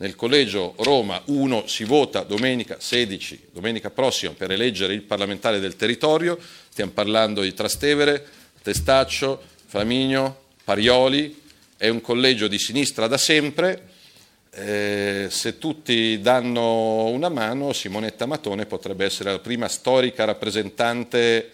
Nel 0.00 0.14
collegio 0.14 0.74
Roma 0.78 1.20
1 1.24 1.66
si 1.66 1.82
vota 1.82 2.22
domenica 2.22 2.76
16, 2.78 3.48
domenica 3.52 3.90
prossima, 3.90 4.32
per 4.32 4.52
eleggere 4.52 4.94
il 4.94 5.02
parlamentare 5.02 5.58
del 5.58 5.74
territorio. 5.74 6.38
Stiamo 6.68 6.92
parlando 6.92 7.42
di 7.42 7.52
Trastevere, 7.52 8.24
Testaccio, 8.62 9.42
Flamigno, 9.66 10.42
Parioli. 10.62 11.42
È 11.76 11.88
un 11.88 12.00
collegio 12.00 12.46
di 12.46 12.60
sinistra 12.60 13.08
da 13.08 13.18
sempre. 13.18 13.88
Eh, 14.52 15.26
se 15.30 15.58
tutti 15.58 16.20
danno 16.20 17.06
una 17.06 17.28
mano, 17.28 17.72
Simonetta 17.72 18.24
Matone 18.24 18.66
potrebbe 18.66 19.04
essere 19.04 19.32
la 19.32 19.40
prima 19.40 19.66
storica 19.66 20.24
rappresentante 20.24 21.50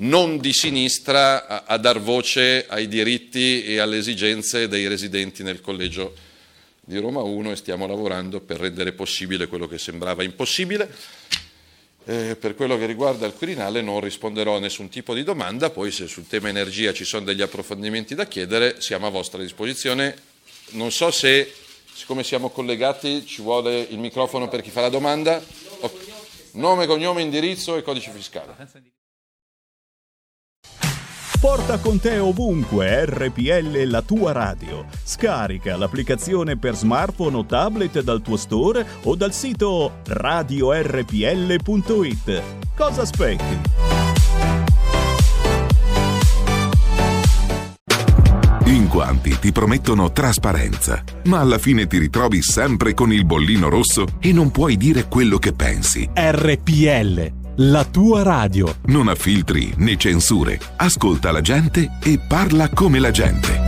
non 0.00 0.38
di 0.40 0.52
sinistra 0.52 1.46
a, 1.46 1.62
a 1.64 1.76
dar 1.76 2.00
voce 2.00 2.66
ai 2.68 2.88
diritti 2.88 3.62
e 3.62 3.78
alle 3.78 3.98
esigenze 3.98 4.66
dei 4.66 4.88
residenti 4.88 5.44
nel 5.44 5.60
collegio 5.60 6.26
di 6.88 6.98
Roma 6.98 7.20
1 7.20 7.50
e 7.50 7.56
stiamo 7.56 7.86
lavorando 7.86 8.40
per 8.40 8.60
rendere 8.60 8.92
possibile 8.92 9.46
quello 9.46 9.68
che 9.68 9.76
sembrava 9.76 10.22
impossibile. 10.22 10.90
Eh, 12.06 12.34
per 12.40 12.54
quello 12.54 12.78
che 12.78 12.86
riguarda 12.86 13.26
il 13.26 13.34
Quirinale 13.34 13.82
non 13.82 14.00
risponderò 14.00 14.56
a 14.56 14.58
nessun 14.58 14.88
tipo 14.88 15.12
di 15.12 15.22
domanda, 15.22 15.68
poi 15.68 15.90
se 15.90 16.06
sul 16.06 16.26
tema 16.26 16.48
energia 16.48 16.94
ci 16.94 17.04
sono 17.04 17.26
degli 17.26 17.42
approfondimenti 17.42 18.14
da 18.14 18.26
chiedere 18.26 18.80
siamo 18.80 19.06
a 19.06 19.10
vostra 19.10 19.42
disposizione. 19.42 20.16
Non 20.70 20.90
so 20.90 21.10
se, 21.10 21.52
siccome 21.92 22.24
siamo 22.24 22.48
collegati, 22.48 23.26
ci 23.26 23.42
vuole 23.42 23.80
il 23.80 23.98
microfono 23.98 24.48
per 24.48 24.62
chi 24.62 24.70
fa 24.70 24.80
la 24.80 24.88
domanda. 24.88 25.44
Nome, 26.52 26.86
cognome, 26.86 27.20
indirizzo 27.20 27.76
e 27.76 27.82
codice 27.82 28.10
fiscale. 28.10 28.96
Porta 31.40 31.78
con 31.78 32.00
te 32.00 32.18
ovunque 32.18 33.04
RPL 33.04 33.84
la 33.84 34.02
tua 34.02 34.32
radio. 34.32 34.86
Scarica 35.04 35.76
l'applicazione 35.76 36.56
per 36.56 36.74
smartphone 36.74 37.36
o 37.36 37.46
tablet 37.46 38.02
dal 38.02 38.20
tuo 38.22 38.36
store 38.36 38.84
o 39.04 39.14
dal 39.14 39.32
sito 39.32 39.98
radiorpl.it. 40.04 40.82
Cosa 42.74 43.02
aspetti? 43.02 43.60
In 48.64 48.88
quanti 48.88 49.38
ti 49.38 49.52
promettono 49.52 50.10
trasparenza, 50.10 51.04
ma 51.26 51.38
alla 51.38 51.58
fine 51.58 51.86
ti 51.86 51.98
ritrovi 51.98 52.42
sempre 52.42 52.94
con 52.94 53.12
il 53.12 53.24
bollino 53.24 53.68
rosso 53.68 54.06
e 54.18 54.32
non 54.32 54.50
puoi 54.50 54.76
dire 54.76 55.06
quello 55.06 55.38
che 55.38 55.52
pensi. 55.52 56.10
RPL 56.12 57.37
la 57.60 57.84
tua 57.84 58.22
radio. 58.22 58.76
Non 58.86 59.08
ha 59.08 59.14
filtri 59.14 59.72
né 59.76 59.96
censure. 59.96 60.58
Ascolta 60.76 61.32
la 61.32 61.40
gente 61.40 61.98
e 62.02 62.18
parla 62.18 62.68
come 62.68 62.98
la 62.98 63.10
gente. 63.10 63.67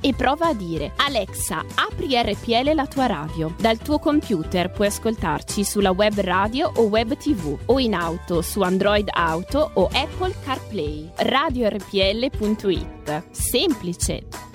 e 0.01 0.13
prova 0.13 0.47
a 0.47 0.53
dire 0.53 0.91
Alexa, 0.97 1.63
apri 1.75 2.21
RPL 2.21 2.73
la 2.73 2.87
tua 2.87 3.05
radio. 3.05 3.53
Dal 3.57 3.77
tuo 3.77 3.99
computer 3.99 4.69
puoi 4.71 4.87
ascoltarci 4.87 5.63
sulla 5.63 5.91
web 5.91 6.19
radio 6.19 6.71
o 6.75 6.81
web 6.83 7.15
tv 7.15 7.57
o 7.65 7.79
in 7.79 7.93
auto 7.93 8.41
su 8.41 8.61
Android 8.61 9.07
Auto 9.11 9.71
o 9.75 9.85
Apple 9.85 10.33
CarPlay. 10.43 11.09
RadioRPL.it. 11.15 13.23
Semplice! 13.31 14.49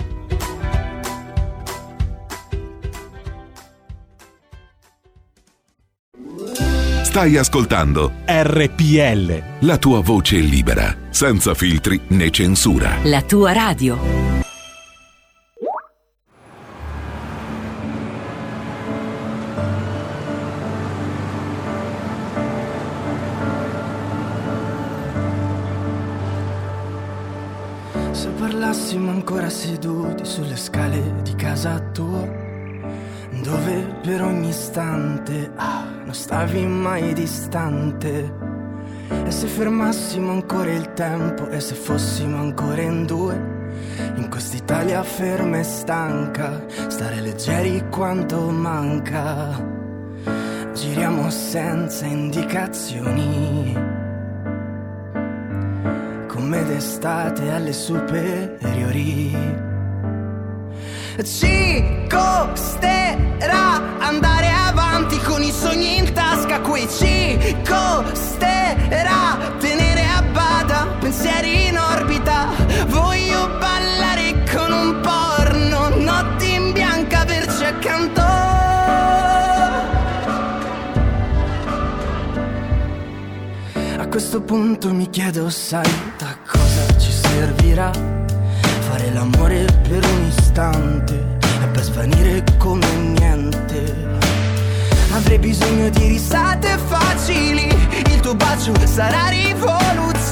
Stai 7.16 7.38
ascoltando 7.38 8.12
RPL. 8.26 9.42
La 9.60 9.78
tua 9.78 10.00
voce 10.00 10.36
libera, 10.36 10.94
senza 11.08 11.54
filtri 11.54 11.98
né 12.08 12.28
censura. 12.28 12.98
La 13.04 13.22
tua 13.22 13.52
radio. 13.52 14.35
Parlassimo 28.46 29.10
ancora 29.10 29.50
seduti 29.50 30.24
sulle 30.24 30.54
scale 30.54 31.20
di 31.24 31.34
casa 31.34 31.80
tua, 31.90 32.24
dove 33.42 33.98
per 34.02 34.22
ogni 34.22 34.50
istante 34.50 35.50
ah, 35.56 35.84
non 36.04 36.14
stavi 36.14 36.64
mai 36.64 37.12
distante. 37.12 38.32
E 39.08 39.30
se 39.32 39.48
fermassimo 39.48 40.30
ancora 40.30 40.70
il 40.70 40.92
tempo 40.92 41.48
e 41.48 41.58
se 41.58 41.74
fossimo 41.74 42.36
ancora 42.36 42.82
in 42.82 43.04
due, 43.04 43.34
in 44.14 44.28
quest'Italia 44.30 45.02
ferma 45.02 45.58
e 45.58 45.64
stanca, 45.64 46.64
stare 46.86 47.20
leggeri 47.20 47.84
quanto 47.90 48.48
manca. 48.50 49.60
Giriamo 50.72 51.28
senza 51.30 52.06
indicazioni 52.06 53.85
come 56.46 56.64
d'estate 56.64 57.50
alle 57.50 57.72
superiori. 57.72 59.36
Ci 61.24 62.06
costerà 62.08 63.98
andare 63.98 64.48
avanti 64.52 65.18
con 65.22 65.42
i 65.42 65.50
sogni 65.50 65.98
in 65.98 66.12
tasca, 66.12 66.60
qui 66.60 66.86
ci 66.88 67.56
costerà 67.68 69.36
tenere 69.58 70.04
a 70.04 70.22
bada 70.22 70.86
pensieri 71.00 71.66
in 71.66 71.78
orbita. 71.78 72.46
Voglio 72.86 73.48
ballare 73.58 74.44
con 74.54 74.70
un 74.70 75.00
porno, 75.00 75.88
notti 75.96 76.52
in 76.52 76.70
bianca, 76.70 77.22
averci 77.22 77.64
accanto. 77.64 78.22
A 83.98 84.06
questo 84.08 84.40
punto 84.42 84.94
mi 84.94 85.10
chiedo, 85.10 85.50
sai, 85.50 86.14
servirà 87.76 87.92
fare 88.88 89.12
l'amore 89.12 89.66
per 89.86 90.02
un 90.02 90.26
istante 90.26 91.14
e 91.42 91.66
per 91.72 91.82
svanire 91.82 92.44
come 92.56 92.86
niente. 93.18 93.94
Avrei 95.12 95.38
bisogno 95.38 95.88
di 95.90 96.08
risate 96.08 96.78
facili, 96.86 97.68
il 98.06 98.20
tuo 98.20 98.34
bacio 98.34 98.72
sarà 98.86 99.28
rivoluzione, 99.28 100.25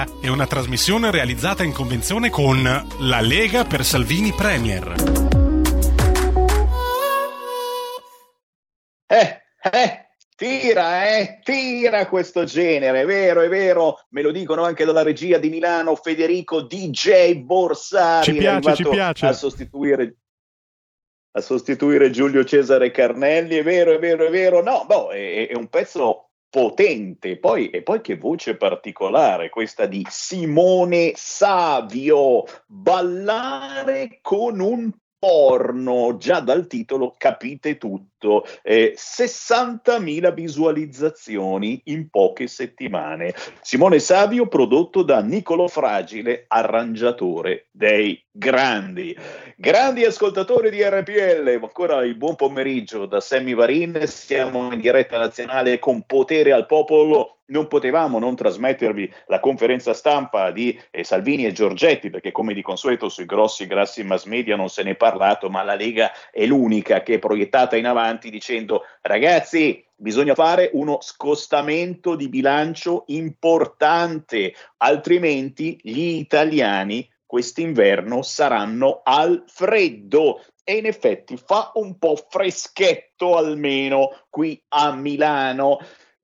Lega 0.00 0.06
è 0.20 0.28
una 0.28 0.46
trasmissione 0.46 1.10
realizzata 1.10 1.62
in 1.62 1.72
convenzione 1.72 2.30
con 2.30 2.62
La 3.00 3.20
Lega 3.20 3.64
per 3.64 3.84
Salvini 3.84 4.32
Premier. 4.32 4.94
Eh, 9.06 9.42
eh, 9.72 10.06
tira, 10.36 11.16
eh, 11.16 11.40
tira 11.42 12.06
questo 12.06 12.44
genere, 12.44 13.02
è 13.02 13.04
vero, 13.04 13.40
è 13.40 13.48
vero, 13.48 14.06
me 14.10 14.22
lo 14.22 14.30
dicono 14.30 14.62
anche 14.62 14.84
dalla 14.84 15.02
regia 15.02 15.38
di 15.38 15.48
Milano, 15.50 15.96
Federico 15.96 16.62
DJ 16.62 17.34
Borsari, 17.36 18.32
Ci 18.32 18.38
piace, 18.38 18.74
ci 18.76 18.88
piace. 18.88 19.26
a 19.26 19.32
sostituire 19.32 20.14
a 21.32 21.40
sostituire 21.40 22.10
Giulio 22.10 22.44
Cesare 22.44 22.90
Carnelli, 22.90 23.56
è 23.56 23.62
vero, 23.62 23.92
è 23.92 23.98
vero, 24.00 24.26
è 24.26 24.30
vero, 24.30 24.62
no, 24.62 24.84
boh, 24.84 25.10
è, 25.10 25.48
è 25.48 25.54
un 25.54 25.68
pezzo 25.68 26.29
potente, 26.50 27.38
poi, 27.38 27.70
e 27.70 27.82
poi 27.82 28.00
che 28.00 28.16
voce 28.16 28.56
particolare 28.56 29.48
questa 29.50 29.86
di 29.86 30.04
Simone 30.10 31.12
Savio, 31.14 32.44
ballare 32.66 34.18
con 34.20 34.58
un 34.58 34.90
porno, 35.20 36.16
già 36.16 36.40
dal 36.40 36.66
titolo 36.66 37.14
capite 37.18 37.76
tutto, 37.76 38.46
eh, 38.62 38.94
60.000 38.96 40.32
visualizzazioni 40.32 41.82
in 41.84 42.08
poche 42.08 42.46
settimane. 42.46 43.34
Simone 43.60 43.98
Savio 43.98 44.48
prodotto 44.48 45.02
da 45.02 45.20
Nicolo 45.20 45.68
Fragile, 45.68 46.46
arrangiatore 46.48 47.66
dei 47.70 48.24
grandi. 48.30 49.14
Grandi 49.56 50.06
ascoltatori 50.06 50.70
di 50.70 50.82
RPL, 50.82 51.60
ancora 51.62 52.02
il 52.02 52.16
buon 52.16 52.34
pomeriggio 52.34 53.04
da 53.04 53.20
Sammy 53.20 53.54
Varin, 53.54 54.00
siamo 54.06 54.72
in 54.72 54.80
diretta 54.80 55.18
nazionale 55.18 55.78
con 55.78 56.02
potere 56.06 56.52
al 56.52 56.64
popolo. 56.64 57.39
Non 57.50 57.68
potevamo 57.68 58.18
non 58.18 58.34
trasmettervi 58.34 59.12
la 59.26 59.38
conferenza 59.38 59.94
stampa 59.94 60.50
di 60.50 60.78
eh, 60.90 61.04
Salvini 61.04 61.46
e 61.46 61.52
Giorgetti, 61.52 62.10
perché 62.10 62.32
come 62.32 62.54
di 62.54 62.62
consueto 62.62 63.08
sui 63.08 63.26
grossi, 63.26 63.66
grassi 63.66 64.02
mass 64.02 64.24
media 64.24 64.56
non 64.56 64.68
se 64.68 64.82
ne 64.82 64.90
è 64.92 64.96
parlato, 64.96 65.48
ma 65.48 65.62
la 65.62 65.74
Lega 65.74 66.10
è 66.30 66.46
l'unica 66.46 67.02
che 67.02 67.14
è 67.14 67.18
proiettata 67.18 67.76
in 67.76 67.86
avanti 67.86 68.30
dicendo 68.30 68.84
ragazzi, 69.02 69.84
bisogna 69.94 70.34
fare 70.34 70.70
uno 70.72 70.98
scostamento 71.00 72.14
di 72.14 72.28
bilancio 72.28 73.04
importante, 73.08 74.54
altrimenti 74.78 75.78
gli 75.82 76.18
italiani 76.18 77.08
quest'inverno 77.30 78.22
saranno 78.22 79.02
al 79.04 79.44
freddo 79.46 80.42
e 80.64 80.78
in 80.78 80.86
effetti 80.86 81.36
fa 81.36 81.70
un 81.74 81.96
po' 81.96 82.16
freschetto 82.28 83.36
almeno 83.36 84.10
qui 84.28 84.60
a 84.68 84.92
Milano. 84.92 85.78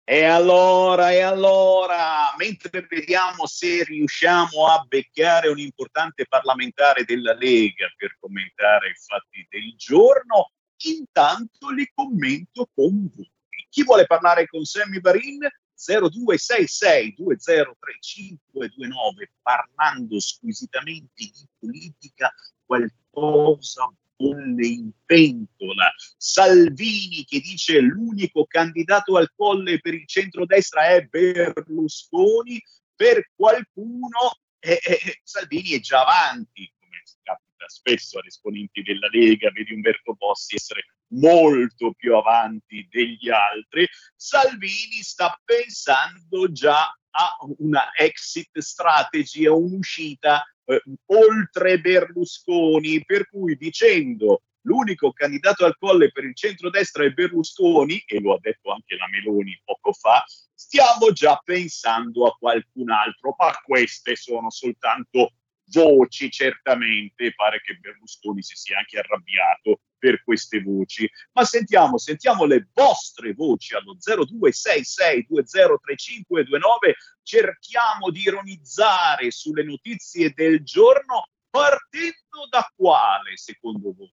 E 0.05 0.25
allora, 0.25 1.13
e 1.13 1.23
allora, 1.23 2.35
mentre 2.37 2.87
vediamo 2.87 3.47
se 3.47 3.85
riusciamo 3.85 4.67
a 4.67 4.85
beccare 4.87 5.49
un 5.49 5.59
importante 5.59 6.27
parlamentare 6.29 7.05
della 7.05 7.33
Lega 7.33 7.91
per 7.97 8.19
commentare 8.21 8.91
i 8.91 8.95
fatti 8.95 9.47
del 9.49 9.75
giorno, 9.77 10.53
intanto 10.85 11.71
li 11.71 11.91
commento 11.93 12.69
con 12.75 13.11
voi. 13.13 13.33
Chi 13.71 13.83
vuole 13.83 14.05
parlare 14.05 14.47
con 14.47 14.63
Sammy 14.65 15.01
Varin? 15.01 15.49
0266 15.81 17.15
203529 17.17 19.33
parlando 19.41 20.21
squisitamente 20.21 21.11
di 21.17 21.49
politica 21.59 22.31
qualcosa 22.65 23.91
bolle 24.17 24.67
in 24.67 24.91
pentola. 25.07 25.91
Salvini 26.17 27.25
che 27.25 27.41
dice 27.41 27.81
l'unico 27.81 28.45
candidato 28.45 29.17
al 29.17 29.33
colle 29.35 29.81
per 29.81 29.95
il 29.95 30.07
centrodestra 30.07 30.89
è 30.89 31.07
Berlusconi 31.07 32.63
per 32.95 33.31
qualcuno 33.35 34.37
eh, 34.59 34.79
eh, 34.85 35.21
Salvini 35.23 35.71
è 35.71 35.81
già 35.81 36.03
avanti 36.03 36.71
come 36.79 37.03
capita 37.23 37.67
spesso 37.67 38.19
a 38.19 38.27
esponenti 38.27 38.83
della 38.83 39.09
Lega 39.09 39.51
vedi 39.51 39.73
Umberto 39.73 40.13
Bossi 40.13 40.57
essere 40.57 40.85
molto 41.11 41.93
più 41.97 42.15
avanti 42.15 42.87
degli 42.91 43.31
altri, 43.31 43.89
Salvini 44.15 45.03
sta 45.03 45.39
pensando 45.45 46.51
già 46.53 46.95
a 47.13 47.37
una 47.59 47.93
exit 47.97 48.59
strategy, 48.59 49.47
a 49.47 49.53
un'uscita 49.53 50.45
eh, 50.65 50.83
oltre 51.07 51.81
Berlusconi, 51.81 53.05
per 53.05 53.29
cui 53.29 53.57
dicendo 53.57 54.43
l'unico 54.63 55.13
candidato 55.13 55.65
al 55.65 55.77
colle 55.79 56.13
per 56.13 56.25
il 56.25 56.37
centrodestra 56.37 57.05
è 57.05 57.11
Berlusconi, 57.11 58.03
e 58.07 58.21
lo 58.21 58.35
ha 58.35 58.39
detto 58.41 58.71
anche 58.71 58.97
la 58.97 59.09
Meloni 59.09 59.61
poco 59.65 59.93
fa, 59.93 60.25
stiamo 60.55 61.11
già 61.13 61.41
pensando 61.43 62.27
a 62.27 62.37
qualcun 62.39 62.91
altro, 62.91 63.35
ma 63.39 63.53
queste 63.65 64.15
sono 64.17 64.51
soltanto 64.51 65.33
voci, 65.73 66.31
certamente, 66.31 67.35
pare 67.35 67.61
che 67.61 67.75
Berlusconi 67.75 68.43
si 68.43 68.57
sia 68.57 68.79
anche 68.79 68.99
arrabbiato 68.99 69.81
per 69.99 70.25
queste 70.25 70.63
voci. 70.63 71.07
Ma 71.33 71.45
sentiamo, 71.45 71.99
sentiamo 71.99 72.45
le 72.45 72.69
vostre 72.73 73.35
voci 73.35 73.75
allo 73.75 73.97
0266203529. 73.97 76.95
Cerchiamo 77.23 78.11
di 78.11 78.21
ironizzare 78.21 79.31
sulle 79.31 79.63
notizie 79.63 80.33
del 80.35 80.65
giorno 80.65 81.29
partendo 81.51 82.47
da 82.49 82.67
quale, 82.75 83.37
secondo 83.37 83.93
voi? 83.97 84.11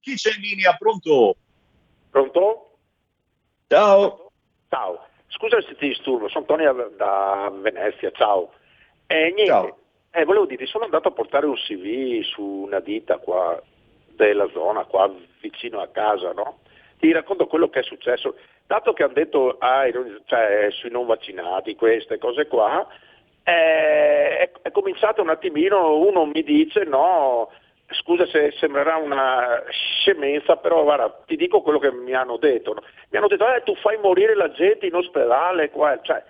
Chi 0.00 0.14
c'è 0.14 0.34
in 0.34 0.42
linea? 0.42 0.76
Pronto? 0.76 1.36
Pronto? 2.10 2.76
Ciao. 3.68 4.30
Ciao. 4.68 5.06
Scusa 5.28 5.62
se 5.62 5.74
ti 5.76 5.88
disturbo, 5.88 6.28
sono 6.28 6.44
Tony 6.44 6.64
da 6.96 7.50
Venezia, 7.54 8.10
ciao. 8.10 8.52
Eh, 9.06 9.32
niente, 9.32 9.46
Ciao. 9.46 9.79
Eh, 10.12 10.24
volevo 10.24 10.46
dire, 10.46 10.66
sono 10.66 10.84
andato 10.84 11.08
a 11.08 11.12
portare 11.12 11.46
un 11.46 11.54
CV 11.54 12.22
su 12.22 12.42
una 12.42 12.80
ditta 12.80 13.18
qua 13.18 13.60
della 14.16 14.48
zona, 14.52 14.84
qua 14.84 15.08
vicino 15.40 15.80
a 15.80 15.88
casa, 15.88 16.32
no? 16.32 16.58
Ti 16.98 17.12
racconto 17.12 17.46
quello 17.46 17.68
che 17.70 17.80
è 17.80 17.82
successo. 17.82 18.36
Dato 18.66 18.92
che 18.92 19.04
hanno 19.04 19.12
detto 19.12 19.56
ah, 19.58 19.84
cioè, 20.26 20.68
sui 20.70 20.90
non 20.90 21.06
vaccinati, 21.06 21.76
queste 21.76 22.18
cose 22.18 22.46
qua, 22.48 22.86
eh, 23.44 24.50
è, 24.62 24.70
cominciato 24.72 25.22
un 25.22 25.30
attimino, 25.30 25.96
uno 25.96 26.26
mi 26.26 26.42
dice 26.42 26.84
no, 26.84 27.50
scusa 27.90 28.26
se 28.26 28.52
sembrerà 28.58 28.96
una 28.96 29.62
scemenza, 29.68 30.56
però 30.56 30.82
guarda, 30.82 31.22
ti 31.24 31.36
dico 31.36 31.62
quello 31.62 31.78
che 31.78 31.92
mi 31.92 32.14
hanno 32.14 32.36
detto. 32.36 32.74
no? 32.74 32.82
Mi 33.10 33.18
hanno 33.18 33.28
detto, 33.28 33.52
eh, 33.52 33.62
tu 33.62 33.76
fai 33.76 33.96
morire 33.98 34.34
la 34.34 34.50
gente 34.50 34.86
in 34.86 34.94
ospedale, 34.94 35.70
qua, 35.70 35.98
cioè, 36.02 36.22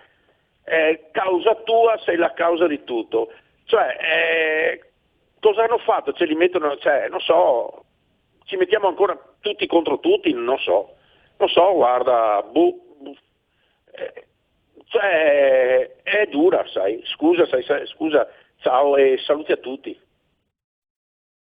è 0.63 1.09
causa 1.11 1.55
tua, 1.63 1.97
sei 2.05 2.17
la 2.17 2.31
causa 2.33 2.67
di 2.67 2.83
tutto. 2.83 3.31
Cioè, 3.71 3.97
eh, 4.01 4.91
cosa 5.39 5.63
hanno 5.63 5.77
fatto? 5.77 6.11
Ce 6.11 6.25
li 6.25 6.35
mettono, 6.35 6.75
cioè, 6.75 7.07
non 7.07 7.21
so, 7.21 7.85
ci 8.43 8.57
mettiamo 8.57 8.89
ancora 8.89 9.17
tutti 9.39 9.65
contro 9.65 10.01
tutti, 10.01 10.33
non 10.33 10.59
so. 10.59 10.95
Non 11.37 11.47
so, 11.47 11.71
guarda, 11.71 12.41
bu, 12.51 12.97
bu- 12.99 13.15
eh, 13.93 14.27
cioè, 14.87 15.89
è 16.03 16.25
dura, 16.25 16.67
sai. 16.67 17.01
Scusa, 17.05 17.47
sai, 17.47 17.63
sai, 17.63 17.87
scusa, 17.87 18.27
ciao 18.59 18.97
e 18.97 19.17
saluti 19.25 19.53
a 19.53 19.57
tutti. 19.57 19.97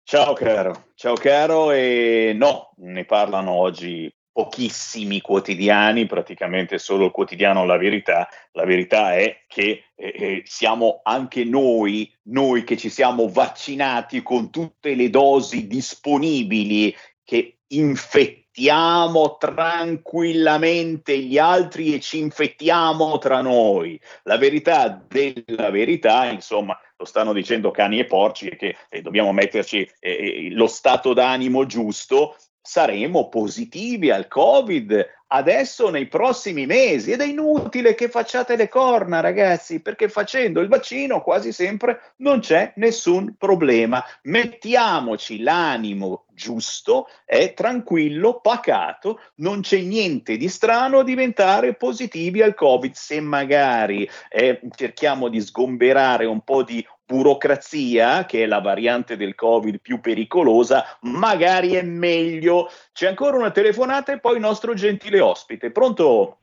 Ciao 0.03 0.33
caro, 0.33 0.87
ciao 0.95 1.13
caro 1.13 1.71
e 1.71 2.33
no, 2.35 2.71
ne 2.79 3.05
parlano 3.05 3.53
oggi 3.53 4.13
pochissimi 4.39 5.19
quotidiani, 5.19 6.05
praticamente 6.05 6.77
solo 6.77 7.07
il 7.07 7.11
quotidiano 7.11 7.65
La 7.65 7.75
Verità. 7.75 8.29
La 8.53 8.63
verità 8.63 9.13
è 9.17 9.43
che 9.47 9.83
eh, 9.93 10.13
eh, 10.15 10.41
siamo 10.45 11.01
anche 11.03 11.43
noi, 11.43 12.09
noi 12.29 12.63
che 12.63 12.77
ci 12.77 12.89
siamo 12.89 13.27
vaccinati 13.27 14.23
con 14.23 14.49
tutte 14.49 14.95
le 14.95 15.09
dosi 15.09 15.67
disponibili, 15.67 16.95
che 17.21 17.57
infettiamo 17.67 19.35
tranquillamente 19.37 21.17
gli 21.17 21.37
altri 21.37 21.93
e 21.93 21.99
ci 21.99 22.19
infettiamo 22.19 23.17
tra 23.17 23.41
noi. 23.41 23.99
La 24.23 24.37
verità 24.37 24.87
della 25.05 25.69
verità, 25.69 26.29
insomma, 26.29 26.79
lo 26.95 27.03
stanno 27.03 27.33
dicendo 27.33 27.71
cani 27.71 27.99
e 27.99 28.05
porci, 28.05 28.55
che 28.55 28.77
eh, 28.87 29.01
dobbiamo 29.01 29.33
metterci 29.33 29.81
eh, 29.99 30.11
eh, 30.11 30.49
lo 30.51 30.67
stato 30.67 31.11
d'animo 31.11 31.65
giusto, 31.65 32.37
saremo 32.69 33.29
positivi 33.29 34.11
al 34.11 34.27
Covid 34.27 35.07
adesso 35.29 35.89
nei 35.89 36.05
prossimi 36.05 36.67
mesi. 36.67 37.11
Ed 37.11 37.21
è 37.21 37.25
inutile 37.25 37.95
che 37.95 38.09
facciate 38.09 38.55
le 38.55 38.69
corna 38.69 39.21
ragazzi 39.21 39.79
perché 39.79 40.07
facendo 40.07 40.59
il 40.59 40.67
vaccino 40.67 41.23
quasi 41.23 41.51
sempre 41.51 42.13
non 42.17 42.41
c'è 42.41 42.73
nessun 42.75 43.33
problema. 43.39 44.05
Mettiamoci 44.23 45.41
l'animo 45.41 46.25
giusto 46.39 47.07
è 47.25 47.53
tranquillo 47.53 48.39
pacato 48.39 49.19
non 49.35 49.59
c'è 49.59 49.79
niente 49.81 50.37
di 50.37 50.47
strano 50.47 50.99
a 50.99 51.03
diventare 51.03 51.75
positivi 51.75 52.41
al 52.41 52.55
covid 52.55 52.93
se 52.93 53.19
magari 53.19 54.09
eh, 54.29 54.61
cerchiamo 54.73 55.27
di 55.27 55.41
sgomberare 55.41 56.23
un 56.25 56.39
po' 56.41 56.63
di 56.63 56.85
burocrazia, 57.09 58.25
che 58.25 58.43
è 58.43 58.45
la 58.45 58.59
variante 58.59 59.17
del 59.17 59.33
Covid 59.33 59.79
più 59.79 59.99
pericolosa, 59.99 60.85
magari 61.01 61.73
è 61.73 61.81
meglio. 61.81 62.69
C'è 62.93 63.07
ancora 63.07 63.35
una 63.35 63.49
telefonata 63.49 64.11
e 64.11 64.19
poi 64.19 64.35
il 64.35 64.41
nostro 64.41 64.75
gentile 64.75 65.19
ospite. 65.19 65.71
Pronto? 65.71 66.37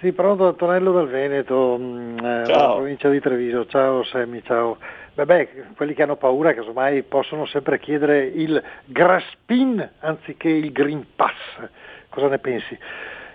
Sì, 0.00 0.12
pronto, 0.12 0.46
Antonello 0.46 0.92
dal 0.92 1.08
Veneto, 1.08 1.76
mh, 1.76 2.24
eh, 2.24 2.42
provincia 2.50 3.10
di 3.10 3.20
Treviso. 3.20 3.66
Ciao 3.66 4.02
Semmi, 4.04 4.42
ciao. 4.42 4.78
Vabbè, 5.14 5.48
quelli 5.76 5.92
che 5.94 6.02
hanno 6.02 6.16
paura, 6.16 6.54
casomai, 6.54 7.02
possono 7.02 7.44
sempre 7.46 7.78
chiedere 7.78 8.24
il 8.24 8.62
Graspin 8.84 9.86
anziché 10.00 10.48
il 10.48 10.72
Green 10.72 11.04
Pass. 11.14 11.68
Cosa 12.08 12.28
ne 12.28 12.38
pensi? 12.38 12.78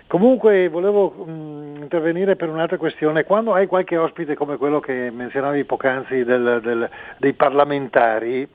Comunque 0.08 0.68
volevo 0.68 1.10
mh, 1.10 1.82
intervenire 1.82 2.36
per 2.36 2.48
un'altra 2.48 2.76
questione. 2.76 3.24
Quando 3.24 3.52
hai 3.54 3.66
qualche 3.66 3.96
ospite 3.96 4.34
come 4.34 4.56
quello 4.56 4.80
che 4.80 5.10
menzionavi 5.10 5.64
poc'anzi 5.64 6.24
del- 6.24 6.60
del- 6.62 6.88
dei 7.18 7.32
parlamentari, 7.32 8.48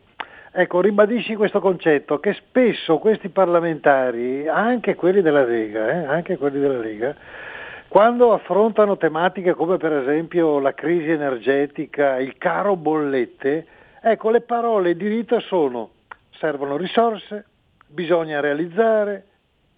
ecco, 0.51 0.81
ribadisci 0.81 1.35
questo 1.35 1.59
concetto 1.59 2.19
che 2.19 2.33
spesso 2.33 2.97
questi 2.99 3.29
parlamentari, 3.29 4.47
anche 4.47 4.95
quelli 4.95 5.21
della 5.21 5.43
Lega, 5.43 5.89
eh, 5.89 6.05
anche 6.05 6.37
quelli 6.37 6.59
della 6.59 6.79
Lega, 6.79 7.15
quando 7.91 8.31
affrontano 8.31 8.95
tematiche 8.95 9.53
come 9.53 9.75
per 9.75 9.91
esempio 9.91 10.59
la 10.59 10.73
crisi 10.73 11.09
energetica, 11.09 12.21
il 12.21 12.37
caro 12.37 12.77
bollette, 12.77 13.67
ecco, 14.01 14.29
le 14.29 14.39
parole 14.39 14.95
di 14.95 15.09
rito 15.09 15.41
sono 15.41 15.89
servono 16.29 16.77
risorse, 16.77 17.47
bisogna 17.85 18.39
realizzare, 18.39 19.25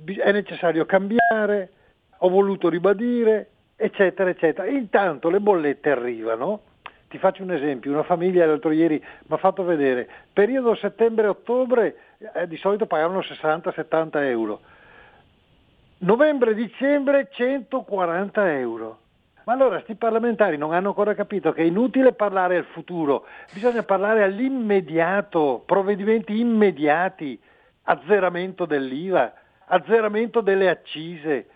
è 0.05 0.31
necessario 0.31 0.85
cambiare, 0.85 1.71
ho 2.19 2.29
voluto 2.29 2.69
ribadire, 2.69 3.49
eccetera, 3.75 4.29
eccetera. 4.29 4.67
Intanto 4.67 5.31
le 5.31 5.39
bollette 5.39 5.89
arrivano. 5.89 6.61
Ti 7.07 7.17
faccio 7.17 7.41
un 7.41 7.51
esempio, 7.51 7.91
una 7.91 8.03
famiglia 8.03 8.45
l'altro 8.45 8.69
ieri 8.69 9.03
mi 9.03 9.35
ha 9.35 9.37
fatto 9.37 9.63
vedere, 9.63 10.07
periodo 10.31 10.75
settembre-ottobre 10.75 11.95
eh, 12.35 12.47
di 12.47 12.57
solito 12.57 12.85
pagavano 12.85 13.21
60-70 13.21 14.09
euro, 14.25 14.61
Novembre-dicembre 16.03 17.29
140 17.31 18.57
euro. 18.59 18.97
Ma 19.45 19.53
allora 19.53 19.79
sti 19.79 19.95
parlamentari 19.95 20.57
non 20.57 20.73
hanno 20.73 20.89
ancora 20.89 21.13
capito 21.13 21.53
che 21.53 21.61
è 21.61 21.65
inutile 21.65 22.11
parlare 22.11 22.57
al 22.57 22.65
futuro, 22.65 23.25
bisogna 23.53 23.83
parlare 23.83 24.21
all'immediato, 24.21 25.63
provvedimenti 25.65 26.37
immediati, 26.37 27.39
azzeramento 27.83 28.65
dell'IVA, 28.65 29.33
azzeramento 29.67 30.41
delle 30.41 30.69
accise, 30.69 31.47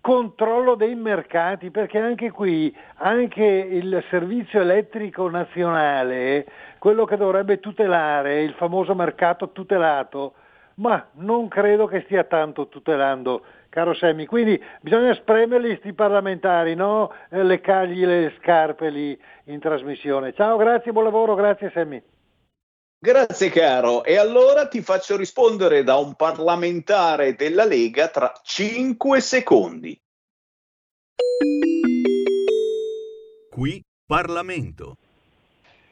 controllo 0.00 0.76
dei 0.76 0.94
mercati, 0.94 1.72
perché 1.72 1.98
anche 1.98 2.30
qui, 2.30 2.72
anche 2.98 3.42
il 3.42 4.04
servizio 4.08 4.60
elettrico 4.60 5.28
nazionale, 5.28 6.46
quello 6.78 7.04
che 7.06 7.16
dovrebbe 7.16 7.58
tutelare 7.58 8.44
il 8.44 8.52
famoso 8.52 8.94
mercato 8.94 9.50
tutelato, 9.50 10.34
ma 10.74 11.04
non 11.14 11.48
credo 11.48 11.86
che 11.86 12.02
stia 12.02 12.22
tanto 12.22 12.68
tutelando 12.68 13.42
caro 13.76 13.92
Semmi. 13.92 14.24
Quindi 14.24 14.58
bisogna 14.80 15.12
spremerli 15.12 15.76
sti 15.76 15.92
parlamentari, 15.92 16.74
no 16.74 17.12
eh, 17.28 17.42
leccargli 17.42 18.06
le 18.06 18.34
scarpe 18.40 18.88
lì 18.88 19.18
in 19.44 19.60
trasmissione. 19.60 20.32
Ciao, 20.32 20.56
grazie, 20.56 20.92
buon 20.92 21.04
lavoro, 21.04 21.34
grazie 21.34 21.70
Semmi. 21.74 22.02
Grazie 22.98 23.50
caro. 23.50 24.02
E 24.02 24.16
allora 24.16 24.66
ti 24.66 24.80
faccio 24.80 25.18
rispondere 25.18 25.84
da 25.84 25.96
un 25.96 26.14
parlamentare 26.14 27.34
della 27.34 27.66
Lega 27.66 28.08
tra 28.08 28.32
5 28.42 29.20
secondi. 29.20 30.00
Qui 33.50 33.84
Parlamento. 34.06 34.96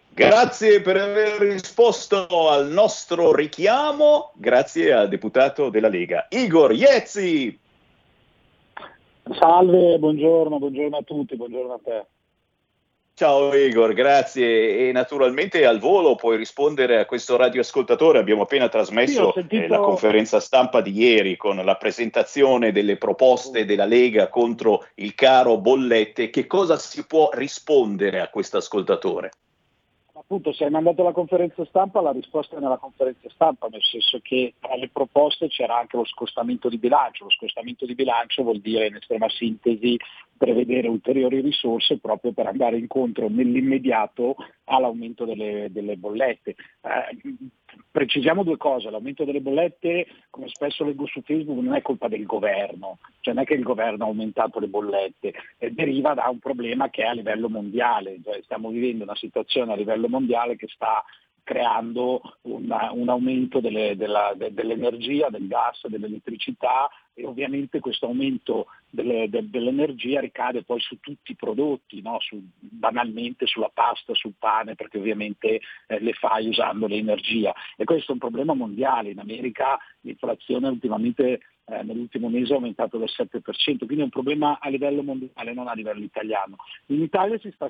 Grazie 0.09 0.81
per 0.81 0.97
aver 0.97 1.39
risposto 1.39 2.49
al 2.49 2.69
nostro 2.69 3.35
richiamo. 3.35 4.33
Grazie 4.37 4.93
al 4.93 5.09
deputato 5.09 5.69
della 5.69 5.89
Lega, 5.89 6.29
Igor 6.31 6.73
Iezzi. 6.73 7.61
Salve, 9.39 9.99
buongiorno, 9.99 10.59
buongiorno 10.59 10.97
a 10.99 11.03
tutti, 11.03 11.37
buongiorno 11.37 11.73
a 11.73 11.81
te. 11.83 12.07
Ciao 13.17 13.55
Igor, 13.55 13.93
grazie 13.93 14.89
e 14.89 14.93
naturalmente 14.93 15.65
al 15.65 15.79
volo 15.79 16.17
puoi 16.17 16.37
rispondere 16.37 16.99
a 16.99 17.07
questo 17.07 17.37
radioascoltatore. 17.37 18.19
Abbiamo 18.19 18.43
appena 18.43 18.69
trasmesso 18.69 19.27
Sì, 19.27 19.33
sentito- 19.35 19.63
eh, 19.63 19.69
la 19.69 19.79
conferenza 19.79 20.41
stampa 20.41 20.81
di 20.81 20.91
ieri 20.91 21.37
con 21.37 21.57
la 21.57 21.77
presentazione 21.77 22.73
delle 22.73 22.97
proposte 22.97 23.65
della 23.65 23.85
Lega 23.85 24.29
contro 24.29 24.85
il 24.97 25.15
caro 25.15 25.59
bollette. 25.59 26.29
Che 26.29 26.49
cosa 26.49 26.77
si 26.77 27.07
può 27.07 27.31
rispondere 27.33 28.21
a 28.21 28.29
questo 28.31 28.57
ascoltatore? 28.57 29.31
Appunto, 30.25 30.55
se 30.55 30.65
hai 30.65 30.71
mandato 30.71 31.03
la 31.03 31.13
conferenza 31.13 31.67
stampa, 31.67 32.01
la 32.01 32.11
risposta 32.11 32.57
è 32.57 32.61
nella 32.61 32.79
conferenza 32.79 33.29
stampa, 33.29 33.69
nel 33.69 33.83
senso 33.83 34.21
che 34.23 34.55
tra 34.59 34.75
le 34.75 34.89
proposte 34.89 35.49
c'era 35.49 35.79
anche 35.79 35.99
lo 35.99 36.07
scostamento 36.07 36.71
di 36.71 36.79
bilancio. 36.79 37.25
Lo 37.25 37.31
scostamento 37.31 37.85
di 37.85 37.95
bilancio 37.95 38.43
vuol 38.43 38.61
dire, 38.61 38.87
in 38.87 38.97
estrema 38.97 39.29
sintesi, 39.29 39.99
prevedere 40.35 40.89
ulteriori 40.89 41.43
risorse 41.43 41.99
proprio 41.99 42.33
per 42.33 42.47
andare 42.47 42.79
incontro 42.79 43.29
nell'immediato 43.29 44.35
all'aumento 44.65 45.27
delle, 45.27 45.69
delle 45.71 45.97
bollette. 45.97 46.55
Eh, 46.81 47.49
precisiamo 47.91 48.43
due 48.43 48.57
cose, 48.57 48.91
l'aumento 48.91 49.25
delle 49.25 49.41
bollette, 49.41 50.07
come 50.31 50.49
spesso 50.49 50.85
leggo 50.85 51.07
su 51.07 51.21
Facebook, 51.23 51.63
non 51.63 51.75
è 51.75 51.83
colpa 51.83 52.09
del 52.09 52.27
governo, 52.27 52.99
cioè 53.21 53.35
non 53.35 53.43
è 53.43 53.47
che 53.47 53.55
il 53.55 53.63
governo 53.63 54.05
ha 54.05 54.09
aumentato 54.09 54.59
le 54.59 54.69
bollette, 54.69 55.35
eh, 55.59 55.71
deriva 55.71 56.15
da 56.15 56.29
un 56.29 56.39
problema 56.39 56.91
che 56.91 57.03
è 57.03 57.07
a 57.07 57.13
livello 57.13 57.49
mondiale, 57.49 58.19
Cioè, 58.23 58.41
stiamo 58.43 58.71
vivendo 58.71 59.05
una 59.05 59.17
situazione 59.17 59.73
a 59.73 59.77
livello 59.77 60.09
mondiale 60.09 60.57
che 60.57 60.69
sta 60.69 61.05
creando 61.45 62.21
una- 62.43 62.91
un 62.91 63.09
aumento 63.09 63.61
delle- 63.61 63.97
della- 63.97 64.33
de- 64.35 64.53
dell'energia, 64.53 65.29
del 65.29 65.47
gas, 65.47 65.87
dell'elettricità 65.87 66.89
e 67.13 67.25
ovviamente 67.27 67.79
questo 67.79 68.07
aumento 68.07 68.67
delle- 68.91 69.29
de- 69.29 69.49
dell'energia 69.49 70.21
ricade 70.21 70.65
poi 70.65 70.81
su 70.81 70.99
tutti 70.99 71.33
i 71.33 71.37
prodotti, 71.37 72.01
no? 72.01 72.19
Su- 72.21 72.43
banalmente 72.59 73.47
sulla 73.47 73.71
pasta, 73.73 74.15
sul 74.15 74.35
pane, 74.39 74.75
perché 74.75 74.99
ovviamente 74.99 75.61
eh, 75.87 76.01
le 76.01 76.13
fai 76.15 76.49
usando 76.49 76.87
l'energia. 76.87 77.55
E 77.77 77.85
questo 77.85 78.11
è 78.11 78.15
un 78.15 78.21
problema 78.21 78.55
mondiale. 78.55 79.11
In 79.11 79.19
America 79.19 79.79
l'inflazione 80.01 80.69
ultimamente 80.69 81.41
eh, 81.67 81.83
nell'ultimo 81.83 82.29
mese 82.29 82.53
è 82.53 82.57
aumentato 82.57 82.99
del 82.99 83.11
7%, 83.11 83.41
quindi 83.79 84.01
è 84.01 84.03
un 84.03 84.11
problema 84.11 84.59
a 84.61 84.69
livello 84.69 85.03
mondiale, 85.03 85.55
non 85.55 85.69
a 85.69 85.73
livello 85.73 86.03
italiano. 86.03 86.57
In 86.87 87.03
Italia 87.03 87.39
si 87.39 87.51
sta 87.55 87.69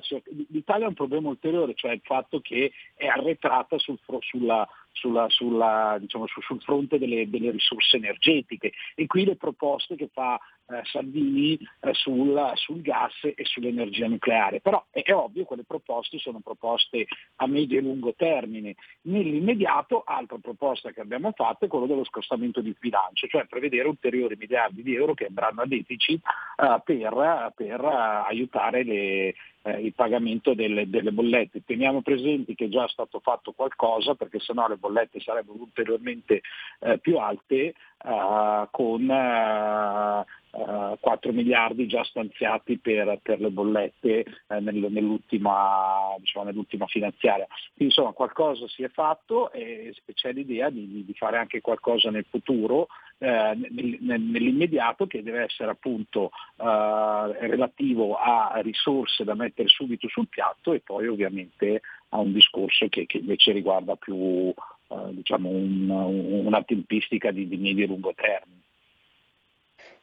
l'Italia 0.49 0.85
ha 0.85 0.89
un 0.89 0.95
problema 0.95 1.29
ulteriore, 1.29 1.73
cioè 1.75 1.91
il 1.91 2.01
fatto 2.03 2.41
che 2.41 2.71
è 2.93 3.07
arretrata 3.07 3.77
sul, 3.77 3.97
sulla, 4.19 4.67
sulla- 4.95 5.29
sulla, 5.29 5.97
diciamo, 5.99 6.25
su- 6.27 6.41
sul 6.41 6.61
fronte 6.61 6.97
delle, 6.97 7.29
delle 7.29 7.51
risorse 7.51 7.97
energetiche 7.97 8.71
e 8.95 9.05
qui 9.05 9.25
le 9.25 9.35
proposte 9.35 9.95
che 9.95 10.09
fa 10.11 10.39
eh, 10.67 10.81
Salvini 10.85 11.57
eh, 11.81 11.93
sul, 11.93 12.51
sul 12.55 12.81
gas 12.81 13.13
e 13.23 13.43
sull'energia 13.43 14.07
nucleare. 14.07 14.61
Però 14.61 14.83
è, 14.89 15.03
è 15.03 15.13
ovvio, 15.13 15.43
quelle 15.43 15.63
proposte 15.63 16.17
sono 16.17 16.39
proposte 16.39 17.05
a 17.35 17.47
medio 17.47 17.77
e 17.77 17.81
lungo 17.81 18.13
termine. 18.15 18.75
Nell'immediato, 19.01 20.03
altra 20.05 20.37
proposta 20.41 20.91
che 20.91 21.01
abbiamo 21.01 21.31
fatto 21.35 21.65
è 21.65 21.67
quello 21.67 21.85
dello 21.85 22.05
scostamento 22.05 22.61
di 22.61 22.75
bilancio, 22.79 23.27
cioè 23.27 23.45
prevedere 23.45 23.87
ulteriori 23.87 24.35
miliardi 24.37 24.81
di 24.81 24.95
euro 24.95 25.13
che 25.13 25.25
andranno 25.25 25.61
a 25.61 25.67
deficit 25.67 26.21
eh, 26.57 26.81
per, 26.83 27.53
per, 27.55 27.81
eh, 27.83 28.23
aiutare 28.27 28.83
le, 28.83 29.35
eh, 29.65 29.81
il 29.81 29.93
pagamento 29.93 30.53
delle, 30.53 30.89
delle 30.89 31.11
bollette. 31.11 31.63
Teniamo 31.65 32.01
presenti 32.01 32.55
che 32.55 32.65
è 32.65 32.87
stato 32.87 33.19
fatto 33.19 33.51
qualcosa 33.51 34.15
perché 34.15 34.39
sennò 34.39 34.67
le 34.67 34.77
bollette 34.85 35.19
sarebbero 35.19 35.59
ulteriormente 35.59 36.41
eh, 36.79 36.97
più 36.99 37.17
alte 37.17 37.73
eh, 38.03 38.67
con 38.71 39.09
eh, 39.09 40.25
eh, 40.57 40.97
4 40.99 41.33
miliardi 41.33 41.87
già 41.87 42.03
stanziati 42.03 42.77
per, 42.77 43.19
per 43.21 43.39
le 43.41 43.49
bollette 43.49 44.23
eh, 44.47 44.59
nel- 44.59 44.87
nell'ultima, 44.89 46.15
diciamo, 46.19 46.45
nell'ultima 46.45 46.85
finanziaria. 46.87 47.45
Quindi 47.75 47.93
insomma 47.93 48.11
qualcosa 48.11 48.67
si 48.67 48.83
è 48.83 48.89
fatto 48.89 49.51
e 49.51 49.93
c'è 50.13 50.31
l'idea 50.31 50.69
di, 50.69 51.03
di- 51.05 51.13
fare 51.13 51.37
anche 51.37 51.61
qualcosa 51.61 52.09
nel 52.09 52.25
futuro, 52.29 52.87
eh, 53.17 53.27
nel- 53.27 53.97
nel- 53.99 54.21
nell'immediato 54.21 55.07
che 55.07 55.23
deve 55.23 55.43
essere 55.43 55.71
appunto 55.71 56.31
eh, 56.57 57.47
relativo 57.47 58.15
a 58.15 58.59
risorse 58.61 59.23
da 59.23 59.33
mettere 59.33 59.67
subito 59.67 60.07
sul 60.07 60.27
piatto 60.27 60.73
e 60.73 60.79
poi 60.79 61.07
ovviamente 61.07 61.81
a 62.09 62.19
un 62.19 62.31
discorso 62.31 62.87
che, 62.87 63.05
che 63.05 63.17
invece 63.17 63.51
riguarda 63.51 63.95
più 63.95 64.53
eh, 64.89 65.13
diciamo 65.13 65.49
un- 65.49 65.89
una 66.45 66.63
tempistica 66.63 67.31
di, 67.31 67.47
di 67.47 67.57
medio 67.57 67.83
e 67.85 67.87
lungo 67.87 68.13
termine. 68.13 68.61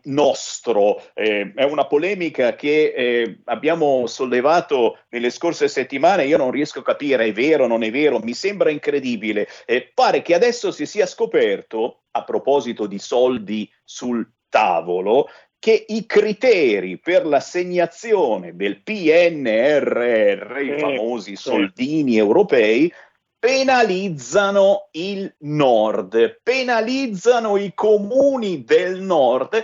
nostro. 0.03 1.01
È 1.15 1.77
una 1.78 1.78
polemica 1.87 2.55
che 2.55 2.93
eh, 2.95 3.39
abbiamo 3.45 4.07
sollevato 4.07 4.99
nelle 5.11 5.31
scorse 5.31 5.69
settimane. 5.69 6.27
Io 6.27 6.37
non 6.37 6.51
riesco 6.51 6.81
a 6.81 6.85
capire, 6.85 7.27
è 7.27 7.33
vero 7.33 7.65
o 7.65 7.67
non 7.67 7.83
è 7.83 7.91
vero, 7.91 8.19
mi 8.21 8.35
sembra 8.35 8.71
incredibile. 8.71 9.49
Eh, 9.67 9.91
pare 9.95 10.23
che 10.23 10.35
adesso 10.35 10.71
si 10.71 10.87
sia 10.87 11.07
scoperto, 11.07 12.03
a 12.13 12.25
proposito 12.25 12.87
di 12.87 12.99
soldi 12.99 13.71
sul 13.85 14.29
tavolo, 14.49 15.29
che 15.59 15.85
i 15.89 16.07
criteri 16.07 16.99
per 16.99 17.27
l'assegnazione 17.27 18.55
del 18.55 18.83
PNRR, 18.83 20.61
i 20.61 20.73
Sì, 20.73 20.79
famosi 20.79 21.37
soldini 21.37 22.17
europei, 22.17 22.93
penalizzano 23.41 24.89
il 24.93 25.33
nord, 25.41 26.41
penalizzano 26.43 27.57
i 27.57 27.73
comuni 27.73 28.65
del 28.65 29.01
nord 29.01 29.63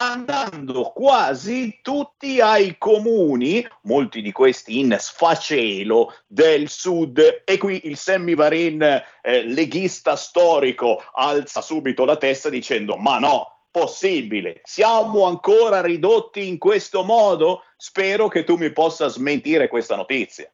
andando 0.00 0.92
quasi 0.94 1.80
tutti 1.82 2.40
ai 2.40 2.76
comuni, 2.78 3.66
molti 3.82 4.22
di 4.22 4.32
questi 4.32 4.78
in 4.78 4.96
sfacelo 4.98 6.14
del 6.26 6.68
sud. 6.68 7.42
E 7.44 7.58
qui 7.58 7.80
il 7.84 7.96
Sammy 7.96 8.34
Varin, 8.34 8.82
eh, 8.82 9.44
leghista 9.44 10.16
storico, 10.16 11.02
alza 11.12 11.60
subito 11.60 12.04
la 12.04 12.16
testa 12.16 12.48
dicendo: 12.48 12.96
Ma 12.96 13.18
no, 13.18 13.62
possibile, 13.70 14.60
siamo 14.64 15.24
ancora 15.24 15.80
ridotti 15.80 16.46
in 16.46 16.58
questo 16.58 17.02
modo? 17.02 17.62
Spero 17.76 18.28
che 18.28 18.44
tu 18.44 18.56
mi 18.56 18.72
possa 18.72 19.08
smentire 19.08 19.68
questa 19.68 19.96
notizia. 19.96 20.50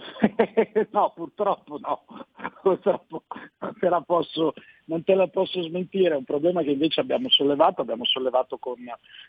no, 0.90 1.12
purtroppo 1.14 1.78
no, 1.78 2.04
purtroppo 2.62 3.24
non 3.58 3.74
te, 3.78 3.88
la 3.88 4.00
posso, 4.00 4.54
non 4.86 5.04
te 5.04 5.14
la 5.14 5.28
posso 5.28 5.62
smentire, 5.62 6.14
è 6.14 6.16
un 6.16 6.24
problema 6.24 6.62
che 6.62 6.70
invece 6.70 7.00
abbiamo 7.00 7.28
sollevato, 7.28 7.80
abbiamo 7.80 8.04
sollevato 8.04 8.58
con, 8.58 8.78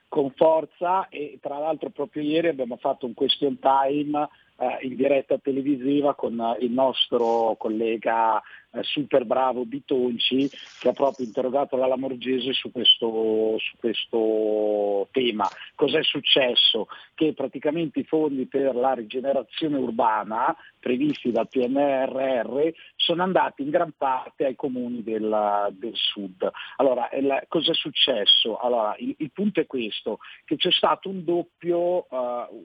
con 0.07 0.31
forza 0.31 1.07
e 1.09 1.37
tra 1.41 1.57
l'altro 1.57 1.89
proprio 1.89 2.23
ieri 2.23 2.47
abbiamo 2.47 2.77
fatto 2.77 3.05
un 3.05 3.13
question 3.13 3.59
time 3.59 4.27
eh, 4.61 4.85
in 4.85 4.95
diretta 4.95 5.39
televisiva 5.39 6.13
con 6.13 6.39
eh, 6.39 6.63
il 6.63 6.71
nostro 6.71 7.55
collega 7.57 8.39
eh, 8.73 8.83
super 8.83 9.25
bravo 9.25 9.65
Bitonci 9.65 10.49
che 10.79 10.89
ha 10.89 10.93
proprio 10.93 11.25
interrogato 11.25 11.75
la 11.77 11.87
Lamorgese 11.87 12.53
su 12.53 12.71
questo, 12.71 13.57
su 13.57 13.77
questo 13.77 15.07
tema. 15.11 15.47
Cos'è 15.73 16.03
successo? 16.03 16.87
Che 17.15 17.33
praticamente 17.33 18.01
i 18.01 18.03
fondi 18.03 18.45
per 18.45 18.75
la 18.75 18.93
rigenerazione 18.93 19.77
urbana 19.77 20.55
previsti 20.79 21.31
dal 21.31 21.47
PNRR 21.47 22.69
sono 22.95 23.23
andati 23.23 23.63
in 23.63 23.71
gran 23.71 23.93
parte 23.97 24.45
ai 24.45 24.55
comuni 24.55 25.03
del, 25.03 25.69
del 25.71 25.95
sud. 25.95 26.49
Allora, 26.77 27.09
il, 27.13 27.45
cos'è 27.47 27.73
successo? 27.73 28.57
Allora, 28.57 28.95
il, 28.99 29.15
il, 29.17 29.31
punto 29.31 29.59
è 29.59 29.65
questo, 29.65 30.19
che 30.45 30.55
c'è 30.55 30.71
stato 30.71 31.09
un 31.09 31.23
doppio, 31.23 32.07
un 32.09 32.60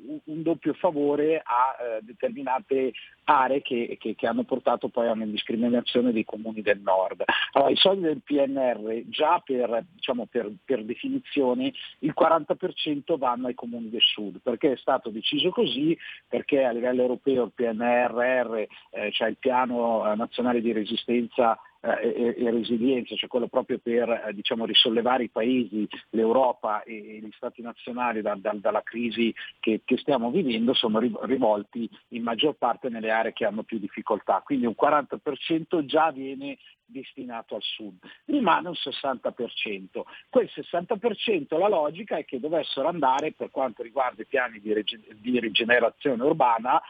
doppio 0.57 0.73
favore 0.75 1.43
a 1.45 1.77
uh, 1.79 2.05
determinate 2.05 2.93
aree 3.25 3.63
che, 3.63 3.97
che, 4.01 4.15
che, 4.15 4.27
hanno 4.27 4.45
portato 4.45 4.89
poi 4.89 5.09
a 5.09 5.13
una 5.13 5.27
discriminazione 5.27 6.13
dei 6.13 6.25
comuni 6.25 6.63
del 6.63 6.81
nord. 6.81 7.25
Allora, 7.53 7.71
I 7.71 7.77
soldi 7.77 8.03
del 8.03 8.23
PNR 8.23 9.03
già 9.09 9.41
per, 9.45 9.85
diciamo, 9.93 10.27
per, 10.27 10.51
per, 10.65 10.85
definizione 10.85 11.73
il 12.01 12.15
40% 12.19 13.19
vanno 13.19 13.49
ai 13.49 13.55
comuni 13.55 13.91
del 13.91 14.01
sud, 14.01 14.41
perché 14.43 14.73
è 14.73 14.77
stato 14.77 15.11
deciso 15.11 15.51
così, 15.51 15.97
perché 16.29 16.65
a 16.65 16.71
livello 16.71 17.03
europeo 17.03 17.45
il 17.45 17.53
PNRR, 17.55 18.55
eh, 18.91 19.13
cioè 19.13 19.29
il 19.29 19.37
piano 19.39 20.11
eh, 20.11 20.17
nazionale 20.17 20.61
di 20.61 20.73
resistenza 20.73 21.55
eh, 21.55 21.61
e, 22.01 22.35
e, 22.39 22.51
resilienza, 22.51 23.15
cioè 23.15 23.29
quello 23.29 23.49
proprio 23.49 23.79
per 23.79 24.09
eh, 24.09 24.33
diciamo, 24.33 24.65
risollevare 24.65 25.25
i 25.25 25.29
paesi, 25.29 25.87
l'Europa 26.11 26.83
e, 26.83 26.95
e 26.95 27.21
gli 27.21 27.31
Stati 27.37 27.63
nazionali 27.63 28.23
da, 28.23 28.35
da, 28.39 28.53
dalla 28.55 28.83
crisi 28.83 29.35
che, 29.61 29.83
che, 29.85 29.97
stiamo 29.99 30.31
vivendo, 30.31 30.75
sono 30.75 30.99
rivolti 30.99 31.89
in 32.09 32.23
maggior 32.23 32.55
parte 32.55 32.89
nelle 32.89 33.11
aree 33.11 33.33
che 33.33 33.45
hanno 33.45 33.63
più 33.63 33.79
difficoltà. 33.79 34.43
Quindi 34.45 34.67
un 34.67 34.75
40% 34.81 35.85
già 35.85 36.11
viene 36.11 36.57
destinato 36.87 37.57
al 37.57 37.63
sud, 37.63 37.99
rimane 38.27 38.69
un 38.69 38.75
60%. 38.75 40.03
Quel 40.31 40.51
60% 40.53 41.59
la 41.59 41.69
logica 41.69 42.17
è 42.17 42.25
che 42.25 42.41
dovessero 42.41 42.89
andare 42.89 43.33
per 43.33 43.51
quanto 43.51 43.83
riguarda 43.83 44.23
i 44.23 44.27
piani 44.27 44.61
di, 44.61 44.73
reg- 44.73 45.15
di 45.15 45.39
rigenerazione 45.41 46.23
urbana 46.23 46.81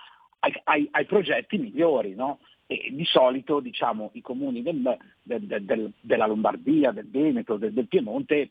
ai, 0.40 0.60
ai, 0.64 0.89
ai 0.93 1.06
progetti 1.06 1.59
migliori. 1.59 2.14
No? 2.14 2.39
E 2.67 2.91
di 2.93 3.05
solito 3.05 3.61
diciamo, 3.61 4.11
i 4.15 4.21
comuni 4.21 4.63
del, 4.63 4.97
del, 5.23 5.63
del, 5.63 5.93
della 6.01 6.27
Lombardia, 6.27 6.91
del 6.91 7.09
Veneto, 7.09 7.57
del, 7.57 7.87
Piemonte 7.87 8.51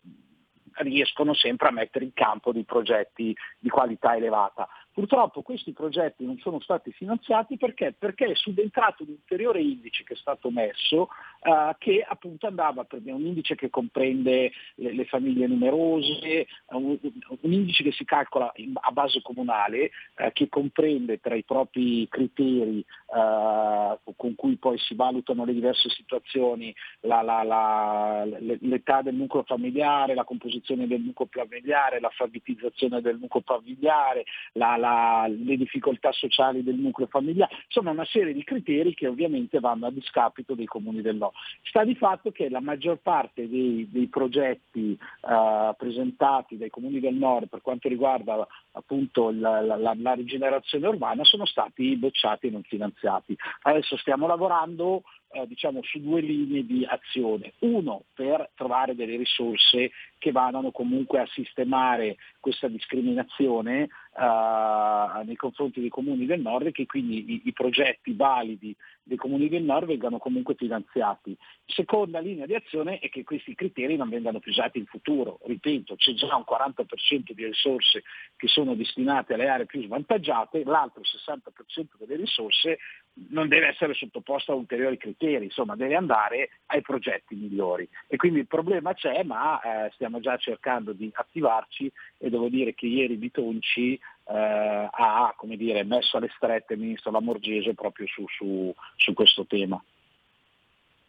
riescono 0.78 1.34
sempre 1.34 1.68
a 1.68 1.72
mettere 1.72 2.06
in 2.06 2.14
campo 2.14 2.52
dei 2.52 2.64
progetti 2.64 3.36
di 3.60 3.70
qualità 3.70 4.16
elevata. 4.16 4.68
Purtroppo 4.96 5.42
questi 5.42 5.74
progetti 5.74 6.24
non 6.24 6.38
sono 6.38 6.62
stati 6.62 6.90
finanziati 6.94 7.58
perché? 7.58 7.92
Perché 7.92 8.28
è 8.28 8.36
subentrato 8.36 9.04
un 9.04 9.10
ulteriore 9.10 9.60
indice 9.60 10.06
che 10.06 10.14
è 10.14 10.16
stato 10.16 10.50
messo 10.50 11.10
uh, 11.42 11.76
che 11.78 12.02
appunto 12.08 12.48
andava 12.48 12.86
per 12.86 13.02
un 13.04 13.26
indice 13.26 13.56
che 13.56 13.70
comprende 13.70 14.54
le, 14.76 14.94
le 14.94 15.04
famiglie 15.04 15.48
numerose, 15.48 16.48
un, 16.68 16.98
un, 17.02 17.52
indice 17.52 17.84
che 17.84 17.92
si 17.92 18.06
calcola 18.06 18.50
in, 18.56 18.72
a 18.80 18.92
base 18.92 19.22
comunale 19.22 19.92
uh, 20.18 20.32
che 20.32 20.48
comprende 20.48 21.20
tra 21.20 21.36
i 21.36 21.44
propri 21.44 22.08
criteri 22.08 22.78
uh, 23.08 24.14
con 24.16 24.36
cui 24.36 24.56
poi 24.56 24.78
si 24.78 24.96
valutano 24.96 25.44
le 25.44 25.52
diverse 25.52 25.90
situazioni 25.90 26.74
la, 27.02 27.22
la, 27.22 27.44
la, 27.44 28.26
l'età 28.40 29.02
del 29.02 29.16
nucleo 29.16 29.44
familiare, 29.44 30.16
la 30.16 30.24
composizione 30.24 30.88
del 30.88 31.02
nucleo 31.02 31.28
familiare, 31.30 32.00
l'alfabetizzazione 32.00 33.02
del 33.02 33.18
nucleo 33.20 33.44
familiare, 33.46 34.24
la, 34.54 34.78
la, 34.86 35.28
le 35.28 35.58
difficoltà 35.58 36.12
sociali 36.12 36.64
del 36.64 36.76
nucleo 36.76 37.08
familiare, 37.08 37.56
insomma 37.66 37.90
una 37.90 38.06
serie 38.06 38.34
di 38.34 38.44
criteri 38.44 38.94
che 38.94 39.08
ovviamente 39.08 39.60
vanno 39.60 39.88
a 39.88 39.92
discapito 39.92 40.54
dei 40.54 40.66
comuni 40.66 41.02
del 41.02 41.16
nord. 41.16 41.34
Sta 41.64 41.84
di 41.84 41.96
fatto 41.96 42.32
che 42.32 42.50
la 42.50 42.60
maggior 42.60 43.00
parte 43.02 43.50
dei, 43.50 43.88
dei 43.90 44.08
progetti 44.08 44.98
uh, 45.22 45.76
presentati 45.76 46.58
dai 46.58 46.70
comuni 46.70 47.00
del 47.00 47.16
nord 47.16 47.48
per 47.48 47.62
quanto 47.62 47.88
riguarda 47.88 48.48
appunto 48.76 49.32
la, 49.32 49.62
la, 49.62 49.94
la 49.96 50.14
rigenerazione 50.14 50.88
urbana 50.88 51.24
sono 51.24 51.46
stati 51.46 51.96
bocciati 51.96 52.48
e 52.48 52.52
non 52.52 52.64
finanziati. 52.64 53.36
Adesso 53.62 53.98
stiamo 53.98 54.28
lavorando 54.28 55.04
eh, 55.36 55.46
diciamo, 55.48 55.82
su 55.84 56.00
due 56.00 56.22
linee 56.22 56.66
di 56.66 56.86
azione. 56.88 57.54
Uno, 57.60 58.04
per 58.14 58.52
trovare 58.56 58.96
delle 58.96 59.18
risorse 59.18 59.92
che 60.18 60.32
vadano 60.32 60.72
comunque 60.72 61.20
a 61.20 61.28
sistemare 61.28 62.16
questa 62.40 62.68
discriminazione 62.68 63.90
eh, 64.18 65.24
nei 65.26 65.36
confronti 65.36 65.82
dei 65.82 65.90
comuni 65.90 66.26
del 66.26 66.40
nord 66.40 66.68
e 66.68 66.72
che 66.72 66.86
quindi 66.86 67.34
i, 67.34 67.42
i, 67.46 67.54
progetti 67.54 68.14
validi 68.14 68.74
dei 69.04 69.18
comuni 69.18 69.50
del 69.50 69.64
nord 69.64 69.88
vengano 69.88 70.18
comunque 70.20 70.56
finanziati. 70.56 71.38
Seconda 71.66 72.20
linea 72.20 72.46
di 72.46 72.56
azione 72.56 73.00
è 73.00 73.10
che 73.10 73.24
questi 73.24 73.54
criteri 73.56 73.98
non 73.98 74.10
vengano 74.10 74.40
più 74.40 74.52
usati 74.52 74.80
in 74.80 74.86
futuro. 74.86 75.40
Ripeto, 75.44 75.96
c'è 75.96 76.14
già 76.14 76.34
un 76.36 76.46
40% 76.50 77.32
di 77.34 77.46
risorse 77.46 78.04
che 78.38 78.48
sono 78.48 78.65
destinate 78.74 79.34
alle 79.34 79.48
aree 79.48 79.66
più 79.66 79.84
svantaggiate, 79.84 80.64
l'altro 80.64 81.02
60% 81.02 81.86
delle 82.00 82.16
risorse 82.16 82.80
non 83.30 83.48
deve 83.48 83.68
essere 83.68 83.94
sottoposto 83.94 84.52
a 84.52 84.56
ulteriori 84.56 84.98
criteri, 84.98 85.46
insomma 85.46 85.76
deve 85.76 85.96
andare 85.96 86.50
ai 86.68 86.82
progetti 86.82 87.36
migliori. 87.36 87.88
E 88.08 88.18
quindi 88.18 88.40
il 88.40 88.48
problema 88.48 88.94
c'è, 88.94 89.24
ma 89.24 89.60
eh, 89.62 89.92
stiamo 89.94 90.20
già 90.20 90.36
cercando 90.38 90.92
di 90.94 91.10
attivarci 91.14 91.92
e 92.18 92.30
devo 92.30 92.50
dire 92.50 92.74
che 92.74 92.88
ieri 92.88 93.16
Bitonci 93.16 93.94
eh, 93.94 94.90
ha 94.92 95.36
dire, 95.40 95.84
messo 95.84 96.18
alle 96.18 96.32
strette 96.36 96.74
il 96.74 96.80
ministro 96.80 97.12
Lamorgese 97.12 97.74
proprio 97.74 98.08
su, 98.08 98.26
su, 98.28 98.74
su 98.96 99.14
questo 99.14 99.46
tema. 99.46 99.82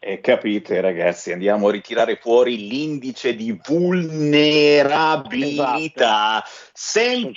Eh, 0.09 0.21
capite 0.21 0.81
ragazzi, 0.81 1.33
andiamo 1.33 1.67
a 1.67 1.73
ritirare 1.73 2.15
fuori 2.15 2.69
l'indice 2.69 3.35
di 3.35 3.59
vulnerabilità. 3.67 6.45
Esatto. 6.45 6.49
Sem 6.73 7.33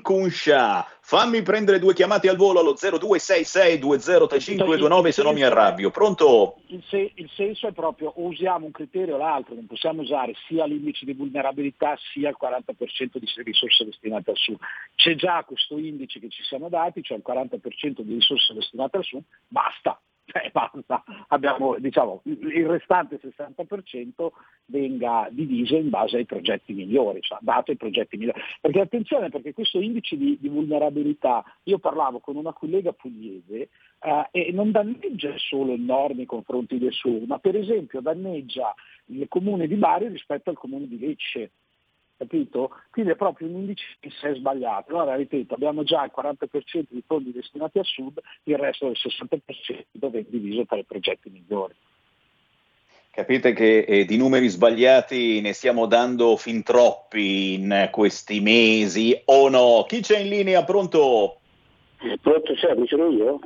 Kunsha, 0.00 0.86
fammi 1.00 1.42
prendere 1.42 1.78
due 1.78 1.92
chiamate 1.92 2.30
al 2.30 2.36
volo 2.36 2.60
allo 2.60 2.72
0266203529 2.72 5.08
se 5.10 5.22
no 5.22 5.34
mi 5.34 5.42
arrabbio. 5.42 5.90
Pronto? 5.90 6.56
Il, 6.68 6.82
se- 6.88 7.12
il, 7.16 7.28
senso 7.34 7.68
è 7.68 7.72
proprio 7.72 8.14
usiamo 8.16 8.64
un 8.64 8.72
criterio 8.72 9.16
o 9.16 9.18
l'altro, 9.18 9.54
non 9.54 9.66
possiamo 9.66 10.00
usare 10.00 10.32
sia 10.48 10.64
l'indice 10.64 11.04
di 11.04 11.12
vulnerabilità 11.12 11.98
sia 12.14 12.30
il 12.30 12.38
40% 12.40 13.18
di 13.18 13.28
risorse 13.42 13.84
destinate 13.84 14.30
al 14.30 14.38
sud. 14.38 14.56
C'è 14.94 15.16
già 15.16 15.44
questo 15.46 15.76
indice 15.76 16.18
che 16.18 16.30
ci 16.30 16.42
siamo 16.44 16.70
dati, 16.70 17.02
cioè 17.02 17.18
il 17.18 17.24
40% 17.26 18.00
di 18.00 18.14
risorse 18.14 18.54
destinate 18.54 18.96
al 18.96 19.04
sud, 19.04 19.20
basta, 19.48 20.00
eh, 20.26 20.50
basta, 20.52 21.02
abbiamo, 21.28 21.76
diciamo, 21.78 22.22
il 22.24 22.66
restante 22.66 23.20
60% 23.20 24.28
venga 24.66 25.28
diviso 25.30 25.76
in 25.76 25.90
base 25.90 26.16
ai 26.16 26.24
progetti 26.24 26.72
migliori, 26.72 27.20
cioè 27.20 27.38
dato 27.40 27.70
ai 27.70 27.76
progetti 27.76 28.16
migliori. 28.16 28.40
Perché 28.60 28.80
attenzione, 28.80 29.28
perché 29.28 29.52
questo 29.52 29.80
indice 29.80 30.16
di, 30.16 30.38
di 30.40 30.48
vulnerabilità, 30.48 31.44
io 31.64 31.78
parlavo 31.78 32.20
con 32.20 32.36
una 32.36 32.52
collega 32.52 32.92
pugliese 32.92 33.68
eh, 34.00 34.28
e 34.30 34.52
non 34.52 34.70
danneggia 34.70 35.34
solo 35.36 35.72
il 35.72 35.80
nord 35.80 36.16
nei 36.16 36.26
confronti 36.26 36.78
del 36.78 36.92
sud, 36.92 37.24
ma 37.24 37.38
per 37.38 37.56
esempio 37.56 38.00
danneggia 38.00 38.74
il 39.06 39.26
comune 39.28 39.66
di 39.66 39.74
Bari 39.74 40.08
rispetto 40.08 40.50
al 40.50 40.56
comune 40.56 40.86
di 40.86 40.98
Lecce 40.98 41.50
capito? 42.16 42.70
Quindi 42.90 43.12
è 43.12 43.16
proprio 43.16 43.48
un 43.48 43.54
indice 43.56 43.84
che 44.00 44.10
si 44.10 44.26
è 44.26 44.34
sbagliato. 44.34 44.90
Allora, 44.90 45.16
ripeto, 45.16 45.54
abbiamo 45.54 45.82
già 45.82 46.04
il 46.04 46.12
40% 46.16 46.84
di 46.88 47.02
fondi 47.06 47.32
destinati 47.32 47.78
al 47.78 47.84
sud, 47.84 48.20
il 48.44 48.56
resto 48.56 48.86
del 48.86 48.96
60% 48.98 50.12
è 50.12 50.24
diviso 50.28 50.64
tra 50.66 50.78
i 50.78 50.84
progetti 50.84 51.30
migliori. 51.30 51.74
Capite 53.10 53.52
che 53.52 53.78
eh, 53.78 54.04
di 54.04 54.16
numeri 54.16 54.48
sbagliati 54.48 55.40
ne 55.40 55.52
stiamo 55.52 55.86
dando 55.86 56.36
fin 56.36 56.64
troppi 56.64 57.54
in 57.54 57.88
questi 57.92 58.40
mesi 58.40 59.16
o 59.26 59.48
no? 59.48 59.84
Chi 59.86 60.00
c'è 60.00 60.18
in 60.18 60.28
linea? 60.28 60.64
Pronto? 60.64 61.38
Pronto, 62.20 62.56
serve, 62.56 62.86
sono 62.88 63.10
io? 63.10 63.38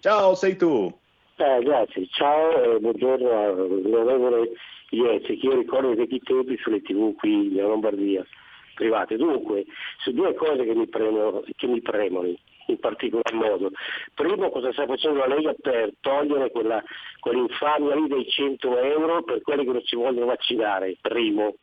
Ciao, 0.00 0.34
sei 0.34 0.56
tu. 0.56 0.90
Eh, 1.36 1.62
grazie, 1.62 2.06
ciao 2.12 2.76
e 2.76 2.78
buongiorno 2.80 3.30
all'onorevole 3.30 4.52
Che 4.92 5.32
io 5.40 5.54
ricordo 5.54 5.92
i 5.92 6.20
tempi 6.22 6.58
sulle 6.58 6.82
tv 6.82 7.14
qui 7.16 7.46
in 7.46 7.54
Lombardia, 7.54 8.26
private. 8.74 9.16
Dunque, 9.16 9.64
su 10.02 10.12
due 10.12 10.34
cose 10.34 10.64
che 10.64 10.74
mi, 10.74 10.86
premono, 10.86 11.42
che 11.56 11.66
mi 11.66 11.80
premono 11.80 12.28
in 12.66 12.78
particolar 12.78 13.32
modo. 13.32 13.70
Primo, 14.14 14.50
cosa 14.50 14.70
sta 14.72 14.86
facendo 14.86 15.20
la 15.20 15.34
Lega 15.34 15.54
per 15.58 15.94
togliere 16.00 16.50
quella, 16.50 16.82
quell'infamia 17.20 17.94
lì 17.94 18.06
dei 18.06 18.28
100 18.28 18.78
euro 18.80 19.22
per 19.22 19.40
quelli 19.40 19.64
che 19.64 19.72
non 19.72 19.82
si 19.82 19.96
vogliono 19.96 20.26
vaccinare, 20.26 20.98
primo. 21.00 21.54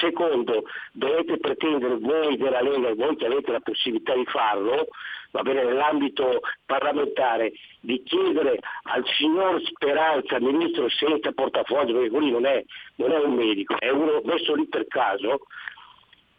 Secondo, 0.00 0.64
dovete 0.92 1.38
pretendere 1.38 1.96
voi 1.98 2.36
della 2.36 2.62
Lega, 2.62 2.94
voi 2.94 3.16
che 3.16 3.26
avete 3.26 3.52
la 3.52 3.60
possibilità 3.60 4.14
di 4.14 4.24
farlo, 4.24 4.88
va 5.32 5.42
bene, 5.42 5.64
nell'ambito 5.64 6.40
parlamentare, 6.64 7.52
di 7.80 8.02
chiedere 8.02 8.58
al 8.84 9.04
signor 9.18 9.60
Speranza, 9.62 10.40
ministro 10.40 10.88
senza 10.88 11.32
portafoglio, 11.32 11.98
perché 11.98 12.16
lui 12.16 12.30
non 12.30 12.46
è, 12.46 12.64
non 12.96 13.12
è 13.12 13.18
un 13.18 13.34
medico, 13.34 13.78
è 13.78 13.90
uno 13.90 14.20
messo 14.24 14.54
lì 14.54 14.66
per 14.66 14.86
caso, 14.86 15.40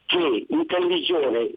che 0.05 0.45
in 0.47 0.65
televisione 0.65 1.51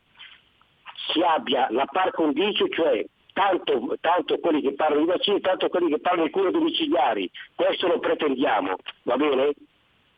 si 1.13 1.21
abbia 1.23 1.69
la 1.71 1.87
par 1.87 2.11
condicio, 2.11 2.69
cioè 2.69 3.05
tanto, 3.33 3.97
tanto 4.01 4.39
quelli 4.39 4.63
che 4.63 4.75
parlano 4.75 5.03
di 5.03 5.09
vaccini, 5.09 5.41
tanto 5.41 5.69
quelli 5.69 5.91
che 5.91 6.01
parlano 6.01 6.25
di 6.25 6.33
cure 6.33 6.51
domiciliari. 6.51 7.31
Questo 7.55 7.87
lo 7.87 7.99
pretendiamo, 7.99 8.77
va 9.03 9.17
bene? 9.17 9.53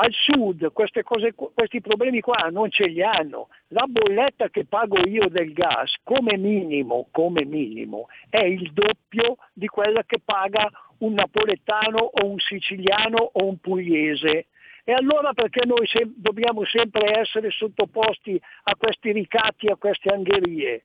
Al 0.00 0.12
sud 0.12 0.72
cose, 0.72 1.34
questi 1.34 1.80
problemi 1.80 2.20
qua 2.20 2.48
non 2.52 2.70
ce 2.70 2.86
li 2.86 3.02
hanno. 3.02 3.48
La 3.68 3.84
bolletta 3.88 4.48
che 4.48 4.64
pago 4.64 4.96
io 5.08 5.28
del 5.28 5.52
gas 5.52 5.96
come 6.04 6.36
minimo, 6.36 7.08
come 7.10 7.44
minimo 7.44 8.06
è 8.30 8.44
il 8.44 8.70
doppio 8.72 9.38
di 9.52 9.66
quella 9.66 10.04
che 10.04 10.20
paga 10.24 10.70
un 10.98 11.14
napoletano 11.14 11.98
o 11.98 12.26
un 12.26 12.38
siciliano 12.38 13.30
o 13.32 13.44
un 13.44 13.58
pugliese. 13.58 14.46
E 14.84 14.92
allora 14.92 15.32
perché 15.32 15.66
noi 15.66 15.84
sem- 15.88 16.14
dobbiamo 16.14 16.64
sempre 16.64 17.18
essere 17.18 17.50
sottoposti 17.50 18.40
a 18.64 18.76
questi 18.76 19.10
ricatti, 19.10 19.66
a 19.66 19.74
queste 19.74 20.10
angherie? 20.10 20.84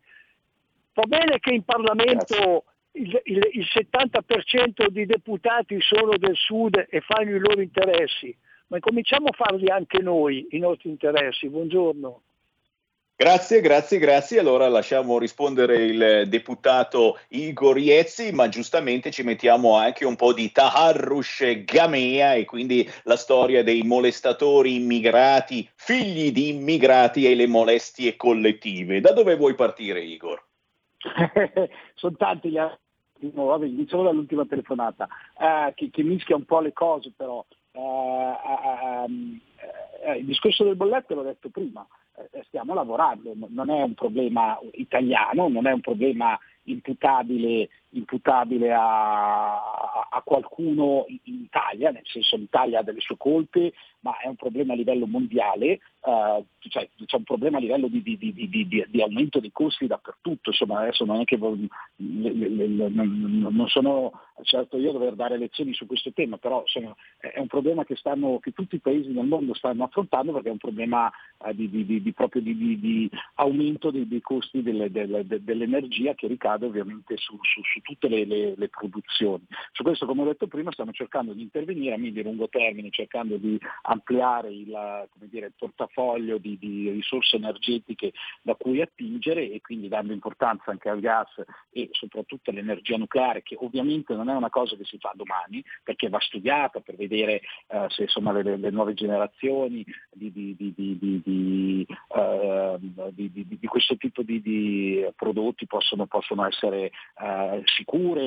Va 0.96 1.04
bene 1.04 1.40
che 1.40 1.54
in 1.54 1.64
Parlamento 1.64 2.64
il, 2.94 3.22
il, 3.26 3.50
il 3.52 3.68
70% 3.72 4.88
di 4.88 5.06
deputati 5.06 5.80
sono 5.82 6.18
del 6.18 6.36
sud 6.36 6.88
e 6.90 7.02
fanno 7.02 7.30
i 7.36 7.40
loro 7.40 7.62
interessi, 7.62 8.36
ma 8.74 8.80
cominciamo 8.80 9.28
a 9.28 9.36
farli 9.36 9.70
anche 9.70 10.02
noi, 10.02 10.48
i 10.50 10.58
nostri 10.58 10.90
interessi. 10.90 11.48
Buongiorno. 11.48 12.22
Grazie, 13.16 13.62
grazie, 13.62 14.00
grazie. 14.00 14.40
Allora 14.40 14.68
lasciamo 14.68 15.20
rispondere 15.20 15.86
il 15.86 16.28
deputato 16.28 17.20
Igor 17.28 17.78
Iezzi, 17.78 18.32
ma 18.32 18.50
giustamente 18.50 19.12
ci 19.12 19.22
mettiamo 19.22 19.76
anche 19.76 20.06
un 20.06 20.16
po' 20.16 20.34
di 20.34 20.52
Taharrush 20.52 21.64
Gamea 21.64 22.34
e 22.34 22.46
quindi 22.46 22.90
la 23.04 23.16
storia 23.16 23.62
dei 23.62 23.84
molestatori 23.84 24.74
immigrati, 24.74 25.70
figli 25.76 26.32
di 26.32 26.50
immigrati 26.50 27.30
e 27.30 27.36
le 27.36 27.46
molestie 27.46 28.16
collettive. 28.16 29.02
Da 29.02 29.14
dove 29.14 29.36
vuoi 29.36 29.54
partire, 29.54 30.02
Igor? 30.02 30.44
Sono 31.94 32.16
tanti 32.16 32.50
gli 32.50 32.58
vabbè, 32.58 33.66
iniziamo 33.68 34.04
dall'ultima 34.04 34.46
telefonata, 34.46 35.08
eh, 35.40 35.74
che, 35.76 35.92
che, 35.92 36.02
mischia 36.02 36.36
un 36.36 36.46
po' 36.46 36.60
le 36.60 36.74
cose 36.74 37.14
però. 37.16 37.46
Eh, 37.76 38.38
ehm, 39.06 39.40
eh, 40.06 40.18
il 40.18 40.26
discorso 40.26 40.64
del 40.64 40.76
bolletto 40.76 41.16
l'ho 41.16 41.24
detto 41.24 41.50
prima, 41.50 41.86
eh, 42.32 42.44
stiamo 42.48 42.74
lavorando, 42.74 43.34
non 43.48 43.70
è 43.72 43.82
un 43.82 43.96
problema 43.96 44.60
italiano, 44.74 45.48
non 45.48 45.66
è 45.66 45.72
un 45.72 45.82
problema 45.82 46.38
imputabile, 46.64 47.70
imputabile 47.90 48.72
a, 48.72 50.08
a, 50.10 50.22
qualcuno 50.24 51.06
in 51.08 51.42
Italia, 51.44 51.92
nel 51.92 52.06
senso 52.06 52.38
l'Italia 52.38 52.80
ha 52.80 52.84
delle 52.84 53.02
sue 53.02 53.18
colpe, 53.18 53.74
ma 54.00 54.18
è 54.18 54.28
un 54.28 54.36
problema 54.36 54.74
a 54.74 54.76
livello 54.76 55.06
mondiale, 55.06 55.80
uh, 56.02 56.46
cioè, 56.60 56.90
c'è 57.06 57.18
un 57.18 57.24
problema 57.24 57.58
a 57.58 57.62
livello 57.62 57.88
di, 57.88 58.02
di, 58.02 58.18
di, 58.18 58.86
di, 58.90 59.02
aumento 59.02 59.40
dei 59.40 59.52
costi 59.52 59.88
dappertutto, 59.88 60.50
insomma 60.50 60.80
adesso 60.82 61.06
non 61.06 61.22
è 61.22 61.24
che 61.24 61.38
non 61.38 61.70
sono 63.68 64.12
certo 64.44 64.78
io 64.78 64.90
a 64.90 64.94
dover 64.94 65.14
dare 65.16 65.38
lezioni 65.38 65.74
su 65.74 65.86
questo 65.86 66.12
tema, 66.12 66.38
però 66.38 66.62
insomma, 66.62 66.96
è 67.18 67.40
un 67.40 67.48
problema 67.48 67.86
che, 67.86 67.96
stanno, 67.96 68.40
che, 68.40 68.52
tutti 68.52 68.76
i 68.76 68.80
paesi 68.80 69.10
nel 69.12 69.26
mondo 69.26 69.54
stanno 69.54 69.84
affrontando 69.84 70.32
perché 70.34 70.50
è 70.50 70.52
un 70.52 70.58
problema 70.58 71.12
uh, 71.38 71.54
di, 71.54 72.12
proprio 72.16 72.42
di, 72.42 73.10
aumento 73.36 73.92
dei, 73.92 74.08
dei 74.08 74.22
costi 74.22 74.62
delle, 74.62 74.90
delle, 74.92 75.26
dell'energia 75.26 76.14
che 76.14 76.28
ricade 76.28 76.53
ovviamente 76.62 77.18
su, 77.18 77.38
su, 77.42 77.62
su 77.64 77.82
tutte 77.82 78.08
le, 78.08 78.26
le, 78.26 78.54
le, 78.56 78.70
produzioni. 78.70 79.46
Su 79.72 79.84
questo 79.84 80.06
come 80.06 80.22
ho 80.22 80.26
detto 80.26 80.48
prima 80.48 80.72
stiamo 80.72 80.92
cercando 80.92 81.34
di 81.34 81.42
intervenire 81.42 81.96
a 81.96 81.98
medio 81.98 82.22
e 82.22 82.24
lungo 82.24 82.50
termine, 82.50 82.90
cercando 82.92 83.38
di 83.38 83.58
ampliare 83.84 84.50
il, 84.50 85.08
dire, 85.30 85.48
il 85.48 85.54
portafoglio 85.58 86.38
di, 86.38 86.58
di, 86.58 86.90
risorse 86.92 87.38
energetiche 87.38 88.14
da 88.42 88.56
cui 88.56 88.82
attingere 88.82 89.50
e 89.50 89.62
quindi 89.62 89.88
dando 89.88 90.14
importanza 90.14 90.72
anche 90.72 90.90
al 90.90 91.00
gas 91.00 91.30
e 91.72 91.90
soprattutto 91.92 92.50
all'energia 92.50 92.98
nucleare 92.98 93.42
che 93.42 93.58
ovviamente 93.60 94.14
non 94.14 94.30
è 94.30 94.34
una 94.34 94.50
cosa 94.50 94.76
che 94.76 94.86
si 94.86 94.98
fa 95.00 95.12
domani 95.16 95.64
perché 95.84 96.10
va 96.10 96.20
studiata 96.20 96.82
per 96.82 96.96
vedere 96.96 97.42
eh, 97.68 97.86
se 97.90 98.04
insomma, 98.04 98.32
le, 98.32 98.58
le, 98.58 98.70
nuove 98.70 98.94
generazioni 98.94 99.84
di, 100.12 100.32
di, 100.32 100.56
di 100.56 101.86
questo 103.68 103.98
tipo 103.98 104.22
di, 104.22 105.06
prodotti 105.16 105.66
possono, 105.66 106.06
possono 106.06 106.43
essere 106.48 106.92
uh, 107.20 107.62
sicure 107.66 108.22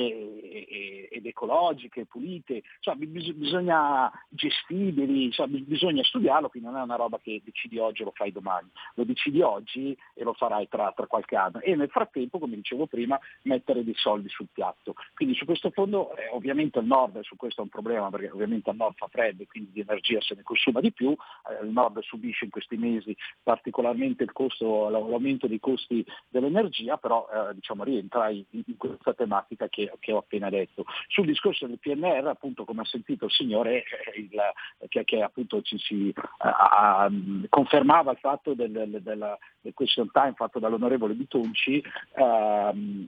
ed 1.11 1.25
ecologiche, 1.25 2.07
pulite, 2.07 2.63
cioè, 2.81 2.95
bisogna 2.97 4.11
gestibili, 4.29 5.31
cioè, 5.33 5.47
bisogna 5.47 6.03
studiarlo, 6.05 6.49
quindi 6.49 6.69
non 6.69 6.79
è 6.79 6.83
una 6.83 6.97
roba 6.97 7.19
che 7.23 7.41
decidi 7.45 7.79
oggi 7.79 8.03
e 8.03 8.05
lo 8.05 8.13
fai 8.15 8.33
domani, 8.33 8.69
lo 8.95 9.05
decidi 9.05 9.41
oggi 9.41 9.97
e 10.15 10.25
lo 10.25 10.33
farai 10.33 10.69
tra, 10.69 10.93
tra 10.95 11.07
qualche 11.07 11.37
anno. 11.37 11.61
E 11.61 11.75
nel 11.75 11.89
frattempo, 11.91 12.39
come 12.39 12.57
dicevo 12.57 12.87
prima, 12.87 13.19
mettere 13.43 13.85
dei 13.85 13.95
soldi 13.97 14.29
sul 14.29 14.49
piatto. 14.53 14.95
Quindi 15.15 15.35
su 15.35 15.45
questo 15.45 15.71
fondo 15.71 16.15
eh, 16.17 16.29
ovviamente 16.33 16.79
il 16.79 16.87
nord, 16.87 17.21
su 17.21 17.37
questo 17.37 17.61
è 17.61 17.65
un 17.65 17.71
problema 17.71 18.11
perché 18.11 18.31
ovviamente 18.31 18.71
al 18.71 18.77
nord 18.77 18.97
fa 18.97 19.09
freddo 19.09 19.43
e 19.43 19.47
quindi 19.47 19.73
di 19.73 19.81
energia 19.81 20.21
se 20.21 20.35
ne 20.35 20.43
consuma 20.43 20.81
di 20.81 20.93
più, 20.93 21.11
eh, 21.11 21.65
il 21.65 21.71
nord 21.71 22.01
subisce 22.01 22.45
in 22.45 22.51
questi 22.51 22.77
mesi 22.77 23.17
particolarmente 23.43 24.25
il 24.25 24.33
costo, 24.33 24.89
l'aumento 24.89 25.47
dei 25.47 25.61
costi 25.61 26.05
dell'energia, 26.29 26.97
però 26.97 27.27
eh, 27.33 27.55
diciamo, 27.55 27.85
rientra 28.07 28.31
in, 28.31 28.45
in, 28.51 28.77
questa 28.77 29.15
tematica 29.15 29.69
che, 29.69 29.93
che, 29.99 30.13
ho 30.13 30.19
appena 30.19 30.49
detto. 30.49 30.85
Sul 31.09 31.27
discorso 31.27 31.67
del 31.67 31.79
PNR, 31.79 32.27
appunto 32.27 32.65
come 32.65 32.83
ha 32.83 32.85
sentito 32.85 33.27
il 33.27 33.31
signore, 33.31 33.85
eh, 34.15 34.21
il, 34.21 34.41
che, 34.89 35.05
che 35.05 35.23
appunto 35.23 35.61
ci 35.63 35.79
si 35.79 36.13
a, 36.39 37.11
confermava 37.49 38.13
il 38.13 38.19
fatto 38.19 38.55
del, 38.55 38.71
del, 38.71 39.03
del, 39.03 39.37
del, 39.61 39.75
question 39.75 40.11
time 40.13 40.35
fatto 40.35 40.59
dall'onorevole 40.59 41.15
Bitonci, 41.15 41.83
ehm, 42.15 43.07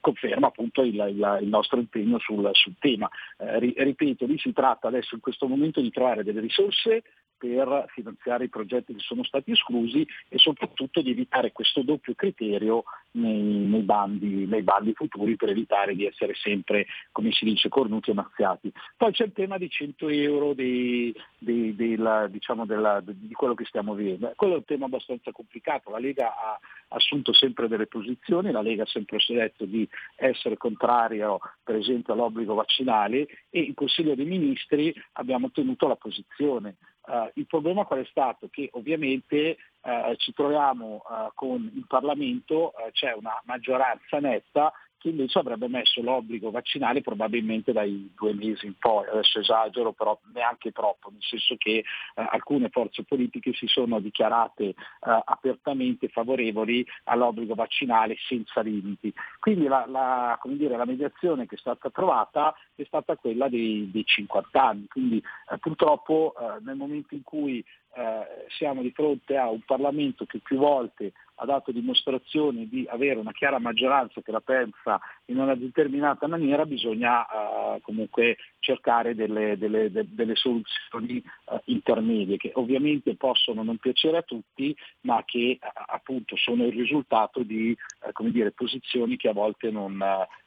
conferma 0.00 0.46
appunto 0.46 0.82
il, 0.82 0.94
il, 0.94 1.38
il, 1.42 1.48
nostro 1.48 1.78
impegno 1.78 2.18
sul, 2.18 2.48
sul 2.52 2.74
tema. 2.78 3.08
Eh, 3.38 3.58
ripeto, 3.58 4.26
lì 4.26 4.38
si 4.38 4.52
tratta 4.52 4.88
adesso 4.88 5.14
in 5.14 5.20
questo 5.20 5.46
momento 5.46 5.80
di 5.80 5.90
trovare 5.90 6.24
delle 6.24 6.40
risorse 6.40 7.02
per 7.40 7.86
finanziare 7.88 8.44
i 8.44 8.48
progetti 8.50 8.92
che 8.92 9.00
sono 9.00 9.24
stati 9.24 9.52
esclusi 9.52 10.06
e 10.28 10.36
soprattutto 10.36 11.00
di 11.00 11.10
evitare 11.10 11.52
questo 11.52 11.80
doppio 11.80 12.14
criterio 12.14 12.84
nei, 13.12 13.40
nei, 13.40 13.80
bandi, 13.80 14.44
nei 14.46 14.62
bandi, 14.62 14.92
futuri 14.92 15.36
per 15.36 15.48
evitare 15.48 15.94
di 15.94 16.04
essere 16.04 16.34
sempre, 16.34 16.86
come 17.12 17.32
si 17.32 17.46
dice, 17.46 17.70
cornuti 17.70 18.10
e 18.10 18.14
mazziati. 18.14 18.70
Poi 18.94 19.12
c'è 19.12 19.24
il 19.24 19.32
tema 19.32 19.56
di 19.56 19.70
100 19.70 20.08
euro 20.10 20.52
di, 20.52 21.14
di, 21.38 21.74
di, 21.74 21.96
la, 21.96 22.26
diciamo 22.28 22.66
della, 22.66 23.00
di 23.02 23.32
quello 23.32 23.54
che 23.54 23.64
stiamo 23.64 23.94
vivendo. 23.94 24.30
Quello 24.36 24.54
è 24.54 24.58
un 24.58 24.64
tema 24.64 24.84
abbastanza 24.84 25.32
complicato. 25.32 25.90
La 25.90 25.98
Lega 25.98 26.28
ha 26.36 26.58
assunto 26.88 27.32
sempre 27.32 27.68
delle 27.68 27.86
posizioni, 27.86 28.50
la 28.50 28.60
Lega 28.60 28.82
ha 28.82 28.86
sempre 28.86 29.18
detto 29.28 29.64
di 29.64 29.88
essere 30.16 30.56
contrario 30.58 31.40
per 31.62 31.76
esempio 31.76 32.12
all'obbligo 32.12 32.54
vaccinale 32.54 33.26
e 33.48 33.60
in 33.60 33.74
Consiglio 33.74 34.14
dei 34.14 34.26
Ministri 34.26 34.94
abbiamo 35.12 35.46
ottenuto 35.46 35.86
la 35.86 35.96
posizione. 35.96 36.76
Uh, 37.06 37.30
il 37.34 37.46
problema 37.46 37.84
qual 37.84 38.00
è 38.00 38.06
stato? 38.08 38.48
Che 38.50 38.68
ovviamente 38.72 39.56
uh, 39.80 40.14
ci 40.16 40.32
troviamo 40.32 41.02
uh, 41.08 41.30
con 41.34 41.70
in 41.74 41.86
Parlamento, 41.86 42.72
c'è 42.92 43.12
una 43.12 43.40
maggioranza 43.44 44.18
netta 44.18 44.72
che 45.00 45.08
invece 45.08 45.38
avrebbe 45.38 45.66
messo 45.66 46.02
l'obbligo 46.02 46.50
vaccinale 46.50 47.00
probabilmente 47.00 47.72
dai 47.72 48.12
due 48.14 48.34
mesi 48.34 48.66
in 48.66 48.74
poi, 48.78 49.08
adesso 49.08 49.40
esagero 49.40 49.92
però 49.92 50.18
neanche 50.34 50.72
troppo, 50.72 51.08
nel 51.10 51.22
senso 51.22 51.56
che 51.56 51.78
eh, 51.78 51.84
alcune 52.14 52.68
forze 52.68 53.02
politiche 53.04 53.54
si 53.54 53.66
sono 53.66 53.98
dichiarate 53.98 54.64
eh, 54.64 54.74
apertamente 55.00 56.08
favorevoli 56.08 56.86
all'obbligo 57.04 57.54
vaccinale 57.54 58.16
senza 58.28 58.60
limiti. 58.60 59.12
Quindi 59.38 59.66
la, 59.66 59.86
la, 59.88 60.38
dire, 60.44 60.76
la, 60.76 60.84
mediazione 60.84 61.46
che 61.46 61.54
è 61.54 61.58
stata 61.58 61.88
trovata 61.88 62.54
è 62.74 62.84
stata 62.84 63.16
quella 63.16 63.48
dei, 63.48 63.90
dei 63.90 64.04
50 64.04 64.62
anni, 64.62 64.86
quindi 64.86 65.16
eh, 65.16 65.58
purtroppo 65.58 66.34
eh, 66.38 66.60
nel 66.62 66.76
momento 66.76 67.14
in 67.14 67.22
cui 67.22 67.64
eh, 67.94 68.46
siamo 68.56 68.82
di 68.82 68.90
fronte 68.92 69.36
a 69.36 69.48
un 69.48 69.60
Parlamento 69.60 70.24
che 70.24 70.38
più 70.38 70.58
volte 70.58 71.12
ha 71.40 71.46
dato 71.46 71.72
dimostrazione 71.72 72.68
di 72.68 72.86
avere 72.88 73.18
una 73.18 73.32
chiara 73.32 73.58
maggioranza 73.58 74.20
che 74.20 74.30
la 74.30 74.40
pensa 74.40 75.00
in 75.26 75.38
una 75.38 75.54
determinata 75.54 76.26
maniera, 76.26 76.66
bisogna 76.66 77.26
eh, 77.26 77.80
comunque 77.80 78.36
cercare 78.58 79.14
delle, 79.14 79.56
delle, 79.56 79.90
de, 79.90 80.06
delle 80.08 80.36
soluzioni 80.36 81.16
eh, 81.16 81.60
intermedie 81.66 82.36
che 82.36 82.52
ovviamente 82.54 83.16
possono 83.16 83.62
non 83.62 83.78
piacere 83.78 84.18
a 84.18 84.22
tutti, 84.22 84.76
ma 85.02 85.22
che 85.24 85.58
appunto 85.86 86.36
sono 86.36 86.66
il 86.66 86.72
risultato 86.72 87.42
di 87.42 87.70
eh, 87.70 88.30
dire, 88.30 88.52
posizioni 88.52 89.16
che 89.16 89.28
a 89.28 89.32
volte 89.32 89.70
non, 89.70 89.96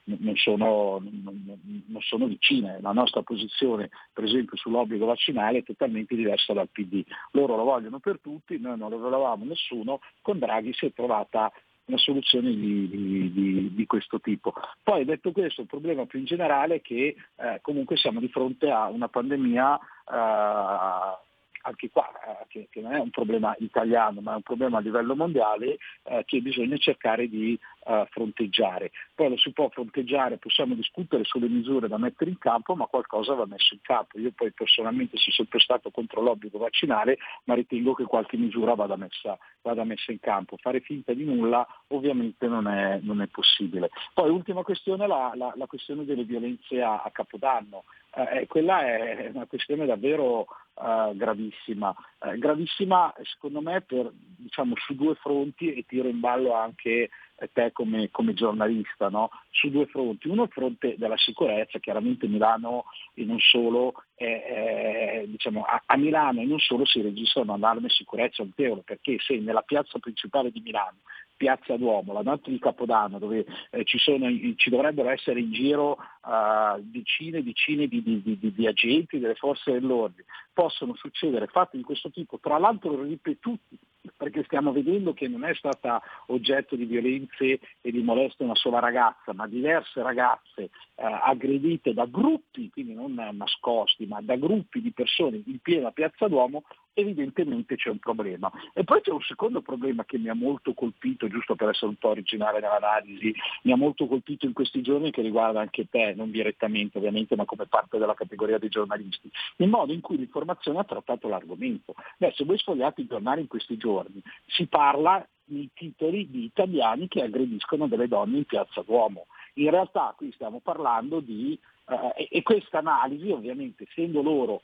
non 0.05 0.35
sono, 0.35 1.01
non 1.01 2.01
sono, 2.01 2.27
vicine. 2.27 2.79
La 2.81 2.91
nostra 2.91 3.21
posizione, 3.21 3.89
per 4.11 4.25
esempio, 4.25 4.57
sull'obbligo 4.57 5.05
vaccinale 5.05 5.59
è 5.59 5.63
totalmente 5.63 6.15
diversa 6.15 6.53
dal 6.53 6.69
PD. 6.69 7.03
Loro 7.35 7.55
lo 7.55 7.63
vogliono 7.63 7.99
per 7.99 8.19
tutti, 8.19 8.59
noi 8.59 8.77
non 8.77 8.89
lo 8.89 8.99
volevamo 8.99 9.43
nessuno, 9.45 9.99
con 10.21 10.39
Draghi 10.39 10.73
si 10.73 10.85
è 10.85 10.93
trovata 10.93 11.51
una 11.85 11.97
soluzione 11.97 12.53
di, 12.53 12.87
di, 12.89 13.31
di, 13.31 13.73
di, 13.73 13.85
questo 13.85 14.19
tipo. 14.19 14.53
Poi 14.81 15.03
detto 15.03 15.31
questo, 15.31 15.61
il 15.61 15.67
problema 15.67 16.05
più 16.05 16.19
in 16.19 16.25
generale 16.25 16.75
è 16.75 16.81
che 16.81 17.15
eh, 17.35 17.59
comunque 17.61 17.97
siamo 17.97 18.19
di 18.19 18.29
fronte 18.29 18.69
a 18.69 18.87
una 18.87 19.09
pandemia 19.09 19.77
eh, 19.77 21.17
anche 21.65 21.89
qua, 21.89 22.09
eh, 22.27 22.45
che, 22.47 22.67
che, 22.69 22.81
non 22.81 22.93
è 22.93 22.99
un 22.99 23.09
problema 23.09 23.55
italiano, 23.59 24.21
ma 24.21 24.33
è 24.33 24.35
un 24.35 24.41
problema 24.41 24.77
a 24.77 24.81
livello 24.81 25.15
mondiale 25.15 25.77
eh, 26.03 26.23
che 26.25 26.41
bisogna 26.41 26.77
cercare 26.77 27.27
di 27.27 27.57
eh, 27.85 28.07
fronteggiare. 28.09 28.91
Poi 29.13 29.29
lo 29.29 29.37
si 29.37 29.51
può 29.51 29.69
fronteggiare, 29.69 30.37
possiamo 30.37 30.73
discutere 30.73 31.23
sulle 31.23 31.47
misure 31.47 31.87
da 31.87 31.97
mettere 31.97 32.29
in 32.29 32.37
campo, 32.37 32.75
ma 32.75 32.85
qualcosa 32.85 33.33
va 33.33 33.45
messo 33.45 33.73
in 33.73 33.81
campo. 33.81 34.19
Io 34.19 34.31
poi 34.31 34.51
personalmente 34.51 35.17
sono 35.17 35.35
sempre 35.35 35.59
stato 35.59 35.91
contro 35.91 36.21
l'obbligo 36.21 36.57
vaccinale, 36.57 37.17
ma 37.45 37.55
ritengo 37.55 37.93
che 37.93 38.05
qualche 38.05 38.37
misura 38.37 38.73
vada 38.75 38.95
messa, 38.95 39.37
vada 39.61 39.83
messa 39.83 40.11
in 40.11 40.19
campo. 40.19 40.57
Fare 40.57 40.79
finta 40.79 41.13
di 41.13 41.23
nulla 41.23 41.65
ovviamente 41.87 42.47
non 42.47 42.67
è, 42.67 42.99
non 43.01 43.21
è 43.21 43.27
possibile. 43.27 43.89
Poi 44.13 44.29
ultima 44.29 44.63
questione, 44.63 45.07
la, 45.07 45.31
la, 45.35 45.53
la 45.55 45.65
questione 45.65 46.05
delle 46.05 46.23
violenze 46.23 46.81
a, 46.81 47.01
a 47.03 47.11
Capodanno. 47.11 47.83
Eh, 48.15 48.45
quella 48.45 48.85
è 48.85 49.31
una 49.33 49.47
questione 49.47 49.87
davvero 49.87 50.45
eh, 50.75 51.15
gravissima, 51.15 51.95
eh, 52.19 52.37
gravissima 52.37 53.13
secondo 53.23 53.61
me 53.61 53.81
per, 53.81 54.11
diciamo, 54.13 54.75
su 54.77 54.95
due 54.95 55.15
fronti 55.15 55.73
e 55.73 55.85
tiro 55.87 56.07
in 56.07 56.19
ballo 56.19 56.53
anche 56.53 56.89
eh, 56.89 57.09
te 57.51 57.71
come, 57.71 58.09
come 58.11 58.33
giornalista, 58.33 59.09
no? 59.09 59.29
su 59.49 59.69
due 59.69 59.85
fronti. 59.87 60.27
Uno 60.27 60.43
il 60.43 60.49
fronte 60.49 60.95
della 60.97 61.17
sicurezza, 61.17 61.79
chiaramente 61.79 62.27
Milano 62.27 62.85
e 63.13 63.23
non 63.23 63.39
solo, 63.39 63.93
è, 64.15 64.23
è, 64.23 65.23
diciamo, 65.27 65.63
a, 65.63 65.81
a, 65.85 65.97
Milano 65.97 66.41
e 66.41 66.45
non 66.45 66.59
solo 66.59 66.85
si 66.85 67.01
registra 67.01 67.41
un 67.41 67.49
allarme 67.49 67.89
sicurezza 67.89 68.43
notevole, 68.43 68.81
perché 68.81 69.17
se 69.19 69.39
nella 69.39 69.61
piazza 69.61 69.99
principale 69.99 70.51
di 70.51 70.61
Milano 70.61 70.97
Piazza 71.35 71.75
Duomo, 71.75 72.13
la 72.13 72.21
notte 72.21 72.51
di 72.51 72.59
Capodanno, 72.59 73.19
dove 73.19 73.45
eh, 73.71 73.83
ci, 73.83 73.97
sono, 73.97 74.29
ci, 74.55 74.69
dovrebbero 74.69 75.09
essere 75.09 75.39
in 75.39 75.51
giro 75.51 75.97
uh, 76.21 76.79
decine 76.79 77.39
e 77.39 77.43
decine 77.43 77.87
di, 77.87 78.01
di, 78.01 78.21
di, 78.21 78.53
di, 78.53 78.67
agenti 78.67 79.19
delle 79.19 79.35
forze 79.35 79.71
dell'ordine, 79.71 80.25
possono 80.53 80.95
succedere 80.95 81.47
fatti 81.47 81.75
di 81.77 81.83
questo 81.83 82.11
tipo, 82.11 82.39
tra 82.39 82.57
l'altro 82.57 83.01
ripetuti, 83.01 83.77
perché 84.17 84.43
stiamo 84.43 84.71
vedendo 84.71 85.13
che 85.13 85.27
non 85.27 85.43
è 85.43 85.53
stata 85.55 86.01
oggetto 86.27 86.75
di 86.75 86.85
violenze 86.85 87.59
e 87.81 87.91
di 87.91 88.01
molestie 88.01 88.45
una 88.45 88.55
sola 88.55 88.79
ragazza, 88.79 89.33
ma 89.33 89.47
diverse 89.47 90.01
ragazze 90.01 90.69
uh, 90.95 91.03
aggredite 91.23 91.93
da 91.93 92.05
gruppi, 92.05 92.69
quindi 92.69 92.93
non 92.93 93.13
nascosti, 93.13 94.05
ma 94.05 94.21
da 94.21 94.35
gruppi 94.35 94.81
di 94.81 94.91
persone 94.91 95.41
in 95.45 95.59
piena 95.59 95.91
Piazza 95.91 96.27
Duomo, 96.27 96.63
evidentemente 96.93 97.75
c'è 97.75 97.89
un 97.89 97.99
problema. 97.99 98.51
E 98.73 98.83
poi 98.83 99.01
c'è 99.01 99.11
un 99.11 99.21
secondo 99.21 99.61
problema 99.61 100.05
che 100.05 100.17
mi 100.17 100.29
ha 100.29 100.35
molto 100.35 100.73
colpito, 100.73 101.27
giusto 101.27 101.55
per 101.55 101.69
essere 101.69 101.87
un 101.87 101.95
po' 101.95 102.09
originale 102.09 102.59
nell'analisi, 102.59 103.33
mi 103.63 103.71
ha 103.71 103.77
molto 103.77 104.07
colpito 104.07 104.45
in 104.45 104.53
questi 104.53 104.81
giorni 104.81 105.11
che 105.11 105.21
riguarda 105.21 105.59
anche 105.59 105.87
te, 105.89 106.13
non 106.15 106.31
direttamente 106.31 106.97
ovviamente, 106.97 107.35
ma 107.35 107.45
come 107.45 107.65
parte 107.65 107.97
della 107.97 108.13
categoria 108.13 108.57
dei 108.57 108.69
giornalisti, 108.69 109.29
il 109.57 109.67
modo 109.67 109.93
in 109.93 110.01
cui 110.01 110.17
l'informazione 110.17 110.79
ha 110.79 110.83
trattato 110.83 111.27
l'argomento. 111.27 111.95
Beh, 112.17 112.33
se 112.35 112.45
voi 112.45 112.57
sfogliate 112.57 113.01
i 113.01 113.07
giornali 113.07 113.41
in 113.41 113.47
questi 113.47 113.77
giorni, 113.77 114.21
si 114.45 114.67
parla 114.67 115.25
nei 115.45 115.69
titoli 115.73 116.29
di 116.29 116.45
italiani 116.45 117.07
che 117.07 117.21
aggrediscono 117.21 117.87
delle 117.87 118.07
donne 118.07 118.37
in 118.37 118.45
piazza 118.45 118.81
Duomo. 118.81 119.25
In 119.55 119.69
realtà 119.69 120.13
qui 120.15 120.31
stiamo 120.31 120.59
parlando 120.61 121.19
di, 121.19 121.59
eh, 121.87 122.27
e 122.29 122.41
questa 122.43 122.79
analisi 122.79 123.29
ovviamente 123.29 123.85
essendo 123.87 124.21
loro 124.21 124.61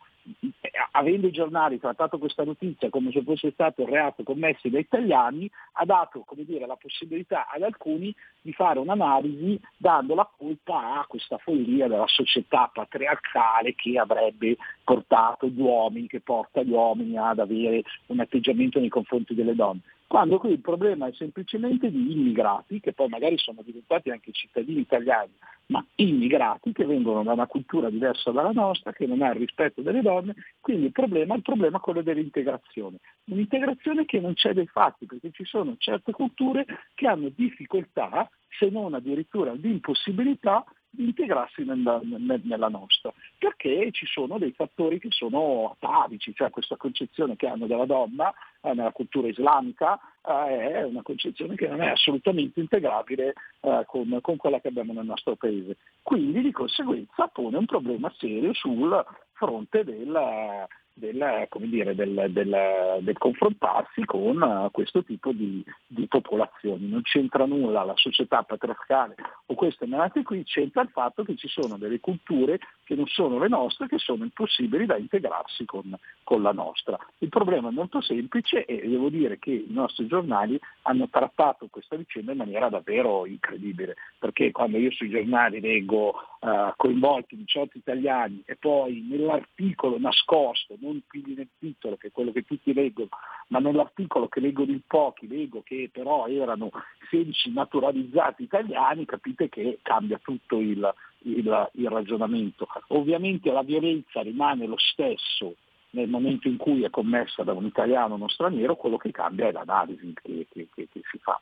avendo 0.91 1.27
i 1.27 1.31
giornali 1.31 1.79
trattato 1.79 2.17
questa 2.17 2.43
notizia 2.43 2.89
come 2.89 3.11
se 3.11 3.21
fosse 3.23 3.51
stato 3.51 3.83
un 3.83 3.89
reato 3.89 4.23
commesso 4.23 4.67
da 4.69 4.79
italiani, 4.79 5.49
ha 5.73 5.85
dato 5.85 6.25
dire, 6.35 6.65
la 6.65 6.75
possibilità 6.75 7.47
ad 7.49 7.61
alcuni 7.61 8.13
di 8.41 8.53
fare 8.53 8.79
un'analisi 8.79 9.59
dando 9.77 10.15
la 10.15 10.29
colpa 10.37 10.99
a 10.99 11.05
questa 11.07 11.37
follia 11.37 11.87
della 11.87 12.07
società 12.07 12.69
patriarcale 12.73 13.75
che 13.75 13.97
avrebbe 13.97 14.57
portato 14.83 15.47
gli 15.47 15.61
uomini, 15.61 16.07
che 16.07 16.21
porta 16.21 16.61
gli 16.63 16.71
uomini 16.71 17.17
ad 17.17 17.39
avere 17.39 17.83
un 18.07 18.19
atteggiamento 18.19 18.79
nei 18.79 18.89
confronti 18.89 19.33
delle 19.33 19.55
donne 19.55 19.81
quando 20.09 20.39
qui 20.39 20.49
il 20.53 20.59
problema 20.59 21.05
è 21.05 21.13
semplicemente 21.13 21.91
di 21.91 22.13
immigrati, 22.13 22.79
che 22.79 22.93
poi 22.93 23.09
magari 23.09 23.37
sono 23.37 23.61
diventati 23.61 24.09
anche 24.09 24.31
cittadini 24.31 24.79
italiani, 24.79 25.31
ma 25.67 25.85
immigrati 25.97 26.71
che 26.71 26.83
vengono 26.83 27.21
da 27.21 27.33
una 27.33 27.45
cultura 27.45 27.91
diversa 27.91 28.31
dalla 28.31 28.49
nostra, 28.51 28.91
che 28.91 29.05
non 29.05 29.21
ha 29.21 29.29
il 29.29 29.37
rispetto 29.37 29.83
delle 29.83 30.01
donne, 30.01 30.33
quindi 30.61 30.85
il 30.85 30.91
problema, 30.91 31.35
il 31.35 31.43
problema 31.43 31.77
è 31.77 31.81
quello 31.81 32.01
dell'integrazione. 32.01 32.97
Un'integrazione 33.25 34.05
che 34.05 34.19
non 34.19 34.33
c'è 34.33 34.53
dei 34.53 34.65
fatti, 34.65 35.05
perché 35.05 35.29
ci 35.29 35.45
sono 35.45 35.75
certe 35.77 36.11
culture 36.11 36.65
che 36.95 37.05
hanno 37.05 37.29
difficoltà, 37.29 38.27
se 38.57 38.69
non 38.69 38.93
addirittura 38.93 39.53
di 39.55 39.69
impossibilità, 39.69 40.63
di 40.91 41.05
integrarsi 41.05 41.63
nella, 41.63 42.01
nella, 42.03 42.67
nostra, 42.67 43.13
perché 43.37 43.89
ci 43.91 44.07
sono 44.07 44.39
dei 44.39 44.51
fattori 44.53 44.99
che 44.99 45.09
sono 45.11 45.75
atavici, 45.79 46.33
cioè 46.33 46.49
questa 46.49 46.77
concezione 46.77 47.35
che 47.35 47.47
hanno 47.47 47.67
della 47.67 47.85
donna 47.85 48.33
eh, 48.61 48.73
nella 48.73 48.91
cultura 48.91 49.27
islamica 49.27 49.99
eh, 50.25 50.71
è 50.71 50.83
una 50.83 51.03
concezione 51.03 51.55
che 51.55 51.67
non 51.67 51.81
è 51.81 51.89
assolutamente 51.89 52.59
integrabile 52.59 53.33
eh, 53.61 53.83
con, 53.85 54.17
con, 54.21 54.37
quella 54.37 54.59
che 54.59 54.69
abbiamo 54.69 54.93
nel 54.93 55.05
nostro 55.05 55.35
paese. 55.35 55.77
Quindi 56.01 56.41
di 56.41 56.51
conseguenza 56.51 57.27
pone 57.27 57.57
un 57.57 57.65
problema 57.65 58.11
serio 58.17 58.53
sul 58.53 59.05
fronte 59.33 59.83
del, 59.83 60.67
del, 60.99 61.47
dire, 61.61 61.95
del, 61.95 62.27
del, 62.29 62.99
del, 63.01 63.17
confrontarsi 63.17 64.03
con 64.05 64.41
uh, 64.41 64.69
questo 64.71 65.03
tipo 65.03 65.31
di, 65.31 65.63
di, 65.87 66.05
popolazioni. 66.07 66.87
Non 66.87 67.01
c'entra 67.01 67.45
nulla 67.45 67.83
la 67.83 67.95
società 67.95 68.43
patriarcale 68.43 69.15
o 69.47 69.53
queste 69.55 69.87
menate 69.87 70.23
qui, 70.23 70.43
c'entra 70.43 70.81
il 70.81 70.89
fatto 70.89 71.23
che 71.23 71.35
ci 71.35 71.47
sono 71.47 71.77
delle 71.77 71.99
culture 71.99 72.59
che 72.83 72.95
non 72.95 73.07
sono 73.07 73.39
le 73.39 73.47
nostre, 73.47 73.87
che 73.87 73.97
sono 73.97 74.23
impossibili 74.23 74.85
da 74.85 74.97
integrarsi 74.97 75.65
con, 75.65 75.97
con 76.23 76.41
la 76.41 76.51
nostra. 76.51 76.97
Il 77.19 77.29
problema 77.29 77.69
è 77.69 77.71
molto 77.71 78.01
semplice 78.01 78.65
e 78.65 78.87
devo 78.87 79.09
dire 79.09 79.39
che 79.39 79.51
i 79.51 79.67
nostri 79.69 80.07
giornali 80.07 80.59
hanno 80.83 81.07
trattato 81.09 81.67
questa 81.69 81.95
vicenda 81.95 82.31
in 82.31 82.37
maniera 82.37 82.69
davvero 82.69 83.25
incredibile, 83.25 83.95
perché 84.17 84.51
quando 84.51 84.77
io 84.77 84.91
sui 84.91 85.09
giornali 85.09 85.59
leggo 85.59 86.15
uh, 86.39 86.73
coinvolti 86.75 87.35
18 87.37 87.77
italiani 87.77 88.41
e 88.45 88.55
poi 88.55 89.05
nell'articolo 89.07 89.99
nascosto, 89.99 90.75
non 90.89 91.01
quindi 91.07 91.35
nel 91.35 91.49
titolo, 91.57 91.97
che 91.97 92.07
è 92.07 92.11
quello 92.11 92.31
che 92.31 92.43
tutti 92.43 92.73
leggono, 92.73 93.09
ma 93.47 93.59
nell'articolo 93.59 94.27
che 94.27 94.39
leggono 94.39 94.71
in 94.71 94.81
pochi, 94.85 95.27
leggo 95.27 95.61
che 95.63 95.89
però 95.91 96.27
erano 96.27 96.69
16 97.09 97.51
naturalizzati 97.51 98.43
italiani, 98.43 99.05
capite 99.05 99.49
che 99.49 99.79
cambia 99.81 100.19
tutto 100.21 100.59
il, 100.59 100.93
il, 101.23 101.69
il 101.73 101.89
ragionamento. 101.89 102.67
Ovviamente 102.87 103.51
la 103.51 103.63
violenza 103.63 104.21
rimane 104.21 104.65
lo 104.65 104.77
stesso 104.77 105.55
nel 105.91 106.07
momento 106.07 106.47
in 106.47 106.57
cui 106.57 106.83
è 106.83 106.89
commessa 106.89 107.43
da 107.43 107.53
un 107.53 107.65
italiano 107.65 108.13
o 108.13 108.17
uno 108.17 108.27
straniero, 108.27 108.75
quello 108.75 108.97
che 108.97 109.11
cambia 109.11 109.47
è 109.47 109.51
l'analisi 109.51 110.13
che, 110.21 110.47
che, 110.51 110.67
che, 110.73 110.87
che 110.91 111.01
si 111.09 111.17
fa. 111.19 111.39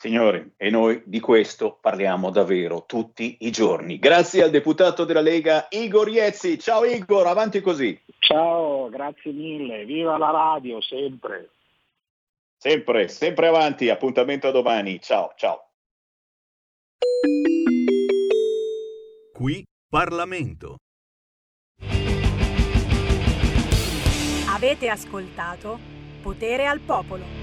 Signori, 0.00 0.54
e 0.56 0.70
noi 0.70 1.02
di 1.04 1.20
questo 1.20 1.76
parliamo 1.78 2.30
davvero 2.30 2.84
tutti 2.86 3.36
i 3.40 3.50
giorni. 3.50 3.98
Grazie 3.98 4.42
al 4.42 4.48
deputato 4.48 5.04
della 5.04 5.20
Lega 5.20 5.66
Igor 5.68 6.08
Iezzi. 6.08 6.58
Ciao 6.58 6.86
Igor, 6.86 7.26
avanti 7.26 7.60
così. 7.60 8.00
Ciao, 8.18 8.88
grazie 8.88 9.30
mille. 9.30 9.84
Viva 9.84 10.16
la 10.16 10.30
radio, 10.30 10.80
sempre. 10.80 11.50
Sempre, 12.56 13.08
sempre 13.08 13.48
avanti. 13.48 13.90
Appuntamento 13.90 14.48
a 14.48 14.52
domani. 14.52 14.98
Ciao, 15.02 15.34
ciao. 15.36 15.68
Qui 19.34 19.62
Parlamento. 19.86 20.76
Avete 24.48 24.88
ascoltato 24.88 25.78
Potere 26.22 26.64
al 26.64 26.80
Popolo. 26.80 27.39